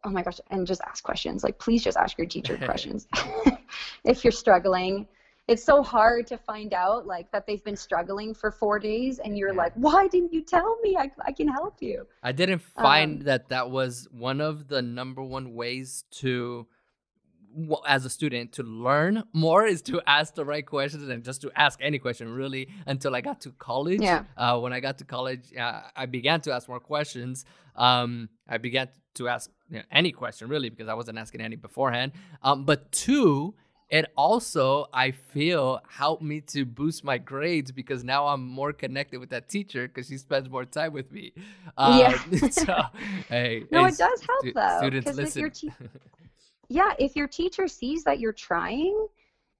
oh 0.04 0.10
my 0.10 0.22
gosh, 0.22 0.40
and 0.50 0.66
just 0.66 0.80
ask 0.82 1.02
questions. 1.02 1.44
Like, 1.44 1.58
please 1.58 1.82
just 1.82 1.96
ask 1.96 2.18
your 2.18 2.26
teacher 2.26 2.56
questions 2.64 3.06
if 4.04 4.24
you're 4.24 4.32
struggling. 4.32 5.06
It's 5.48 5.64
so 5.64 5.82
hard 5.82 6.28
to 6.28 6.38
find 6.38 6.72
out 6.72 7.04
like 7.04 7.30
that 7.32 7.48
they've 7.48 7.64
been 7.64 7.76
struggling 7.76 8.32
for 8.32 8.50
four 8.52 8.78
days, 8.78 9.18
and 9.18 9.36
you're 9.36 9.52
yeah. 9.52 9.62
like, 9.62 9.72
why 9.74 10.06
didn't 10.06 10.32
you 10.32 10.42
tell 10.42 10.78
me? 10.82 10.96
I, 10.96 11.10
I 11.26 11.32
can 11.32 11.48
help 11.48 11.82
you. 11.82 12.06
I 12.22 12.32
didn't 12.32 12.60
find 12.60 13.18
um, 13.18 13.24
that 13.24 13.48
that 13.48 13.70
was 13.70 14.06
one 14.12 14.40
of 14.40 14.68
the 14.68 14.82
number 14.82 15.22
one 15.22 15.54
ways 15.54 16.04
to 16.12 16.66
as 17.86 18.04
a 18.04 18.10
student 18.10 18.52
to 18.52 18.62
learn 18.62 19.24
more 19.32 19.66
is 19.66 19.82
to 19.82 20.00
ask 20.06 20.34
the 20.34 20.44
right 20.44 20.64
questions 20.64 21.08
and 21.08 21.24
just 21.24 21.42
to 21.42 21.50
ask 21.56 21.78
any 21.82 21.98
question 21.98 22.28
really 22.32 22.68
until 22.86 23.14
I 23.14 23.20
got 23.20 23.40
to 23.42 23.50
college. 23.52 24.00
Yeah. 24.00 24.24
Uh, 24.36 24.58
when 24.58 24.72
I 24.72 24.80
got 24.80 24.98
to 24.98 25.04
college, 25.04 25.54
uh, 25.58 25.82
I 25.96 26.06
began 26.06 26.40
to 26.42 26.52
ask 26.52 26.68
more 26.68 26.80
questions. 26.80 27.44
Um, 27.76 28.28
I 28.48 28.58
began 28.58 28.88
to 29.14 29.28
ask 29.28 29.50
you 29.70 29.78
know, 29.78 29.84
any 29.90 30.12
question 30.12 30.48
really 30.48 30.70
because 30.70 30.88
I 30.88 30.94
wasn't 30.94 31.18
asking 31.18 31.40
any 31.40 31.56
beforehand. 31.56 32.12
Um, 32.42 32.64
but 32.64 32.90
two, 32.92 33.54
it 33.90 34.06
also 34.16 34.86
I 34.92 35.10
feel 35.10 35.80
helped 35.86 36.22
me 36.22 36.40
to 36.52 36.64
boost 36.64 37.04
my 37.04 37.18
grades 37.18 37.70
because 37.72 38.02
now 38.02 38.26
I'm 38.28 38.42
more 38.42 38.72
connected 38.72 39.20
with 39.20 39.30
that 39.30 39.50
teacher 39.50 39.86
because 39.86 40.08
she 40.08 40.16
spends 40.16 40.48
more 40.48 40.64
time 40.64 40.94
with 40.94 41.12
me. 41.12 41.34
Um, 41.76 41.98
yeah. 41.98 42.48
so, 42.50 42.82
hey, 43.28 43.64
no, 43.70 43.84
hey, 43.84 43.90
it 43.90 43.98
does 43.98 44.22
help 44.22 44.40
stu- 44.40 44.52
though. 44.54 44.78
Students, 44.80 45.14
listen. 45.14 45.52
yeah, 46.68 46.92
if 46.98 47.16
your 47.16 47.28
teacher 47.28 47.68
sees 47.68 48.04
that 48.04 48.18
you're 48.20 48.32
trying, 48.32 49.06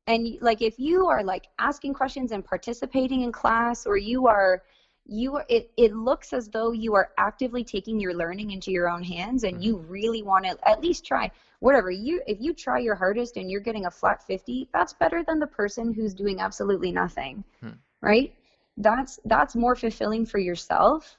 and 0.06 0.38
like 0.40 0.62
if 0.62 0.78
you 0.78 1.06
are 1.06 1.22
like 1.22 1.46
asking 1.58 1.94
questions 1.94 2.32
and 2.32 2.44
participating 2.44 3.22
in 3.22 3.32
class, 3.32 3.86
or 3.86 3.96
you 3.96 4.26
are 4.26 4.62
you 5.06 5.36
are 5.36 5.44
it, 5.48 5.70
it 5.76 5.94
looks 5.94 6.32
as 6.32 6.48
though 6.48 6.72
you 6.72 6.94
are 6.94 7.10
actively 7.18 7.64
taking 7.64 7.98
your 8.00 8.14
learning 8.14 8.50
into 8.52 8.70
your 8.70 8.88
own 8.88 9.02
hands 9.02 9.44
and 9.44 9.62
you 9.62 9.78
really 9.78 10.22
want 10.22 10.44
to 10.44 10.56
at 10.68 10.80
least 10.80 11.04
try 11.04 11.30
whatever 11.60 11.90
you 11.90 12.22
if 12.26 12.40
you 12.40 12.52
try 12.54 12.78
your 12.78 12.94
hardest 12.94 13.36
and 13.36 13.50
you're 13.50 13.60
getting 13.60 13.86
a 13.86 13.90
flat 13.90 14.22
50 14.22 14.68
that's 14.72 14.92
better 14.92 15.24
than 15.24 15.40
the 15.40 15.46
person 15.46 15.92
who's 15.92 16.14
doing 16.14 16.40
absolutely 16.40 16.92
nothing 16.92 17.44
Hmm. 17.60 17.70
right? 18.02 18.32
That's 18.76 19.18
that's 19.24 19.54
more 19.56 19.74
fulfilling 19.76 20.26
for 20.26 20.38
yourself. 20.38 21.18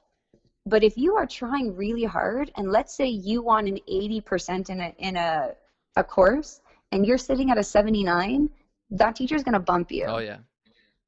But 0.66 0.84
if 0.84 0.98
you 0.98 1.16
are 1.16 1.26
trying 1.28 1.76
really 1.76 2.04
hard 2.04 2.52
and 2.56 2.72
let's 2.72 2.96
say 2.96 3.08
you 3.08 3.42
want 3.42 3.68
an 3.68 3.80
80% 3.90 4.70
in 4.70 4.80
a 4.82 4.94
in 4.98 5.16
a 5.18 5.54
a 5.96 6.04
course 6.04 6.62
and 6.91 7.06
you're 7.06 7.18
sitting 7.18 7.52
at 7.52 7.58
a 7.58 7.64
79 7.64 8.50
that 8.91 9.16
teacher's 9.16 9.44
going 9.44 9.54
to 9.54 9.60
bump 9.60 9.91
you 9.91 10.06
oh 10.06 10.20
yeah. 10.20 10.38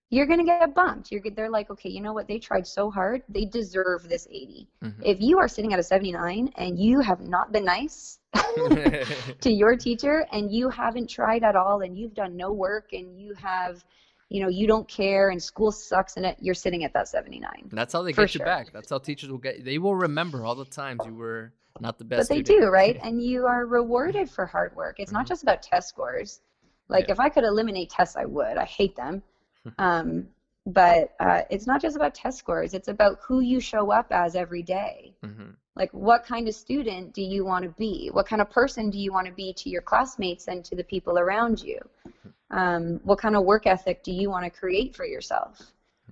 you're 0.10 0.26
going 0.26 0.40
to 0.40 0.46
get 0.46 0.74
bumped. 0.74 1.12
You're 1.12 1.22
they're 1.36 1.50
like, 1.50 1.70
okay, 1.72 1.90
you 1.90 2.02
know 2.02 2.14
what? 2.14 2.28
They 2.28 2.40
tried 2.40 2.66
so 2.68 2.92
hard. 2.92 3.24
They 3.28 3.46
deserve 3.46 4.08
this 4.08 4.28
80. 4.30 4.68
Mhm. 4.84 4.94
If 5.04 5.20
you 5.20 5.40
are 5.40 5.48
sitting 5.48 5.74
at 5.74 5.80
a 5.80 5.84
79 5.84 6.52
and 6.56 6.80
you 6.80 7.00
have 7.02 7.22
not 7.22 7.52
been 7.52 7.66
nice 7.66 8.20
to 9.42 9.52
your 9.52 9.76
teacher 9.76 10.26
and 10.32 10.52
you 10.52 10.70
haven't 10.70 11.10
tried 11.10 11.44
at 11.44 11.56
all 11.56 11.82
and 11.82 11.98
you've 11.98 12.14
done 12.14 12.38
no 12.38 12.52
work 12.52 12.94
and 12.94 13.20
you 13.20 13.34
have, 13.34 13.84
you 14.30 14.42
know, 14.42 14.50
you 14.50 14.68
don't 14.68 14.88
care 14.88 15.30
and 15.30 15.42
school 15.42 15.72
sucks 15.72 16.18
and 16.18 16.26
it, 16.26 16.38
you're 16.40 16.56
sitting 16.56 16.84
at 16.84 16.94
that 16.94 17.08
79. 17.08 17.70
That's 17.72 17.94
how 17.94 18.04
they 18.04 18.14
get 18.14 18.34
you 18.34 18.40
sure. 18.40 18.46
back. 18.46 18.72
That's 18.72 18.90
how 18.90 19.00
teachers 19.00 19.30
will 19.30 19.40
get. 19.40 19.66
They 19.66 19.80
will 19.80 19.96
remember 19.96 20.46
all 20.46 20.56
the 20.56 20.66
times 20.66 21.02
you 21.06 21.16
were 21.16 21.52
not 21.82 21.98
the 21.98 22.06
best. 22.06 22.30
But 22.30 22.36
they 22.36 22.42
student. 22.44 22.66
do, 22.66 22.70
right? 22.70 23.00
And 23.04 23.22
you 23.22 23.46
are 23.46 23.66
rewarded 23.66 24.30
for 24.30 24.46
hard 24.46 24.76
work. 24.76 25.00
It's 25.00 25.12
not 25.12 25.26
Mhm. 25.26 25.30
just 25.30 25.44
about 25.44 25.62
test 25.62 25.90
scores. 25.90 26.42
Like 26.88 27.08
Yeah. 27.08 27.14
if 27.14 27.20
I 27.20 27.30
could 27.30 27.44
eliminate 27.44 27.90
tests, 27.90 28.16
I 28.16 28.26
would. 28.26 28.58
I 28.58 28.66
hate 28.66 28.96
them. 28.96 29.24
um, 29.80 30.28
but 30.68 31.14
uh, 31.20 31.42
it's 31.50 31.68
not 31.68 31.82
just 31.82 31.96
about 31.96 32.16
test 32.16 32.38
scores. 32.40 32.74
It's 32.74 32.88
about 32.88 33.20
who 33.22 33.40
you 33.42 33.60
show 33.60 33.92
up 33.92 34.08
as 34.12 34.36
every 34.36 34.64
day. 34.64 35.16
Mhm. 35.24 35.56
Like 35.76 35.92
what 35.92 36.24
kind 36.24 36.48
of 36.48 36.56
student 36.56 37.14
do 37.14 37.22
you 37.22 37.44
want 37.46 37.64
to 37.64 37.70
be? 37.70 38.10
What 38.14 38.26
kind 38.26 38.42
of 38.42 38.50
person 38.50 38.90
do 38.90 38.98
you 38.98 39.12
want 39.12 39.28
to 39.28 39.34
be 39.34 39.52
to 39.54 39.70
your 39.70 39.82
classmates 39.82 40.48
and 40.48 40.64
to 40.66 40.76
the 40.76 40.84
people 40.84 41.20
around 41.20 41.62
you? 41.62 41.80
Um, 42.52 43.00
what 43.04 43.18
kind 43.18 43.36
of 43.36 43.44
work 43.44 43.66
ethic 43.66 44.04
do 44.04 44.12
you 44.12 44.30
want 44.30 44.46
to 44.46 44.52
create 44.52 44.96
for 44.96 45.04
yourself? 45.04 45.60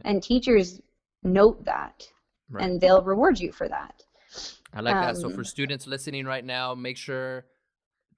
And 0.03 0.21
teachers 0.21 0.81
note 1.21 1.63
that, 1.65 2.09
Right. 2.49 2.63
and 2.65 2.81
they'll 2.81 3.03
reward 3.03 3.39
you 3.39 3.51
for 3.51 3.67
that. 3.69 4.03
I 4.73 4.81
like 4.81 4.95
that. 4.95 5.17
So 5.17 5.27
um, 5.27 5.33
for 5.33 5.43
students 5.43 5.87
listening 5.87 6.25
right 6.25 6.43
now, 6.43 6.73
make 6.75 6.97
sure 6.97 7.45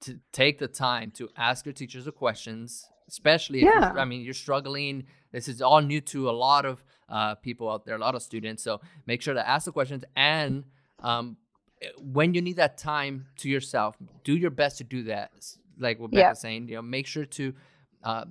to 0.02 0.20
take 0.32 0.60
the 0.60 0.68
time 0.68 1.12
to 1.12 1.30
ask 1.38 1.66
your 1.66 1.74
teachers 1.74 2.06
the 2.06 2.12
questions, 2.12 2.86
especially 3.08 3.60
if 3.60 3.66
Yeah. 3.66 3.94
I 3.96 4.06
mean 4.06 4.22
you're 4.22 4.34
struggling. 4.34 5.06
This 5.32 5.48
is 5.48 5.62
all 5.62 5.82
new 5.82 6.02
to 6.02 6.30
a 6.30 6.32
lot 6.48 6.66
of 6.66 6.84
uh, 7.10 7.36
people 7.36 7.70
out 7.70 7.86
there, 7.86 7.96
a 7.96 8.00
lot 8.00 8.16
of 8.16 8.22
students. 8.22 8.64
So 8.64 8.82
make 9.06 9.22
sure 9.22 9.34
to 9.34 9.48
ask 9.48 9.66
the 9.66 9.72
questions 9.72 10.04
and 10.16 10.64
um, 11.00 11.38
eh, 11.82 11.88
when 12.00 12.34
you 12.34 12.42
need 12.42 12.56
that 12.56 12.78
time 12.78 13.28
to 13.38 13.50
yourself, 13.50 13.98
do 14.24 14.36
your 14.36 14.50
best 14.50 14.78
to 14.78 14.84
do 14.84 15.04
that. 15.04 15.32
Like 15.78 16.00
what 16.00 16.12
Yeah. 16.14 16.30
Becca's 16.30 16.40
saying, 16.40 16.68
you 16.70 16.76
know, 16.76 16.82
make 16.82 17.06
sure 17.08 17.26
to 17.26 17.54
uh, 18.04 18.26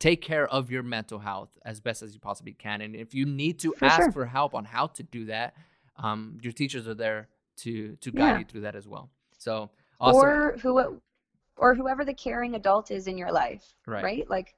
take 0.00 0.22
care 0.22 0.48
of 0.48 0.70
your 0.70 0.82
mental 0.82 1.18
health 1.18 1.56
as 1.64 1.78
best 1.80 2.02
as 2.02 2.14
you 2.14 2.20
possibly 2.20 2.52
can. 2.52 2.80
And 2.80 2.96
if 2.96 3.14
you 3.14 3.26
need 3.26 3.58
to 3.60 3.72
For 3.78 3.84
ask 3.84 4.02
sure. 4.02 4.12
for 4.12 4.26
help 4.26 4.54
on 4.54 4.64
how 4.64 4.86
to 4.88 5.02
do 5.02 5.26
that, 5.26 5.54
um, 5.96 6.38
your 6.42 6.52
teachers 6.52 6.88
are 6.88 6.94
there 6.94 7.28
to 7.62 7.96
to 7.96 8.10
guide 8.10 8.18
Yeah. 8.20 8.38
you 8.38 8.44
through 8.44 8.60
that 8.62 8.76
as 8.76 8.86
well. 8.88 9.10
So 9.38 9.70
awesome. 10.00 10.28
or 10.28 10.56
who 10.62 11.00
or 11.56 11.74
whoever 11.74 12.04
the 12.04 12.14
caring 12.14 12.54
adult 12.54 12.90
is 12.90 13.06
in 13.06 13.18
your 13.18 13.30
life 13.32 13.74
Right. 13.86 14.28
like 14.30 14.54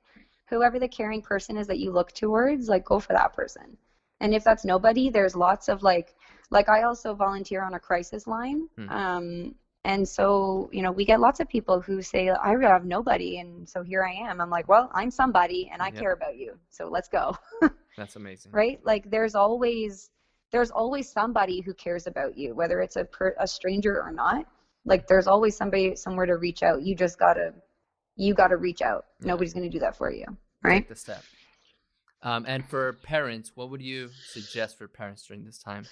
whoever 0.49 0.79
the 0.79 0.89
caring 0.89 1.23
person 1.23 1.57
is 1.57 1.67
that 1.67 1.79
you 1.79 1.91
look 1.91 2.13
towards 2.13 2.69
like 2.69 2.85
go 2.85 3.01
for 3.01 3.13
that 3.15 3.33
person 3.33 3.77
and 4.21 4.35
if 4.35 4.45
that's 4.45 4.65
nobody 4.65 5.11
there's 5.11 5.35
lots 5.35 5.69
of 5.69 5.83
like 5.83 6.15
like 6.51 6.69
i 6.69 6.83
also 6.83 7.15
volunteer 7.15 7.63
on 7.65 7.75
a 7.75 7.81
crisis 7.81 8.27
line 8.27 8.69
Hmm. 8.77 8.89
um 8.91 9.55
and 9.85 10.09
so 10.09 10.69
you 10.73 10.83
know 10.83 10.93
we 10.93 11.05
get 11.05 11.19
lots 11.19 11.41
of 11.41 11.49
people 11.49 11.81
who 11.81 12.01
say 12.03 12.31
i 12.31 12.51
have 12.61 12.85
nobody 12.85 13.39
and 13.39 13.69
so 13.69 13.83
here 13.83 14.05
i 14.05 14.13
am 14.13 14.41
i'm 14.41 14.51
like 14.51 14.69
well 14.69 14.91
i'm 14.95 15.11
somebody 15.11 15.69
and 15.73 15.83
i 15.83 15.87
Yep. 15.87 15.97
care 15.97 16.13
about 16.13 16.37
you 16.37 16.57
so 16.71 16.89
let's 16.89 17.09
go 17.09 17.37
That's 17.97 18.15
amazing. 18.17 18.53
right 18.53 18.79
like 18.85 19.11
there's 19.11 19.35
always 19.35 20.11
there's 20.53 20.71
always 20.71 21.09
somebody 21.11 21.61
who 21.61 21.75
cares 21.75 22.07
about 22.07 22.37
you 22.37 22.55
whether 22.55 22.81
it's 22.81 22.97
a 22.97 23.05
per, 23.05 23.35
a 23.41 23.47
stranger 23.47 24.01
or 24.03 24.13
not 24.13 24.45
like 24.85 25.07
there's 25.09 25.27
always 25.27 25.57
somebody 25.57 25.97
somewhere 25.97 26.27
to 26.27 26.37
reach 26.37 26.63
out 26.63 26.83
you 26.83 26.95
just 26.95 27.19
gotta 27.19 27.53
you 28.17 28.35
gotta 28.35 28.57
reach 28.57 28.83
out 28.83 29.07
Yeah. 29.21 29.29
nobody's 29.29 29.55
gonna 29.55 29.69
do 29.71 29.81
that 29.81 29.97
for 29.97 30.11
you 30.13 30.27
right 30.63 30.81
Take 30.81 30.89
the 30.89 30.97
step. 30.97 31.25
Um, 32.25 32.45
and 32.47 32.65
for 32.65 32.93
parents, 33.03 33.51
what 33.57 33.69
would 33.71 33.83
you 33.83 34.09
suggest 34.29 34.79
for 34.79 34.87
parents 34.87 35.27
during 35.27 35.45
this 35.45 35.59
time? 35.59 35.85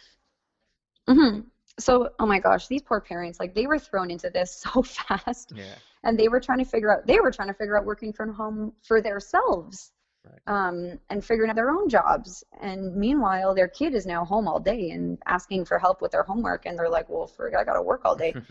hmm 1.08 1.40
so 1.78 2.10
oh 2.20 2.26
my 2.26 2.38
gosh 2.38 2.66
these 2.68 2.82
poor 2.82 3.00
parents 3.00 3.40
like 3.40 3.54
they 3.54 3.66
were 3.66 3.78
thrown 3.78 4.10
into 4.10 4.28
this 4.30 4.52
so 4.64 4.82
fast 4.82 5.52
Yeah. 5.56 5.74
and 6.04 6.18
they 6.18 6.28
were 6.28 6.40
trying 6.40 6.58
to 6.58 6.64
figure 6.64 6.92
out 6.92 7.06
they 7.06 7.18
were 7.20 7.30
trying 7.32 7.48
to 7.48 7.54
figure 7.54 7.76
out 7.78 7.84
working 7.84 8.12
from 8.12 8.32
home 8.34 8.72
for 8.82 9.00
themselves 9.00 9.92
Right. 10.24 10.40
um, 10.46 10.98
and 11.08 11.24
figuring 11.24 11.50
out 11.50 11.56
their 11.56 11.70
own 11.70 11.88
jobs. 11.88 12.44
And 12.60 12.94
meanwhile 12.96 13.54
their 13.54 13.68
kid 13.68 13.94
is 13.94 14.06
now 14.06 14.24
home 14.24 14.48
all 14.48 14.60
day 14.60 14.90
and 14.90 15.18
asking 15.26 15.64
for 15.64 15.78
help 15.78 16.02
with 16.02 16.12
their 16.12 16.24
homework. 16.24 16.66
And 16.66 16.78
they're 16.78 16.88
like 16.90 17.08
well 17.08 17.28
frig, 17.28 17.54
i 17.56 17.64
gotta 17.64 17.82
work 17.82 18.02
all 18.04 18.16
day. 18.16 18.34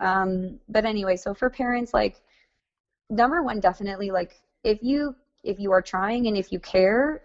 Um, 0.00 0.58
but 0.68 0.84
anyway 0.84 1.16
so 1.16 1.34
for 1.34 1.48
parents 1.48 1.94
like 1.94 2.20
number 3.10 3.42
one 3.42 3.60
definitely 3.60 4.10
like 4.10 4.40
if 4.64 4.82
you 4.82 5.14
if 5.44 5.60
you 5.60 5.72
are 5.72 5.82
trying 5.82 6.26
and 6.26 6.36
if 6.36 6.52
you 6.52 6.58
care 6.58 7.20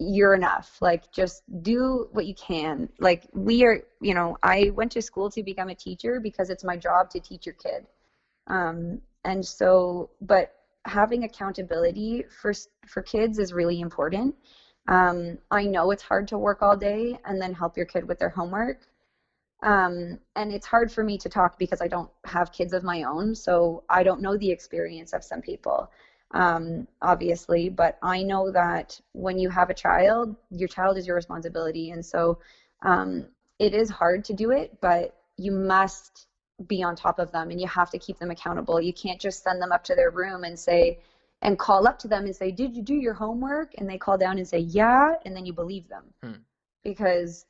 you're 0.00 0.34
enough. 0.34 0.78
Like 0.80 1.10
just 1.12 1.42
do 1.62 2.08
what 2.12 2.26
you 2.26 2.34
can. 2.34 2.88
Like 2.98 3.26
we 3.34 3.64
are 3.64 3.80
you 4.00 4.14
know 4.14 4.36
i 4.42 4.70
went 4.74 4.92
to 4.92 5.02
school 5.02 5.30
to 5.30 5.42
become 5.42 5.68
a 5.68 5.74
teacher 5.74 6.20
because 6.20 6.50
it's 6.50 6.64
my 6.64 6.76
job 6.76 7.10
to 7.10 7.20
teach 7.20 7.46
your 7.46 7.54
kid. 7.54 7.86
Um, 8.46 9.00
and 9.24 9.44
so 9.44 10.10
but 10.20 10.50
having 10.86 11.24
accountability 11.24 12.24
for 12.40 12.52
for 12.86 13.02
kids 13.02 13.38
is 13.38 13.52
really 13.52 13.80
important. 13.80 14.34
Um, 14.88 15.38
i 15.50 15.66
know 15.66 15.90
it's 15.90 16.02
hard 16.02 16.28
to 16.28 16.38
work 16.38 16.62
all 16.62 16.76
day 16.76 17.18
and 17.24 17.40
then 17.40 17.52
help 17.54 17.76
your 17.76 17.86
kid 17.86 18.08
with 18.08 18.18
their 18.18 18.30
homework. 18.30 18.78
Um, 19.62 20.18
and 20.36 20.52
it's 20.52 20.66
hard 20.66 20.90
for 20.90 21.04
me 21.04 21.18
to 21.18 21.28
talk 21.28 21.58
because 21.58 21.82
i 21.82 21.86
don't 21.88 22.10
have 22.24 22.50
kids 22.50 22.72
of 22.72 22.82
my 22.82 23.02
own 23.02 23.34
so 23.34 23.82
i 23.90 24.02
don't 24.02 24.22
know 24.22 24.36
the 24.38 24.50
experience 24.50 25.12
of 25.12 25.22
some 25.22 25.42
people 25.42 25.90
um, 26.32 26.86
obviously 27.02 27.68
but 27.68 27.98
i 28.02 28.22
know 28.22 28.50
that 28.50 28.98
when 29.12 29.38
you 29.38 29.50
have 29.50 29.68
a 29.68 29.74
child 29.74 30.34
your 30.50 30.68
child 30.68 30.96
is 30.96 31.06
your 31.06 31.16
responsibility 31.16 31.90
and 31.90 32.04
so 32.04 32.38
um, 32.86 33.28
it 33.58 33.74
is 33.74 33.90
hard 33.90 34.24
to 34.24 34.32
do 34.32 34.50
it 34.50 34.70
but 34.80 35.12
you 35.36 35.52
must 35.52 36.26
be 36.66 36.82
on 36.82 36.96
top 36.96 37.18
of 37.18 37.32
them 37.32 37.50
and 37.50 37.60
you 37.60 37.66
have 37.66 37.90
to 37.90 37.98
keep 37.98 38.18
them 38.18 38.30
accountable. 38.30 38.80
You 38.80 38.92
can't 38.92 39.20
just 39.20 39.42
send 39.42 39.60
them 39.60 39.72
up 39.72 39.84
to 39.84 39.94
their 39.94 40.10
room 40.10 40.44
and 40.44 40.58
say 40.58 40.98
and 41.42 41.58
call 41.58 41.88
up 41.88 41.98
to 42.00 42.08
them 42.08 42.26
and 42.26 42.36
say 42.36 42.50
did 42.50 42.76
you 42.76 42.82
do 42.82 42.94
your 42.94 43.14
homework? 43.14 43.72
And 43.78 43.88
they 43.88 43.98
call 43.98 44.18
down 44.18 44.38
and 44.38 44.46
say 44.46 44.58
yeah 44.58 45.14
and 45.24 45.34
then 45.34 45.46
you 45.46 45.52
believe 45.52 45.88
them. 45.88 46.04
Hmm. 46.22 46.32
because 46.82 47.46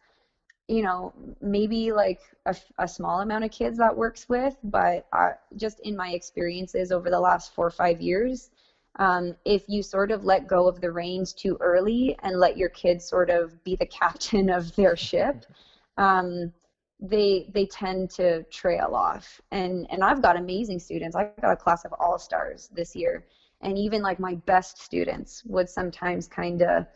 you 0.71 0.83
know 0.83 1.13
maybe 1.41 1.91
like 1.93 2.21
a, 2.47 2.55
a 2.79 2.87
small 2.87 3.21
amount 3.21 3.45
of 3.45 3.51
kids 3.51 3.77
that 3.79 3.95
works 3.97 4.29
with 4.29 4.57
but 4.63 5.07
uh, 5.13 5.33
just 5.57 5.81
in 5.81 5.97
my 5.97 6.11
experiences 6.11 6.93
over 6.93 7.11
the 7.11 7.19
last 7.19 7.53
four 7.55 7.67
or 7.67 7.71
five 7.73 8.01
years 8.01 8.51
um, 8.99 9.35
if 9.45 9.65
you 9.69 9.83
sort 9.83 10.11
of 10.11 10.25
let 10.25 10.47
go 10.47 10.69
of 10.69 10.81
the 10.81 10.91
reins 10.91 11.33
too 11.33 11.57
early 11.61 12.17
and 12.23 12.39
let 12.39 12.57
your 12.57 12.69
kids 12.69 13.05
sort 13.05 13.31
of 13.31 13.63
be 13.65 13.75
the 13.77 13.87
captain 14.01 14.49
of 14.49 14.75
their 14.77 14.97
ship 14.97 15.45
um, 15.97 16.53
they 17.01 17.51
they 17.55 17.67
tend 17.67 18.11
to 18.11 18.43
trail 18.45 18.95
off. 18.95 19.41
And 19.51 19.87
and 19.91 20.05
i've 20.05 20.23
got 20.23 20.37
amazing 20.37 20.79
students. 20.79 21.17
I've 21.17 21.37
got 21.41 21.53
a 21.53 21.57
class 21.57 21.85
of 21.85 21.93
all 21.99 22.19
stars 22.19 22.69
this 22.73 22.95
year. 22.95 23.27
And 23.63 23.79
even 23.79 24.03
like 24.03 24.21
my 24.21 24.35
best 24.47 24.79
students 24.83 25.43
would 25.47 25.69
sometimes 25.69 26.29
kind 26.29 26.63
of 26.63 26.87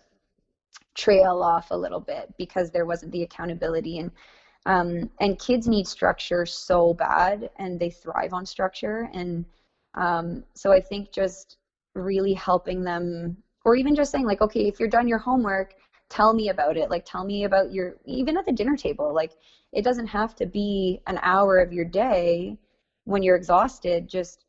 trail 0.94 1.42
off 1.42 1.70
a 1.70 1.76
little 1.76 2.00
bit 2.00 2.32
because 2.38 2.70
there 2.70 2.86
wasn't 2.86 3.12
the 3.12 3.22
accountability. 3.22 3.98
And 3.98 4.10
um, 4.66 5.10
and 5.20 5.38
kids 5.38 5.66
need 5.68 5.86
structure 5.86 6.46
so 6.46 6.94
bad 6.94 7.50
and 7.58 7.78
they 7.78 7.90
thrive 7.90 8.32
on 8.32 8.46
structure. 8.46 9.08
And 9.12 9.44
Um, 9.96 10.42
so 10.54 10.72
I 10.72 10.80
think 10.80 11.12
just 11.12 11.58
really 11.94 12.34
helping 12.34 12.82
them, 12.84 13.36
or 13.64 13.76
even 13.76 13.94
just 13.94 14.10
saying 14.10 14.26
like, 14.26 14.42
okay, 14.42 14.66
if 14.66 14.80
you're 14.80 14.88
done 14.88 15.06
your 15.06 15.20
homework, 15.20 15.74
tell 16.08 16.32
me 16.32 16.48
about 16.48 16.76
it. 16.76 16.90
Like, 16.90 17.04
tell 17.04 17.24
me 17.24 17.44
about 17.44 17.72
your 17.72 17.96
even 18.04 18.36
at 18.36 18.46
the 18.46 18.52
dinner 18.52 18.76
table. 18.76 19.12
Like, 19.12 19.32
it 19.72 19.82
doesn't 19.82 20.08
have 20.08 20.34
to 20.36 20.46
be 20.46 21.00
an 21.06 21.18
hour 21.22 21.58
of 21.58 21.72
your 21.72 21.84
day 21.84 22.58
when 23.04 23.22
you're 23.22 23.36
exhausted. 23.36 24.08
Just 24.08 24.44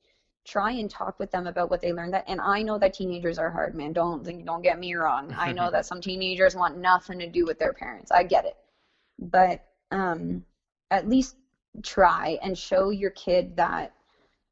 try 0.46 0.72
and 0.72 0.90
talk 0.90 1.20
with 1.20 1.32
them 1.32 1.48
about 1.48 1.70
what 1.70 1.82
they 1.82 1.92
learned 1.92 2.14
that 2.14 2.24
and 2.28 2.40
i 2.40 2.62
know 2.62 2.78
that 2.78 2.94
teenagers 2.94 3.40
are 3.40 3.50
hard 3.50 3.74
man 3.74 3.92
don't 3.92 4.24
don't 4.46 4.62
get 4.62 4.78
me 4.80 4.94
wrong 4.94 5.34
i 5.38 5.52
know 5.52 5.72
that 5.72 5.86
some 5.86 6.00
teenagers 6.00 6.56
want 6.56 6.78
nothing 6.78 7.18
to 7.18 7.28
do 7.28 7.46
with 7.46 7.58
their 7.58 7.74
parents 7.74 8.12
i 8.12 8.24
get 8.24 8.46
it 8.46 8.56
but 9.18 9.66
um 9.92 10.46
at 10.92 11.10
least 11.10 11.36
try 11.82 12.38
and 12.44 12.58
show 12.58 12.92
your 12.92 13.10
kid 13.12 13.58
that 13.58 13.95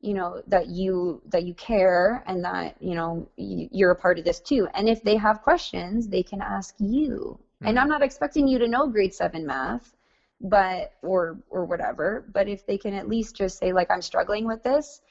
you 0.04 0.14
know 0.14 0.42
that 0.48 0.68
you 0.68 1.22
that 1.30 1.44
you 1.44 1.54
care 1.54 2.24
and 2.28 2.44
that 2.44 2.76
you 2.82 2.94
know 2.94 3.28
you're 3.38 3.92
a 3.92 3.96
part 3.96 4.20
of 4.20 4.26
this 4.26 4.40
too. 4.40 4.68
And 4.74 4.90
if 4.90 5.02
they 5.02 5.16
have 5.16 5.42
questions 5.42 6.08
they 6.08 6.24
can 6.24 6.42
ask 6.42 6.76
you. 6.78 7.40
Mm-hmm. 7.40 7.68
and 7.68 7.80
i'm 7.80 7.88
not 7.88 8.02
expecting 8.02 8.48
you 8.48 8.58
to 8.60 8.68
know 8.68 8.88
grade 8.88 9.14
7 9.14 9.46
math 9.46 9.96
but 10.42 10.94
or 11.02 11.38
or 11.50 11.64
whatever. 11.64 12.26
But 12.34 12.50
if 12.50 12.66
they 12.66 12.78
can 12.78 12.94
at 12.94 13.08
least 13.08 13.36
just 13.36 13.58
say 13.58 13.72
like 13.72 13.90
i'm 13.90 14.02
struggling 14.02 14.46
with 14.46 14.62
this 14.64 15.02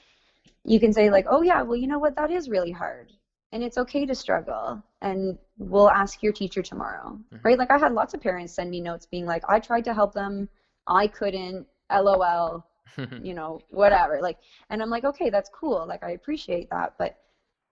you 0.65 0.79
can 0.79 0.93
say 0.93 1.11
like 1.11 1.27
oh 1.29 1.43
yeah 1.43 1.63
well 1.63 1.77
you 1.77 1.87
know 1.87 1.99
what? 1.99 2.17
That 2.17 2.31
is 2.31 2.51
really 2.51 2.73
hard. 2.73 3.13
And 3.53 3.63
it's 3.63 3.79
okay 3.79 4.07
to 4.07 4.15
struggle. 4.15 4.83
And 5.03 5.39
we'll 5.59 5.91
ask 5.91 6.23
your 6.23 6.33
teacher 6.33 6.63
tomorrow. 6.63 7.09
Mm-hmm. 7.13 7.37
right? 7.45 7.59
Like 7.59 7.71
i 7.71 7.79
had 7.79 7.93
lots 7.93 8.13
of 8.13 8.21
parents 8.21 8.53
send 8.53 8.71
me 8.71 8.81
notes 8.83 9.07
being 9.07 9.25
like 9.25 9.45
i 9.49 9.59
tried 9.59 9.85
to 9.85 9.95
help 9.95 10.13
them. 10.13 10.49
I 10.87 11.07
couldn't. 11.07 11.67
Lol 11.91 12.65
you 13.23 13.35
know 13.35 13.61
whatever 13.71 14.21
like 14.21 14.37
and 14.71 14.83
i'm 14.83 14.91
like 14.91 15.05
okay 15.05 15.31
that's 15.31 15.49
cool 15.49 15.87
like 15.87 16.03
i 16.03 16.11
appreciate 16.11 16.69
that 16.71 16.93
but 16.99 17.17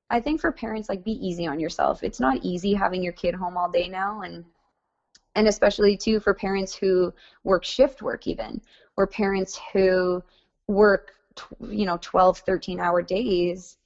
i 0.08 0.20
think 0.20 0.40
for 0.40 0.50
parents 0.50 0.88
like 0.88 1.04
be 1.04 1.12
easy 1.26 1.46
on 1.46 1.60
yourself. 1.60 2.02
It's 2.02 2.20
not 2.20 2.38
easy 2.42 2.74
having 2.74 3.02
your 3.02 3.12
kid 3.12 3.34
home 3.34 3.56
all 3.56 3.70
day 3.70 3.88
now 3.88 4.22
and 4.22 4.44
and 5.34 5.46
especially 5.46 5.96
too 5.96 6.20
for 6.20 6.34
parents 6.34 6.74
who 6.74 7.12
work 7.44 7.64
shift 7.64 8.02
work 8.02 8.26
even 8.26 8.60
or 8.96 9.06
parents 9.06 9.58
who 9.72 10.22
work 10.66 11.12
you 11.68 11.86
know 11.86 11.98
12 12.00 12.38
13 12.38 12.80
hour 12.80 13.02
days 13.02 13.76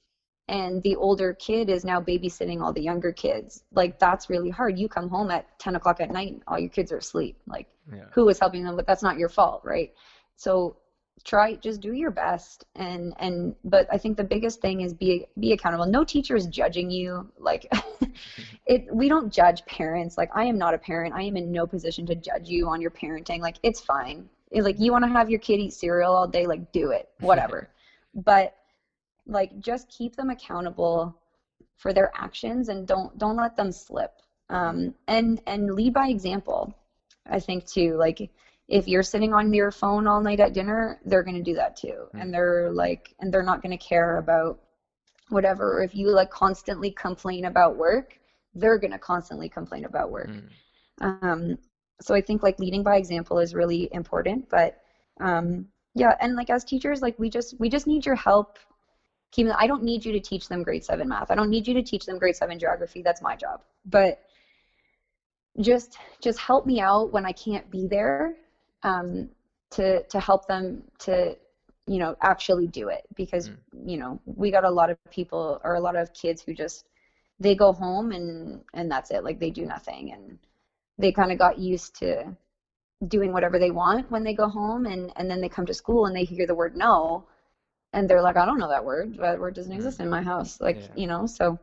and 0.47 0.81
the 0.83 0.95
older 0.95 1.33
kid 1.33 1.69
is 1.69 1.83
now 1.83 1.99
babysitting 1.99 2.61
all 2.61 2.71
the 2.71 2.81
younger 2.81 3.11
kids. 3.11 3.63
Like 3.73 3.97
that's 3.97 4.29
really 4.29 4.51
hard. 4.51 4.77
You 4.77 4.87
come 4.87 5.09
home 5.09 5.31
at 5.31 5.57
10 5.57 5.75
o'clock 5.75 5.99
at 5.99 6.11
night 6.11 6.41
all 6.47 6.59
your 6.59 6.69
kids 6.69 6.91
are 6.91 6.97
asleep. 6.97 7.35
Like 7.47 7.67
yeah. 7.91 8.05
who 8.13 8.29
is 8.29 8.39
helping 8.39 8.63
them? 8.63 8.75
But 8.75 8.85
that's 8.85 9.01
not 9.03 9.17
your 9.17 9.29
fault 9.29 9.61
right? 9.63 9.91
So 10.35 10.77
try 11.23 11.55
just 11.55 11.81
do 11.81 11.93
your 11.93 12.11
best. 12.11 12.65
And 12.75 13.13
and 13.19 13.55
but 13.63 13.87
i 13.91 13.97
think 13.97 14.17
the 14.17 14.23
biggest 14.23 14.61
thing 14.61 14.81
is 14.81 14.93
be 14.93 15.25
be 15.39 15.53
accountable. 15.53 15.85
No 15.85 16.03
teacher 16.03 16.35
is 16.35 16.45
judging 16.47 16.89
you. 16.89 17.29
Like 17.37 17.71
it 18.65 18.85
we 18.93 19.09
don't 19.09 19.31
judge 19.31 19.65
parents. 19.65 20.17
Like 20.17 20.29
i 20.35 20.43
am 20.43 20.57
not 20.57 20.73
a 20.73 20.77
parent. 20.77 21.13
I 21.13 21.23
am 21.23 21.37
in 21.37 21.51
no 21.51 21.65
position 21.65 22.05
to 22.07 22.15
judge 22.15 22.47
you 22.47 22.67
on 22.67 22.81
your 22.81 22.91
parenting. 22.91 23.39
Like 23.39 23.57
it's 23.63 23.79
fine. 23.79 24.29
Like 24.51 24.79
you 24.79 24.91
want 24.91 25.03
to 25.05 25.11
have 25.11 25.29
your 25.29 25.39
kid 25.39 25.59
eat 25.59 25.73
cereal 25.73 26.13
all 26.13 26.27
day? 26.27 26.45
Like 26.45 26.71
do 26.71 26.91
it. 26.91 27.09
Whatever. 27.19 27.69
But 28.13 28.55
like 29.27 29.59
just 29.59 29.89
keep 29.89 30.15
them 30.15 30.29
accountable 30.29 31.15
for 31.77 31.91
their 31.93 32.11
actions 32.15 32.69
and 32.69 32.87
don't 32.87 33.17
don't 33.17 33.37
let 33.37 33.55
them 33.55 33.71
slip. 33.71 34.11
Um, 34.49 34.93
and 35.07 35.41
and 35.47 35.73
lead 35.73 35.93
by 35.93 36.09
example 36.09 36.75
i 37.29 37.39
think 37.39 37.65
too. 37.65 37.95
Like 37.97 38.29
if 38.67 38.87
you're 38.87 39.03
sitting 39.03 39.33
on 39.33 39.53
your 39.53 39.71
phone 39.71 40.07
all 40.07 40.21
night 40.21 40.39
at 40.39 40.53
dinner 40.53 40.99
they're 41.05 41.23
going 41.23 41.35
to 41.35 41.43
do 41.43 41.53
that 41.53 41.75
too 41.75 42.07
mm. 42.13 42.21
and 42.21 42.33
they're 42.33 42.71
like 42.71 43.13
and 43.19 43.33
they're 43.33 43.43
not 43.43 43.61
going 43.61 43.77
to 43.77 43.83
care 43.83 44.17
about 44.17 44.59
whatever 45.29 45.77
or 45.77 45.83
if 45.83 45.95
you 45.95 46.09
like 46.09 46.29
constantly 46.29 46.91
complain 46.91 47.45
about 47.45 47.77
work 47.77 48.19
they're 48.53 48.77
going 48.77 48.91
to 48.91 48.99
constantly 48.99 49.49
complain 49.49 49.85
about 49.85 50.11
work 50.11 50.29
mm. 50.29 51.23
um, 51.23 51.57
so 52.01 52.13
I 52.13 52.21
think 52.21 52.43
like 52.43 52.59
leading 52.59 52.83
by 52.83 52.97
example 52.97 53.39
is 53.39 53.53
really 53.53 53.89
important. 53.91 54.49
But 54.49 54.81
um, 55.19 55.67
yeah, 55.93 56.15
and 56.19 56.35
like 56.35 56.49
as 56.49 56.63
teachers, 56.63 57.01
like 57.01 57.17
we 57.17 57.29
just 57.29 57.55
we 57.59 57.69
just 57.69 57.87
need 57.87 58.05
your 58.05 58.15
help. 58.15 58.57
Keeping, 59.31 59.53
I 59.53 59.67
don't 59.67 59.83
need 59.83 60.05
you 60.05 60.13
to 60.13 60.19
teach 60.19 60.47
them 60.47 60.63
grade 60.63 60.83
seven 60.83 61.09
math. 61.09 61.29
I 61.31 61.35
don't 61.35 61.49
need 61.49 61.67
you 61.67 61.73
to 61.73 61.83
teach 61.83 62.05
them 62.05 62.17
grade 62.17 62.35
seven 62.35 62.57
geography. 62.59 63.01
That's 63.01 63.21
my 63.21 63.35
job. 63.35 63.61
But 63.85 64.21
just 65.61 65.97
just 66.21 66.39
help 66.39 66.65
me 66.65 66.79
out 66.81 67.11
when 67.11 67.25
I 67.25 67.31
can't 67.31 67.69
be 67.71 67.87
there 67.87 68.35
um, 68.85 69.29
to 69.71 70.03
to 70.03 70.19
help 70.19 70.47
them 70.47 70.83
to 70.99 71.35
you 71.87 71.99
know 71.99 72.15
actually 72.21 72.67
do 72.67 72.87
it 72.87 73.01
because 73.15 73.49
mm. 73.49 73.57
you 73.85 73.97
know 73.97 74.19
we 74.25 74.51
got 74.51 74.63
a 74.63 74.69
lot 74.69 74.89
of 74.89 74.97
people 75.11 75.59
or 75.63 75.75
a 75.75 75.79
lot 75.79 75.95
of 75.95 76.13
kids 76.13 76.41
who 76.41 76.53
just 76.53 76.85
they 77.39 77.55
go 77.55 77.73
home 77.73 78.11
and 78.11 78.61
and 78.73 78.89
that's 78.89 79.11
it 79.11 79.23
like 79.23 79.39
they 79.39 79.49
do 79.49 79.65
nothing 79.65 80.13
and 80.13 80.37
they 80.97 81.11
kind 81.11 81.31
of 81.31 81.37
got 81.37 81.59
used 81.59 81.95
to 81.95 82.25
doing 83.07 83.33
whatever 83.33 83.59
they 83.59 83.71
want 83.71 84.09
when 84.09 84.23
they 84.23 84.33
go 84.33 84.47
home 84.47 84.85
and 84.85 85.11
and 85.17 85.29
then 85.29 85.41
they 85.41 85.49
come 85.49 85.65
to 85.65 85.73
school 85.73 86.05
and 86.05 86.15
they 86.15 86.23
hear 86.23 86.47
the 86.47 86.55
word 86.55 86.77
no 86.77 87.25
and 87.93 88.09
they're 88.09 88.21
like 88.21 88.37
i 88.37 88.45
don't 88.45 88.59
know 88.59 88.69
that 88.69 88.85
word 88.85 89.17
that 89.17 89.39
word 89.39 89.53
doesn't 89.53 89.73
exist 89.73 89.99
in 89.99 90.09
my 90.09 90.21
house 90.21 90.61
like 90.61 90.77
yeah. 90.77 90.87
you 90.95 91.07
know 91.07 91.25
so 91.25 91.59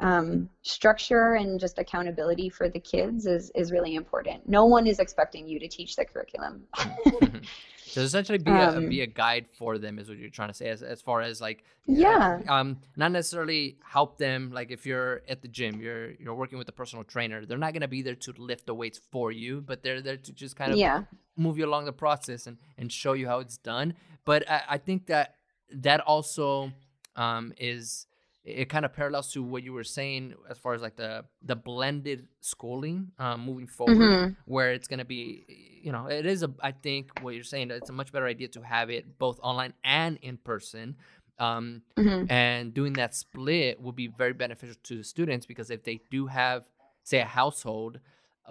um, 0.00 0.48
structure 0.62 1.34
and 1.34 1.58
just 1.58 1.78
accountability 1.78 2.48
for 2.48 2.68
the 2.68 2.80
kids 2.80 3.26
is 3.26 3.50
is 3.54 3.72
really 3.72 3.94
important. 3.94 4.48
No 4.48 4.64
one 4.66 4.86
is 4.86 4.98
expecting 4.98 5.48
you 5.48 5.58
to 5.58 5.68
teach 5.68 5.96
the 5.96 6.04
curriculum. 6.04 6.64
So 7.88 8.02
essentially 8.02 8.38
be 8.38 8.50
a 8.50 8.76
um, 8.76 8.88
be 8.88 9.00
a 9.00 9.06
guide 9.06 9.46
for 9.48 9.78
them 9.78 9.98
is 9.98 10.08
what 10.08 10.18
you're 10.18 10.30
trying 10.30 10.48
to 10.48 10.54
say 10.54 10.68
as 10.68 10.82
as 10.82 11.00
far 11.00 11.22
as 11.22 11.40
like 11.40 11.64
yeah. 11.86 12.38
uh, 12.46 12.52
um 12.52 12.76
not 12.96 13.12
necessarily 13.12 13.78
help 13.82 14.18
them 14.18 14.50
like 14.52 14.70
if 14.70 14.84
you're 14.84 15.22
at 15.28 15.40
the 15.40 15.48
gym 15.48 15.80
you're 15.80 16.12
you're 16.12 16.34
working 16.34 16.58
with 16.58 16.68
a 16.68 16.72
personal 16.72 17.02
trainer 17.02 17.46
they're 17.46 17.58
not 17.58 17.72
gonna 17.72 17.88
be 17.88 18.02
there 18.02 18.14
to 18.14 18.32
lift 18.36 18.66
the 18.66 18.74
weights 18.74 19.00
for 19.10 19.32
you 19.32 19.62
but 19.62 19.82
they're 19.82 20.02
there 20.02 20.18
to 20.18 20.32
just 20.32 20.54
kind 20.54 20.70
of 20.70 20.78
yeah. 20.78 21.04
move 21.36 21.56
you 21.56 21.64
along 21.64 21.86
the 21.86 21.92
process 21.92 22.46
and 22.46 22.58
and 22.76 22.92
show 22.92 23.14
you 23.14 23.26
how 23.26 23.38
it's 23.38 23.56
done. 23.56 23.94
But 24.24 24.48
I, 24.50 24.62
I 24.68 24.78
think 24.78 25.06
that 25.06 25.36
that 25.72 26.00
also 26.00 26.72
um 27.16 27.54
is 27.56 28.06
it 28.44 28.68
kind 28.68 28.84
of 28.84 28.92
parallels 28.92 29.32
to 29.32 29.42
what 29.42 29.62
you 29.62 29.72
were 29.72 29.84
saying 29.84 30.34
as 30.48 30.58
far 30.58 30.74
as 30.74 30.80
like 30.80 30.96
the 30.96 31.24
the 31.42 31.56
blended 31.56 32.26
schooling 32.40 33.10
um, 33.18 33.44
moving 33.44 33.66
forward 33.66 33.96
mm-hmm. 33.96 34.32
where 34.46 34.72
it's 34.72 34.88
going 34.88 34.98
to 34.98 35.04
be 35.04 35.44
you 35.82 35.92
know 35.92 36.06
it 36.06 36.24
is 36.24 36.42
a 36.42 36.50
i 36.62 36.72
think 36.72 37.10
what 37.20 37.34
you're 37.34 37.44
saying 37.44 37.70
it's 37.70 37.90
a 37.90 37.92
much 37.92 38.12
better 38.12 38.26
idea 38.26 38.48
to 38.48 38.62
have 38.62 38.90
it 38.90 39.18
both 39.18 39.38
online 39.42 39.74
and 39.84 40.18
in 40.22 40.36
person 40.36 40.96
um, 41.38 41.82
mm-hmm. 41.96 42.30
and 42.32 42.74
doing 42.74 42.94
that 42.94 43.14
split 43.14 43.80
will 43.80 43.92
be 43.92 44.08
very 44.08 44.32
beneficial 44.32 44.74
to 44.82 44.96
the 44.98 45.04
students 45.04 45.46
because 45.46 45.70
if 45.70 45.84
they 45.84 46.00
do 46.10 46.26
have 46.26 46.64
say 47.04 47.20
a 47.20 47.24
household 47.24 48.00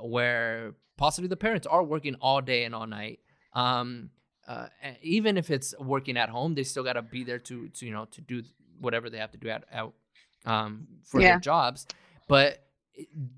where 0.02 0.74
possibly 0.96 1.28
the 1.28 1.36
parents 1.36 1.68
are 1.68 1.84
working 1.84 2.16
all 2.16 2.42
day 2.42 2.64
and 2.64 2.74
all 2.74 2.88
night 2.88 3.20
um, 3.54 4.10
uh, 4.48 4.68
even 5.02 5.38
if 5.38 5.50
it's 5.50 5.74
working 5.80 6.18
at 6.18 6.30
home 6.30 6.56
they 6.56 6.64
still 6.64 6.84
got 6.84 6.94
to 6.94 7.02
be 7.02 7.24
there 7.24 7.40
to, 7.40 7.68
to 7.70 7.86
you 7.86 7.92
know 7.92 8.06
to 8.06 8.22
do 8.22 8.42
whatever 8.80 9.10
they 9.10 9.18
have 9.18 9.32
to 9.32 9.38
do 9.38 9.50
out, 9.50 9.64
out 9.72 9.94
um, 10.46 10.88
for 11.04 11.22
yeah. 11.22 11.34
their 11.34 11.40
jobs. 11.40 11.88
But 12.28 12.64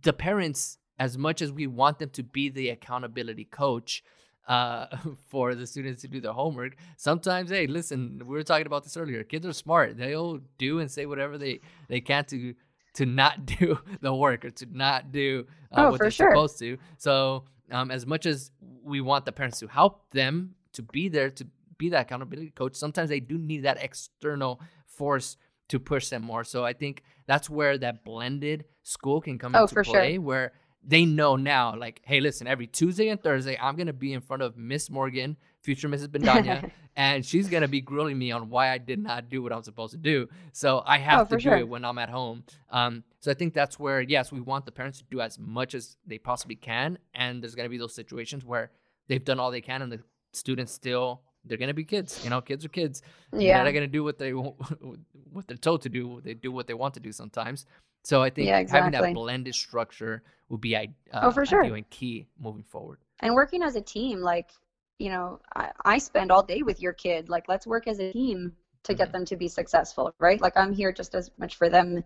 the 0.02 0.14
parents, 0.14 0.78
as 0.98 1.18
much 1.18 1.42
as 1.42 1.52
we 1.52 1.68
want 1.68 2.00
them 2.00 2.10
to 2.12 2.24
be 2.24 2.50
the 2.50 2.70
accountability 2.70 3.46
coach 3.46 4.04
uh, 4.48 4.88
for 5.30 5.56
the 5.56 5.68
students 5.68 6.02
to 6.02 6.08
do 6.08 6.22
their 6.22 6.34
homework, 6.34 6.76
sometimes, 6.98 7.50
hey, 7.50 7.68
listen, 7.68 8.22
we 8.26 8.36
were 8.36 8.44
talking 8.44 8.68
about 8.68 8.84
this 8.84 8.98
earlier. 8.98 9.24
Kids 9.24 9.46
are 9.46 9.54
smart; 9.54 9.98
they'll 9.98 10.40
do 10.58 10.80
and 10.80 10.90
say 10.90 11.06
whatever 11.06 11.38
they 11.38 11.60
they 11.88 12.02
can 12.02 12.26
to 12.26 12.56
to 12.96 13.06
not 13.06 13.46
do 13.60 13.80
the 14.02 14.14
work 14.14 14.46
or 14.46 14.50
to 14.52 14.66
not 14.72 15.12
do 15.12 15.46
uh, 15.72 15.86
oh, 15.86 15.92
what 15.92 16.02
they're 16.02 16.12
sure. 16.12 16.32
supposed 16.32 16.60
to. 16.60 16.78
So, 16.98 17.46
um, 17.72 17.92
as 17.92 18.06
much 18.06 18.26
as 18.26 18.52
we 18.84 19.02
want 19.02 19.26
the 19.26 19.32
parents 19.32 19.60
to 19.60 19.68
help 19.68 20.10
them 20.12 20.56
to 20.74 20.82
be 20.82 21.10
there 21.10 21.30
to 21.30 21.48
be 21.78 21.90
that 21.90 22.02
accountability 22.02 22.52
coach, 22.52 22.76
sometimes 22.76 23.10
they 23.10 23.20
do 23.20 23.38
need 23.38 23.64
that 23.64 23.82
external 23.82 24.60
force 25.00 25.38
to 25.70 25.80
push 25.80 26.10
them 26.10 26.24
more. 26.24 26.44
So 26.44 26.66
I 26.66 26.74
think 26.74 27.04
that's 27.26 27.50
where 27.50 27.78
that 27.78 28.04
blended 28.04 28.66
school 28.84 29.22
can 29.22 29.40
come 29.40 29.56
oh, 29.56 29.64
into 29.64 29.84
play, 29.84 30.14
sure. 30.14 30.22
where 30.22 30.52
they 30.84 31.06
know 31.06 31.36
now, 31.36 31.76
like, 31.76 32.02
hey, 32.04 32.20
listen, 32.20 32.48
every 32.48 32.68
Tuesday 32.68 33.10
and 33.10 33.22
Thursday, 33.22 33.58
I'm 33.62 33.76
gonna 33.76 33.94
be 33.94 34.14
in 34.14 34.22
front 34.22 34.42
of 34.42 34.58
Miss 34.58 34.90
Morgan, 34.90 35.38
future 35.62 35.90
Mrs. 35.90 36.08
Bendanya, 36.14 36.72
and 36.96 37.26
she's 37.26 37.48
gonna 37.50 37.68
be 37.68 37.82
grilling 37.82 38.18
me 38.18 38.32
on 38.32 38.50
why 38.50 38.72
I 38.72 38.78
did 38.78 39.00
not 39.00 39.30
do 39.30 39.42
what 39.44 39.54
I'm 39.54 39.64
supposed 39.64 39.92
to 39.92 39.98
do. 39.98 40.28
So 40.54 40.82
I 40.86 40.98
have 40.98 41.22
oh, 41.22 41.26
to 41.26 41.36
do 41.36 41.50
sure. 41.50 41.58
it 41.58 41.68
when 41.68 41.86
I'm 41.86 41.98
at 41.98 42.10
home. 42.10 42.44
Um, 42.72 43.04
so 43.20 43.30
I 43.32 43.34
think 43.34 43.54
that's 43.54 43.78
where, 43.78 44.02
yes, 44.02 44.32
we 44.32 44.42
want 44.42 44.66
the 44.66 44.72
parents 44.72 45.00
to 45.00 45.06
do 45.12 45.22
as 45.22 45.38
much 45.38 45.76
as 45.76 45.98
they 46.06 46.18
possibly 46.18 46.56
can, 46.56 46.98
and 47.14 47.44
there's 47.44 47.56
gonna 47.56 47.70
be 47.70 47.78
those 47.78 47.96
situations 47.96 48.46
where 48.46 48.72
they've 49.08 49.24
done 49.24 49.40
all 49.40 49.52
they 49.52 49.62
can, 49.62 49.82
and 49.82 49.92
the 49.92 50.00
students 50.34 50.72
still 50.72 51.22
they're 51.46 51.58
gonna 51.58 51.74
be 51.74 51.84
kids. 51.84 52.22
You 52.24 52.30
know, 52.30 52.42
kids 52.42 52.66
are 52.66 52.70
kids. 52.70 53.02
Yeah, 53.34 53.58
they're 53.58 53.66
not 53.66 53.74
gonna 53.74 53.88
do 53.88 54.04
what 54.04 54.18
they 54.18 54.32
what 54.32 55.48
they're 55.48 55.58
told 55.58 55.82
to 55.84 55.90
do. 55.90 56.22
They 56.24 56.34
do 56.34 56.52
what 56.52 56.68
they 56.68 56.74
want 56.74 56.94
to 56.96 57.00
do 57.00 57.12
sometimes. 57.12 57.66
So 58.04 58.22
I 58.22 58.30
think 58.30 58.48
yeah, 58.48 58.60
exactly. 58.60 58.98
having 58.98 59.14
that 59.14 59.14
blended 59.14 59.56
structure 59.56 60.24
would 60.50 60.62
be 60.62 60.76
uh, 60.76 60.88
oh 61.14 61.32
for 61.32 61.46
sure 61.46 61.62
and 61.62 61.90
key 61.90 62.28
moving 62.40 62.64
forward. 62.64 63.00
And 63.20 63.34
working 63.34 63.62
as 63.64 63.76
a 63.76 63.82
team, 63.82 64.22
like 64.22 64.52
you 65.00 65.10
know, 65.10 65.40
I, 65.56 65.72
I 65.86 65.98
spend 65.98 66.32
all 66.32 66.44
day 66.44 66.62
with 66.62 66.82
your 66.82 66.94
kid. 66.94 67.30
Like 67.30 67.48
let's 67.48 67.66
work 67.66 67.88
as 67.88 68.00
a 68.00 68.12
team 68.12 68.54
to 68.84 68.94
get 68.94 69.12
them 69.12 69.26
to 69.26 69.36
be 69.36 69.48
successful, 69.48 70.14
right? 70.20 70.40
Like 70.40 70.56
I'm 70.56 70.74
here 70.74 70.92
just 70.92 71.16
as 71.16 71.32
much 71.38 71.56
for 71.56 71.70
them, 71.70 72.04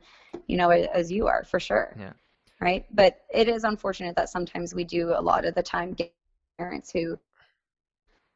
you 0.48 0.58
know, 0.58 0.70
as 0.70 1.12
you 1.12 1.28
are 1.28 1.44
for 1.44 1.60
sure. 1.60 1.96
Yeah. 2.00 2.14
Right. 2.60 2.86
But 2.94 3.22
it 3.34 3.48
is 3.50 3.64
unfortunate 3.64 4.16
that 4.16 4.30
sometimes 4.30 4.74
we 4.74 4.84
do 4.84 5.10
a 5.10 5.22
lot 5.22 5.46
of 5.46 5.54
the 5.54 5.64
time 5.64 5.94
get 5.94 6.14
parents 6.58 6.92
who 6.92 7.18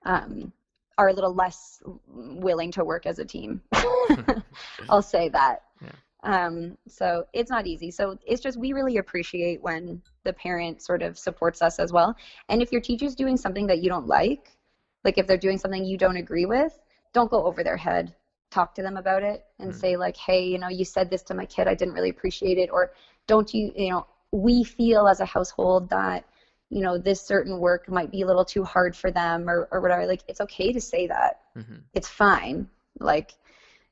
um, 0.06 0.52
are 0.98 1.10
a 1.10 1.14
little 1.14 1.34
less 1.34 1.82
willing 2.08 2.72
to 2.72 2.84
work 2.84 3.06
as 3.06 3.20
a 3.20 3.26
team. 3.26 3.62
I'll 4.90 5.02
say 5.02 5.30
that. 5.30 5.64
Yeah. 5.82 5.92
Um, 6.24 6.78
so 6.88 7.26
it's 7.34 7.50
not 7.50 7.68
easy. 7.68 7.92
So 7.92 8.18
it's 8.26 8.42
just 8.42 8.60
we 8.60 8.74
really 8.74 8.98
appreciate 8.98 9.62
when 9.62 10.02
the 10.24 10.34
parent 10.34 10.82
sort 10.82 11.02
of 11.02 11.18
supports 11.18 11.62
us 11.62 11.80
as 11.80 11.94
well. 11.94 12.16
And 12.50 12.62
if 12.62 12.72
your 12.72 12.82
teacher's 12.82 13.16
doing 13.16 13.38
something 13.38 13.68
that 13.68 13.80
you 13.80 13.90
don't 13.90 14.08
like, 14.08 14.58
like 15.04 15.18
if 15.18 15.28
they're 15.28 15.38
doing 15.38 15.58
something 15.58 15.86
you 15.86 15.98
don't 15.98 16.18
agree 16.18 16.46
with, 16.46 16.78
don't 17.14 17.30
go 17.30 17.46
over 17.46 17.64
their 17.64 17.78
head. 17.78 18.14
Talk 18.50 18.74
to 18.76 18.82
them 18.82 18.98
about 18.98 19.24
it 19.24 19.46
and 19.60 19.72
Mm. 19.72 19.76
say 19.76 19.98
like, 19.98 20.18
"Hey, 20.18 20.46
you 20.48 20.58
know, 20.58 20.70
you 20.70 20.86
said 20.86 21.10
this 21.10 21.22
to 21.24 21.34
my 21.34 21.46
kid. 21.46 21.68
I 21.68 21.76
didn't 21.76 21.94
really 21.94 22.10
appreciate 22.10 22.58
it." 22.58 22.70
Or 22.72 22.92
don't 23.28 23.54
you, 23.54 23.72
you 23.76 23.92
know, 23.92 24.08
we 24.32 24.64
feel 24.64 25.08
as 25.08 25.20
a 25.20 25.26
household 25.26 25.90
that 25.90 26.26
you 26.70 26.82
know 26.82 26.98
this 26.98 27.22
certain 27.22 27.60
work 27.60 27.90
might 27.90 28.12
be 28.12 28.22
a 28.22 28.26
little 28.28 28.46
too 28.46 28.64
hard 28.64 28.96
for 28.96 29.12
them 29.12 29.50
or 29.50 29.68
or 29.72 29.82
whatever. 29.82 30.06
Like 30.06 30.24
it's 30.28 30.42
okay 30.42 30.72
to 30.74 30.82
say 30.82 31.08
that 31.08 31.40
Mhm. 31.56 31.84
it's 31.94 32.08
fine 32.10 32.68
like 33.00 33.34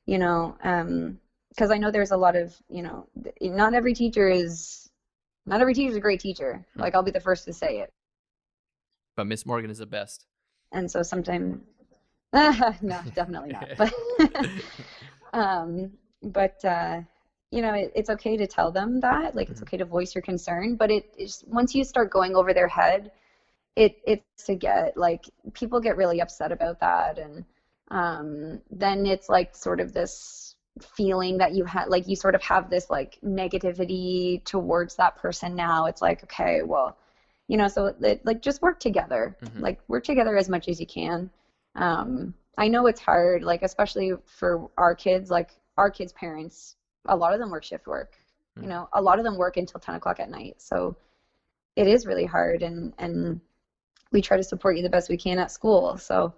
you 0.06 0.18
know 0.18 0.56
um 0.62 1.18
because 1.50 1.70
i 1.70 1.78
know 1.78 1.90
there's 1.90 2.10
a 2.12 2.16
lot 2.16 2.36
of 2.36 2.54
you 2.68 2.82
know 2.82 3.08
not 3.40 3.74
every 3.74 3.94
teacher 3.94 4.28
is 4.28 4.88
not 5.46 5.60
every 5.60 5.74
teacher 5.74 5.90
is 5.90 5.96
a 5.96 6.00
great 6.00 6.20
teacher 6.20 6.64
Hmm. 6.74 6.80
like 6.80 6.94
i'll 6.94 7.02
be 7.02 7.10
the 7.10 7.20
first 7.20 7.44
to 7.44 7.52
say 7.52 7.78
it 7.80 7.90
But 9.16 9.26
Miss 9.26 9.46
Morgan 9.46 9.70
is 9.70 9.78
the 9.78 9.86
best. 9.86 10.26
and 10.72 10.90
so 10.90 11.02
sometimes 11.02 11.60
no 12.32 13.00
definitely 13.14 13.50
not 13.52 13.68
but 13.78 13.92
um 15.32 15.92
but 16.22 16.64
uh 16.64 17.00
you 17.50 17.62
know 17.62 17.72
it, 17.74 17.90
it's 17.94 18.10
okay 18.10 18.36
to 18.36 18.46
tell 18.46 18.70
them 18.70 19.00
that 19.00 19.34
like 19.34 19.50
it's 19.50 19.62
Mhm. 19.62 19.62
okay 19.62 19.76
to 19.76 19.84
voice 19.84 20.14
your 20.14 20.22
concern 20.22 20.76
but 20.76 20.90
it 20.90 21.04
is 21.16 21.44
once 21.46 21.74
you 21.74 21.84
start 21.84 22.10
going 22.10 22.34
over 22.36 22.52
their 22.52 22.68
head 22.68 23.10
it 23.76 23.94
it's 24.04 24.44
to 24.46 24.54
get 24.54 24.96
like 24.96 25.10
people 25.54 25.80
get 25.80 25.96
really 25.96 26.20
upset 26.20 26.52
about 26.52 26.80
that 26.80 27.18
and 27.18 27.44
um 27.90 28.60
then 28.70 29.06
it's 29.06 29.28
like 29.28 29.54
sort 29.54 29.80
of 29.80 29.92
this 29.92 30.54
feeling 30.80 31.38
that 31.38 31.52
you 31.52 31.64
had 31.64 31.88
like 31.88 32.06
you 32.06 32.16
sort 32.16 32.34
of 32.34 32.42
have 32.42 32.68
this 32.70 32.90
like 32.90 33.18
negativity 33.24 34.42
towards 34.44 34.96
that 34.96 35.16
person 35.16 35.54
now 35.56 35.86
it's 35.86 36.02
like 36.02 36.22
okay 36.24 36.62
well 36.62 36.96
you 37.48 37.56
know 37.56 37.68
so 37.68 37.86
it, 38.02 38.20
like 38.24 38.42
just 38.42 38.62
work 38.62 38.78
together 38.78 39.36
Mhm. 39.40 39.60
like 39.60 39.78
work 39.88 40.04
together 40.04 40.36
as 40.36 40.48
much 40.48 40.68
as 40.68 40.80
you 40.80 40.86
can 40.86 41.30
um 41.76 42.34
i 42.58 42.68
know 42.68 42.86
it's 42.86 43.00
hard 43.00 43.42
like 43.42 43.62
especially 43.62 44.12
for 44.26 44.68
our 44.76 44.94
kids 44.94 45.30
like 45.30 45.50
our 45.78 45.90
kids 45.90 46.12
parents 46.12 46.76
a 47.08 47.16
lot 47.16 47.32
of 47.32 47.38
them 47.38 47.50
work 47.50 47.64
shift 47.64 47.86
work 47.86 48.12
Mhm. 48.58 48.62
you 48.62 48.68
know 48.68 48.88
a 48.92 49.02
lot 49.02 49.18
of 49.18 49.24
them 49.24 49.36
work 49.36 49.56
until 49.56 49.80
10 49.80 49.94
o'clock 49.96 50.18
at 50.20 50.30
night 50.30 50.54
so 50.58 50.96
it 51.76 51.86
is 51.86 52.06
really 52.06 52.24
hard 52.24 52.62
and 52.62 52.92
and 52.98 53.40
we 54.12 54.22
try 54.22 54.36
to 54.36 54.42
support 54.42 54.76
you 54.76 54.82
the 54.82 54.88
best 54.88 55.08
we 55.10 55.16
can 55.16 55.38
at 55.38 55.50
school 55.50 55.96
so 55.98 56.32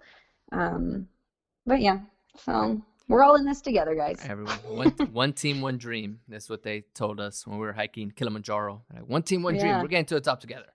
um 0.51 1.07
but 1.65 1.79
yeah 1.81 1.99
so 2.37 2.81
we're 3.07 3.23
all 3.23 3.35
in 3.35 3.45
this 3.45 3.61
together 3.61 3.95
guys 3.95 4.19
Everyone, 4.23 4.55
one, 4.67 4.89
one 5.11 5.33
team, 5.33 5.61
one 5.61 5.77
dream. 5.77 6.19
That's 6.27 6.47
what 6.49 6.61
they 6.61 6.81
told 6.93 7.19
us 7.19 7.47
when 7.47 7.57
we 7.57 7.65
were 7.65 7.73
hiking 7.73 8.11
Kilimanjaro. 8.11 8.83
Like, 8.93 9.07
one 9.09 9.23
team, 9.23 9.41
one 9.41 9.57
dream. 9.57 9.81
We're 9.81 9.87
getting 9.87 10.05
to 10.05 10.15
the 10.15 10.21
top 10.21 10.39
together. 10.39 10.67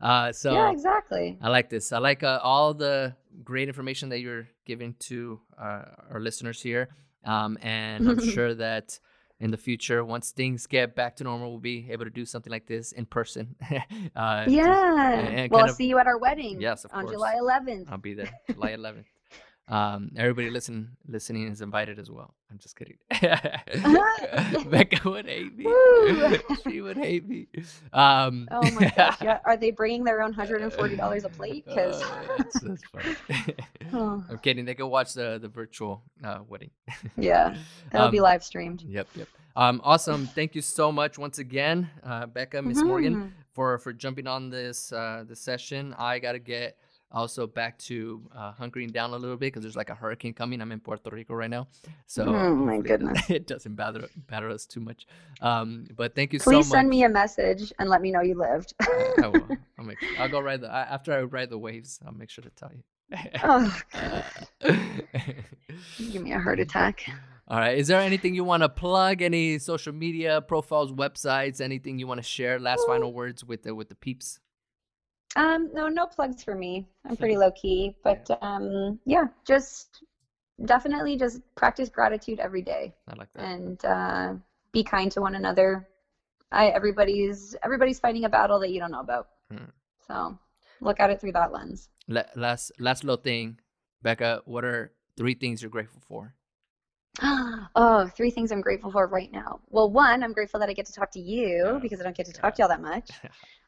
Uh, 0.00 0.30
so 0.32 0.52
yeah 0.52 0.70
exactly 0.70 1.38
I 1.40 1.48
like 1.48 1.70
this. 1.70 1.90
I 1.92 1.98
like 1.98 2.22
uh, 2.22 2.40
all 2.42 2.74
the 2.74 3.14
great 3.42 3.68
information 3.68 4.10
that 4.10 4.20
you're 4.20 4.48
giving 4.66 4.94
to 5.08 5.40
uh, 5.58 5.82
our 6.10 6.20
listeners 6.20 6.60
here. 6.60 6.88
Um, 7.24 7.56
and 7.62 8.06
I'm 8.08 8.20
sure 8.36 8.54
that 8.54 8.98
in 9.40 9.50
the 9.52 9.56
future, 9.56 10.04
once 10.04 10.32
things 10.32 10.66
get 10.66 10.96
back 10.96 11.16
to 11.16 11.24
normal, 11.24 11.50
we'll 11.50 11.60
be 11.60 11.86
able 11.90 12.04
to 12.04 12.10
do 12.10 12.24
something 12.26 12.50
like 12.50 12.66
this 12.66 12.90
in 12.92 13.06
person. 13.06 13.54
uh, 14.16 14.44
yeah 14.48 15.12
and 15.20 15.50
well 15.50 15.60
kind 15.60 15.62
i'll 15.62 15.64
of- 15.70 15.76
see 15.76 15.86
you 15.86 15.98
at 15.98 16.06
our 16.06 16.18
wedding 16.18 16.60
Yes, 16.60 16.84
of 16.84 16.90
on 16.92 17.04
course. 17.04 17.14
july 17.14 17.34
11th 17.40 17.86
I'll 17.90 17.98
be 17.98 18.14
there 18.14 18.30
July 18.52 18.72
11th. 18.72 19.04
Um, 19.68 20.12
everybody 20.16 20.48
listen, 20.50 20.96
listening 21.06 21.48
is 21.48 21.60
invited 21.60 21.98
as 21.98 22.10
well. 22.10 22.32
I'm 22.50 22.56
just 22.58 22.74
kidding. 22.74 22.96
Becca 24.70 25.08
would 25.10 25.26
hate 25.26 25.56
me. 25.56 25.66
She 26.64 26.80
would 26.80 26.96
hate 26.96 27.28
me. 27.28 27.46
Um, 27.92 28.48
oh 28.50 28.70
my 28.72 28.90
gosh 28.96 29.18
yeah 29.22 29.38
are 29.44 29.56
they 29.56 29.70
bringing 29.70 30.04
their 30.04 30.22
own 30.22 30.34
$140 30.34 31.24
a 31.24 31.28
plate 31.28 31.64
because 31.66 32.02
uh, 32.02 32.24
that's, 32.38 32.60
that's 32.60 32.82
funny. 32.92 33.54
Oh. 33.92 34.24
I'm 34.30 34.38
kidding. 34.38 34.64
They 34.64 34.74
can 34.74 34.88
watch 34.88 35.12
the 35.14 35.38
the 35.40 35.48
virtual 35.48 36.02
uh, 36.24 36.38
wedding. 36.48 36.70
yeah 37.16 37.56
that'll 37.92 38.10
be 38.10 38.18
Um, 38.18 38.24
live 38.24 38.42
streamed 38.44 38.82
Yep, 38.82 39.08
yep. 39.16 39.28
Um, 39.56 39.80
awesome. 39.84 40.26
Thank 40.26 40.54
you 40.54 40.62
so 40.62 40.92
much 40.92 41.18
once 41.18 41.38
again, 41.38 41.90
uh, 42.04 42.26
Becca, 42.26 42.62
Miss 42.62 42.80
Morgan, 42.82 43.14
Mhm. 43.16 43.30
for 43.54 43.78
for 43.78 43.92
jumping 43.92 44.26
on 44.26 44.50
this 44.50 44.92
uh, 44.92 45.24
this 45.28 45.40
session. 45.40 45.94
I 45.98 46.18
gotta 46.20 46.38
get 46.38 46.76
also 47.10 47.46
back 47.46 47.78
to 47.78 48.22
uh, 48.36 48.52
hunkering 48.52 48.92
down 48.92 49.10
a 49.12 49.16
little 49.16 49.36
bit 49.36 49.46
because 49.46 49.62
there's 49.62 49.76
like 49.76 49.90
a 49.90 49.94
hurricane 49.94 50.34
coming. 50.34 50.60
I'm 50.60 50.72
in 50.72 50.80
Puerto 50.80 51.08
Rico 51.10 51.34
right 51.34 51.48
now, 51.50 51.68
so 52.06 52.24
Oh, 52.26 52.54
my 52.54 52.76
it- 52.76 52.84
goodness. 52.84 53.18
it 53.30 53.46
doesn't 53.46 53.74
bother 53.76 54.08
bother 54.28 54.50
us 54.50 54.66
too 54.66 54.80
much. 54.80 55.06
Um, 55.40 55.86
but 55.96 56.14
thank 56.14 56.32
you 56.32 56.38
Please 56.38 56.44
so 56.44 56.50
much. 56.50 56.64
Please 56.64 56.70
send 56.70 56.88
me 56.90 57.02
a 57.04 57.08
message 57.08 57.72
and 57.78 57.88
let 57.88 58.02
me 58.02 58.10
know 58.12 58.20
you 58.20 58.34
lived. 58.34 58.74
I 58.80 59.14
will. 59.32 59.48
I'll 59.78 59.84
make. 59.84 59.98
I'll 60.18 60.28
go 60.28 60.40
ride 60.40 60.60
the 60.60 60.70
I- 60.70 60.82
after 60.94 61.12
I 61.12 61.22
ride 61.22 61.50
the 61.50 61.58
waves. 61.58 61.98
I'll 62.06 62.12
make 62.12 62.30
sure 62.30 62.42
to 62.44 62.50
tell 62.50 62.70
you. 62.72 62.82
oh, 63.42 63.80
give 66.12 66.22
me 66.22 66.32
a 66.32 66.38
heart 66.38 66.60
attack. 66.60 67.04
All 67.50 67.58
right. 67.58 67.78
Is 67.78 67.88
there 67.88 68.00
anything 68.00 68.34
you 68.34 68.44
want 68.44 68.62
to 68.62 68.68
plug? 68.68 69.22
Any 69.22 69.58
social 69.58 69.94
media 69.94 70.42
profiles, 70.42 70.92
websites, 70.92 71.60
anything 71.62 71.98
you 71.98 72.06
want 72.06 72.18
to 72.18 72.22
share? 72.26 72.58
Last 72.60 72.82
final 72.86 73.12
words 73.14 73.42
with 73.44 73.62
the 73.62 73.74
with 73.74 73.88
the 73.88 73.94
peeps. 73.94 74.40
Um, 75.36 75.70
no, 75.72 75.88
no 75.88 76.06
plugs 76.06 76.42
for 76.42 76.54
me. 76.54 76.86
I'm 77.06 77.16
pretty 77.16 77.36
low 77.36 77.50
key, 77.52 77.94
but 78.02 78.28
um, 78.42 78.98
yeah, 79.04 79.24
just 79.46 80.02
definitely 80.64 81.16
just 81.16 81.40
practice 81.54 81.88
gratitude 81.88 82.40
every 82.40 82.62
day 82.62 82.94
I 83.08 83.14
like 83.14 83.28
that. 83.34 83.44
and 83.44 83.84
uh, 83.84 84.34
be 84.72 84.82
kind 84.82 85.10
to 85.12 85.20
one 85.20 85.34
another. 85.34 85.88
I 86.50 86.68
everybody's 86.68 87.54
everybody's 87.62 88.00
fighting 88.00 88.24
a 88.24 88.28
battle 88.28 88.58
that 88.60 88.70
you 88.70 88.80
don't 88.80 88.90
know 88.90 89.00
about, 89.00 89.28
Hmm. 89.52 89.64
so 90.06 90.38
look 90.80 90.98
at 90.98 91.10
it 91.10 91.20
through 91.20 91.32
that 91.32 91.52
lens. 91.52 91.88
La- 92.08 92.22
last 92.34 92.72
last 92.80 93.04
little 93.04 93.22
thing, 93.22 93.60
Becca. 94.02 94.42
What 94.46 94.64
are 94.64 94.92
three 95.16 95.34
things 95.34 95.60
you're 95.62 95.70
grateful 95.70 96.00
for? 96.00 96.34
oh, 97.22 98.08
three 98.16 98.30
things 98.30 98.50
I'm 98.50 98.60
grateful 98.62 98.90
for 98.90 99.06
right 99.06 99.30
now. 99.30 99.60
Well, 99.68 99.90
one, 99.90 100.22
I'm 100.22 100.32
grateful 100.32 100.58
that 100.60 100.68
I 100.70 100.72
get 100.72 100.86
to 100.86 100.92
talk 100.92 101.10
to 101.12 101.20
you 101.20 101.64
Yeah. 101.74 101.78
because 101.82 102.00
I 102.00 102.04
don't 102.04 102.16
get 102.16 102.26
to 102.26 102.32
talk 102.32 102.54
to 102.54 102.62
y'all 102.62 102.68
that 102.68 102.80
much. 102.82 103.10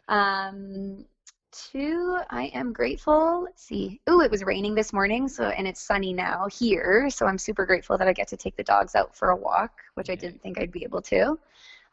Um, 0.08 1.04
two, 1.52 2.18
I 2.30 2.46
am 2.54 2.72
grateful. 2.72 3.42
Let's 3.44 3.62
see. 3.62 4.00
Oh, 4.06 4.20
it 4.20 4.30
was 4.30 4.44
raining 4.44 4.74
this 4.74 4.92
morning, 4.92 5.28
so 5.28 5.44
and 5.44 5.66
it's 5.66 5.80
sunny 5.80 6.12
now 6.12 6.46
here, 6.46 7.10
so 7.10 7.26
I'm 7.26 7.38
super 7.38 7.66
grateful 7.66 7.98
that 7.98 8.08
I 8.08 8.12
get 8.12 8.28
to 8.28 8.36
take 8.36 8.56
the 8.56 8.62
dogs 8.64 8.94
out 8.94 9.14
for 9.16 9.30
a 9.30 9.36
walk, 9.36 9.72
which 9.94 10.10
I 10.10 10.14
didn't 10.14 10.42
think 10.42 10.58
I'd 10.58 10.72
be 10.72 10.84
able 10.84 11.02
to. 11.02 11.38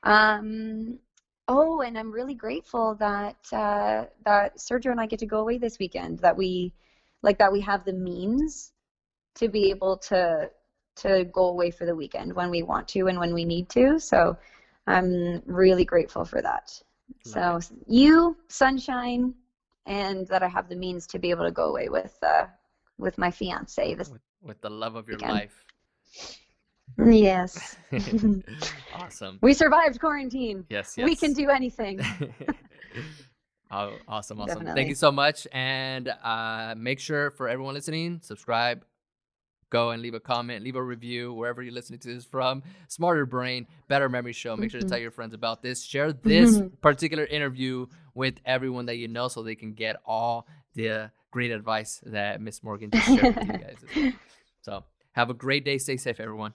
Um, 0.03 0.99
oh, 1.47 1.81
and 1.81 1.97
I'm 1.97 2.11
really 2.11 2.35
grateful 2.35 2.95
that 2.95 3.37
uh, 3.51 4.05
that 4.25 4.57
Sergio 4.57 4.91
and 4.91 5.01
I 5.01 5.05
get 5.05 5.19
to 5.19 5.25
go 5.25 5.39
away 5.39 5.57
this 5.57 5.79
weekend. 5.79 6.19
That 6.19 6.37
we 6.37 6.73
like 7.21 7.37
that 7.39 7.51
we 7.51 7.61
have 7.61 7.85
the 7.85 7.93
means 7.93 8.73
to 9.35 9.49
be 9.49 9.69
able 9.69 9.97
to 9.97 10.49
to 10.97 11.25
go 11.25 11.47
away 11.47 11.71
for 11.71 11.85
the 11.85 11.95
weekend 11.95 12.33
when 12.33 12.49
we 12.49 12.63
want 12.63 12.87
to 12.89 13.07
and 13.07 13.19
when 13.19 13.33
we 13.33 13.45
need 13.45 13.69
to. 13.69 13.99
So 13.99 14.37
I'm 14.87 15.41
really 15.45 15.85
grateful 15.85 16.25
for 16.25 16.41
that. 16.41 16.81
So 17.23 17.39
Love 17.39 17.71
you, 17.87 18.37
sunshine, 18.47 19.33
and 19.87 20.27
that 20.27 20.43
I 20.43 20.47
have 20.47 20.69
the 20.69 20.75
means 20.75 21.07
to 21.07 21.19
be 21.19 21.31
able 21.31 21.45
to 21.45 21.51
go 21.51 21.65
away 21.65 21.89
with 21.89 22.15
uh, 22.21 22.45
with 22.97 23.17
my 23.17 23.31
fiance. 23.31 23.95
This 23.95 24.09
with, 24.09 24.21
with 24.41 24.61
the 24.61 24.69
love 24.69 24.95
of 24.95 25.07
your 25.07 25.17
Weekend. 25.17 25.33
life. 25.33 25.65
yes, 27.03 27.77
awesome. 28.93 29.39
we 29.41 29.53
survived 29.53 29.99
quarantine. 29.99 30.65
Yes, 30.69 30.95
yes. 30.97 31.05
We 31.05 31.15
can 31.15 31.33
do 31.33 31.49
anything. 31.49 32.01
oh, 33.71 33.93
awesome, 34.07 34.41
awesome. 34.41 34.65
Thank 34.65 34.89
you 34.89 34.95
so 34.95 35.11
much. 35.11 35.47
And 35.51 36.09
uh, 36.09 36.75
make 36.77 36.99
sure 36.99 37.31
for 37.31 37.47
everyone 37.47 37.73
listening, 37.73 38.19
subscribe, 38.21 38.83
go 39.69 39.91
and 39.91 40.01
leave 40.01 40.13
a 40.13 40.19
comment, 40.19 40.63
leave 40.63 40.75
a 40.75 40.83
review 40.83 41.33
wherever 41.33 41.61
you're 41.61 41.73
listening 41.73 41.99
to 41.99 42.13
this 42.13 42.25
from. 42.25 42.63
Smarter 42.87 43.25
Brain, 43.25 43.67
Better 43.87 44.09
Memory 44.09 44.33
Show. 44.33 44.55
Make 44.55 44.71
sure 44.71 44.81
to 44.81 44.87
tell 44.87 44.97
your 44.97 45.11
friends 45.11 45.33
about 45.33 45.61
this. 45.61 45.83
Share 45.83 46.13
this 46.13 46.57
Mhm. 46.59 46.79
particular 46.81 47.25
interview 47.25 47.87
with 48.13 48.35
everyone 48.45 48.85
that 48.87 48.97
you 48.97 49.07
know 49.07 49.27
so 49.27 49.43
they 49.43 49.55
can 49.55 49.73
get 49.73 49.97
all 50.05 50.47
the 50.75 51.11
great 51.31 51.51
advice 51.51 52.01
that 52.05 52.39
Miss 52.41 52.63
Morgan 52.63 52.91
just 52.91 53.05
shared 53.07 53.35
with 53.35 53.47
you 53.47 53.57
guys. 53.57 54.13
So 54.61 54.83
have 55.13 55.29
a 55.29 55.33
great 55.33 55.63
day. 55.63 55.77
Stay 55.77 55.95
safe, 55.95 56.19
everyone. 56.19 56.53